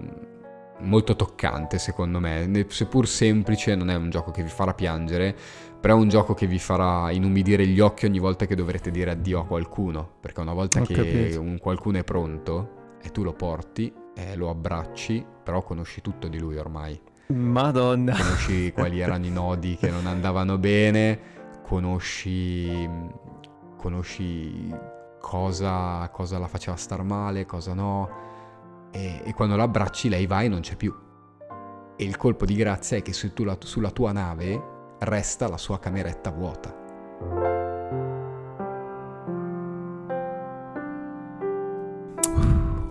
molto 0.80 1.16
toccante 1.16 1.78
secondo 1.78 2.20
me, 2.20 2.66
seppur 2.68 3.08
semplice 3.08 3.74
non 3.74 3.88
è 3.88 3.94
un 3.94 4.10
gioco 4.10 4.30
che 4.30 4.42
vi 4.42 4.48
farà 4.48 4.74
piangere, 4.74 5.34
però 5.86 5.98
è 5.98 6.02
un 6.02 6.08
gioco 6.08 6.34
che 6.34 6.48
vi 6.48 6.58
farà 6.58 7.12
inumidire 7.12 7.64
gli 7.64 7.78
occhi 7.78 8.06
ogni 8.06 8.18
volta 8.18 8.44
che 8.44 8.56
dovrete 8.56 8.90
dire 8.90 9.12
addio 9.12 9.38
a 9.38 9.46
qualcuno, 9.46 10.14
perché 10.18 10.40
una 10.40 10.52
volta 10.52 10.80
Ho 10.80 10.84
che 10.84 11.36
un 11.38 11.58
qualcuno 11.60 11.98
è 11.98 12.02
pronto 12.02 12.96
e 13.00 13.12
tu 13.12 13.22
lo 13.22 13.32
porti 13.32 13.94
e 14.12 14.34
lo 14.34 14.50
abbracci, 14.50 15.24
però 15.44 15.62
conosci 15.62 16.00
tutto 16.00 16.26
di 16.26 16.40
lui 16.40 16.56
ormai. 16.56 17.00
Madonna. 17.28 18.16
Conosci 18.16 18.72
quali 18.74 18.98
erano 18.98 19.26
i 19.26 19.30
nodi 19.30 19.76
che 19.76 19.88
non 19.88 20.08
andavano 20.08 20.58
bene, 20.58 21.20
conosci 21.62 22.90
conosci 23.76 24.74
cosa, 25.20 26.08
cosa 26.08 26.38
la 26.40 26.48
faceva 26.48 26.76
star 26.76 27.04
male, 27.04 27.46
cosa 27.46 27.74
no 27.74 28.10
e, 28.90 29.20
e 29.22 29.32
quando 29.34 29.54
la 29.54 29.62
abbracci 29.62 30.08
lei 30.08 30.26
va 30.26 30.42
e 30.42 30.48
non 30.48 30.62
c'è 30.62 30.74
più. 30.74 30.92
E 31.94 32.04
il 32.04 32.16
colpo 32.16 32.44
di 32.44 32.56
grazia 32.56 32.96
è 32.96 33.02
che 33.02 33.12
su 33.12 33.32
tu, 33.32 33.46
sulla 33.60 33.92
tua 33.92 34.10
nave 34.10 34.74
resta 35.00 35.48
la 35.48 35.58
sua 35.58 35.78
cameretta 35.78 36.30
vuota. 36.30 36.84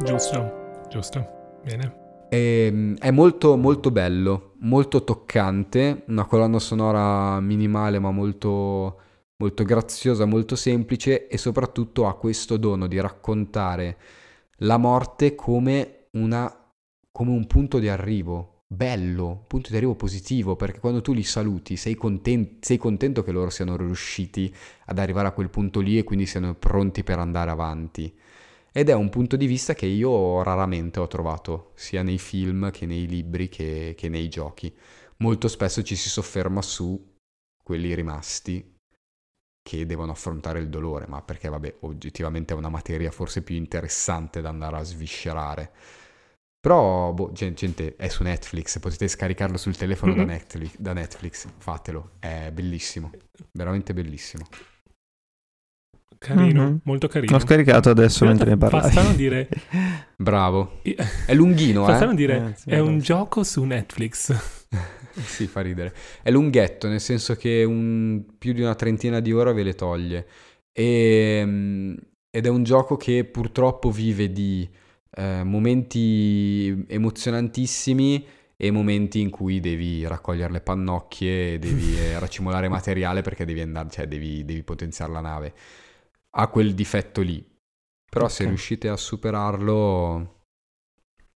Giusto, 0.03 0.83
giusto. 0.87 1.27
Bene. 1.63 2.03
E, 2.29 2.67
ehm, 2.67 2.97
è 2.97 3.11
molto 3.11 3.57
molto 3.57 3.91
bello, 3.91 4.53
molto 4.59 5.03
toccante, 5.03 6.03
una 6.07 6.25
colonna 6.25 6.59
sonora 6.59 7.39
minimale 7.39 7.99
ma 7.99 8.11
molto, 8.11 8.99
molto 9.37 9.63
graziosa, 9.63 10.25
molto 10.25 10.55
semplice 10.55 11.27
e 11.27 11.37
soprattutto 11.37 12.07
ha 12.07 12.15
questo 12.17 12.57
dono 12.57 12.87
di 12.87 12.99
raccontare 12.99 13.97
la 14.59 14.77
morte 14.77 15.35
come, 15.35 16.07
una, 16.11 16.53
come 17.11 17.31
un 17.31 17.47
punto 17.47 17.79
di 17.79 17.89
arrivo, 17.89 18.54
bello, 18.67 19.43
punto 19.47 19.69
di 19.69 19.77
arrivo 19.77 19.95
positivo, 19.95 20.55
perché 20.55 20.79
quando 20.79 21.01
tu 21.01 21.13
li 21.13 21.23
saluti 21.23 21.75
sei, 21.77 21.95
conten- 21.95 22.57
sei 22.61 22.77
contento 22.77 23.23
che 23.23 23.31
loro 23.31 23.49
siano 23.49 23.75
riusciti 23.77 24.53
ad 24.85 24.99
arrivare 24.99 25.27
a 25.27 25.31
quel 25.31 25.49
punto 25.49 25.79
lì 25.79 25.97
e 25.97 26.03
quindi 26.03 26.25
siano 26.25 26.53
pronti 26.55 27.03
per 27.03 27.19
andare 27.19 27.51
avanti. 27.51 28.13
Ed 28.71 28.89
è 28.89 28.93
un 28.93 29.09
punto 29.09 29.37
di 29.37 29.45
vista 29.45 29.73
che 29.73 29.85
io 29.85 30.43
raramente 30.43 30.99
ho 30.99 31.07
trovato, 31.07 31.71
sia 31.75 32.03
nei 32.03 32.17
film 32.17 32.71
che 32.71 32.85
nei 32.85 33.07
libri 33.07 33.47
che, 33.49 33.93
che 33.97 34.09
nei 34.09 34.27
giochi. 34.27 34.73
Molto 35.17 35.47
spesso 35.47 35.81
ci 35.81 35.95
si 35.95 36.09
sofferma 36.09 36.61
su 36.61 37.13
quelli 37.63 37.93
rimasti 37.95 38.73
che 39.61 39.85
devono 39.85 40.11
affrontare 40.11 40.59
il 40.59 40.69
dolore, 40.69 41.07
ma 41.07 41.21
perché 41.21 41.49
vabbè, 41.49 41.77
oggettivamente 41.81 42.53
è 42.53 42.57
una 42.57 42.69
materia 42.69 43.09
forse 43.11 43.41
più 43.41 43.55
interessante 43.55 44.41
da 44.41 44.49
andare 44.49 44.77
a 44.77 44.83
sviscerare. 44.83 45.71
Però, 46.65 47.13
boh, 47.13 47.31
gente, 47.31 47.95
è 47.95 48.07
su 48.07 48.23
Netflix, 48.23 48.79
potete 48.79 49.07
scaricarlo 49.07 49.55
sul 49.55 49.77
telefono 49.77 50.15
mm-hmm. 50.15 50.25
da, 50.25 50.33
Netflix, 50.33 50.75
da 50.79 50.93
Netflix, 50.93 51.47
fatelo, 51.59 52.13
è 52.17 52.49
bellissimo, 52.51 53.11
veramente 53.51 53.93
bellissimo. 53.93 54.45
Carino, 56.17 56.63
mm-hmm. 56.63 56.77
molto 56.85 57.07
carino. 57.07 57.33
L'ho 57.33 57.39
scaricato 57.39 57.91
adesso 57.91 58.25
mentre 58.25 58.49
ne 58.49 58.57
parlavi. 58.57 58.91
Fa 58.95 59.11
dire... 59.11 59.47
Bravo. 60.17 60.79
È 60.81 61.35
lunghino, 61.35 61.85
fa 61.85 62.09
eh? 62.09 62.15
dire, 62.15 62.35
eh, 62.35 62.55
sì, 62.55 62.69
è 62.71 62.79
un 62.79 62.97
gioco 62.97 63.43
su 63.43 63.63
Netflix. 63.63 64.33
sì, 65.21 65.45
fa 65.45 65.61
ridere. 65.61 65.93
È 66.23 66.31
lunghetto, 66.31 66.87
nel 66.87 66.99
senso 66.99 67.35
che 67.35 67.63
un, 67.63 68.25
più 68.39 68.53
di 68.53 68.63
una 68.63 68.73
trentina 68.73 69.19
di 69.19 69.31
ore 69.31 69.53
ve 69.53 69.61
le 69.61 69.75
toglie. 69.75 70.27
E, 70.73 71.37
ehm, 71.41 71.95
ed 72.31 72.47
è 72.47 72.49
un 72.49 72.63
gioco 72.63 72.97
che 72.97 73.23
purtroppo 73.23 73.91
vive 73.91 74.31
di 74.31 74.67
eh, 75.15 75.43
momenti 75.43 76.85
emozionantissimi 76.87 78.25
e 78.57 78.71
momenti 78.71 79.19
in 79.19 79.29
cui 79.29 79.59
devi 79.59 80.07
raccogliere 80.07 80.53
le 80.53 80.61
pannocchie 80.61 81.59
devi 81.59 81.97
eh, 81.97 82.17
racimolare 82.19 82.69
materiale 82.69 83.21
perché 83.21 83.45
devi 83.45 83.61
andare, 83.61 83.89
cioè 83.89 84.07
devi, 84.07 84.45
devi 84.45 84.63
potenziare 84.63 85.11
la 85.11 85.21
nave 85.21 85.53
ha 86.37 86.47
quel 86.47 86.73
difetto 86.73 87.21
lì. 87.21 87.43
Però 88.09 88.25
okay. 88.25 88.37
se 88.37 88.45
riuscite 88.45 88.87
a 88.87 88.95
superarlo 88.95 90.43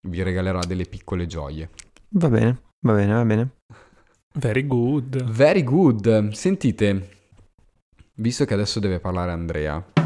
vi 0.07 0.21
regalerà 0.21 0.59
delle 0.65 0.85
piccole 0.85 1.25
gioie. 1.25 1.69
Va 2.09 2.29
bene, 2.29 2.61
va 2.81 2.93
bene, 2.93 3.13
va 3.13 3.25
bene. 3.25 3.49
Very 4.35 4.65
good. 4.65 5.23
Very 5.23 5.63
good. 5.63 6.31
Sentite, 6.31 7.09
visto 8.15 8.45
che 8.45 8.53
adesso 8.53 8.79
deve 8.79 8.99
parlare 8.99 9.31
Andrea. 9.31 9.98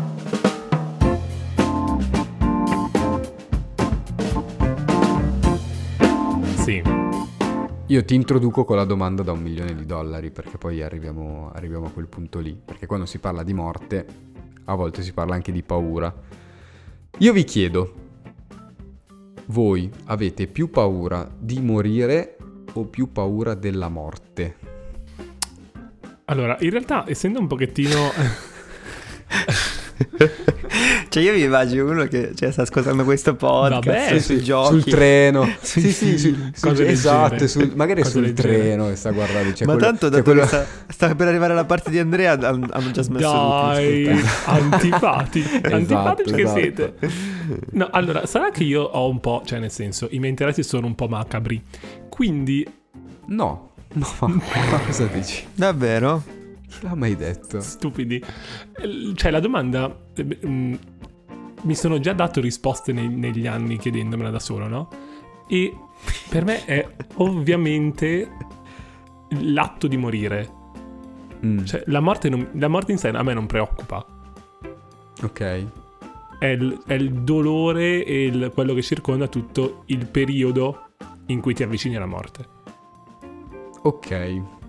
Sì. 6.64 6.82
Io 7.88 8.06
ti 8.06 8.16
introduco 8.16 8.64
con 8.64 8.78
la 8.78 8.86
domanda 8.86 9.22
da 9.22 9.34
un 9.34 9.42
milione 9.42 9.76
di 9.76 9.86
dollari 9.86 10.32
perché 10.32 10.58
poi 10.58 10.82
arriviamo, 10.82 11.52
arriviamo 11.54 11.88
a 11.88 11.92
quel 11.92 12.08
punto 12.08 12.40
lì. 12.40 12.58
Perché 12.64 12.86
quando 12.86 13.06
si 13.06 13.20
parla 13.20 13.44
di 13.44 13.54
morte 13.54 14.06
a 14.64 14.74
volte 14.74 15.02
si 15.02 15.12
parla 15.12 15.36
anche 15.36 15.52
di 15.52 15.62
paura. 15.62 16.16
Io 17.18 17.34
vi 17.34 17.44
chiedo, 17.44 17.94
voi 19.48 19.92
avete 20.06 20.48
più 20.48 20.70
paura 20.70 21.30
di 21.38 21.60
morire 21.60 22.38
o 22.72 22.86
più 22.86 23.12
paura 23.12 23.56
della 23.56 23.90
morte? 23.90 24.56
Allora, 26.24 26.56
in 26.62 26.70
realtà, 26.70 27.04
essendo 27.10 27.40
un 27.40 27.48
pochettino... 27.48 28.10
cioè 31.14 31.22
io 31.22 31.34
mi 31.34 31.44
immagino 31.44 31.88
uno 31.88 32.06
che 32.06 32.32
cioè, 32.34 32.52
sta 32.52 32.64
ascoltando 32.64 33.04
questo 33.04 33.36
podcast 33.36 33.86
Vabbè, 33.86 34.20
sui 34.20 34.38
sì, 34.40 34.44
giochi. 34.44 34.68
Sul 34.70 34.84
treno. 34.84 35.48
Sì 35.62 35.92
sì, 35.92 36.18
sì, 36.18 36.52
su, 36.56 36.70
esatto 36.82 37.46
sul, 37.46 37.72
magari 37.76 38.02
Cose 38.02 38.14
sul 38.14 38.34
treno 38.34 38.90
e 38.90 38.96
sta 38.96 39.12
guardando 39.12 39.54
cioè 39.54 39.68
ma 39.68 39.74
quello, 39.74 39.88
tanto 39.88 40.10
cioè 40.10 40.24
quello... 40.24 40.44
sta, 40.48 40.66
sta, 40.88 41.14
per 41.14 41.28
arrivare 41.28 41.54
alla 41.54 41.66
parte 41.66 41.92
di 41.92 42.00
Andrea 42.00 42.32
hanno 42.32 42.90
già 42.92 43.04
smesso 43.04 43.30
dai 43.30 44.08
antipatici. 44.46 45.42
Esatto, 45.64 45.76
antipatici 45.76 46.34
esatto. 46.34 46.36
che 46.36 46.62
siete. 46.62 46.96
No 47.74 47.90
allora 47.92 48.26
sarà 48.26 48.50
che 48.50 48.64
io 48.64 48.82
ho 48.82 49.08
un 49.08 49.20
po' 49.20 49.44
cioè 49.46 49.60
nel 49.60 49.70
senso 49.70 50.08
i 50.10 50.18
miei 50.18 50.32
interessi 50.32 50.64
sono 50.64 50.88
un 50.88 50.96
po' 50.96 51.08
macabri. 51.08 51.62
Quindi 52.10 52.68
no. 53.28 53.74
No. 53.94 54.08
Ma 54.20 54.80
cosa 54.84 55.06
dici? 55.06 55.46
Davvero 55.54 56.42
l'ha 56.82 56.96
mai 56.96 57.16
detto? 57.16 57.60
Stupidi. 57.62 58.24
Cioè, 59.16 59.32
la 59.32 59.40
domanda. 59.40 59.96
Mm, 60.46 60.74
mi 61.64 61.76
sono 61.76 62.00
già 62.00 62.14
dato 62.14 62.42
risposte 62.42 62.92
nei, 62.92 63.08
negli 63.08 63.48
anni 63.48 63.78
chiedendomela 63.78 64.30
da 64.30 64.40
solo, 64.40 64.68
no? 64.68 64.90
E 65.48 65.76
per 66.30 66.44
me 66.46 66.66
è 66.66 66.88
ovviamente 67.16 68.30
l'atto 69.42 69.88
di 69.88 69.98
morire. 69.98 70.62
Mm. 71.46 71.64
Cioè, 71.64 71.84
la 71.88 72.00
morte, 72.00 72.30
non, 72.30 72.50
la 72.54 72.68
morte 72.68 72.92
in 72.92 72.98
sé 72.98 73.10
a 73.10 73.24
me 73.24 73.34
non 73.34 73.46
preoccupa. 73.46 74.06
Ok. 75.22 75.66
È 76.40 76.46
il, 76.46 76.82
è 76.86 76.94
il 76.94 77.12
dolore 77.22 78.04
e 78.04 78.26
il, 78.26 78.52
quello 78.54 78.74
che 78.74 78.82
circonda 78.82 79.28
tutto 79.28 79.84
il 79.88 80.08
periodo 80.08 80.90
in 81.28 81.40
cui 81.40 81.54
ti 81.54 81.64
avvicini 81.64 81.96
alla 81.96 82.06
morte. 82.06 82.48
Ok. 83.84 84.62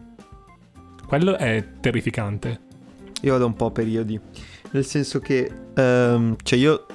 Quello 1.15 1.37
è 1.37 1.65
terrificante. 1.79 2.61
Io 3.21 3.31
vado 3.31 3.47
un 3.47 3.55
po' 3.55 3.67
a 3.67 3.71
periodi. 3.71 4.19
Nel 4.73 4.85
senso 4.85 5.21
che, 5.21 5.49
um, 5.77 6.35
cioè 6.43 6.59
io 6.59 6.87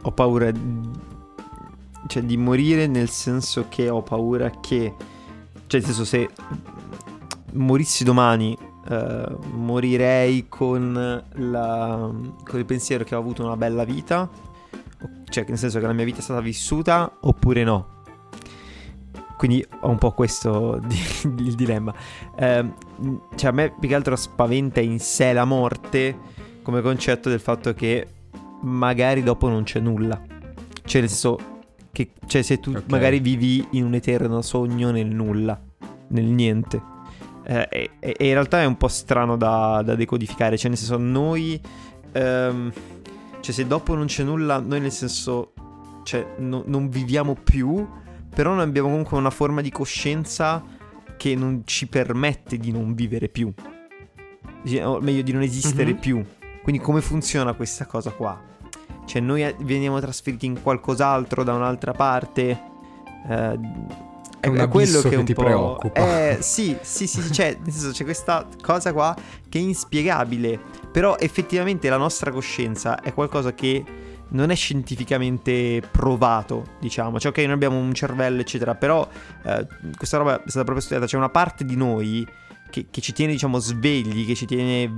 ho 0.00 0.12
paura 0.12 0.52
cioè, 2.06 2.22
di 2.22 2.36
morire 2.36 2.86
nel 2.86 3.08
senso 3.08 3.66
che 3.68 3.88
ho 3.88 4.00
paura 4.00 4.48
che, 4.60 4.94
cioè 5.66 5.80
nel 5.80 5.82
senso 5.82 6.04
se 6.04 6.30
morissi 7.54 8.04
domani 8.04 8.56
uh, 8.88 9.36
morirei 9.54 10.46
con, 10.48 11.24
la, 11.32 12.10
con 12.44 12.58
il 12.60 12.64
pensiero 12.64 13.02
che 13.02 13.16
ho 13.16 13.18
avuto 13.18 13.44
una 13.44 13.56
bella 13.56 13.82
vita, 13.82 14.30
cioè 15.28 15.44
nel 15.48 15.58
senso 15.58 15.80
che 15.80 15.86
la 15.86 15.92
mia 15.92 16.04
vita 16.04 16.20
è 16.20 16.22
stata 16.22 16.40
vissuta 16.40 17.10
oppure 17.22 17.64
no. 17.64 18.01
Quindi 19.42 19.66
ho 19.80 19.88
un 19.88 19.98
po' 19.98 20.12
questo 20.12 20.78
di, 20.86 20.96
il 21.38 21.56
dilemma. 21.56 21.92
Eh, 22.36 22.64
cioè 23.34 23.50
a 23.50 23.52
me 23.52 23.74
più 23.76 23.88
che 23.88 23.94
altro 23.96 24.14
spaventa 24.14 24.80
in 24.80 25.00
sé 25.00 25.32
la 25.32 25.44
morte 25.44 26.16
come 26.62 26.80
concetto 26.80 27.28
del 27.28 27.40
fatto 27.40 27.74
che 27.74 28.06
magari 28.60 29.24
dopo 29.24 29.48
non 29.48 29.64
c'è 29.64 29.80
nulla. 29.80 30.16
Cioè 30.84 31.00
nel 31.00 31.10
senso 31.10 31.38
che 31.90 32.12
cioè, 32.24 32.42
se 32.42 32.60
tu 32.60 32.70
okay. 32.70 32.84
magari 32.86 33.18
vivi 33.18 33.66
in 33.70 33.84
un 33.84 33.94
eterno 33.94 34.42
sogno 34.42 34.92
nel 34.92 35.08
nulla, 35.08 35.60
nel 36.10 36.24
niente. 36.24 36.80
Eh, 37.42 37.66
e, 37.68 37.90
e, 37.98 38.28
in 38.28 38.34
realtà 38.34 38.60
è 38.60 38.64
un 38.64 38.76
po' 38.76 38.86
strano 38.86 39.36
da, 39.36 39.82
da 39.84 39.96
decodificare. 39.96 40.56
Cioè 40.56 40.68
nel 40.68 40.78
senso 40.78 40.98
noi... 40.98 41.60
Ehm, 42.12 42.72
cioè 43.40 43.52
se 43.52 43.66
dopo 43.66 43.96
non 43.96 44.06
c'è 44.06 44.22
nulla, 44.22 44.60
noi 44.60 44.78
nel 44.78 44.92
senso... 44.92 45.52
Cioè 46.04 46.34
no, 46.38 46.62
non 46.64 46.88
viviamo 46.88 47.34
più 47.34 47.84
però 48.34 48.54
noi 48.54 48.64
abbiamo 48.64 48.88
comunque 48.88 49.18
una 49.18 49.30
forma 49.30 49.60
di 49.60 49.70
coscienza 49.70 50.62
che 51.16 51.34
non 51.34 51.62
ci 51.64 51.86
permette 51.86 52.56
di 52.56 52.72
non 52.72 52.94
vivere 52.94 53.28
più, 53.28 53.52
o 54.82 55.00
meglio 55.00 55.22
di 55.22 55.32
non 55.32 55.42
esistere 55.42 55.92
mm-hmm. 55.92 56.00
più. 56.00 56.24
Quindi 56.62 56.80
come 56.80 57.00
funziona 57.00 57.52
questa 57.54 57.86
cosa 57.86 58.10
qua? 58.10 58.40
Cioè 59.04 59.20
noi 59.20 59.54
veniamo 59.60 60.00
trasferiti 60.00 60.46
in 60.46 60.62
qualcos'altro 60.62 61.42
da 61.44 61.54
un'altra 61.54 61.92
parte? 61.92 62.60
Eh, 63.28 63.58
è, 64.40 64.50
è 64.50 64.68
quello 64.68 65.00
che, 65.00 65.08
che 65.10 65.16
un 65.16 65.24
ti 65.24 65.34
po'... 65.34 65.44
preoccupa. 65.44 66.30
Eh, 66.30 66.38
sì, 66.40 66.76
sì, 66.80 67.06
sì, 67.06 67.32
cioè, 67.32 67.56
nel 67.62 67.72
senso 67.72 67.90
c'è 67.90 68.04
questa 68.04 68.46
cosa 68.60 68.92
qua 68.92 69.14
che 69.48 69.58
è 69.58 69.62
inspiegabile, 69.62 70.58
però 70.90 71.16
effettivamente 71.18 71.88
la 71.88 71.96
nostra 71.96 72.30
coscienza 72.30 73.00
è 73.00 73.12
qualcosa 73.12 73.54
che 73.54 73.84
non 74.28 74.50
è 74.50 74.54
scientificamente 74.54 75.82
provato, 75.90 76.76
diciamo. 76.80 77.20
Cioè, 77.20 77.30
ok, 77.30 77.38
noi 77.38 77.52
abbiamo 77.52 77.78
un 77.78 77.92
cervello, 77.92 78.40
eccetera, 78.40 78.74
però 78.74 79.06
eh, 79.44 79.66
questa 79.96 80.16
roba 80.16 80.36
è 80.36 80.48
stata 80.48 80.64
proprio 80.64 80.80
studiata. 80.80 81.06
C'è 81.06 81.16
una 81.16 81.28
parte 81.28 81.64
di 81.64 81.76
noi 81.76 82.26
che, 82.70 82.86
che 82.90 83.00
ci 83.00 83.12
tiene, 83.12 83.32
diciamo, 83.32 83.58
svegli, 83.58 84.26
che 84.26 84.34
ci 84.34 84.46
tiene 84.46 84.82
eh, 84.82 84.90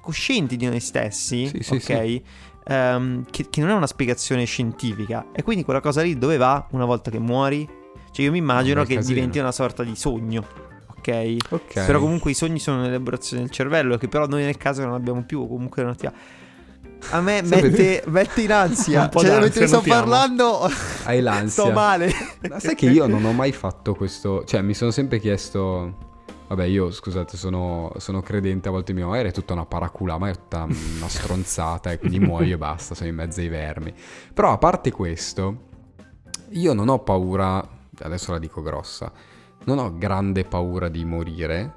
coscienti 0.00 0.56
di 0.56 0.66
noi 0.66 0.80
stessi, 0.80 1.46
sì, 1.46 1.74
ok? 1.74 1.80
Sì. 1.82 2.22
Um, 2.66 3.26
che, 3.30 3.50
che 3.50 3.60
non 3.60 3.68
è 3.68 3.74
una 3.74 3.86
spiegazione 3.86 4.46
scientifica. 4.46 5.26
E 5.32 5.42
quindi 5.42 5.64
quella 5.64 5.80
cosa 5.80 6.00
lì 6.00 6.16
dove 6.16 6.38
va 6.38 6.66
una 6.70 6.86
volta 6.86 7.10
che 7.10 7.18
muori? 7.18 7.68
Cioè 8.10 8.24
io 8.24 8.30
mi 8.30 8.38
immagino 8.38 8.84
che 8.84 8.94
casino. 8.94 9.14
diventi 9.14 9.38
una 9.38 9.52
sorta 9.52 9.82
di 9.82 9.94
sogno, 9.96 10.46
ok? 10.96 11.36
Ok. 11.50 11.84
Però 11.84 11.98
comunque 11.98 12.30
i 12.30 12.34
sogni 12.34 12.58
sono 12.58 12.78
un'elaborazione 12.78 13.42
del 13.42 13.50
cervello 13.50 13.98
che 13.98 14.08
però 14.08 14.26
noi 14.26 14.44
nel 14.44 14.56
caso 14.56 14.82
non 14.82 14.94
abbiamo 14.94 15.24
più, 15.24 15.40
o 15.40 15.48
comunque 15.48 15.82
non 15.82 15.90
attiva. 15.92 16.12
A 17.10 17.20
me 17.20 17.42
mette, 17.42 18.02
mette 18.06 18.40
in 18.42 18.52
ansia. 18.52 19.08
Cioè, 19.12 19.22
d'ansia, 19.22 19.40
mentre 19.40 19.66
sto 19.66 19.76
notiamo. 19.76 20.00
parlando, 20.00 20.70
Hai 21.04 21.20
l'ansia. 21.20 21.48
sto 21.64 21.70
male. 21.72 22.12
Ma 22.48 22.58
sai 22.58 22.74
che 22.74 22.86
io 22.86 23.06
non 23.06 23.24
ho 23.24 23.32
mai 23.32 23.52
fatto 23.52 23.94
questo, 23.94 24.44
cioè 24.44 24.62
mi 24.62 24.74
sono 24.74 24.90
sempre 24.90 25.18
chiesto, 25.20 26.12
vabbè 26.48 26.64
io 26.64 26.90
scusate 26.90 27.36
sono, 27.36 27.92
sono 27.98 28.20
credente, 28.20 28.68
a 28.68 28.70
volte 28.72 28.92
mi 28.92 28.98
dico, 28.98 29.10
magari 29.10 29.28
è 29.28 29.32
tutta 29.32 29.52
una 29.52 29.66
paracula, 29.66 30.18
ma 30.18 30.28
è 30.28 30.32
tutta 30.34 30.64
una 30.64 31.08
stronzata 31.08 31.92
e 31.92 31.98
quindi 31.98 32.18
muoio 32.20 32.54
e 32.54 32.58
basta, 32.58 32.94
sono 32.94 33.08
in 33.08 33.14
mezzo 33.14 33.40
ai 33.40 33.48
vermi. 33.48 33.94
Però 34.32 34.50
a 34.52 34.58
parte 34.58 34.90
questo, 34.90 35.56
io 36.50 36.72
non 36.72 36.88
ho 36.88 36.98
paura, 37.00 37.66
adesso 38.00 38.32
la 38.32 38.38
dico 38.38 38.60
grossa, 38.62 39.12
non 39.64 39.78
ho 39.78 39.96
grande 39.96 40.44
paura 40.44 40.88
di 40.88 41.04
morire, 41.04 41.74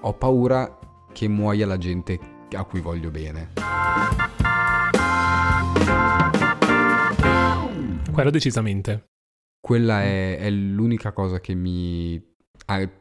ho 0.00 0.12
paura 0.14 0.78
che 1.12 1.28
muoia 1.28 1.66
la 1.66 1.76
gente 1.78 2.18
a 2.54 2.64
cui 2.64 2.80
voglio 2.80 3.10
bene. 3.10 3.50
Quello 8.12 8.30
decisamente. 8.30 9.06
Quella 9.58 10.02
è, 10.02 10.38
è 10.38 10.50
l'unica 10.50 11.12
cosa 11.12 11.40
che 11.40 11.54
mi 11.54 12.22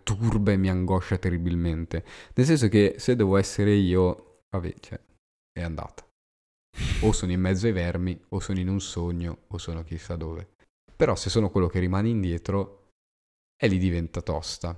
turba 0.03 0.51
e 0.51 0.57
mi 0.57 0.69
angoscia 0.69 1.17
terribilmente. 1.17 2.05
Nel 2.33 2.45
senso 2.45 2.69
che 2.69 2.95
se 2.97 3.15
devo 3.15 3.37
essere 3.37 3.73
io, 3.73 4.43
vabbè, 4.49 4.73
cioè, 4.79 4.99
è 5.51 5.61
andata. 5.61 6.05
O 7.01 7.11
sono 7.11 7.31
in 7.33 7.41
mezzo 7.41 7.65
ai 7.65 7.73
vermi, 7.73 8.19
o 8.29 8.39
sono 8.39 8.59
in 8.59 8.69
un 8.69 8.79
sogno, 8.79 9.43
o 9.47 9.57
sono 9.57 9.83
chissà 9.83 10.15
dove. 10.15 10.51
Però 10.95 11.15
se 11.15 11.29
sono 11.29 11.49
quello 11.49 11.67
che 11.67 11.79
rimane 11.79 12.09
indietro, 12.09 12.89
e 13.61 13.67
lì 13.67 13.77
diventa 13.77 14.21
tosta. 14.21 14.75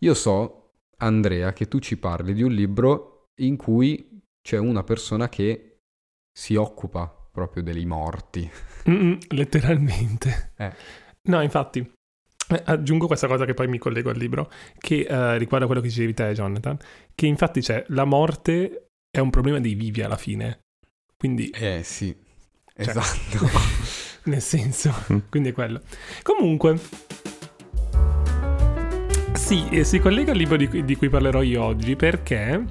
Io 0.00 0.14
so, 0.14 0.74
Andrea, 0.98 1.52
che 1.52 1.66
tu 1.66 1.80
ci 1.80 1.96
parli 1.96 2.32
di 2.32 2.42
un 2.42 2.52
libro 2.52 3.26
in 3.40 3.56
cui 3.56 4.20
c'è 4.40 4.58
una 4.58 4.84
persona 4.84 5.28
che 5.28 5.80
si 6.32 6.54
occupa 6.54 7.08
proprio 7.08 7.62
dei 7.62 7.84
morti. 7.84 8.48
Mm, 8.90 9.14
letteralmente. 9.30 10.52
Eh. 10.56 10.72
No, 11.28 11.40
infatti. 11.42 11.78
eh, 12.48 12.62
Aggiungo 12.66 13.06
questa 13.06 13.26
cosa 13.26 13.44
che 13.44 13.54
poi 13.54 13.68
mi 13.68 13.78
collego 13.78 14.10
al 14.10 14.16
libro, 14.16 14.50
che 14.78 15.00
eh, 15.08 15.38
riguarda 15.38 15.66
quello 15.66 15.80
che 15.80 15.88
dicevi 15.88 16.14
te, 16.14 16.32
Jonathan, 16.32 16.76
che 17.14 17.26
infatti 17.26 17.60
c'è 17.60 17.84
la 17.88 18.04
morte 18.04 18.86
è 19.10 19.18
un 19.20 19.30
problema 19.30 19.60
dei 19.60 19.74
vivi 19.74 20.02
alla 20.02 20.16
fine. 20.16 20.60
Quindi, 21.16 21.50
Eh 21.50 21.82
sì, 21.84 22.14
Cioè, 22.74 22.88
esatto. 22.88 23.48
nel 24.24 24.40
senso, 24.42 24.92
quindi 25.28 25.50
è 25.50 25.52
quello. 25.52 25.80
Comunque, 26.22 26.78
sì, 29.34 29.68
e 29.70 29.84
si 29.84 29.98
collega 29.98 30.32
al 30.32 30.38
libro 30.38 30.56
di 30.56 30.68
cui, 30.68 30.84
di 30.84 30.96
cui 30.96 31.08
parlerò 31.08 31.42
io 31.42 31.62
oggi 31.62 31.96
perché... 31.96 32.64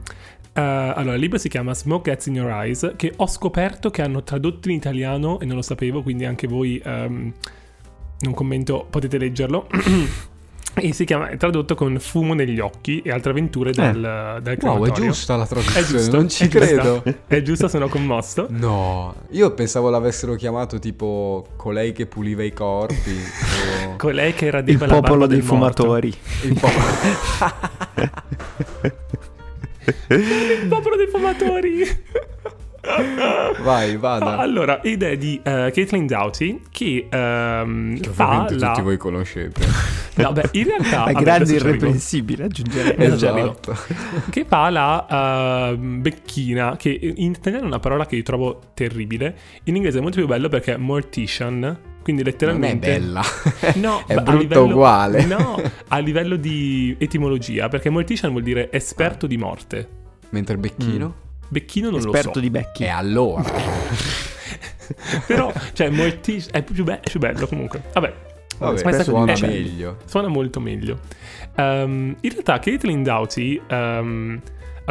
eh, 0.53 0.61
allora, 0.61 1.15
il 1.15 1.21
libro 1.21 1.37
si 1.37 1.49
chiama 1.49 1.73
Smoke 1.73 2.09
Gets 2.09 2.27
in 2.27 2.35
Your 2.35 2.49
Eyes, 2.51 2.93
che 2.95 3.13
ho 3.15 3.27
scoperto 3.27 3.89
che 3.89 4.01
hanno 4.01 4.23
tradotto 4.23 4.69
in 4.69 4.75
italiano 4.75 5.39
e 5.39 5.45
non 5.45 5.55
lo 5.55 5.61
sapevo, 5.61 6.01
quindi 6.03 6.25
anche 6.25 6.47
voi, 6.47 6.81
ehm, 6.83 7.33
non 8.19 8.33
commento, 8.33 8.85
potete 8.89 9.17
leggerlo. 9.17 9.67
e 10.73 10.93
si 10.93 11.03
chiama, 11.03 11.27
è 11.27 11.35
tradotto 11.35 11.75
con 11.75 11.97
Fumo 11.99 12.33
negli 12.33 12.59
occhi 12.59 13.01
e 13.01 13.11
altre 13.11 13.31
avventure 13.31 13.71
dal, 13.73 13.99
dal 13.99 14.41
Wow, 14.41 14.53
è 14.53 14.57
crematorio. 14.57 15.03
giusta 15.05 15.35
la 15.35 15.43
È 15.43 15.47
traduzione, 15.47 15.85
giusto, 15.85 16.15
non 16.15 16.29
ci 16.29 16.43
è 16.45 16.47
giusta. 16.47 16.67
credo. 16.67 17.03
È 17.27 17.41
giusto, 17.41 17.67
sono 17.67 17.89
commosso. 17.89 18.45
No, 18.49 19.13
io 19.31 19.53
pensavo 19.53 19.89
l'avessero 19.89 20.35
chiamato 20.35 20.79
tipo 20.79 21.45
colei 21.57 21.91
che 21.91 22.05
puliva 22.05 22.43
i 22.43 22.53
corpi. 22.53 23.11
o 23.91 23.95
Colei 23.97 24.33
che 24.33 24.45
Il 24.45 24.51
radeva 24.51 24.85
la 24.85 24.93
popolo 24.93 25.19
barba 25.19 25.27
dei 25.27 25.39
del 25.39 25.47
morto. 25.57 25.83
fumatori. 25.83 26.13
il 26.43 26.59
popolo. 26.59 26.85
Il 30.09 30.67
popolo 30.67 30.95
dei 30.95 31.07
fumatori. 31.07 31.83
Vai, 33.61 33.95
vada. 33.97 34.37
Allora, 34.37 34.79
id 34.83 35.03
è 35.03 35.15
di 35.15 35.39
eh, 35.43 35.71
Caitlin 35.71 36.07
Doughty 36.07 36.61
che, 36.71 37.07
ehm, 37.09 37.99
Che 37.99 38.09
fa 38.09 38.25
ovviamente 38.25 38.55
la... 38.55 38.67
tutti 38.69 38.81
voi 38.81 38.97
conoscete. 38.97 39.61
No, 40.15 40.33
beh, 40.33 40.49
in 40.53 40.63
realtà... 40.65 41.05
È 41.05 41.13
grande 41.13 41.53
irreprensibile, 41.53 42.45
aggiungerei. 42.45 42.95
Esatto. 42.97 43.37
esatto. 43.37 43.75
Che 44.29 44.45
fa 44.45 44.69
la 44.69 45.69
eh, 45.71 45.77
becchina, 45.77 46.75
che 46.75 46.89
in 46.89 47.31
italiano 47.31 47.65
è 47.65 47.67
una 47.67 47.79
parola 47.79 48.05
che 48.05 48.15
io 48.15 48.23
trovo 48.23 48.59
terribile. 48.73 49.35
In 49.65 49.75
inglese 49.75 49.99
è 49.99 50.01
molto 50.01 50.17
più 50.17 50.27
bello 50.27 50.49
perché 50.49 50.73
è 50.73 50.77
mortician, 50.77 51.77
quindi 52.01 52.21
Non 52.23 52.31
è 52.31 52.33
letteralmente... 52.33 52.87
bella. 52.91 53.21
No, 53.75 54.03
è 54.07 54.13
a 54.15 54.21
brutta 54.21 54.37
livello- 54.39 54.65
uguale. 54.65 55.25
No, 55.31 55.61
a 55.87 55.97
livello 55.99 56.35
di 56.35 56.95
etimologia, 56.99 57.67
perché 57.69 57.89
mortician 57.89 58.31
vuol 58.31 58.43
dire 58.43 58.71
esperto 58.71 59.27
di 59.27 59.37
morte. 59.37 59.87
Mentre 60.31 60.57
Becchino? 60.57 61.15
Becchino 61.49 61.89
non 61.89 61.99
Esperto 61.99 62.27
lo 62.29 62.33
so. 62.35 62.39
di 62.39 62.49
becchi. 62.49 62.83
E 62.83 62.87
allora? 62.89 63.43
Però, 65.27 65.51
cioè, 65.73 65.89
mortician 65.89 66.49
è 66.51 66.63
più, 66.63 66.83
be- 66.83 67.01
più 67.03 67.19
bello 67.19 67.47
comunque. 67.47 67.81
Vabbè, 67.93 68.13
Vabbè, 68.57 69.03
suona 69.03 69.33
eh, 69.33 69.41
meglio. 69.47 69.97
Suona 70.05 70.27
molto 70.27 70.59
meglio. 70.59 70.99
Ehm, 71.55 72.15
in 72.19 72.29
realtà 72.31 72.59
Caitlin 72.59 73.03
Doughty... 73.03 73.61
ehm, 73.67 74.41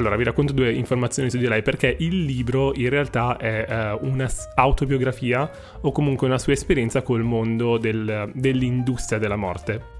allora, 0.00 0.16
vi 0.16 0.24
racconto 0.24 0.52
due 0.52 0.72
informazioni 0.72 1.30
su 1.30 1.38
di 1.38 1.46
lei, 1.46 1.62
perché 1.62 1.94
il 2.00 2.24
libro 2.24 2.72
in 2.74 2.88
realtà 2.88 3.36
è 3.36 3.66
eh, 3.68 3.98
una 4.02 4.26
s- 4.28 4.48
autobiografia 4.56 5.48
o 5.80 5.92
comunque 5.92 6.26
una 6.26 6.38
sua 6.38 6.52
esperienza 6.52 7.02
col 7.02 7.22
mondo 7.22 7.78
del- 7.78 8.30
dell'industria 8.34 9.18
della 9.18 9.36
morte. 9.36 9.98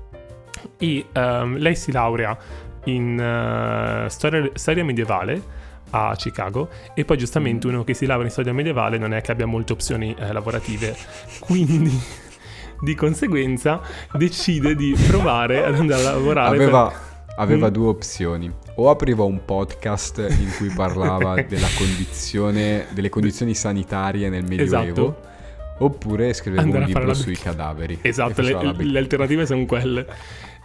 E 0.78 1.07
ehm, 1.12 1.57
lei 1.59 1.76
si 1.76 1.92
laurea 1.92 2.36
in 2.84 3.18
eh, 3.18 4.09
storia, 4.11 4.51
storia 4.55 4.84
medievale 4.84 5.59
a 5.90 6.14
Chicago 6.16 6.68
e 6.94 7.05
poi 7.05 7.16
giustamente 7.18 7.66
uno 7.66 7.82
che 7.84 7.94
si 7.94 8.07
laurea 8.07 8.26
in 8.26 8.30
storia 8.30 8.53
medievale 8.53 8.96
non 8.96 9.12
è 9.12 9.20
che 9.22 9.32
abbia 9.32 9.46
molte 9.46 9.72
opzioni 9.72 10.14
eh, 10.18 10.32
lavorative, 10.32 10.94
quindi 11.40 11.90
di 12.80 12.94
conseguenza 12.94 13.80
decide 14.12 14.74
di 14.74 14.96
provare 15.09 15.64
ad 15.64 15.74
andare 15.74 16.01
a 16.07 16.12
lavorare 16.12 16.55
Aveva, 16.57 16.86
per- 16.88 17.34
aveva 17.36 17.68
Mm. 17.68 17.72
due 17.72 17.88
opzioni. 17.88 18.53
O 18.80 18.88
apriva 18.88 19.24
un 19.24 19.44
podcast 19.44 20.26
in 20.26 20.50
cui 20.56 20.70
parlava 20.70 21.34
della 21.44 21.68
condizione, 21.76 22.86
delle 22.92 23.10
condizioni 23.10 23.52
sanitarie 23.52 24.30
nel 24.30 24.44
Medioevo. 24.44 25.08
Esatto. 25.18 25.28
Oppure 25.80 26.32
scriveva 26.32 26.62
Andare 26.62 26.84
un 26.84 26.88
libro 26.88 27.12
sui 27.12 27.36
cadaveri. 27.36 27.98
Esatto, 28.00 28.40
le, 28.40 28.74
le 28.78 28.98
alternative 28.98 29.44
sono 29.44 29.66
quelle. 29.66 30.06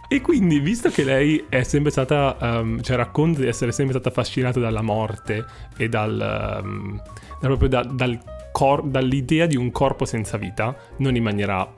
E 0.08 0.22
quindi, 0.22 0.60
visto 0.60 0.88
che 0.88 1.04
lei 1.04 1.44
è 1.50 1.62
sempre 1.62 1.90
stata, 1.90 2.38
ehm, 2.40 2.80
cioè 2.80 2.96
racconta 2.96 3.40
di 3.40 3.48
essere 3.48 3.70
sempre 3.72 3.98
stata 3.98 4.08
affascinata 4.08 4.60
dalla 4.60 4.82
morte 4.82 5.44
e 5.76 5.88
dal, 5.90 6.18
ehm, 6.18 7.02
da- 7.38 7.46
proprio 7.48 7.68
da- 7.68 7.82
dal 7.84 8.18
cor- 8.50 8.86
dall'idea 8.86 9.44
di 9.44 9.56
un 9.56 9.70
corpo 9.70 10.06
senza 10.06 10.38
vita, 10.38 10.74
non 10.98 11.16
in 11.16 11.22
maniera 11.22 11.70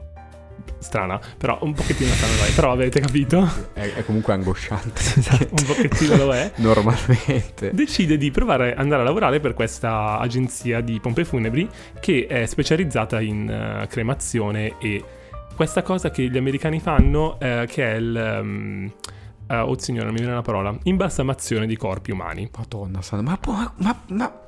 strana, 0.78 1.20
però 1.36 1.58
un 1.62 1.72
pochettino 1.72 2.10
strana 2.10 2.34
lo 2.34 2.44
è, 2.44 2.54
però 2.54 2.72
avete 2.72 3.00
capito? 3.00 3.48
È, 3.72 3.92
è 3.94 4.04
comunque 4.04 4.32
angosciante. 4.32 5.00
un 5.50 5.64
pochettino 5.66 6.16
lo 6.16 6.32
è. 6.32 6.52
Normalmente. 6.56 7.70
decide 7.72 8.16
di 8.16 8.30
provare 8.30 8.72
ad 8.72 8.78
andare 8.78 9.02
a 9.02 9.04
lavorare 9.04 9.40
per 9.40 9.54
questa 9.54 10.18
agenzia 10.18 10.80
di 10.80 10.98
pompe 11.00 11.24
funebri 11.24 11.68
che 12.00 12.26
è 12.28 12.46
specializzata 12.46 13.20
in 13.20 13.48
eh, 13.48 13.86
cremazione 13.86 14.78
e 14.78 15.04
questa 15.54 15.82
cosa 15.82 16.10
che 16.10 16.28
gli 16.28 16.36
americani 16.36 16.80
fanno 16.80 17.38
eh, 17.40 17.66
che 17.68 17.92
è 17.92 17.96
il... 17.96 18.38
um, 18.40 18.92
eh, 19.50 19.58
oh 19.58 19.78
signore, 19.78 20.04
non 20.04 20.12
mi 20.12 20.20
viene 20.20 20.34
la 20.34 20.42
parola. 20.42 20.76
Imbalsamazione 20.84 21.66
di 21.66 21.76
corpi 21.76 22.10
umani. 22.10 22.48
Madonna, 22.56 23.00
ma, 23.22 23.38
ma, 23.76 24.02
ma 24.08 24.47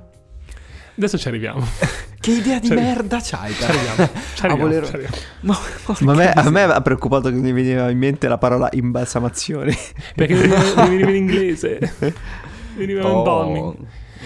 Adesso 0.97 1.19
ci 1.19 1.29
arriviamo. 1.29 1.65
che 2.21 2.31
idea 2.33 2.59
di 2.59 2.69
merda 2.71 3.19
c'hai? 3.23 3.53
Ci 3.53 3.65
arriviamo. 3.65 4.09
Ci 4.35 4.45
arriviamo, 4.45 4.57
voler- 4.69 4.87
ci 4.87 4.93
arriviamo. 4.95 5.17
Ma, 5.41 5.59
Ma 6.01 6.13
a 6.13 6.15
me, 6.17 6.31
a 6.33 6.51
me 6.51 6.63
ha 6.63 6.81
preoccupato 6.81 7.29
che 7.31 7.37
mi 7.37 7.53
veniva 7.53 7.91
in 7.91 7.99
mente 7.99 8.29
la 8.29 8.39
parola 8.39 8.69
imbalsamazione. 8.73 9.75
Perché 10.15 10.35
mi 10.35 10.41
veniva, 10.49 10.83
mi 10.87 10.89
veniva 10.97 11.11
in 11.11 11.17
inglese. 11.17 11.79
Mi 12.01 12.13
veniva 12.87 13.07
Oh, 13.09 13.19
embalming. 13.19 13.77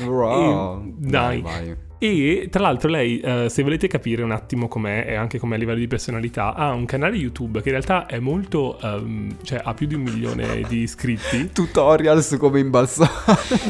wow. 0.07 0.85
E- 0.87 0.93
dai. 0.99 1.41
vai. 1.41 1.77
E 1.97 2.49
tra 2.51 2.61
l'altro 2.61 2.91
lei, 2.91 3.19
eh, 3.21 3.47
se 3.49 3.63
volete 3.63 3.87
capire 3.89 4.23
un 4.23 4.31
attimo 4.33 4.69
com'è 4.69 5.07
e 5.09 5.15
anche 5.15 5.39
com'è 5.39 5.55
a 5.55 5.59
livello 5.59 5.79
di 5.79 5.87
personalità, 5.87 6.53
ha 6.55 6.73
un 6.73 6.85
canale 6.85 7.17
YouTube 7.17 7.63
che 7.63 7.69
in 7.71 7.77
realtà 7.77 8.05
è 8.05 8.19
molto, 8.19 8.79
ehm, 8.79 9.37
cioè 9.43 9.61
ha 9.65 9.73
più 9.73 9.87
di 9.87 9.95
un 9.95 10.03
milione 10.03 10.61
di 10.69 10.81
iscritti. 10.81 11.49
Tutorial 11.55 12.23
su 12.23 12.37
come 12.37 12.61
imbalsare. 12.61 13.11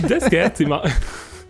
Dai 0.04 0.20
scherzi, 0.20 0.64
ma... 0.64 0.80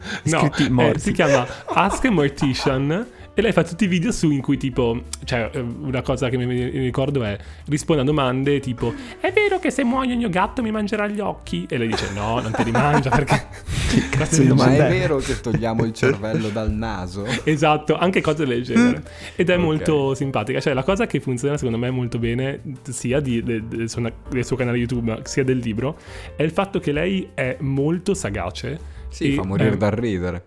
No, 0.25 0.51
eh, 0.53 0.99
si 0.99 1.13
chiama 1.13 1.47
Ask 1.67 2.05
a 2.05 2.11
Mortician 2.11 3.07
E 3.37 3.43
lei 3.43 3.53
fa 3.53 3.65
tutti 3.65 3.85
i 3.85 3.87
video 3.89 4.13
su 4.13 4.31
in 4.31 4.41
cui 4.41 4.57
tipo, 4.57 5.03
cioè 5.25 5.51
eh, 5.53 5.59
una 5.59 6.03
cosa 6.03 6.29
che 6.29 6.37
mi 6.37 6.69
ricordo 6.69 7.25
è 7.25 7.37
risponde 7.67 8.03
a 8.03 8.05
domande 8.05 8.61
tipo 8.61 8.95
è 9.19 9.33
vero 9.33 9.59
che 9.59 9.73
se 9.73 9.83
muoio 9.83 10.13
il 10.13 10.19
mio 10.19 10.29
gatto 10.29 10.63
mi 10.63 10.71
mangerà 10.71 11.09
gli 11.09 11.19
occhi? 11.19 11.67
E 11.69 11.77
lei 11.77 11.89
dice 11.89 12.11
no, 12.15 12.39
non 12.41 12.53
te 12.53 12.63
li 12.63 12.71
mangia 12.71 13.11
perché... 13.11 13.47
sì, 14.31 14.53
ma 14.53 14.73
è 14.73 14.89
vero 14.89 15.17
che 15.17 15.41
togliamo 15.41 15.85
il 15.85 15.93
cervello 15.93 16.49
dal 16.55 16.71
naso? 16.71 17.27
Esatto, 17.43 17.97
anche 17.97 18.21
cose 18.21 18.47
del 18.47 18.63
genere. 18.63 19.03
Ed 19.35 19.51
è 19.51 19.55
okay. 19.55 19.65
molto 19.65 20.15
simpatica. 20.15 20.61
Cioè 20.61 20.73
la 20.73 20.85
cosa 20.85 21.07
che 21.07 21.19
funziona 21.19 21.57
secondo 21.57 21.79
me 21.79 21.91
molto 21.91 22.19
bene 22.19 22.61
sia 22.83 23.19
di, 23.19 23.43
de, 23.43 23.67
de, 23.67 23.77
del, 23.77 23.91
suo, 23.91 24.09
del 24.29 24.45
suo 24.45 24.57
canale 24.57 24.79
YouTube 24.79 25.23
sia 25.25 25.43
del 25.43 25.59
libro 25.59 25.99
è 26.37 26.43
il 26.43 26.53
fatto 26.53 26.79
che 26.79 26.93
lei 26.93 27.31
è 27.35 27.57
molto 27.61 28.15
sagace. 28.15 28.93
Sì, 29.15 29.35
fa 29.37 29.45
morire 29.45 29.75
è... 29.75 29.77
dal 29.77 29.93
ridere. 29.93 30.45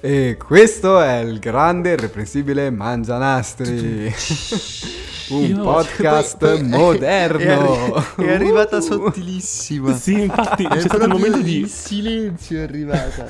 e 0.00 0.38
questo 0.38 0.98
è 0.98 1.18
il 1.18 1.38
grande 1.40 1.90
irreprensibile 1.92 2.70
Mangianastri. 2.70 4.10
Un 5.30 5.42
Io... 5.42 5.62
podcast 5.62 6.36
poi, 6.36 6.58
poi, 6.58 6.68
moderno. 6.68 7.94
È, 8.16 8.20
è, 8.20 8.32
arrivata 8.32 8.80
sottilissima. 8.80 9.94
Sì, 9.94 10.22
infatti 10.22 10.66
c'è 10.66 10.80
stato 10.80 11.04
il 11.04 11.08
momento 11.08 11.40
di 11.40 11.66
silenzio 11.66 12.58
è 12.58 12.62
arrivata. 12.62 13.26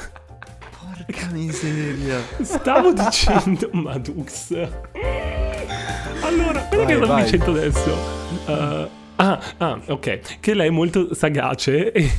Porca 0.80 1.28
miseria. 1.32 2.20
Stavo 2.40 2.92
dicendo 2.92 3.68
Madux. 3.72 4.52
Allora, 6.22 6.60
quello 6.62 6.84
che 6.84 6.94
stavo 6.94 7.20
dicendo 7.20 7.50
adesso. 7.52 7.90
Uh, 8.46 8.88
ah, 9.16 9.40
ah, 9.58 9.80
ok. 9.86 10.40
Che 10.40 10.54
lei 10.54 10.66
è 10.66 10.70
molto 10.70 11.14
sagace 11.14 11.92
e, 11.94 12.10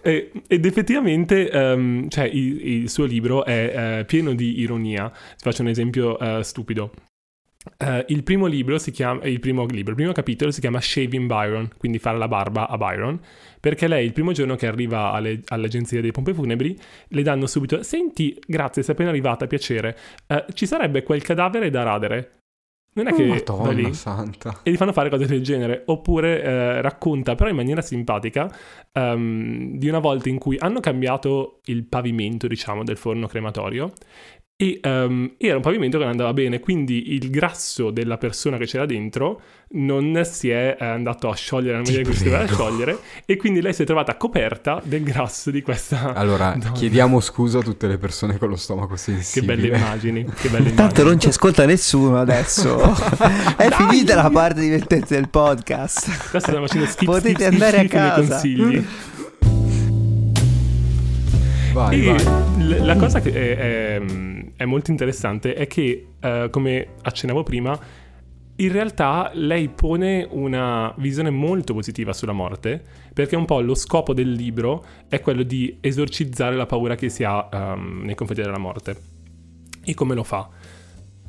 e, 0.00 0.32
ed 0.46 0.64
effettivamente 0.64 1.50
um, 1.52 2.08
cioè, 2.08 2.24
il, 2.24 2.66
il, 2.82 2.88
suo 2.88 3.04
libro 3.04 3.44
è 3.44 4.00
uh, 4.00 4.04
pieno 4.06 4.32
di 4.32 4.60
ironia. 4.60 5.10
Ti 5.10 5.42
faccio 5.42 5.60
un 5.60 5.68
esempio 5.68 6.16
uh, 6.18 6.40
stupido. 6.40 6.90
Uh, 7.76 8.04
il 8.08 8.22
primo 8.22 8.46
libro 8.46 8.78
si 8.78 8.90
chiama, 8.90 9.24
il 9.24 9.40
primo 9.40 9.66
libro, 9.66 9.90
il 9.90 9.96
primo 9.96 10.12
capitolo 10.12 10.50
si 10.50 10.60
chiama 10.60 10.80
Shaving 10.80 11.26
Byron, 11.26 11.70
quindi 11.76 11.98
fare 11.98 12.18
la 12.18 12.28
barba 12.28 12.68
a 12.68 12.76
Byron, 12.76 13.20
perché 13.60 13.86
lei 13.86 14.06
il 14.06 14.12
primo 14.12 14.32
giorno 14.32 14.56
che 14.56 14.66
arriva 14.66 15.12
alle, 15.12 15.40
all'agenzia 15.48 16.00
dei 16.00 16.10
pompe 16.10 16.34
funebri 16.34 16.76
le 17.08 17.22
danno 17.22 17.46
subito, 17.46 17.82
senti, 17.82 18.36
grazie, 18.46 18.82
sei 18.82 18.94
appena 18.94 19.10
arrivata, 19.10 19.46
piacere, 19.46 19.96
uh, 20.26 20.44
ci 20.52 20.66
sarebbe 20.66 21.02
quel 21.02 21.22
cadavere 21.22 21.70
da 21.70 21.82
radere? 21.82 22.32
Non 22.98 23.06
è 23.06 23.12
che 23.14 23.22
oh, 23.22 23.56
Madonna 23.56 23.70
lì 23.70 23.94
santa. 23.94 24.60
e 24.64 24.72
gli 24.72 24.76
fanno 24.76 24.92
fare 24.92 25.08
cose 25.08 25.26
del 25.26 25.42
genere. 25.42 25.82
Oppure 25.86 26.40
uh, 26.40 26.80
racconta, 26.80 27.36
però 27.36 27.48
in 27.48 27.54
maniera 27.54 27.80
simpatica, 27.80 28.50
um, 28.94 29.78
di 29.78 29.88
una 29.88 30.00
volta 30.00 30.28
in 30.28 30.38
cui 30.38 30.56
hanno 30.58 30.80
cambiato 30.80 31.60
il 31.66 31.84
pavimento, 31.84 32.48
diciamo, 32.48 32.82
del 32.82 32.96
forno 32.96 33.28
crematorio 33.28 33.92
e 34.60 34.80
um, 34.82 35.34
era 35.38 35.54
un 35.54 35.62
pavimento 35.62 35.98
che 35.98 36.02
non 36.02 36.10
andava 36.10 36.32
bene, 36.32 36.58
quindi 36.58 37.14
il 37.14 37.30
grasso 37.30 37.92
della 37.92 38.18
persona 38.18 38.56
che 38.56 38.66
c'era 38.66 38.86
dentro 38.86 39.40
non 39.70 40.20
si 40.28 40.50
è 40.50 40.76
eh, 40.76 40.84
andato 40.84 41.28
a 41.28 41.34
sciogliere 41.36 41.76
nella 41.76 41.84
maniera 41.84 42.00
in 42.00 42.08
cui 42.08 42.16
si 42.16 42.24
doveva 42.24 42.46
sciogliere 42.48 42.98
e 43.24 43.36
quindi 43.36 43.60
lei 43.60 43.72
si 43.72 43.82
è 43.82 43.84
trovata 43.84 44.16
coperta 44.16 44.80
del 44.82 45.04
grasso 45.04 45.52
di 45.52 45.62
questa 45.62 46.12
Allora, 46.12 46.56
donna. 46.58 46.72
chiediamo 46.72 47.20
scusa 47.20 47.60
a 47.60 47.62
tutte 47.62 47.86
le 47.86 47.98
persone 47.98 48.36
con 48.36 48.48
lo 48.48 48.56
stomaco 48.56 48.96
sensibile. 48.96 49.54
Che 49.54 49.62
belle 49.62 49.76
immagini, 49.76 50.24
che 50.24 50.48
belle 50.48 50.74
Tanto 50.74 51.04
non 51.04 51.20
ci 51.20 51.28
ascolta 51.28 51.64
nessuno 51.64 52.18
adesso. 52.18 52.80
è 53.56 53.68
Dai! 53.68 53.70
finita 53.70 54.16
la 54.16 54.28
parte 54.28 54.58
divertente 54.58 55.14
del 55.14 55.28
podcast. 55.28 56.08
Adesso 56.08 56.38
stiamo 56.40 56.66
facendo 56.66 56.86
schifo. 56.86 57.12
Potete 57.12 57.44
skip, 57.44 57.52
andare 57.52 57.78
skip, 57.78 57.94
a 57.94 57.96
casa. 57.96 58.28
consigli. 58.28 58.86
Vai, 61.78 62.02
vai. 62.02 62.84
la 62.84 62.96
cosa 62.96 63.20
che 63.20 63.32
è, 63.32 63.56
è, 63.56 64.02
è, 64.56 64.64
molto 64.64 64.90
interessante 64.90 65.54
è 65.54 65.68
che, 65.68 66.08
uh, 66.20 66.50
come 66.50 66.94
accennavo 67.02 67.44
prima, 67.44 67.78
in 68.56 68.72
realtà 68.72 69.30
lei 69.34 69.68
pone 69.68 70.26
una 70.28 70.92
visione 70.96 71.30
molto 71.30 71.74
positiva 71.74 72.12
sulla 72.12 72.32
morte, 72.32 72.82
perché 73.14 73.36
un 73.36 73.44
po' 73.44 73.60
lo 73.60 73.76
scopo 73.76 74.12
del 74.12 74.32
libro 74.32 74.84
è 75.08 75.20
quello 75.20 75.44
di 75.44 75.78
esorcizzare 75.80 76.56
la 76.56 76.66
paura 76.66 76.96
che 76.96 77.08
si 77.08 77.22
ha 77.22 77.48
um, 77.52 78.02
nei 78.02 78.16
confronti 78.16 78.42
della 78.42 78.58
morte. 78.58 78.96
E 79.84 79.94
come 79.94 80.16
lo 80.16 80.24
fa? 80.24 80.48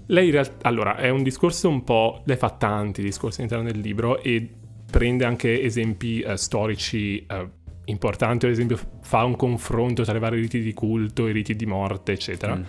Lei 0.08 0.26
in 0.26 0.32
realtà, 0.32 0.68
allora, 0.68 0.95
è 0.95 1.10
un 1.10 1.22
discorso 1.22 1.70
un 1.70 1.84
po', 1.84 2.24
lei 2.26 2.38
fa 2.38 2.50
tanti 2.50 3.04
discorsi 3.04 3.41
all'interno 3.41 3.72
del 3.72 3.80
libro 3.80 4.20
e 4.20 4.50
prende 4.89 5.26
anche 5.26 5.62
esempi 5.62 6.24
uh, 6.26 6.36
storici 6.36 7.24
uh, 7.30 7.47
importante, 7.90 8.46
ad 8.46 8.52
esempio 8.52 8.80
fa 9.02 9.24
un 9.24 9.36
confronto 9.36 10.04
tra 10.04 10.16
i 10.16 10.20
vari 10.20 10.40
riti 10.40 10.62
di 10.62 10.74
culto, 10.74 11.28
i 11.28 11.32
riti 11.32 11.56
di 11.56 11.66
morte, 11.66 12.14
eccetera. 12.14 12.56
Mm. 12.56 12.64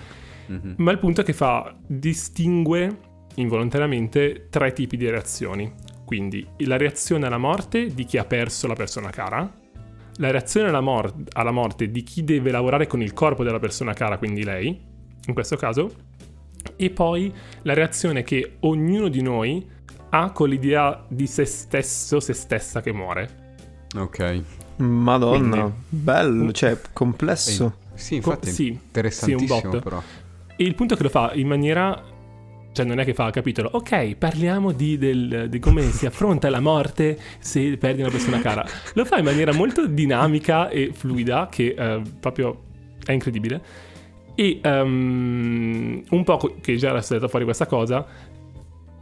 Mm-hmm. 0.52 0.72
Ma 0.76 0.90
il 0.90 0.98
punto 0.98 1.20
è 1.20 1.24
che 1.24 1.32
fa, 1.32 1.74
distingue 1.86 3.08
involontariamente 3.36 4.48
tre 4.50 4.72
tipi 4.72 4.96
di 4.96 5.08
reazioni. 5.08 5.72
Quindi 6.04 6.44
la 6.58 6.76
reazione 6.76 7.26
alla 7.26 7.38
morte 7.38 7.86
di 7.86 8.04
chi 8.04 8.18
ha 8.18 8.24
perso 8.24 8.66
la 8.66 8.74
persona 8.74 9.10
cara, 9.10 9.48
la 10.16 10.30
reazione 10.30 10.68
alla, 10.68 10.80
mor- 10.80 11.14
alla 11.34 11.52
morte 11.52 11.90
di 11.90 12.02
chi 12.02 12.24
deve 12.24 12.50
lavorare 12.50 12.88
con 12.88 13.00
il 13.00 13.12
corpo 13.12 13.44
della 13.44 13.60
persona 13.60 13.92
cara, 13.92 14.18
quindi 14.18 14.42
lei, 14.42 14.68
in 15.26 15.34
questo 15.34 15.56
caso, 15.56 15.90
e 16.76 16.90
poi 16.90 17.32
la 17.62 17.74
reazione 17.74 18.22
che 18.22 18.56
ognuno 18.60 19.08
di 19.08 19.22
noi 19.22 19.64
ha 20.10 20.32
con 20.32 20.48
l'idea 20.48 21.04
di 21.08 21.26
se 21.26 21.44
stesso, 21.44 22.18
se 22.18 22.32
stessa 22.32 22.80
che 22.80 22.92
muore. 22.92 23.54
Ok. 23.96 24.42
Madonna, 24.82 25.62
Quindi, 25.62 25.72
bello, 25.88 26.52
cioè 26.52 26.78
complesso. 26.92 27.74
Eh, 27.94 27.98
sì, 27.98 28.14
infatti 28.16 28.48
Co- 28.48 28.54
sì, 28.54 28.68
interessantissimo 28.68 29.58
sì, 29.58 29.66
un 29.66 29.80
però. 29.80 30.02
E 30.56 30.64
il 30.64 30.74
punto 30.74 30.94
è 30.94 30.96
che 30.96 31.02
lo 31.02 31.08
fa 31.08 31.32
in 31.34 31.46
maniera 31.46 32.10
cioè 32.72 32.86
non 32.86 33.00
è 33.00 33.04
che 33.04 33.14
fa 33.14 33.26
il 33.26 33.32
capitolo, 33.32 33.68
ok, 33.72 34.14
parliamo 34.14 34.70
di, 34.72 34.96
del, 34.96 35.48
di, 35.48 35.58
come 35.58 35.90
si 35.90 36.06
affronta 36.06 36.48
la 36.50 36.60
morte 36.60 37.18
se 37.40 37.76
perdi 37.76 38.00
una 38.00 38.10
persona 38.10 38.40
cara. 38.40 38.64
Lo 38.94 39.04
fa 39.04 39.18
in 39.18 39.24
maniera 39.24 39.52
molto 39.52 39.86
dinamica 39.86 40.68
e 40.68 40.92
fluida, 40.92 41.48
che 41.50 41.74
uh, 41.76 42.02
proprio 42.20 42.62
è 43.04 43.12
incredibile. 43.12 43.60
E 44.36 44.60
um, 44.62 46.02
un 46.08 46.24
po' 46.24 46.56
che 46.60 46.76
già 46.76 46.90
era 46.90 47.02
stata 47.02 47.26
fuori 47.26 47.44
questa 47.44 47.66
cosa, 47.66 48.06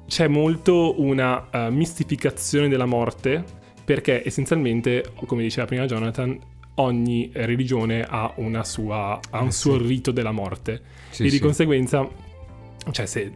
c'è 0.07 0.27
molto 0.29 1.01
una 1.03 1.49
uh, 1.53 1.71
mistificazione 1.71 2.69
della 2.69 2.87
morte 2.87 3.45
perché 3.89 4.23
essenzialmente, 4.23 5.13
come 5.25 5.41
diceva 5.41 5.67
prima 5.67 5.87
Jonathan, 5.87 6.39
ogni 6.75 7.31
religione 7.33 8.07
ha, 8.07 8.35
sua, 8.63 9.19
ha 9.31 9.41
un 9.41 9.47
eh, 9.47 9.51
suo 9.51 9.79
rito 9.79 10.11
della 10.11 10.31
morte 10.31 10.83
sì, 11.09 11.23
e 11.23 11.31
di 11.31 11.37
sì. 11.37 11.39
conseguenza, 11.39 12.07
cioè 12.91 13.07
se, 13.07 13.33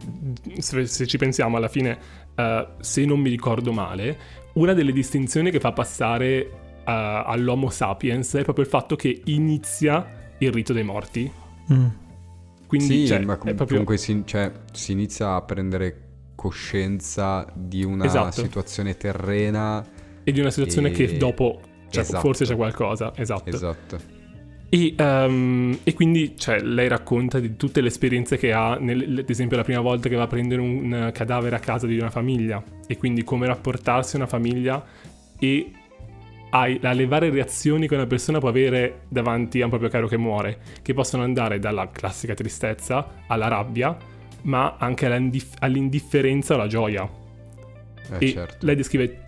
se, 0.59 0.85
se, 0.85 1.07
ci 1.07 1.17
pensiamo 1.17 1.57
alla 1.57 1.69
fine, 1.69 1.97
uh, 2.35 2.67
se 2.81 3.03
non 3.03 3.19
mi 3.19 3.31
ricordo 3.31 3.71
male, 3.71 4.17
una 4.53 4.73
delle 4.73 4.91
distinzioni 4.91 5.49
che 5.49 5.59
fa 5.59 5.71
passare 5.71 6.51
uh, 6.51 6.81
all'Homo 6.85 7.71
sapiens 7.71 8.35
è 8.35 8.43
proprio 8.43 8.65
il 8.65 8.69
fatto 8.69 8.95
che 8.95 9.21
inizia 9.25 10.35
il 10.37 10.51
rito 10.51 10.71
dei 10.71 10.83
morti. 10.83 11.31
Mm. 11.73 11.87
Quindi, 12.67 12.85
sì, 12.85 13.07
cioè, 13.07 13.21
ma 13.21 13.37
com- 13.37 13.55
proprio... 13.55 13.65
comunque 13.69 13.97
si, 13.97 14.21
cioè, 14.23 14.51
si, 14.71 14.91
inizia 14.91 15.33
a 15.33 15.41
prendere 15.41 16.09
coscienza 16.35 17.51
di 17.55 17.83
una 17.83 18.05
esatto. 18.05 18.43
situazione 18.43 18.95
terrena 18.97 20.01
e 20.23 20.31
di 20.31 20.39
una 20.39 20.51
situazione 20.51 20.89
e... 20.89 20.91
che 20.91 21.17
dopo 21.17 21.59
cioè, 21.89 22.01
esatto. 22.01 22.21
forse 22.21 22.45
c'è 22.45 22.55
qualcosa, 22.55 23.13
esatto. 23.15 23.49
Esatto. 23.49 24.21
E, 24.69 24.95
um, 24.97 25.77
e, 25.83 25.93
quindi 25.93 26.33
cioè, 26.35 26.59
lei 26.59 26.87
racconta 26.87 27.39
di 27.39 27.55
tutte 27.55 27.79
le 27.79 27.89
esperienze 27.89 28.37
che 28.37 28.51
ha, 28.51 28.75
nel, 28.79 29.19
ad 29.19 29.29
esempio 29.29 29.55
la 29.55 29.63
prima 29.63 29.81
volta 29.81 30.09
che 30.09 30.15
va 30.15 30.23
a 30.23 30.27
prendere 30.27 30.61
un 30.61 31.11
cadavere 31.13 31.55
a 31.55 31.59
casa 31.59 31.85
di 31.85 31.95
una 31.99 32.09
famiglia 32.09 32.63
e 32.87 32.97
quindi 32.97 33.23
come 33.23 33.45
rapportarsi 33.45 34.15
a 34.15 34.19
una 34.19 34.27
famiglia 34.27 34.83
e 35.37 35.71
alle 36.49 37.05
varie 37.07 37.29
reazioni 37.29 37.87
che 37.87 37.95
una 37.95 38.05
persona 38.05 38.39
può 38.39 38.49
avere 38.49 39.01
davanti 39.09 39.61
a 39.61 39.65
un 39.65 39.69
proprio 39.69 39.89
caro 39.91 40.07
che 40.07 40.17
muore, 40.17 40.59
che 40.81 40.93
possono 40.93 41.23
andare 41.23 41.59
dalla 41.59 41.89
classica 41.91 42.33
tristezza 42.33 43.23
alla 43.27 43.47
rabbia, 43.47 43.95
ma 44.43 44.75
anche 44.77 45.05
all'indifferenza 45.59 46.53
o 46.53 46.57
alla 46.57 46.67
gioia. 46.67 47.09
Eh, 48.11 48.25
e 48.25 48.31
certo. 48.31 48.65
lei 48.65 48.75
descrive 48.75 49.22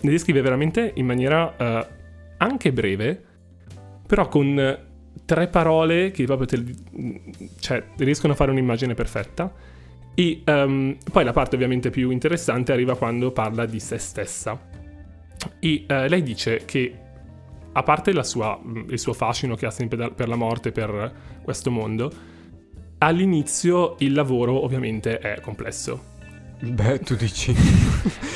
ne 0.00 0.10
descrive 0.10 0.40
veramente 0.40 0.92
in 0.94 1.06
maniera 1.06 1.54
uh, 1.58 1.86
anche 2.38 2.72
breve, 2.72 3.22
però 4.06 4.28
con 4.28 4.78
tre 5.24 5.48
parole 5.48 6.10
che 6.10 6.24
proprio 6.24 6.46
te, 6.46 6.64
cioè, 7.58 7.82
riescono 7.96 8.32
a 8.32 8.36
fare 8.36 8.50
un'immagine 8.50 8.94
perfetta. 8.94 9.52
E 10.14 10.42
um, 10.46 10.96
poi 11.12 11.24
la 11.24 11.32
parte 11.32 11.56
ovviamente 11.56 11.90
più 11.90 12.10
interessante 12.10 12.72
arriva 12.72 12.96
quando 12.96 13.32
parla 13.32 13.66
di 13.66 13.80
se 13.80 13.98
stessa. 13.98 14.58
E 15.60 15.84
uh, 15.88 16.08
lei 16.08 16.22
dice 16.22 16.62
che 16.64 17.00
a 17.72 17.82
parte 17.82 18.22
sua, 18.24 18.58
il 18.88 18.98
suo 18.98 19.12
fascino 19.12 19.54
che 19.54 19.66
ha 19.66 19.70
sempre 19.70 20.10
per 20.10 20.28
la 20.28 20.36
morte, 20.36 20.72
per 20.72 21.12
questo 21.42 21.70
mondo, 21.70 22.10
all'inizio 22.98 23.96
il 23.98 24.14
lavoro 24.14 24.64
ovviamente 24.64 25.18
è 25.18 25.40
complesso. 25.40 26.14
Beh, 26.58 27.00
tu 27.00 27.14
dici. 27.16 27.54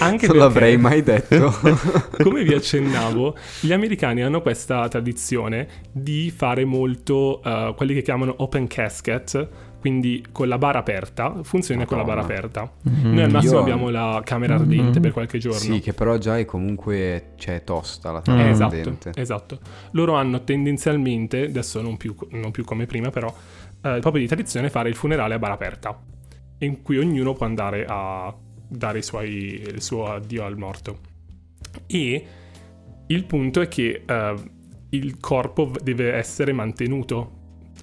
Anche 0.01 0.27
non 0.27 0.37
l'avrei 0.37 0.77
mai 0.77 1.03
detto. 1.03 1.53
come 2.23 2.45
vi 2.45 2.53
accennavo, 2.53 3.35
gli 3.61 3.73
americani 3.73 4.23
hanno 4.23 4.43
questa 4.43 4.87
tradizione 4.89 5.67
di 5.91 6.31
fare 6.31 6.65
molto 6.65 7.41
uh, 7.43 7.75
quelli 7.75 7.95
che 7.95 8.03
chiamano 8.03 8.35
open 8.39 8.67
casket, 8.67 9.49
quindi 9.81 10.23
con 10.33 10.49
la 10.49 10.59
bara 10.59 10.81
aperta, 10.81 11.43
funziona 11.43 11.81
Madonna. 11.81 11.87
con 11.87 11.97
la 11.97 12.05
bara 12.05 12.21
aperta. 12.21 12.71
Mm-hmm. 12.89 13.15
Noi 13.15 13.23
al 13.23 13.31
massimo 13.31 13.55
Io... 13.55 13.61
abbiamo 13.61 13.89
la 13.89 14.21
camera 14.23 14.55
ardente 14.55 14.83
mm-hmm. 14.83 15.01
per 15.01 15.13
qualche 15.13 15.39
giorno. 15.39 15.59
Sì, 15.59 15.81
che 15.81 15.95
però 15.95 16.19
già 16.19 16.39
è 16.39 16.45
comunque 16.45 17.33
cioè, 17.37 17.65
tosta 17.65 18.13
la 18.13 18.21
mm. 18.21 18.23
camera 18.23 18.49
mm. 18.49 18.51
esatto, 18.51 18.77
ardente. 18.77 19.13
Esatto. 19.15 19.59
Loro 19.93 20.15
hanno 20.15 20.45
tendenzialmente, 20.45 21.45
adesso 21.45 21.81
non 21.81 21.97
più, 21.97 22.15
non 22.33 22.51
più 22.51 22.65
come 22.65 22.85
prima, 22.85 23.09
però 23.09 23.35
eh, 23.83 23.99
proprio 24.01 24.21
di 24.21 24.27
tradizione 24.27 24.69
fare 24.69 24.91
il 24.91 24.95
funerale 24.95 25.35
a 25.35 25.39
bara 25.39 25.55
aperta 25.55 25.99
in 26.61 26.83
cui 26.83 26.99
ognuno 26.99 27.33
può 27.33 27.47
andare 27.47 27.85
a 27.89 28.35
dare 28.69 29.03
suoi, 29.03 29.63
il 29.67 29.83
suo 29.83 30.07
addio 30.07 30.45
al 30.45 30.57
morto. 30.57 30.99
E 31.87 32.27
il 33.07 33.25
punto 33.25 33.61
è 33.61 33.69
che 33.69 34.05
uh, 34.07 34.41
il 34.91 35.19
corpo 35.19 35.73
deve 35.83 36.13
essere 36.13 36.53
mantenuto 36.53 37.39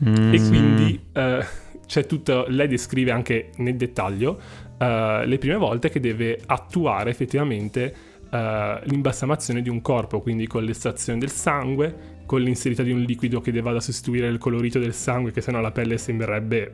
mm. 0.07 0.33
e 0.33 0.37
quindi 0.47 0.99
uh, 1.13 1.43
c'è 1.85 2.05
tutto, 2.05 2.45
lei 2.47 2.67
descrive 2.67 3.11
anche 3.11 3.51
nel 3.57 3.75
dettaglio 3.75 4.39
uh, 4.79 5.25
le 5.25 5.37
prime 5.37 5.57
volte 5.57 5.89
che 5.89 5.99
deve 5.99 6.39
attuare 6.45 7.09
effettivamente 7.09 8.15
l'imbalsamazione 8.29 9.61
di 9.61 9.69
un 9.69 9.81
corpo, 9.81 10.19
quindi 10.19 10.47
con 10.47 10.61
l'estrazione 10.61 11.17
del 11.17 11.31
sangue, 11.31 12.17
con 12.25 12.41
l'inserita 12.41 12.83
di 12.83 12.91
un 12.91 12.99
liquido 12.99 13.39
che 13.39 13.53
vada 13.61 13.77
a 13.77 13.81
sostituire 13.81 14.27
il 14.27 14.37
colorito 14.37 14.79
del 14.79 14.93
sangue, 14.93 15.31
che 15.31 15.39
sennò 15.39 15.61
la 15.61 15.71
pelle 15.71 15.97
sembrerebbe 15.97 16.71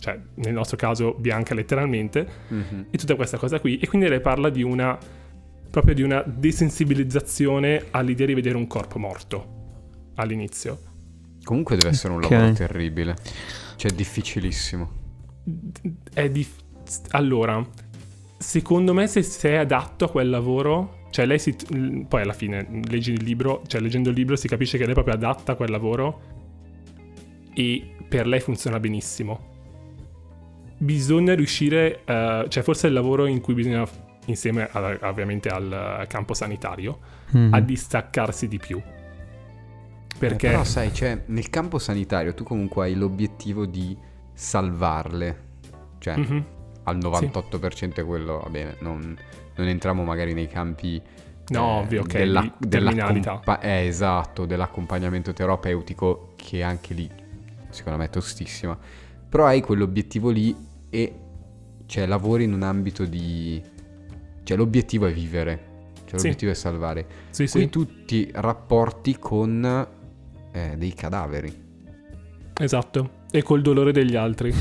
cioè 0.00 0.18
nel 0.34 0.52
nostro 0.52 0.76
caso 0.76 1.14
bianca 1.16 1.54
letteralmente, 1.54 2.26
mm-hmm. 2.52 2.80
e 2.90 2.98
tutta 2.98 3.14
questa 3.14 3.38
cosa 3.38 3.60
qui. 3.60 3.78
E 3.78 3.86
quindi 3.86 4.08
lei 4.08 4.20
parla 4.20 4.50
di 4.50 4.62
una 4.62 4.98
proprio 5.70 5.94
di 5.94 6.02
una 6.02 6.22
desensibilizzazione 6.26 7.86
all'idea 7.92 8.26
di 8.26 8.34
vedere 8.34 8.56
un 8.56 8.66
corpo 8.66 8.98
morto 8.98 9.58
all'inizio. 10.16 10.78
Comunque 11.44 11.76
deve 11.76 11.90
essere 11.90 12.12
un 12.12 12.24
okay. 12.24 12.38
lavoro 12.38 12.54
terribile, 12.54 13.16
cioè 13.76 13.92
difficilissimo. 13.92 14.98
È 16.12 16.28
dif- 16.28 16.64
allora, 17.10 17.64
secondo 18.36 18.92
me 18.92 19.06
se 19.06 19.22
sei 19.22 19.56
adatto 19.56 20.06
a 20.06 20.10
quel 20.10 20.28
lavoro, 20.28 21.06
cioè 21.10 21.24
lei 21.24 21.38
si 21.38 21.56
poi 22.08 22.22
alla 22.22 22.32
fine 22.32 22.82
leggi 22.88 23.12
il 23.12 23.22
libro, 23.22 23.62
cioè 23.66 23.80
leggendo 23.80 24.10
il 24.10 24.16
libro 24.16 24.36
si 24.36 24.48
capisce 24.48 24.76
che 24.76 24.82
lei 24.82 24.92
è 24.92 24.94
proprio 24.94 25.14
adatta 25.14 25.52
a 25.52 25.54
quel 25.54 25.70
lavoro 25.70 26.20
e 27.54 27.94
per 28.08 28.26
lei 28.26 28.40
funziona 28.40 28.78
benissimo 28.80 29.49
bisogna 30.80 31.34
riuscire, 31.34 32.00
uh, 32.06 32.48
cioè 32.48 32.62
forse 32.62 32.86
è 32.86 32.88
il 32.88 32.94
lavoro 32.94 33.26
in 33.26 33.40
cui 33.40 33.52
bisogna, 33.52 33.86
insieme 34.26 34.68
a, 34.70 34.98
ovviamente 35.02 35.48
al 35.48 36.06
campo 36.08 36.32
sanitario, 36.32 36.98
mm. 37.36 37.52
a 37.52 37.60
distaccarsi 37.60 38.48
di 38.48 38.58
più. 38.58 38.80
Perché... 40.18 40.46
Eh, 40.46 40.50
però 40.50 40.64
sai, 40.64 40.92
cioè, 40.92 41.22
nel 41.26 41.50
campo 41.50 41.78
sanitario 41.78 42.34
tu 42.34 42.44
comunque 42.44 42.84
hai 42.84 42.94
l'obiettivo 42.94 43.66
di 43.66 43.96
salvarle. 44.32 45.48
Cioè, 45.98 46.16
mm-hmm. 46.16 46.40
al 46.84 46.96
98% 46.96 47.74
sì. 47.74 47.84
è 47.86 48.04
quello, 48.04 48.40
va 48.42 48.48
bene, 48.48 48.76
non, 48.80 49.16
non, 49.56 49.66
entriamo 49.66 50.02
magari 50.02 50.32
nei 50.32 50.46
campi... 50.46 51.00
No, 51.48 51.58
eh, 51.58 51.82
ovvio, 51.82 52.00
ok, 52.02 52.12
della, 52.12 52.54
dell'accompa- 52.58 53.60
eh, 53.60 53.86
esatto, 53.86 54.46
dell'accompagnamento 54.46 55.32
terapeutico 55.32 56.32
che 56.36 56.62
anche 56.62 56.94
lì, 56.94 57.10
secondo 57.68 57.98
me, 57.98 58.04
è 58.04 58.10
tostissima. 58.10 58.78
Però 59.28 59.46
hai 59.46 59.60
quell'obiettivo 59.60 60.30
lì 60.30 60.54
e 60.90 61.14
cioè, 61.86 62.06
lavori 62.06 62.44
in 62.44 62.52
un 62.52 62.62
ambito 62.62 63.04
di... 63.04 63.60
Cioè 64.42 64.56
l'obiettivo 64.56 65.06
è 65.06 65.12
vivere, 65.12 65.90
cioè 66.04 66.18
sì. 66.18 66.26
l'obiettivo 66.26 66.50
è 66.50 66.54
salvare. 66.54 67.06
Sì, 67.30 67.48
Qui 67.48 67.60
sì. 67.62 67.68
tutti 67.68 68.30
rapporti 68.32 69.16
con 69.18 69.86
eh, 70.52 70.74
dei 70.76 70.92
cadaveri. 70.94 71.68
Esatto, 72.58 73.10
e 73.30 73.42
col 73.42 73.62
dolore 73.62 73.92
degli 73.92 74.16
altri. 74.16 74.52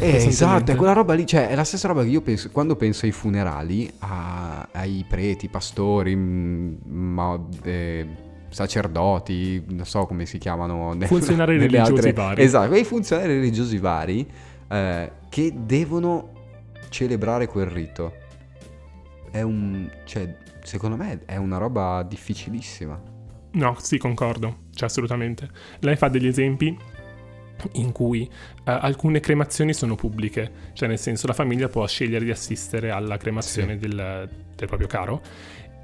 Eh, 0.00 0.26
esatto, 0.26 0.70
è 0.70 0.76
quella 0.76 0.92
roba 0.92 1.14
lì, 1.14 1.26
cioè 1.26 1.48
è 1.48 1.54
la 1.54 1.64
stessa 1.64 1.88
roba 1.88 2.02
che 2.02 2.08
io 2.08 2.20
penso 2.20 2.50
quando 2.50 2.76
penso 2.76 3.04
ai 3.04 3.12
funerali, 3.12 3.90
a, 3.98 4.68
ai 4.72 5.04
preti, 5.08 5.48
pastori, 5.48 6.14
mm, 6.14 6.74
ma, 6.86 7.38
eh, 7.64 8.06
sacerdoti, 8.48 9.64
non 9.68 9.84
so 9.84 10.06
come 10.06 10.24
si 10.24 10.38
chiamano. 10.38 10.96
Funzionari 11.00 11.58
religiosi 11.58 11.92
altre... 11.92 12.12
vari. 12.12 12.42
Esatto, 12.42 12.68
quei 12.68 12.84
funzionari 12.84 13.34
religiosi 13.34 13.78
vari 13.78 14.26
eh, 14.68 15.10
che 15.28 15.52
devono 15.54 16.32
celebrare 16.88 17.46
quel 17.46 17.66
rito. 17.66 18.14
È 19.30 19.42
un... 19.42 19.90
cioè, 20.04 20.36
secondo 20.62 20.96
me 20.96 21.24
è 21.24 21.36
una 21.36 21.58
roba 21.58 22.02
difficilissima. 22.02 23.00
No, 23.52 23.76
sì, 23.80 23.98
concordo, 23.98 24.64
cioè 24.74 24.88
assolutamente. 24.88 25.48
Lei 25.80 25.96
fa 25.96 26.08
degli 26.08 26.26
esempi 26.26 26.76
in 27.72 27.92
cui 27.92 28.28
uh, 28.30 28.60
alcune 28.64 29.20
cremazioni 29.20 29.72
sono 29.72 29.94
pubbliche, 29.96 30.50
cioè 30.74 30.88
nel 30.88 30.98
senso 30.98 31.26
la 31.26 31.32
famiglia 31.32 31.68
può 31.68 31.86
scegliere 31.86 32.24
di 32.24 32.30
assistere 32.30 32.90
alla 32.90 33.16
cremazione 33.16 33.72
sì. 33.72 33.78
del, 33.78 34.28
del, 34.54 34.66
proprio 34.68 34.86
caro 34.86 35.20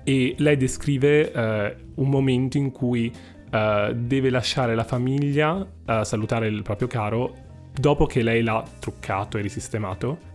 e 0.05 0.34
lei 0.38 0.57
descrive 0.57 1.32
uh, 1.34 2.03
un 2.03 2.09
momento 2.09 2.59
in 2.59 2.70
cui 2.70 3.11
uh, 3.11 3.92
deve 3.92 4.30
lasciare 4.30 4.74
la 4.74 4.84
famiglia 4.84 5.66
salutare 6.03 6.47
il 6.47 6.62
proprio 6.62 6.86
caro 6.86 7.43
dopo 7.79 8.07
che 8.07 8.22
lei 8.22 8.43
l'ha 8.43 8.64
truccato 8.79 9.39
e 9.39 9.43
risistemato 9.43 10.33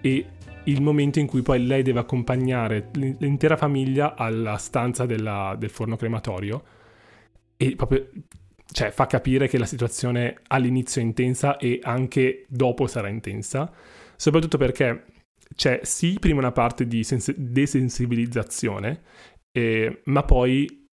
e 0.00 0.26
il 0.64 0.82
momento 0.82 1.18
in 1.18 1.26
cui 1.26 1.42
poi 1.42 1.64
lei 1.64 1.82
deve 1.82 2.00
accompagnare 2.00 2.90
l'intera 2.94 3.56
famiglia 3.56 4.14
alla 4.14 4.56
stanza 4.56 5.06
della, 5.06 5.54
del 5.58 5.70
forno 5.70 5.96
crematorio 5.96 6.62
e 7.56 7.74
proprio 7.76 8.08
cioè, 8.70 8.90
fa 8.90 9.06
capire 9.06 9.48
che 9.48 9.58
la 9.58 9.64
situazione 9.64 10.40
all'inizio 10.48 11.00
è 11.00 11.04
intensa 11.04 11.56
e 11.56 11.78
anche 11.82 12.44
dopo 12.48 12.86
sarà 12.86 13.08
intensa, 13.08 13.72
soprattutto 14.16 14.58
perché 14.58 15.04
c'è 15.54 15.80
sì 15.82 16.18
prima 16.18 16.40
una 16.40 16.52
parte 16.52 16.86
di 16.86 17.04
sens- 17.04 17.34
desensibilizzazione, 17.34 19.02
eh, 19.56 20.02
ma 20.06 20.24
poi 20.24 20.84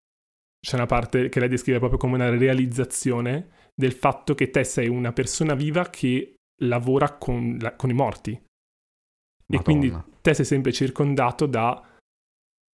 c'è 0.59 0.75
una 0.75 0.85
parte 0.85 1.27
che 1.29 1.39
lei 1.39 1.49
descrive 1.49 1.79
proprio 1.79 1.99
come 1.99 2.15
una 2.15 2.29
realizzazione 2.29 3.49
del 3.73 3.93
fatto 3.93 4.35
che 4.35 4.49
te 4.49 4.63
sei 4.63 4.87
una 4.87 5.13
persona 5.13 5.55
viva 5.55 5.89
che 5.89 6.35
lavora 6.63 7.17
con, 7.17 7.57
la, 7.59 7.75
con 7.75 7.89
i 7.89 7.93
morti. 7.93 8.31
Madonna. 8.31 9.59
E 9.59 9.63
quindi 9.63 10.03
te 10.21 10.33
sei 10.33 10.45
sempre 10.45 10.71
circondato 10.71 11.45
da, 11.45 11.81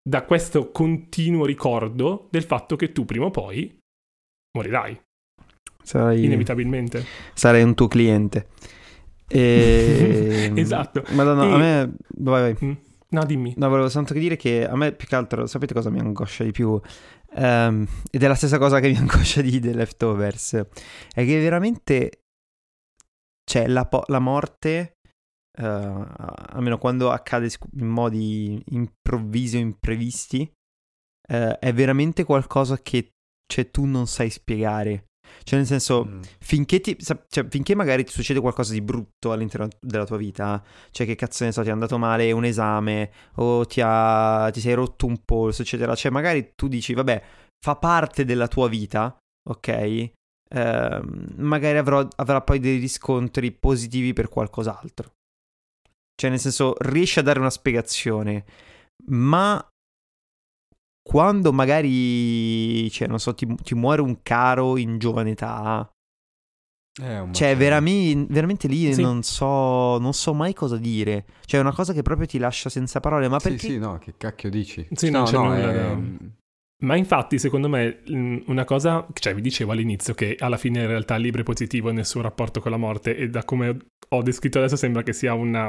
da 0.02 0.24
questo 0.24 0.70
continuo 0.70 1.44
ricordo 1.44 2.28
del 2.30 2.42
fatto 2.42 2.76
che 2.76 2.92
tu 2.92 3.04
prima 3.04 3.26
o 3.26 3.30
poi 3.30 3.78
morirai. 4.56 5.00
Sarai, 5.82 6.24
Inevitabilmente. 6.24 7.04
Sarai 7.34 7.62
un 7.62 7.74
tuo 7.74 7.86
cliente. 7.86 8.48
E... 9.28 10.52
esatto. 10.56 11.04
Madonna, 11.10 11.44
e... 11.44 11.52
a 11.52 11.56
me... 11.56 11.94
Vai, 12.16 12.54
vai. 12.54 12.66
Mm. 12.68 12.76
No, 13.08 13.24
dimmi. 13.24 13.54
No, 13.56 13.68
volevo 13.68 13.88
soltanto 13.88 14.18
dire 14.18 14.36
che 14.36 14.66
a 14.66 14.76
me 14.76 14.92
più 14.92 15.06
che 15.06 15.14
altro, 15.14 15.46
sapete 15.46 15.72
cosa 15.72 15.90
mi 15.90 16.00
angoscia 16.00 16.42
di 16.42 16.50
più? 16.50 16.80
Um, 17.38 17.86
ed 18.10 18.22
è 18.22 18.28
la 18.28 18.34
stessa 18.34 18.56
cosa 18.56 18.80
che 18.80 18.88
mi 18.88 18.96
angoscia 18.96 19.42
di 19.42 19.60
The 19.60 19.74
Leftovers. 19.74 20.54
È 20.54 21.24
che 21.24 21.40
veramente 21.40 22.22
c'è 23.44 23.66
la, 23.66 23.86
po- 23.86 24.04
la 24.06 24.20
morte, 24.20 24.96
uh, 25.58 25.62
almeno 25.62 26.78
quando 26.78 27.10
accade 27.10 27.50
in 27.78 27.86
modi 27.86 28.62
improvvisi 28.70 29.56
o 29.56 29.60
imprevisti, 29.60 30.50
uh, 31.28 31.58
è 31.58 31.72
veramente 31.74 32.24
qualcosa 32.24 32.78
che 32.78 33.10
cioè, 33.46 33.70
tu 33.70 33.84
non 33.84 34.06
sai 34.06 34.30
spiegare. 34.30 35.04
Cioè, 35.42 35.58
nel 35.58 35.66
senso, 35.66 36.04
mm. 36.04 36.20
finché, 36.40 36.80
ti, 36.80 36.96
cioè, 36.98 37.46
finché 37.48 37.74
magari 37.74 38.04
ti 38.04 38.12
succede 38.12 38.40
qualcosa 38.40 38.72
di 38.72 38.80
brutto 38.80 39.32
all'interno 39.32 39.68
della 39.80 40.04
tua 40.04 40.16
vita, 40.16 40.62
cioè 40.90 41.06
che 41.06 41.14
cazzo 41.14 41.44
ne 41.44 41.52
so, 41.52 41.62
ti 41.62 41.68
è 41.68 41.72
andato 41.72 41.98
male 41.98 42.32
un 42.32 42.44
esame 42.44 43.10
o 43.36 43.64
ti, 43.66 43.80
ha, 43.82 44.50
ti 44.52 44.60
sei 44.60 44.74
rotto 44.74 45.06
un 45.06 45.22
polso, 45.24 45.62
eccetera, 45.62 45.94
cioè 45.94 46.10
magari 46.10 46.52
tu 46.54 46.68
dici, 46.68 46.94
vabbè, 46.94 47.22
fa 47.58 47.76
parte 47.76 48.24
della 48.24 48.48
tua 48.48 48.68
vita, 48.68 49.16
ok? 49.48 49.68
Eh, 50.48 51.00
magari 51.36 51.78
avrò, 51.78 52.06
avrà 52.16 52.40
poi 52.40 52.58
dei 52.60 52.78
riscontri 52.78 53.52
positivi 53.52 54.12
per 54.12 54.28
qualcos'altro. 54.28 55.12
Cioè, 56.14 56.30
nel 56.30 56.38
senso, 56.38 56.74
riesci 56.78 57.18
a 57.18 57.22
dare 57.22 57.38
una 57.38 57.50
spiegazione, 57.50 58.44
ma 59.08 59.64
quando 61.06 61.52
magari, 61.52 62.90
cioè, 62.90 63.06
non 63.06 63.20
so, 63.20 63.32
ti, 63.32 63.46
ti 63.62 63.76
muore 63.76 64.02
un 64.02 64.22
caro 64.22 64.76
in 64.76 64.98
giovane 64.98 65.30
età, 65.30 65.88
eh, 67.00 67.28
cioè, 67.30 67.56
veramente, 67.56 68.32
veramente 68.32 68.66
lì 68.66 68.92
sì. 68.92 69.02
non, 69.02 69.22
so, 69.22 69.98
non 69.98 70.12
so 70.12 70.34
mai 70.34 70.52
cosa 70.52 70.76
dire. 70.78 71.26
Cioè, 71.44 71.60
è 71.60 71.62
una 71.62 71.72
cosa 71.72 71.92
che 71.92 72.02
proprio 72.02 72.26
ti 72.26 72.38
lascia 72.38 72.68
senza 72.68 72.98
parole. 72.98 73.28
Ma 73.28 73.38
sì, 73.38 73.48
perché? 73.50 73.66
Sì, 73.68 73.78
no, 73.78 73.98
che 73.98 74.14
cacchio 74.16 74.50
dici? 74.50 74.84
Sì, 74.94 75.10
no, 75.10 75.30
no, 75.30 75.44
no 75.44 75.54
è... 75.54 75.96
Ma 76.82 76.96
infatti, 76.96 77.38
secondo 77.38 77.68
me, 77.68 78.02
una 78.46 78.64
cosa, 78.64 79.06
cioè 79.12 79.32
vi 79.32 79.42
dicevo 79.42 79.70
all'inizio 79.70 80.12
che 80.12 80.34
alla 80.40 80.56
fine 80.56 80.80
in 80.80 80.88
realtà 80.88 81.14
il 81.14 81.22
libro 81.22 81.42
è 81.42 81.44
positivo 81.44 81.92
nel 81.92 82.04
suo 82.04 82.20
rapporto 82.20 82.60
con 82.60 82.72
la 82.72 82.76
morte 82.78 83.16
e 83.16 83.30
da 83.30 83.44
come 83.44 83.76
ho 84.08 84.22
descritto 84.22 84.58
adesso 84.58 84.74
sembra 84.74 85.04
che 85.04 85.12
sia 85.12 85.34
una, 85.34 85.66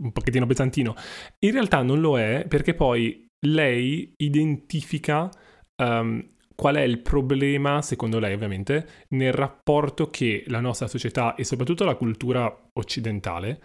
un 0.00 0.12
pochettino 0.12 0.46
pesantino. 0.46 0.94
In 1.38 1.52
realtà 1.52 1.80
non 1.82 2.00
lo 2.00 2.18
è 2.18 2.44
perché 2.46 2.74
poi 2.74 3.27
lei 3.46 4.14
identifica 4.16 5.30
um, 5.76 6.24
qual 6.54 6.74
è 6.74 6.82
il 6.82 7.00
problema, 7.00 7.82
secondo 7.82 8.18
lei 8.18 8.34
ovviamente, 8.34 8.86
nel 9.10 9.32
rapporto 9.32 10.10
che 10.10 10.44
la 10.48 10.60
nostra 10.60 10.88
società 10.88 11.34
e 11.36 11.44
soprattutto 11.44 11.84
la 11.84 11.94
cultura 11.94 12.52
occidentale 12.72 13.62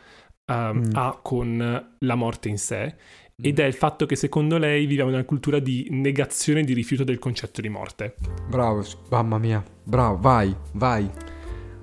um, 0.52 0.78
mm. 0.78 0.92
ha 0.94 1.20
con 1.22 1.96
la 1.98 2.16
morte 2.16 2.50
in 2.50 2.58
sé 2.58 2.96
ed 3.36 3.60
è 3.60 3.66
il 3.66 3.74
fatto 3.74 4.06
che 4.06 4.16
secondo 4.16 4.58
lei 4.58 4.86
viviamo 4.86 5.10
in 5.10 5.16
una 5.16 5.26
cultura 5.26 5.60
di 5.60 5.88
negazione 5.90 6.60
e 6.60 6.64
di 6.64 6.74
rifiuto 6.74 7.04
del 7.04 7.18
concetto 7.18 7.62
di 7.62 7.70
morte. 7.70 8.16
Bravo, 8.48 8.86
mamma 9.10 9.40
mia, 9.40 9.64
bravo, 9.84 10.18
vai, 10.20 10.56
vai. 10.74 11.10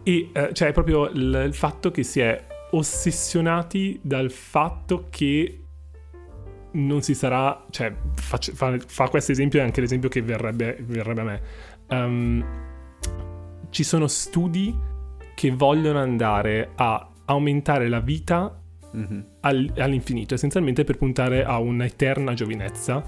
E 0.05 0.31
eh, 0.33 0.51
cioè 0.53 0.69
è 0.69 0.73
proprio 0.73 1.09
il, 1.09 1.43
il 1.47 1.55
fatto 1.55 1.91
che 1.91 2.05
si 2.05 2.21
è 2.21 2.47
ossessionati 2.71 3.99
dal 4.03 4.31
fatto 4.31 5.09
che 5.11 5.60
non 6.73 7.03
si 7.03 7.15
sarà, 7.15 7.67
cioè 7.71 7.93
faccio, 8.15 8.55
fa, 8.55 8.77
fa, 8.87 9.09
questo 9.09 9.33
esempio 9.33 9.59
e 9.61 9.63
anche 9.63 9.81
l'esempio 9.81 10.09
che 10.09 10.23
verrebbe, 10.23 10.79
verrebbe 10.81 11.21
a 11.21 11.25
me. 11.25 11.41
Um, 11.89 12.45
ci 13.71 13.85
sono 13.85 14.07
studi 14.07 14.77
che 15.35 15.51
vogliono 15.51 15.99
andare 15.99 16.71
a 16.75 17.09
aumentare 17.27 17.89
la 17.89 18.01
vita 18.01 18.61
mm-hmm. 18.97 19.21
all, 19.41 19.73
all'infinito, 19.77 20.35
essenzialmente 20.35 20.85
per 20.85 20.97
puntare 20.97 21.45
a 21.45 21.59
un'eterna 21.59 22.35
giovinezza, 22.35 23.03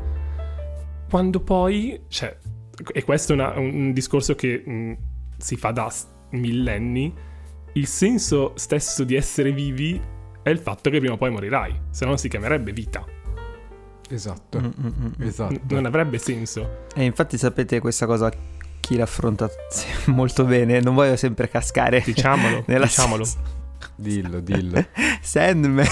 quando 1.09 1.41
poi, 1.41 2.01
cioè, 2.09 2.37
e 2.93 3.05
questo 3.05 3.33
è 3.33 3.35
una, 3.35 3.59
un 3.59 3.93
discorso 3.93 4.35
che 4.35 4.63
mh, 4.65 4.73
mm, 4.73 4.93
si 5.37 5.57
fa 5.57 5.73
da 5.73 5.93
millenni, 6.31 7.13
il 7.75 7.87
senso 7.87 8.53
stesso 8.57 9.05
di 9.05 9.15
essere 9.15 9.53
vivi 9.53 10.01
è 10.43 10.51
il 10.51 10.59
fatto 10.59 10.91
che 10.91 10.99
prima 10.99 11.15
o 11.15 11.17
poi 11.17 11.31
morirai, 11.31 11.81
se 11.91 12.05
no 12.05 12.11
non 12.11 12.19
si 12.19 12.29
chiamerebbe 12.29 12.73
vita. 12.73 13.05
Esatto, 14.13 14.61
Mm-mm-mm. 14.61 15.15
esatto. 15.21 15.55
N- 15.55 15.61
non 15.69 15.87
avrebbe 15.87 16.19
senso. 16.19 16.85
E 16.95 17.03
infatti 17.05 17.39
sapete 17.39 17.81
questa 17.81 18.05
cosa 18.05 18.31
chi 18.81 18.97
l'affronta 18.97 19.49
molto 20.07 20.45
bene, 20.45 20.81
non 20.81 20.95
voglio 20.95 21.17
sempre 21.17 21.49
cascare. 21.49 22.03
Diciamolo, 22.05 22.65
nella 22.69 22.85
diciamolo. 22.85 23.25
Dillo, 23.97 24.41
dillo. 24.41 24.85
Sandman. 25.23 25.87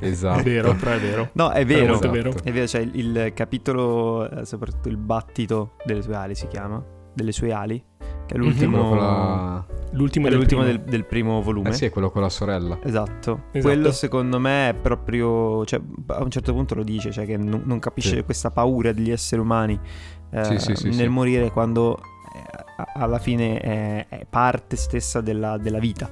esatto. 0.00 0.40
È 0.40 0.42
vero, 0.42 0.74
però 0.74 0.90
è 0.92 1.00
vero. 1.00 1.30
No, 1.34 1.50
è 1.50 1.64
vero. 1.64 2.00
È, 2.00 2.08
vero. 2.08 2.32
è 2.42 2.50
vero, 2.52 2.66
cioè 2.66 2.80
il, 2.80 2.96
il 2.96 3.32
capitolo, 3.34 4.28
eh, 4.28 4.44
soprattutto 4.44 4.88
il 4.88 4.96
battito 4.96 5.76
delle 5.84 6.02
sue 6.02 6.14
ali 6.14 6.34
si 6.34 6.48
chiama, 6.48 6.82
delle 7.14 7.32
sue 7.32 7.52
ali, 7.52 7.82
che 8.26 8.34
è 8.34 8.36
l'ultimo... 8.36 8.90
Mm-hmm. 8.90 8.96
La... 8.96 9.64
L'ultimo, 9.94 10.26
è 10.26 10.30
del, 10.30 10.38
l'ultimo 10.38 10.62
primo. 10.62 10.78
Del, 10.78 10.88
del, 10.88 11.04
primo 11.04 11.42
volume. 11.42 11.68
Eh 11.68 11.72
sì, 11.74 11.84
è 11.84 11.90
quello 11.90 12.10
con 12.10 12.22
la 12.22 12.30
sorella. 12.30 12.78
Esatto. 12.82 13.42
esatto. 13.50 13.60
Quello 13.60 13.92
secondo 13.92 14.40
me 14.40 14.70
è 14.70 14.74
proprio, 14.74 15.66
cioè 15.66 15.80
a 16.06 16.22
un 16.22 16.30
certo 16.30 16.54
punto 16.54 16.74
lo 16.74 16.82
dice, 16.82 17.12
cioè 17.12 17.26
che 17.26 17.36
non, 17.36 17.62
non 17.66 17.78
capisce 17.78 18.16
sì. 18.16 18.22
questa 18.22 18.50
paura 18.50 18.92
degli 18.92 19.10
esseri 19.10 19.42
umani 19.42 19.78
eh, 20.30 20.58
sì, 20.58 20.74
sì, 20.74 20.88
nel 20.96 21.10
morire 21.10 21.50
quando 21.50 21.98
eh, 21.98 22.84
alla 22.94 23.18
fine 23.18 23.58
è, 23.58 24.06
è 24.08 24.26
parte 24.28 24.76
stessa 24.76 25.20
della, 25.20 25.58
della 25.58 25.78
vita. 25.78 26.10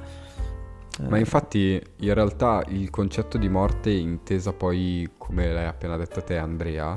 Ma 1.09 1.17
infatti 1.17 1.81
in 2.01 2.15
realtà 2.15 2.63
il 2.69 2.91
concetto 2.91 3.39
di 3.39 3.49
morte 3.49 3.91
intesa 3.91 4.53
poi, 4.53 5.09
come 5.17 5.51
l'hai 5.51 5.67
appena 5.67 5.97
detto 5.97 6.23
te 6.23 6.37
Andrea, 6.37 6.95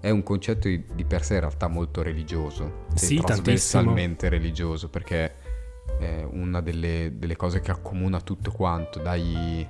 è 0.00 0.10
un 0.10 0.22
concetto 0.22 0.68
di, 0.68 0.84
di 0.94 1.04
per 1.04 1.24
sé 1.24 1.34
in 1.34 1.40
realtà 1.40 1.68
molto 1.68 2.02
religioso. 2.02 2.86
Sì, 2.94 3.20
trasversalmente 3.20 4.28
religioso, 4.28 4.88
perché 4.88 5.34
è 5.98 6.26
una 6.28 6.60
delle, 6.60 7.12
delle, 7.16 7.36
cose 7.36 7.60
che 7.60 7.70
accomuna 7.70 8.20
tutto 8.20 8.50
quanto, 8.50 8.98
dai, 8.98 9.66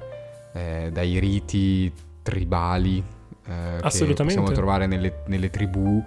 eh, 0.52 0.90
dai 0.92 1.18
riti 1.18 1.92
tribali 2.22 3.02
eh, 3.46 3.80
che 3.80 4.14
possiamo 4.14 4.50
trovare 4.52 4.86
nelle, 4.86 5.22
nelle 5.26 5.50
tribù 5.50 6.02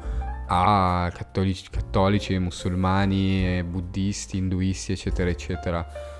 a 0.47 1.11
cattolici, 1.13 1.69
cattolici 1.69 2.37
musulmani, 2.37 3.63
buddisti, 3.63 4.37
induisti, 4.37 4.91
eccetera, 4.93 5.29
eccetera 5.29 6.11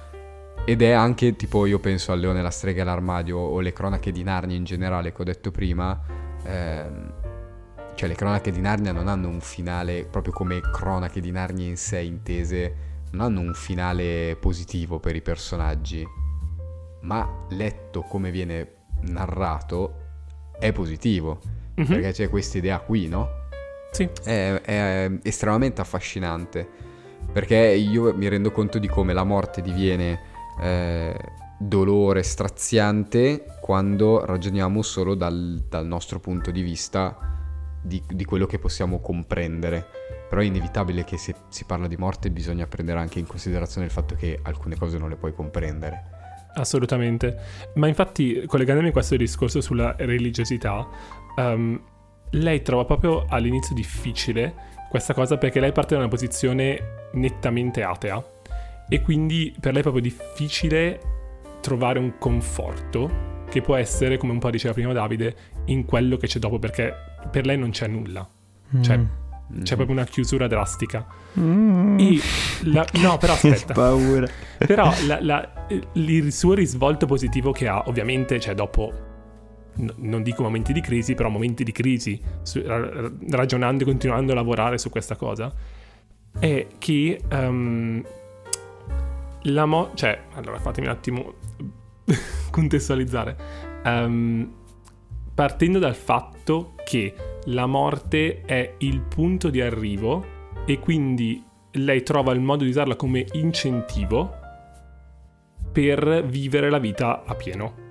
ed 0.65 0.81
è 0.81 0.91
anche 0.91 1.35
tipo, 1.35 1.65
io 1.65 1.79
penso 1.79 2.13
al 2.13 2.19
Leone, 2.19 2.41
la 2.41 2.49
strega 2.49 2.83
e 2.83 2.85
l'armadio 2.85 3.37
o 3.37 3.59
le 3.59 3.73
cronache 3.73 4.13
di 4.13 4.23
Narnia 4.23 4.55
in 4.55 4.63
generale 4.63 5.11
che 5.11 5.21
ho 5.21 5.25
detto 5.25 5.51
prima. 5.51 5.99
Ehm, 6.45 7.13
cioè 7.95 8.09
le 8.09 8.15
cronache 8.15 8.51
di 8.51 8.61
Narnia 8.61 8.91
non 8.91 9.07
hanno 9.07 9.27
un 9.27 9.41
finale, 9.41 10.05
proprio 10.05 10.33
come 10.33 10.59
cronache 10.59 11.21
di 11.21 11.31
Narnia 11.31 11.67
in 11.67 11.77
sé 11.77 11.99
intese, 11.99 12.75
non 13.11 13.21
hanno 13.21 13.41
un 13.41 13.53
finale 13.53 14.35
positivo 14.39 14.99
per 14.99 15.15
i 15.15 15.21
personaggi. 15.21 16.05
Ma 17.01 17.45
letto 17.49 18.01
come 18.01 18.31
viene 18.31 18.75
narrato 19.01 20.01
è 20.59 20.71
positivo. 20.71 21.39
Mm-hmm. 21.79 21.89
Perché 21.89 22.11
c'è 22.11 22.29
questa 22.29 22.57
idea 22.57 22.79
qui, 22.79 23.07
no? 23.07 23.29
Sì. 23.91 24.09
È, 24.23 24.61
è 24.61 25.11
estremamente 25.21 25.81
affascinante. 25.81 26.67
Perché 27.31 27.57
io 27.57 28.15
mi 28.15 28.27
rendo 28.27 28.51
conto 28.51 28.79
di 28.79 28.87
come 28.87 29.13
la 29.13 29.23
morte 29.23 29.61
diviene 29.61 30.19
eh, 30.61 31.15
dolore 31.57 32.23
straziante 32.23 33.45
quando 33.61 34.25
ragioniamo 34.25 34.81
solo 34.81 35.15
dal, 35.15 35.63
dal 35.67 35.85
nostro 35.85 36.19
punto 36.19 36.51
di 36.51 36.61
vista 36.61 37.32
di, 37.83 38.01
di, 38.07 38.25
quello 38.25 38.45
che 38.45 38.59
possiamo 38.59 38.99
comprendere. 38.99 39.85
Però 40.29 40.41
è 40.41 40.45
inevitabile 40.45 41.03
che 41.03 41.17
se 41.17 41.35
si 41.49 41.65
parla 41.65 41.87
di 41.87 41.97
morte 41.97 42.31
bisogna 42.31 42.65
prendere 42.65 42.99
anche 42.99 43.19
in 43.19 43.27
considerazione 43.27 43.85
il 43.85 43.91
fatto 43.91 44.15
che 44.15 44.39
alcune 44.41 44.75
cose 44.75 44.97
non 44.97 45.09
le 45.09 45.15
puoi 45.15 45.33
comprendere. 45.33 46.21
Assolutamente. 46.55 47.37
Ma 47.75 47.87
infatti, 47.87 48.43
collegandomi 48.45 48.89
a 48.89 48.91
questo 48.91 49.15
discorso 49.15 49.61
sulla 49.61 49.95
religiosità, 49.97 50.87
um, 51.35 51.79
lei 52.31 52.61
trova 52.61 52.85
proprio 52.85 53.25
all'inizio 53.27 53.75
difficile 53.75 54.71
questa 54.89 55.13
cosa 55.13 55.37
perché 55.37 55.59
lei 55.59 55.71
parte 55.71 55.95
da 55.95 56.01
una 56.01 56.09
posizione 56.09 57.09
nettamente 57.13 57.83
atea 57.83 58.23
e 58.87 59.01
quindi 59.01 59.55
per 59.59 59.71
lei 59.71 59.79
è 59.79 59.83
proprio 59.83 60.03
difficile 60.03 60.99
trovare 61.61 61.97
un 61.97 62.17
conforto 62.19 63.31
che 63.49 63.61
può 63.61 63.75
essere, 63.75 64.17
come 64.17 64.33
un 64.33 64.39
po' 64.39 64.49
diceva 64.49 64.73
prima 64.73 64.93
Davide, 64.93 65.35
in 65.65 65.85
quello 65.85 66.17
che 66.17 66.27
c'è 66.27 66.39
dopo, 66.39 66.59
perché 66.59 66.93
per 67.29 67.45
lei 67.45 67.57
non 67.57 67.71
c'è 67.71 67.87
nulla. 67.87 68.27
Cioè, 68.81 68.97
mm. 68.97 69.61
c'è 69.63 69.75
proprio 69.75 69.95
una 69.95 70.05
chiusura 70.05 70.47
drastica. 70.47 71.05
Mm. 71.39 72.17
La, 72.63 72.85
no, 72.93 73.17
però 73.17 73.33
aspetta. 73.33 73.73
paura. 73.73 74.27
Però 74.57 74.91
la, 75.05 75.19
la, 75.21 75.67
il 75.93 76.31
suo 76.31 76.53
risvolto 76.53 77.05
positivo 77.05 77.51
che 77.51 77.67
ha, 77.67 77.83
ovviamente, 77.87 78.39
cioè 78.39 78.55
dopo, 78.55 78.91
no, 79.75 79.93
non 79.97 80.23
dico 80.23 80.43
momenti 80.43 80.73
di 80.73 80.81
crisi, 80.81 81.13
però 81.13 81.29
momenti 81.29 81.63
di 81.63 81.71
crisi, 81.71 82.19
ragionando 83.29 83.83
e 83.83 83.85
continuando 83.85 84.31
a 84.31 84.35
lavorare 84.35 84.77
su 84.77 84.89
questa 84.89 85.15
cosa, 85.15 85.53
è 86.39 86.67
che 86.79 87.21
um, 87.31 88.03
la 89.43 89.65
mo... 89.65 89.91
cioè, 89.93 90.19
allora 90.33 90.57
fatemi 90.59 90.87
un 90.87 90.93
attimo 90.93 91.33
contestualizzare. 92.49 93.61
Um, 93.83 94.61
partendo 95.33 95.79
dal 95.79 95.95
fatto 95.95 96.75
che 96.83 97.13
la 97.45 97.65
morte 97.65 98.41
è 98.41 98.75
il 98.79 99.01
punto 99.01 99.49
di 99.49 99.61
arrivo 99.61 100.25
e 100.65 100.79
quindi 100.79 101.43
lei 101.71 102.03
trova 102.03 102.31
il 102.33 102.39
modo 102.39 102.63
di 102.63 102.69
usarla 102.69 102.95
come 102.95 103.25
incentivo 103.33 104.41
per 105.71 106.23
vivere 106.25 106.69
la 106.69 106.77
vita 106.77 107.23
a 107.25 107.35
pieno. 107.35 107.81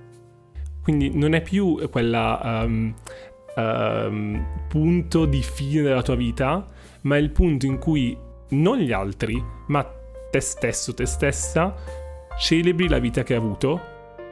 Quindi 0.81 1.15
non 1.15 1.33
è 1.33 1.41
più 1.41 1.87
quella 1.89 2.63
um, 2.65 2.93
um, 3.55 4.45
punto 4.67 5.25
di 5.25 5.41
fine 5.41 5.81
della 5.81 6.01
tua 6.01 6.15
vita, 6.15 6.65
ma 7.01 7.17
è 7.17 7.19
il 7.19 7.31
punto 7.31 7.65
in 7.65 7.77
cui 7.77 8.17
non 8.49 8.77
gli 8.77 8.91
altri, 8.91 9.41
ma 9.67 9.83
te 10.31 10.39
stesso, 10.39 10.93
te 10.93 11.05
stessa, 11.05 11.75
celebri 12.37 12.87
la 12.87 12.99
vita 12.99 13.23
che 13.23 13.33
hai 13.33 13.39
avuto, 13.39 13.81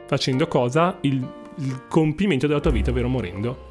facendo 0.06 0.46
cosa? 0.48 0.98
Il, 1.02 1.26
il 1.58 1.86
compimento 1.88 2.46
della 2.46 2.60
tua 2.60 2.70
vita, 2.70 2.90
ovvero 2.90 3.08
morendo. 3.08 3.70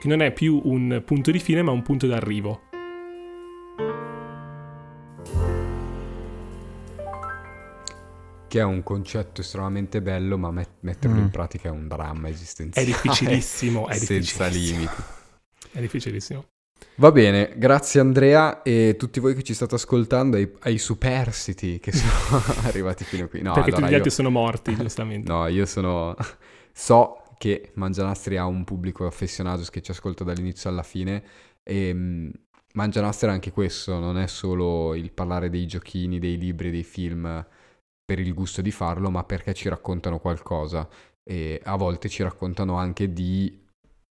Che 0.00 0.08
non 0.08 0.22
è 0.22 0.32
più 0.32 0.60
un 0.64 1.02
punto 1.04 1.30
di 1.30 1.38
fine, 1.38 1.62
ma 1.62 1.70
un 1.70 1.82
punto 1.82 2.06
d'arrivo. 2.06 2.62
Che 8.48 8.58
è 8.58 8.64
un 8.64 8.82
concetto 8.82 9.42
estremamente 9.42 10.02
bello, 10.02 10.36
ma 10.36 10.50
met- 10.50 10.78
metterlo 10.80 11.16
mm. 11.16 11.22
in 11.22 11.30
pratica 11.30 11.68
è 11.68 11.72
un 11.72 11.86
dramma 11.86 12.28
esistenziale. 12.28 12.86
È 12.86 12.90
difficilissimo, 12.90 13.86
è 13.86 13.92
difficilissimo. 13.98 14.44
Senza 14.44 14.46
limiti. 14.46 15.02
È 15.72 15.80
difficilissimo. 15.80 16.44
Va 16.96 17.12
bene, 17.12 17.52
grazie 17.56 18.00
Andrea 18.00 18.62
e 18.62 18.96
tutti 18.98 19.20
voi 19.20 19.34
che 19.34 19.42
ci 19.42 19.54
state 19.54 19.74
ascoltando, 19.74 20.36
ai, 20.36 20.50
ai 20.60 20.76
superstiti 20.76 21.78
che 21.78 21.92
sono 21.92 22.42
arrivati 22.64 23.04
fino 23.04 23.26
qui. 23.28 23.40
No, 23.40 23.52
Perché 23.52 23.70
allora 23.70 23.82
tutti 23.82 23.92
gli 23.92 23.96
altri 23.96 24.10
sono 24.10 24.30
morti, 24.30 24.76
giustamente. 24.76 25.30
no, 25.32 25.46
io 25.46 25.64
sono... 25.64 26.14
so 26.80 27.22
che 27.36 27.72
Mangianastri 27.74 28.38
ha 28.38 28.46
un 28.46 28.64
pubblico 28.64 29.06
affezionato 29.06 29.62
che 29.70 29.82
ci 29.82 29.90
ascolta 29.90 30.24
dall'inizio 30.24 30.70
alla 30.70 30.82
fine 30.82 31.22
E 31.62 31.88
ehm, 31.88 32.32
Mangianastre 32.72 33.28
è 33.28 33.32
anche 33.32 33.50
questo, 33.50 33.98
non 33.98 34.16
è 34.16 34.26
solo 34.28 34.94
il 34.94 35.12
parlare 35.12 35.50
dei 35.50 35.66
giochini, 35.66 36.18
dei 36.20 36.38
libri, 36.38 36.70
dei 36.70 36.84
film 36.84 37.44
per 38.04 38.20
il 38.20 38.32
gusto 38.32 38.62
di 38.62 38.70
farlo, 38.70 39.10
ma 39.10 39.24
perché 39.24 39.54
ci 39.54 39.68
raccontano 39.68 40.20
qualcosa. 40.20 40.88
E 41.24 41.60
a 41.64 41.76
volte 41.76 42.08
ci 42.08 42.22
raccontano 42.22 42.76
anche 42.76 43.12
di, 43.12 43.66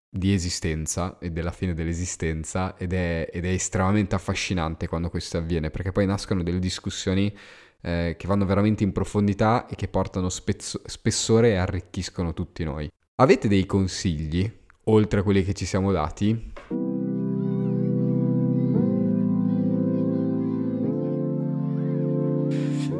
di 0.09 0.33
esistenza 0.33 1.17
e 1.19 1.31
della 1.31 1.51
fine 1.51 1.73
dell'esistenza 1.73 2.77
ed 2.77 2.93
è, 2.93 3.29
ed 3.31 3.45
è, 3.45 3.49
estremamente 3.49 4.15
affascinante 4.15 4.87
quando 4.87 5.09
questo 5.09 5.37
avviene, 5.37 5.69
perché 5.71 5.91
poi 5.93 6.05
nascono 6.05 6.43
delle 6.43 6.59
discussioni 6.59 7.33
eh, 7.81 8.15
che 8.17 8.27
vanno 8.27 8.45
veramente 8.45 8.83
in 8.83 8.91
profondità 8.91 9.67
e 9.67 9.75
che 9.75 9.87
portano 9.87 10.29
spezzo- 10.29 10.81
spessore 10.85 11.51
e 11.51 11.55
arricchiscono 11.55 12.33
tutti 12.33 12.63
noi. 12.63 12.89
Avete 13.15 13.47
dei 13.47 13.65
consigli, 13.65 14.51
oltre 14.85 15.19
a 15.19 15.23
quelli 15.23 15.43
che 15.43 15.53
ci 15.53 15.65
siamo 15.65 15.91
dati? 15.91 16.53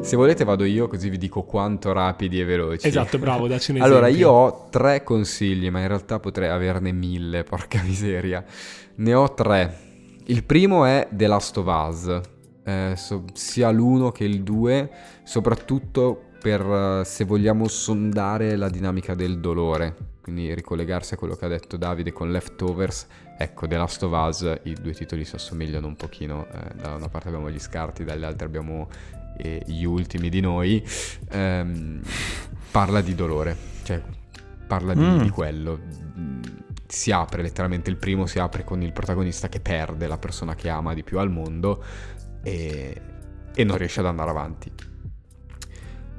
Se 0.00 0.16
volete 0.16 0.44
vado 0.44 0.64
io 0.64 0.88
così 0.88 1.08
vi 1.10 1.18
dico 1.18 1.42
quanto 1.42 1.92
rapidi 1.92 2.40
e 2.40 2.44
veloci. 2.44 2.86
Esatto, 2.88 3.18
bravo, 3.18 3.46
dacci 3.46 3.72
un 3.72 3.80
Allora, 3.82 4.08
io 4.08 4.30
ho 4.30 4.68
tre 4.70 5.02
consigli, 5.04 5.70
ma 5.70 5.80
in 5.80 5.88
realtà 5.88 6.18
potrei 6.18 6.48
averne 6.48 6.90
mille, 6.90 7.44
porca 7.48 7.80
miseria. 7.82 8.44
Ne 8.96 9.14
ho 9.14 9.32
tre. 9.34 9.78
Il 10.24 10.42
primo 10.44 10.84
è 10.84 11.06
The 11.10 11.26
Last 11.26 11.56
of 11.58 11.66
Us, 11.66 12.20
eh, 12.64 12.94
so, 12.96 13.24
sia 13.32 13.70
l'uno 13.70 14.10
che 14.10 14.24
il 14.24 14.42
due, 14.42 14.90
soprattutto 15.24 16.24
per 16.40 16.64
uh, 16.64 17.04
se 17.04 17.24
vogliamo 17.24 17.68
sondare 17.68 18.56
la 18.56 18.70
dinamica 18.70 19.14
del 19.14 19.40
dolore, 19.40 19.94
quindi 20.22 20.54
ricollegarsi 20.54 21.14
a 21.14 21.16
quello 21.16 21.34
che 21.34 21.44
ha 21.44 21.48
detto 21.48 21.76
Davide 21.76 22.12
con 22.12 22.30
Leftovers. 22.30 23.06
Ecco, 23.36 23.66
The 23.66 23.76
Last 23.76 24.02
of 24.02 24.12
Us, 24.12 24.60
i 24.64 24.74
due 24.74 24.92
titoli 24.92 25.24
si 25.24 25.34
assomigliano 25.34 25.86
un 25.86 25.96
pochino, 25.96 26.46
eh, 26.46 26.74
da 26.74 26.94
una 26.94 27.08
parte 27.08 27.28
abbiamo 27.28 27.50
gli 27.50 27.58
scarti, 27.58 28.04
dall'altra 28.04 28.46
abbiamo 28.46 28.88
e 29.36 29.62
gli 29.66 29.84
ultimi 29.84 30.28
di 30.28 30.40
noi, 30.40 30.84
ehm, 31.30 32.00
parla 32.70 33.00
di 33.00 33.14
dolore, 33.14 33.56
cioè 33.82 34.02
parla 34.66 34.92
di, 34.92 35.00
mm. 35.00 35.18
di 35.20 35.30
quello. 35.30 35.80
Si 36.86 37.10
apre 37.12 37.40
letteralmente 37.40 37.88
il 37.88 37.96
primo, 37.96 38.26
si 38.26 38.38
apre 38.38 38.64
con 38.64 38.82
il 38.82 38.92
protagonista 38.92 39.48
che 39.48 39.60
perde 39.60 40.06
la 40.06 40.18
persona 40.18 40.54
che 40.54 40.68
ama 40.68 40.92
di 40.92 41.02
più 41.02 41.18
al 41.18 41.30
mondo 41.30 41.82
e, 42.42 43.00
e 43.54 43.64
non 43.64 43.76
riesce 43.76 44.00
ad 44.00 44.06
andare 44.06 44.30
avanti. 44.30 44.72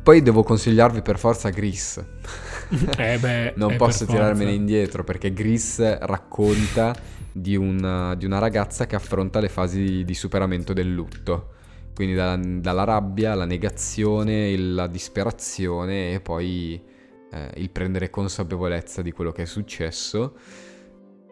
Poi 0.03 0.21
devo 0.21 0.43
consigliarvi 0.43 1.01
per 1.01 1.17
forza 1.17 1.49
Gris. 1.49 2.03
Eh 2.97 3.17
beh, 3.17 3.53
non 3.59 3.75
posso 3.75 4.05
tirarmene 4.05 4.53
indietro 4.53 5.03
perché 5.03 5.33
Gris 5.33 5.97
racconta 5.99 6.95
di 7.29 7.57
una, 7.57 8.15
di 8.15 8.23
una, 8.23 8.39
ragazza 8.39 8.87
che 8.87 8.95
affronta 8.95 9.41
le 9.41 9.49
fasi 9.49 10.05
di 10.05 10.13
superamento 10.13 10.71
del 10.71 10.89
lutto 10.89 11.59
quindi 11.93 12.15
da, 12.15 12.35
dalla 12.37 12.83
rabbia, 12.83 13.35
la 13.35 13.45
negazione, 13.45 14.55
la 14.57 14.87
disperazione 14.87 16.13
e 16.13 16.19
poi 16.19 16.81
eh, 17.31 17.51
il 17.57 17.69
prendere 17.69 18.09
consapevolezza 18.09 19.01
di 19.01 19.11
quello 19.11 19.31
che 19.31 19.43
è 19.43 19.45
successo. 19.45 20.35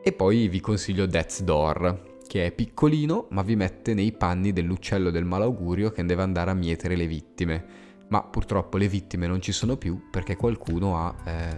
E 0.02 0.12
poi 0.12 0.48
vi 0.48 0.60
consiglio 0.60 1.06
Death's 1.06 1.42
Door, 1.42 2.09
che 2.30 2.46
è 2.46 2.52
piccolino 2.52 3.26
ma 3.32 3.42
vi 3.42 3.56
mette 3.56 3.96
nei 3.96 4.12
panni 4.12 4.54
dell'uccello 4.54 5.10
del 5.10 5.26
malaugurio 5.26 5.90
che 5.90 6.06
deve 6.06 6.22
andare 6.22 6.52
a 6.52 6.54
mietere 6.54 6.96
le 6.96 7.08
vittime. 7.08 7.66
Ma 8.10 8.22
purtroppo 8.22 8.78
le 8.78 8.88
vittime 8.88 9.26
non 9.26 9.42
ci 9.42 9.52
sono 9.52 9.78
più 9.78 10.10
perché 10.12 10.36
qualcuno 10.36 10.96
ha 10.96 11.16
eh, 11.26 11.58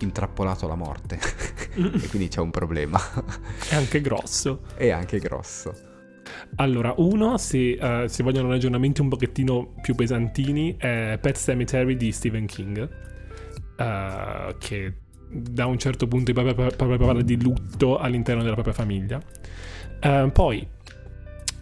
intrappolato 0.00 0.66
la 0.66 0.74
morte. 0.74 1.20
e 1.72 2.08
quindi 2.08 2.26
c'è 2.26 2.40
un 2.40 2.50
problema. 2.50 2.98
È 3.68 3.76
anche 3.76 4.00
grosso. 4.00 4.62
È 4.74 4.90
anche 4.90 5.20
grosso. 5.20 5.72
Allora, 6.56 6.92
uno, 6.96 7.38
se, 7.38 7.78
uh, 7.80 8.08
se, 8.08 8.24
vogliono 8.24 8.48
ragionamenti 8.48 9.02
un 9.02 9.08
pochettino 9.08 9.74
più 9.80 9.94
pesantini, 9.94 10.74
è 10.76 11.16
Pet 11.20 11.38
Cemetery 11.38 11.96
di 11.96 12.10
Stephen 12.10 12.46
King, 12.46 12.88
uh, 13.78 14.56
che 14.58 15.03
da 15.34 15.66
un 15.66 15.78
certo 15.78 16.06
punto 16.06 16.32
proprio 16.32 16.72
parla 16.76 17.22
di 17.22 17.42
lutto 17.42 17.98
all'interno 17.98 18.42
della 18.42 18.54
propria 18.54 18.74
famiglia. 18.74 19.20
Uh, 20.02 20.30
poi, 20.30 20.66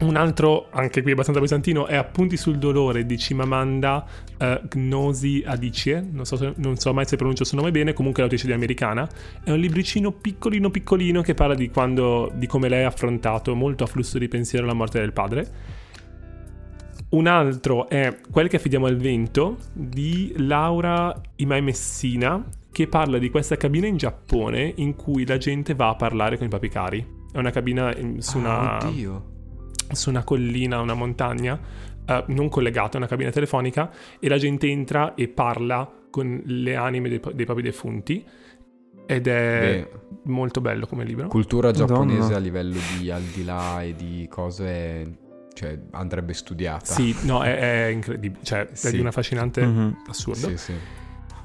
un 0.01 0.17
altro, 0.17 0.67
anche 0.71 1.01
qui 1.03 1.13
abbastanza 1.13 1.41
pesantino, 1.41 1.87
è 1.87 1.95
Appunti 1.95 2.37
sul 2.37 2.59
dolore 2.59 3.07
di 3.07 3.15
Chimamanda 3.17 4.05
uh, 4.39 4.67
Gnosi 4.77 5.43
Adichie, 5.47 6.05
non 6.11 6.25
so, 6.25 6.37
se, 6.37 6.53
non 6.57 6.77
so 6.77 6.93
mai 6.93 7.07
se 7.07 7.17
pronuncio 7.17 7.43
il 7.43 7.49
suo 7.49 7.59
nome 7.59 7.71
bene, 7.71 7.93
comunque 7.93 8.23
è 8.23 8.27
l'autrice 8.27 8.49
di 8.49 8.53
Americana. 8.53 9.09
È 9.45 9.51
un 9.51 9.59
libricino 9.59 10.11
piccolino 10.11 10.71
piccolino 10.71 11.23
che 11.23 11.35
parla 11.35 11.55
di, 11.55 11.71
quando, 11.71 12.33
di 12.35 12.47
come 12.47 12.69
lei 12.69 12.85
ha 12.85 12.89
affrontato 12.89 13.55
molto 13.55 13.85
a 13.85 13.87
flusso 13.87 14.19
di 14.19 14.29
pensiero 14.29 14.67
la 14.67 14.75
morte 14.75 14.99
del 14.99 15.13
padre. 15.13 15.81
Un 17.11 17.27
altro 17.27 17.89
è 17.89 18.17
Quel 18.31 18.49
che 18.49 18.57
affidiamo 18.57 18.87
al 18.87 18.97
vento 18.97 19.59
di 19.73 20.33
Laura 20.39 21.15
Imai 21.37 21.61
Messina, 21.61 22.43
che 22.73 22.89
parla 22.89 23.19
di 23.19 23.31
questa 23.31 23.57
cabina 23.57 23.87
in 23.87 23.99
Giappone 23.99 24.73
in 24.77 24.97
cui 24.97 25.27
la 25.27 25.37
gente 25.37 25.75
va 25.75 25.91
a 25.91 25.95
parlare 25.95 26.37
con 26.37 26.47
i 26.47 26.49
propri 26.49 26.71
cari. 26.71 27.07
È 27.31 27.39
una 27.39 27.51
cabina 27.51 27.95
su 28.19 28.39
una... 28.39 28.79
Oh, 28.79 28.89
oddio 28.89 29.31
su 29.93 30.09
una 30.09 30.25
collina, 30.25 30.81
una 30.81 30.95
montagna, 30.95 31.59
uh, 32.07 32.25
non 32.29 32.49
collegata 32.49 32.95
a 32.95 32.97
una 32.99 33.07
cabina 33.07 33.31
telefonica, 33.31 33.91
e 34.19 34.29
la 34.29 34.39
gente 34.39 34.67
entra 34.67 35.15
e 35.15 35.29
parla 35.29 35.91
con 36.11 36.43
le 36.45 36.77
anime 36.77 37.09
dei, 37.09 37.21
dei 37.35 37.45
propri 37.45 37.63
defunti. 37.63 38.25
Ed 39.05 39.27
è 39.27 39.89
Beh, 39.91 40.31
molto 40.31 40.61
bello 40.61 40.87
come 40.87 41.05
libro. 41.05 41.27
Cultura 41.29 41.73
giapponese 41.73 42.19
Madonna. 42.19 42.37
a 42.37 42.41
livello 42.41 42.79
di 42.99 43.11
al 43.11 43.23
di 43.23 43.45
là 43.45 43.83
e 43.83 43.95
di 43.95 44.27
cose 44.31 45.19
cioè 45.53 45.79
andrebbe 45.91 46.33
studiata. 46.33 46.85
Sì, 46.85 47.15
no, 47.23 47.43
è, 47.43 47.87
è 47.87 47.87
incredibile, 47.89 48.43
cioè 48.45 48.69
sì. 48.73 48.87
è 48.87 48.91
di 48.93 49.01
una 49.01 49.11
fascinante 49.11 49.67
mm-hmm. 49.67 49.91
assurdo. 50.07 50.49
Sì, 50.49 50.57
sì. 50.57 50.75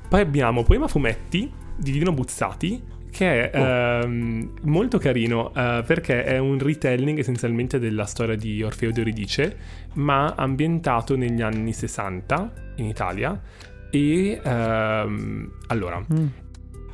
Poi 0.07 0.21
abbiamo 0.21 0.63
Poema 0.63 0.87
Fumetti 0.87 1.51
di 1.75 1.91
Dino 1.91 2.13
Buzzati, 2.13 2.81
che 3.11 3.49
è 3.49 3.59
oh. 3.59 4.03
ehm, 4.03 4.51
molto 4.63 4.97
carino 4.99 5.47
uh, 5.47 5.83
perché 5.83 6.23
è 6.23 6.37
un 6.37 6.57
retelling 6.59 7.19
essenzialmente 7.19 7.77
della 7.77 8.05
storia 8.05 8.35
di 8.35 8.63
Orfeo 8.63 8.91
di 8.91 8.99
Euridice, 8.99 9.57
ma 9.95 10.33
ambientato 10.35 11.17
negli 11.17 11.41
anni 11.41 11.73
60 11.73 12.53
in 12.77 12.85
Italia. 12.85 13.41
E 13.89 14.39
ehm, 14.41 15.51
allora, 15.67 15.99
mm. 15.99 16.25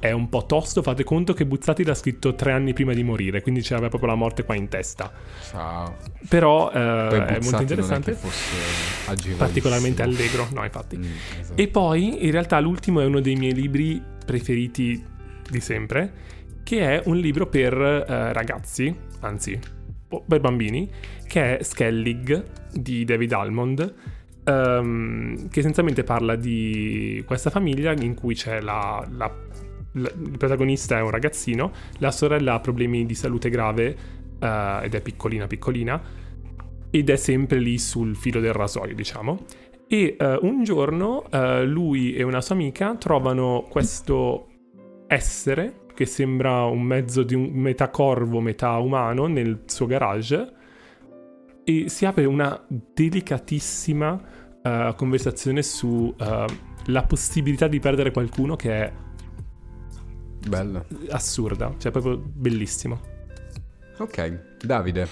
È 0.04 0.12
un 0.12 0.28
po' 0.28 0.46
tosto, 0.46 0.82
fate 0.82 1.06
conto 1.06 1.32
che 1.32 1.46
Buzzati 1.46 1.86
l'ha 1.86 1.94
scritto 1.94 2.36
tre 2.36 2.52
anni 2.52 2.74
prima 2.74 2.94
di 2.94 3.04
morire, 3.04 3.42
quindi 3.42 3.62
c'era 3.62 3.88
proprio 3.88 4.10
la 4.10 4.16
morte 4.16 4.44
qua 4.44 4.54
in 4.54 4.68
testa. 4.68 5.10
Ciao. 5.50 5.96
Però 6.28 6.70
eh, 6.74 7.26
è 7.26 7.40
molto 7.42 7.62
interessante. 7.62 8.18
particolarmente 9.38 10.02
allegro, 10.02 10.50
no 10.52 10.62
infatti. 10.66 10.98
Mm, 10.98 11.04
esatto. 11.40 11.62
E 11.62 11.70
poi 11.70 12.26
in 12.26 12.32
realtà 12.32 12.60
l'ultimo 12.60 13.00
è 13.00 13.06
uno 13.06 13.22
dei 13.22 13.36
miei 13.36 13.54
libri 13.54 14.04
preferiti 14.26 15.02
di 15.50 15.60
sempre, 15.62 16.12
che 16.64 17.00
è 17.00 17.02
un 17.06 17.16
libro 17.16 17.48
per 17.48 17.74
eh, 17.74 18.34
ragazzi, 18.34 18.94
anzi 19.22 19.58
per 20.28 20.42
bambini, 20.42 20.92
che 21.26 21.60
è 21.60 21.64
Skellig 21.64 22.44
di 22.74 23.06
David 23.06 23.32
Almond, 23.32 23.94
um, 24.44 25.48
che 25.48 25.60
essenzialmente 25.60 26.04
parla 26.04 26.36
di 26.36 27.24
questa 27.26 27.50
famiglia 27.50 27.94
in 27.94 28.16
cui 28.16 28.36
c'è 28.36 28.60
la, 28.60 29.08
la, 29.10 29.34
il 29.94 30.36
protagonista 30.38 30.98
è 30.98 31.02
un 31.02 31.10
ragazzino, 31.10 31.72
la 32.00 32.12
sorella 32.12 32.56
ha 32.56 32.60
problemi 32.60 33.06
di 33.06 33.16
salute 33.16 33.50
grave 33.50 33.96
uh, 34.40 34.84
ed 34.84 34.94
è 34.94 35.02
piccolina 35.02 35.48
piccolina 35.48 36.02
ed 36.90 37.10
è 37.10 37.16
sempre 37.16 37.60
lì 37.60 37.78
sul 37.78 38.16
filo 38.16 38.40
del 38.40 38.54
rasoio, 38.54 38.94
diciamo. 38.94 39.46
E 39.88 40.16
uh, 40.20 40.46
un 40.46 40.64
giorno 40.64 41.24
uh, 41.32 41.64
lui 41.64 42.14
e 42.16 42.24
una 42.24 42.42
sua 42.42 42.56
amica 42.56 42.96
trovano 42.96 43.66
questo 43.70 44.48
essere 45.08 45.82
che 45.94 46.06
sembra 46.06 46.66
un 46.66 46.82
mezzo 46.82 47.24
di 47.24 47.36
un 47.36 47.52
metà 47.52 47.90
corvo, 47.90 48.40
metà 48.42 48.78
umano 48.78 49.28
nel 49.28 49.64
suo 49.66 49.86
garage 49.86 50.54
e 51.64 51.88
si 51.88 52.06
apre 52.06 52.26
una 52.26 52.60
delicatissima 52.68 54.42
conversazione 54.96 55.62
su 55.62 55.88
uh, 55.88 56.46
la 56.86 57.04
possibilità 57.04 57.68
di 57.68 57.80
perdere 57.80 58.12
qualcuno 58.12 58.56
che 58.56 58.72
è 58.72 58.94
Bello. 60.48 60.86
assurda, 61.10 61.74
cioè 61.78 61.92
proprio 61.92 62.18
bellissimo. 62.18 63.00
Ok, 63.98 64.58
Davide. 64.64 65.08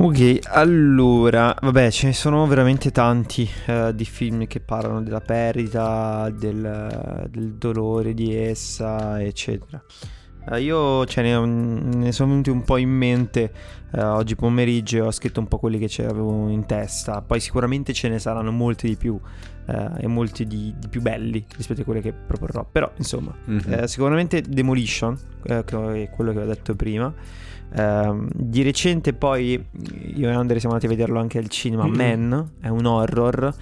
Ok, 0.00 0.38
allora, 0.44 1.56
vabbè, 1.60 1.90
ce 1.90 2.06
ne 2.06 2.12
sono 2.12 2.46
veramente 2.46 2.92
tanti 2.92 3.48
uh, 3.66 3.90
di 3.90 4.04
film 4.04 4.46
che 4.46 4.60
parlano 4.60 5.02
della 5.02 5.20
perdita, 5.20 6.30
del, 6.30 7.26
del 7.28 7.54
dolore 7.54 8.14
di 8.14 8.32
essa, 8.32 9.20
eccetera. 9.20 9.82
Uh, 10.50 10.56
io 10.56 11.04
ce 11.06 11.22
ne, 11.22 11.44
ne, 11.44 12.12
sono 12.12 12.30
venuti 12.30 12.50
un 12.50 12.62
po' 12.62 12.76
in 12.78 12.90
mente 12.90 13.52
uh, 13.92 14.00
oggi 14.00 14.34
pomeriggio, 14.34 15.04
ho 15.04 15.10
scritto 15.10 15.40
un 15.40 15.46
po' 15.46 15.58
quelli 15.58 15.78
che 15.78 16.04
avevo 16.06 16.48
in 16.48 16.64
testa, 16.64 17.20
poi 17.20 17.40
sicuramente 17.40 17.92
ce 17.92 18.08
ne 18.08 18.18
saranno 18.18 18.50
molti 18.50 18.88
di 18.88 18.96
più 18.96 19.14
uh, 19.14 19.72
e 19.98 20.06
molti 20.06 20.46
di, 20.46 20.74
di, 20.78 20.88
più 20.88 21.02
belli 21.02 21.44
rispetto 21.56 21.82
a 21.82 21.84
quelli 21.84 22.00
che 22.00 22.12
proporrò, 22.12 22.66
però 22.70 22.90
insomma, 22.96 23.34
mm-hmm. 23.50 23.84
sicuramente 23.84 24.40
Demolition, 24.40 25.18
che 25.42 26.02
è 26.02 26.10
quello 26.10 26.32
che 26.32 26.40
ho 26.40 26.46
detto 26.46 26.74
prima. 26.74 27.12
Uh, 27.70 28.26
di 28.32 28.62
recente 28.62 29.12
poi 29.12 29.62
io 30.14 30.30
e 30.30 30.32
Andre 30.32 30.58
siamo 30.58 30.74
andati 30.74 30.86
a 30.90 30.96
vederlo 30.96 31.20
anche 31.20 31.36
al 31.36 31.48
cinema 31.48 31.84
mm-hmm. 31.84 32.22
Man, 32.22 32.50
è 32.62 32.68
un 32.68 32.86
horror 32.86 33.54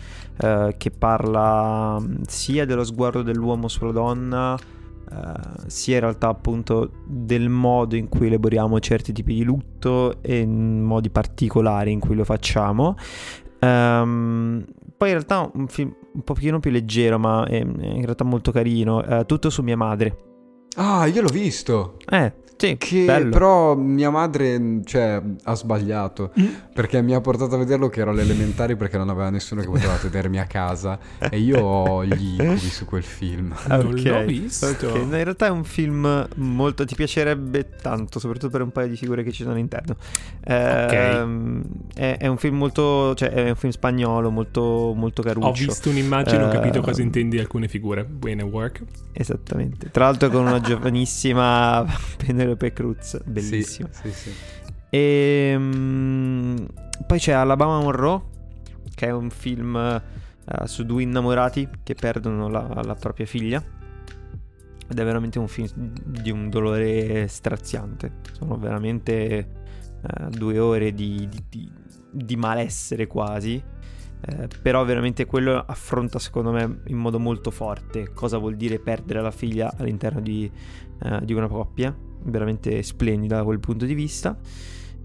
uh, 0.43 0.75
che 0.77 0.93
parla 0.93 2.01
sia 2.29 2.65
dello 2.67 2.85
sguardo 2.85 3.23
dell'uomo 3.23 3.67
sulla 3.67 3.91
donna, 3.91 4.57
uh, 5.11 5.62
sia 5.66 5.95
in 5.95 6.01
realtà 6.01 6.28
appunto 6.28 6.91
del 7.07 7.49
modo 7.49 7.97
in 7.97 8.09
cui 8.09 8.27
elaboriamo 8.27 8.78
certi 8.81 9.12
tipi 9.12 9.35
di 9.35 9.45
lutto 9.45 10.23
e 10.23 10.39
in 10.41 10.83
modi 10.83 11.11
particolari 11.11 11.93
in 11.93 12.01
cui 12.01 12.15
lo 12.15 12.24
facciamo. 12.24 12.97
Um, 13.61 14.65
poi 14.97 15.09
in 15.09 15.15
realtà 15.15 15.51
un 15.55 15.66
film 15.66 15.95
un 16.12 16.23
pochino 16.23 16.61
più 16.61 16.70
leggero 16.70 17.19
ma 17.19 17.47
è, 17.47 17.57
in 17.57 18.03
realtà 18.03 18.24
molto 18.24 18.51
carino, 18.51 19.24
tutto 19.27 19.51
su 19.51 19.62
mia 19.62 19.77
madre. 19.77 20.16
Ah, 20.77 21.07
io 21.07 21.23
l'ho 21.23 21.31
visto. 21.31 21.97
Eh, 22.09 22.33
sì, 22.57 22.77
che 22.78 23.05
bello. 23.05 23.31
però 23.31 23.74
mia 23.74 24.11
madre 24.11 24.81
cioè, 24.85 25.20
ha 25.43 25.55
sbagliato 25.55 26.33
mm. 26.39 26.47
perché 26.73 27.03
mi 27.03 27.15
ha 27.15 27.20
portato 27.20 27.55
a 27.55 27.59
vederlo 27.59 27.89
che 27.89 28.01
ero 28.01 28.11
alle 28.11 28.23
elementari 28.23 28.77
perché 28.77 28.97
non 28.97 29.11
aveva 29.11 29.31
nessuno 29.31 29.61
che 29.61 29.69
poteva 29.69 29.97
vedermi 30.03 30.39
a 30.39 30.47
casa 30.47 30.99
e 31.19 31.39
io 31.39 31.61
ho 31.61 32.05
gli 32.05 32.41
incubi 32.41 32.59
su 32.59 32.85
quel 32.85 33.03
film. 33.03 33.53
Okay. 33.53 33.83
Non 33.83 33.95
l'ho 33.95 34.24
visto. 34.24 34.66
Okay. 34.66 35.03
In 35.03 35.11
realtà 35.11 35.47
è 35.47 35.51
un 35.51 35.65
film 35.65 36.28
molto 36.37 36.85
ti 36.85 36.95
piacerebbe 36.95 37.69
tanto, 37.81 38.19
soprattutto 38.19 38.51
per 38.51 38.62
un 38.62 38.70
paio 38.70 38.89
di 38.89 38.97
figure 38.97 39.23
che 39.23 39.33
ci 39.33 39.43
sono 39.43 39.55
all'interno. 39.55 39.97
Eh, 40.45 40.85
okay. 40.85 41.61
è, 41.95 42.16
è, 42.19 42.27
un 42.27 42.37
film 42.37 42.57
molto 42.57 43.15
cioè 43.15 43.31
è 43.31 43.49
un 43.51 43.57
film 43.57 43.73
spagnolo 43.73 44.31
molto 44.31 44.95
molto 44.97 45.23
caruccio. 45.23 45.49
Ho 45.49 45.53
visto 45.53 45.91
un'immagine, 45.91 46.43
eh, 46.43 46.45
ho 46.47 46.49
capito 46.51 46.81
cosa 46.81 47.01
ehm, 47.01 47.07
intendi 47.07 47.39
alcune 47.39 47.69
figure. 47.69 48.05
Bene, 48.05 48.43
work. 48.43 48.83
Esattamente. 49.12 49.91
Tra 49.91 50.05
l'altro 50.05 50.28
con 50.31 50.47
una 50.47 50.61
giovanissima 50.66 51.85
Penelope 52.47 52.73
Cruz, 52.73 53.20
bellissimo. 53.24 53.89
Sì, 53.90 54.12
sì, 54.12 54.31
sì. 54.31 54.35
E 54.89 55.55
um, 55.56 56.66
poi 57.06 57.18
c'è 57.18 57.32
Alabama 57.32 57.81
Monroe, 57.81 58.23
che 58.94 59.06
è 59.06 59.10
un 59.10 59.31
film 59.31 59.74
uh, 59.74 60.66
su 60.66 60.85
due 60.85 61.02
innamorati 61.02 61.68
che 61.82 61.94
perdono 61.94 62.48
la, 62.48 62.81
la, 62.85 62.94
propria 62.94 63.27
figlia. 63.27 63.62
Ed 64.89 64.97
è 64.97 65.05
veramente 65.05 65.40
un 65.40 65.48
film 65.48 65.68
di 66.05 66.31
un 66.31 66.48
dolore 66.48 67.27
straziante. 67.27 68.20
Sono 68.32 68.56
veramente 68.56 69.48
uh, 70.02 70.28
due 70.28 70.59
ore 70.60 70.94
di, 70.94 71.28
di, 71.28 71.44
di, 71.48 71.73
di 72.12 72.36
malessere 72.36 73.09
quasi. 73.09 73.74
Eh, 74.18 74.48
però 74.62 74.82
veramente 74.85 75.27
quello 75.27 75.62
affronta 75.66 76.18
secondo 76.18 76.51
me 76.51 76.81
in 76.86 76.97
modo 76.97 77.18
molto 77.18 77.51
forte 77.51 78.14
cosa 78.14 78.39
vuol 78.39 78.56
dire 78.56 78.78
perdere 78.78 79.20
la 79.20 79.31
figlia 79.31 79.70
all'interno 79.77 80.20
di, 80.20 80.51
eh, 81.02 81.20
di 81.23 81.35
una 81.35 81.48
coppia 81.48 81.94
veramente 82.27 82.82
splendida 82.82 83.36
da 83.36 83.44
quel 83.44 83.61
punto 83.61 83.85
di 83.85 83.94
vista. 83.94 84.39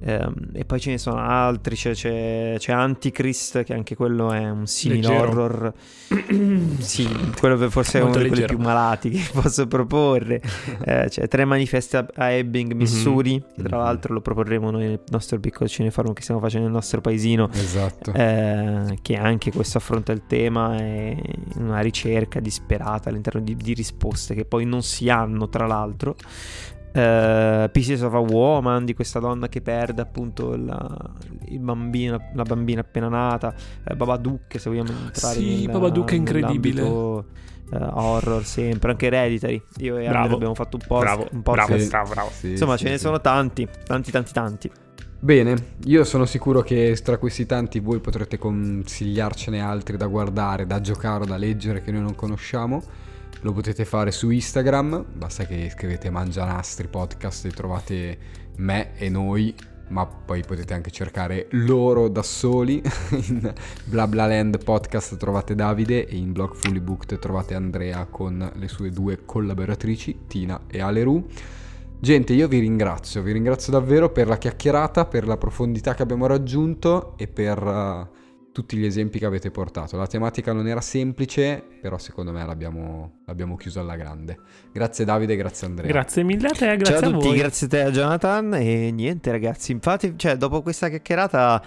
Um, 0.04 0.50
e 0.54 0.66
poi 0.66 0.80
ce 0.80 0.90
ne 0.90 0.98
sono 0.98 1.20
altri, 1.20 1.76
c'è, 1.76 1.94
c'è, 1.94 2.56
c'è, 2.58 2.72
Antichrist, 2.72 3.62
che 3.62 3.76
anche 3.76 3.96
quello 3.96 4.32
è 4.32 4.50
un 4.50 4.66
simile 4.66 5.08
horror. 5.08 5.74
sì, 6.80 7.08
quello 7.40 7.70
forse 7.70 8.00
è 8.00 8.02
uno 8.02 8.18
di 8.18 8.28
quelli 8.28 8.46
più 8.46 8.58
malati 8.58 9.12
che 9.12 9.30
posso 9.40 9.68
proporre. 9.68 10.42
eh, 10.84 11.06
c'è 11.08 11.28
Tre 11.28 11.46
manifesti 11.46 11.98
a 11.98 12.32
Ebbing. 12.32 12.74
Missouri, 12.74 13.34
mm-hmm. 13.34 13.56
che 13.56 13.62
tra 13.62 13.78
mhm. 13.78 13.84
l'altro 13.84 14.14
lo 14.16 14.22
proporremo 14.22 14.72
noi 14.72 14.88
nel 14.88 15.02
nostro 15.10 15.40
piccolo 15.40 15.70
cineforum 15.70 16.14
che 16.14 16.24
stiamo 16.24 16.42
facendo 16.42 16.66
nel 16.66 16.76
nostro 16.76 17.00
paesino. 17.00 17.48
Esatto. 17.54 18.12
Eh, 18.12 18.98
che 19.04 19.16
anche 19.18 19.52
questo 19.52 19.78
affronta 19.78 20.12
il 20.12 20.24
tema, 20.26 20.78
è 20.78 21.16
una 21.58 21.82
ricerca 21.82 22.40
disperata 22.40 23.10
all'interno 23.10 23.42
di, 23.42 23.56
di 23.56 23.74
risposte 23.74 24.34
che 24.34 24.46
poi 24.46 24.66
non 24.66 24.82
si 24.82 25.10
hanno, 25.10 25.48
tra 25.48 25.68
l'altro. 25.68 26.16
Uh, 26.94 27.70
Pieces 27.72 28.02
of 28.02 28.14
a 28.14 28.20
Woman 28.20 28.84
di 28.84 28.94
questa 28.94 29.20
donna 29.20 29.48
che 29.48 29.62
perde 29.62 30.02
appunto 30.02 30.58
la, 30.58 31.00
bambino, 31.58 32.32
la 32.34 32.44
bambina 32.44 32.82
appena 32.82 33.08
nata. 33.08 33.54
Uh, 33.90 33.96
Babadook 33.96 34.60
se 34.60 34.70
vogliamo 34.70 34.90
entrare 34.90 35.36
sì, 35.36 35.66
nel, 35.66 35.72
Babadook 35.72 36.12
è 36.12 36.16
incredibile. 36.16 36.82
uh, 36.82 37.24
horror 37.70 38.44
sempre 38.44 38.92
anche 38.92 39.06
Hereditary. 39.06 39.64
Io 39.78 39.98
e 39.98 40.08
Andre 40.08 40.34
abbiamo 40.34 40.54
fatto 40.54 40.78
un 40.78 40.84
po' 40.86 41.00
bravo, 41.00 41.28
un 41.32 41.42
po 41.42 41.54
bravo, 41.54 41.78
sì. 41.78 41.88
bravo, 41.88 42.10
bravo. 42.10 42.30
Sì, 42.30 42.50
insomma 42.52 42.76
sì, 42.76 42.84
ce 42.84 42.90
ne 42.90 42.98
sono 42.98 43.22
tanti 43.22 43.68
tanti 43.86 44.12
tanti 44.12 44.34
tanti. 44.34 44.72
Bene, 45.18 45.56
io 45.86 46.04
sono 46.04 46.26
sicuro 46.26 46.62
che 46.62 47.00
tra 47.04 47.18
questi 47.18 47.46
tanti 47.46 47.80
voi 47.80 48.00
potrete 48.00 48.38
consigliarcene 48.38 49.62
altri 49.62 49.96
da 49.96 50.08
guardare, 50.08 50.66
da 50.66 50.82
giocare 50.82 51.24
o 51.24 51.26
da 51.28 51.38
leggere 51.38 51.82
che 51.82 51.92
noi 51.92 52.02
non 52.02 52.16
conosciamo 52.16 52.84
lo 53.42 53.54
potete 53.54 53.86
fare 53.86 54.12
su 54.12 54.30
Instagram, 54.30 55.06
basta 55.14 55.46
che 55.46 55.72
scrivete 55.74 56.10
Mangianastri 56.10 56.88
Podcast 56.88 57.46
e 57.46 57.50
trovate 57.50 58.18
me 58.58 58.96
e 58.98 59.10
noi, 59.10 59.54
ma 59.88 60.06
poi 60.06 60.44
potete 60.46 60.76
anche 60.76 60.92
cercare 60.92 61.48
loro 61.52 62.08
da 62.08 62.22
soli. 62.22 62.82
in 63.12 63.54
BlaBlaLand 63.86 64.64
Podcast 64.64 65.18
trovate 65.18 65.56
Davide 65.56 66.08
e 66.08 66.16
in 66.18 66.32
Blog 66.32 66.54
Fully 66.54 66.80
Booked 66.80 67.18
trovate 67.18 67.56
Andrea 67.56 68.06
con 68.06 68.52
le 68.54 68.68
sue 68.68 68.92
due 68.92 69.26
collaboratrici, 69.26 70.22
Tina 70.28 70.62
e 70.68 70.80
Aleru. 70.80 71.26
Gente, 72.00 72.34
io 72.34 72.48
vi 72.48 72.60
ringrazio, 72.60 73.24
vi 73.24 73.32
ringrazio 73.32 73.72
davvero 73.72 74.12
per 74.12 74.28
la 74.28 74.38
chiacchierata, 74.38 75.06
per 75.06 75.26
la 75.26 75.38
profondità 75.38 75.96
che 75.96 76.04
abbiamo 76.04 76.28
raggiunto 76.28 77.16
e 77.18 77.28
per... 77.28 78.20
Tutti 78.52 78.76
gli 78.76 78.86
esempi 78.86 79.18
che 79.18 79.26
avete 79.26 79.50
portato. 79.50 79.96
La 79.98 80.08
tematica 80.08 80.52
non 80.52 80.68
era 80.68 80.82
semplice, 80.82 81.64
però 81.82 81.98
secondo 81.98 82.32
me 82.32 82.46
l'abbiamo, 82.46 83.22
l'abbiamo 83.26 83.56
chiusa 83.56 83.80
alla 83.80 83.96
grande. 83.96 84.38
Grazie 84.74 85.06
Davide, 85.06 85.36
grazie 85.36 85.68
Andrea. 85.68 85.90
Grazie 85.90 86.24
mille 86.24 86.48
a 86.48 86.52
te, 86.52 86.76
grazie 86.78 87.00
Ciao 87.00 87.10
a, 87.10 87.12
tutti, 87.14 87.28
voi. 87.28 87.38
grazie 87.38 87.68
a 87.68 87.70
te 87.70 87.82
a 87.82 87.92
Jonathan 87.92 88.54
e 88.56 88.92
niente 88.92 89.32
ragazzi, 89.32 89.72
infatti, 89.72 90.14
cioè 90.18 90.36
dopo 90.36 90.62
questa 90.62 90.90
chiacchierata 90.90 91.64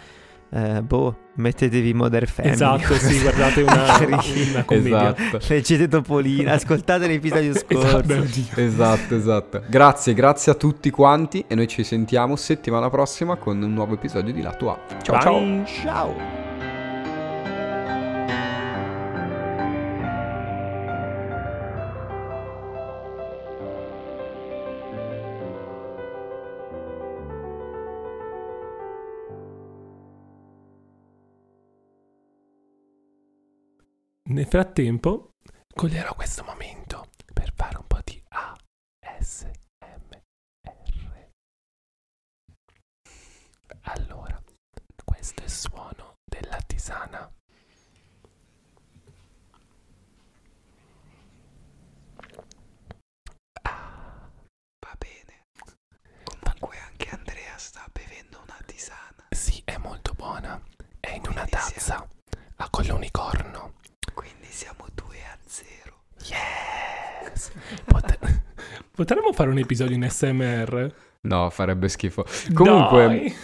eh, 0.55 0.82
boh, 0.82 1.16
mettetevi 1.35 1.93
Modern 1.94 2.27
Family. 2.27 2.55
Esatto, 2.55 2.94
sì, 2.94 3.19
guardate 3.23 3.62
una, 3.62 3.98
una 3.98 4.65
commedia. 4.65 5.16
Esatto. 5.16 5.40
Leggete 5.48 5.89
Topolino, 5.89 6.52
ascoltate 6.52 7.09
l'episodio 7.09 7.51
esatto, 7.56 7.74
scorso. 7.74 8.23
Esatto, 8.23 8.61
esatto, 8.61 9.15
esatto. 9.16 9.62
Grazie, 9.69 10.15
grazie 10.15 10.52
a 10.52 10.55
tutti 10.55 10.90
quanti 10.90 11.44
e 11.48 11.56
noi 11.56 11.66
ci 11.66 11.82
sentiamo 11.82 12.36
settimana 12.36 12.89
prossima 12.89 13.35
con 13.35 13.61
un 13.61 13.73
nuovo 13.73 13.94
episodio 13.94 14.32
di 14.32 14.43
Lato 14.43 14.70
A. 14.70 14.78
Ciao 15.02 15.16
Bye. 15.16 15.65
ciao. 15.65 15.82
Ciao. 15.82 16.53
Nel 34.35 34.47
frattempo, 34.47 35.31
coglierò 35.73 36.12
questo 36.16 36.43
momento 36.43 37.11
per 37.32 37.52
fare 37.55 37.77
un 37.77 37.86
po' 37.86 38.01
di 38.02 38.20
ASMR. 38.31 39.52
Allora, 43.82 44.43
questo 45.05 45.40
è 45.43 45.44
il 45.44 45.51
suono 45.51 46.15
della 46.24 46.59
tisana. 46.66 47.32
Ah, 53.62 54.31
va 54.81 54.97
bene. 54.98 55.44
Comunque 56.24 56.78
anche 56.78 57.09
Andrea 57.11 57.56
sta 57.56 57.86
bevendo 57.93 58.40
una 58.43 58.59
tisana. 58.66 59.28
Sì, 59.31 59.62
è 59.65 59.77
molto 59.77 60.12
buona. 60.15 60.61
È 60.98 61.12
in 61.12 61.23
una 61.28 61.47
tazza 61.47 62.05
a 62.56 62.69
collo 62.69 62.97
unicorno 62.97 63.74
siamo 64.55 64.86
2 64.94 65.16
a 65.32 65.36
0. 65.47 65.97
Yes! 67.32 67.51
Potre- 67.85 68.43
Potremmo 68.93 69.32
fare 69.32 69.51
un 69.51 69.59
episodio 69.59 69.97
in 69.97 70.09
SMR? 70.09 70.94
No, 71.22 71.51
farebbe 71.51 71.89
schifo. 71.89 72.24
Comunque, 72.52 73.06
Dai. 73.06 73.35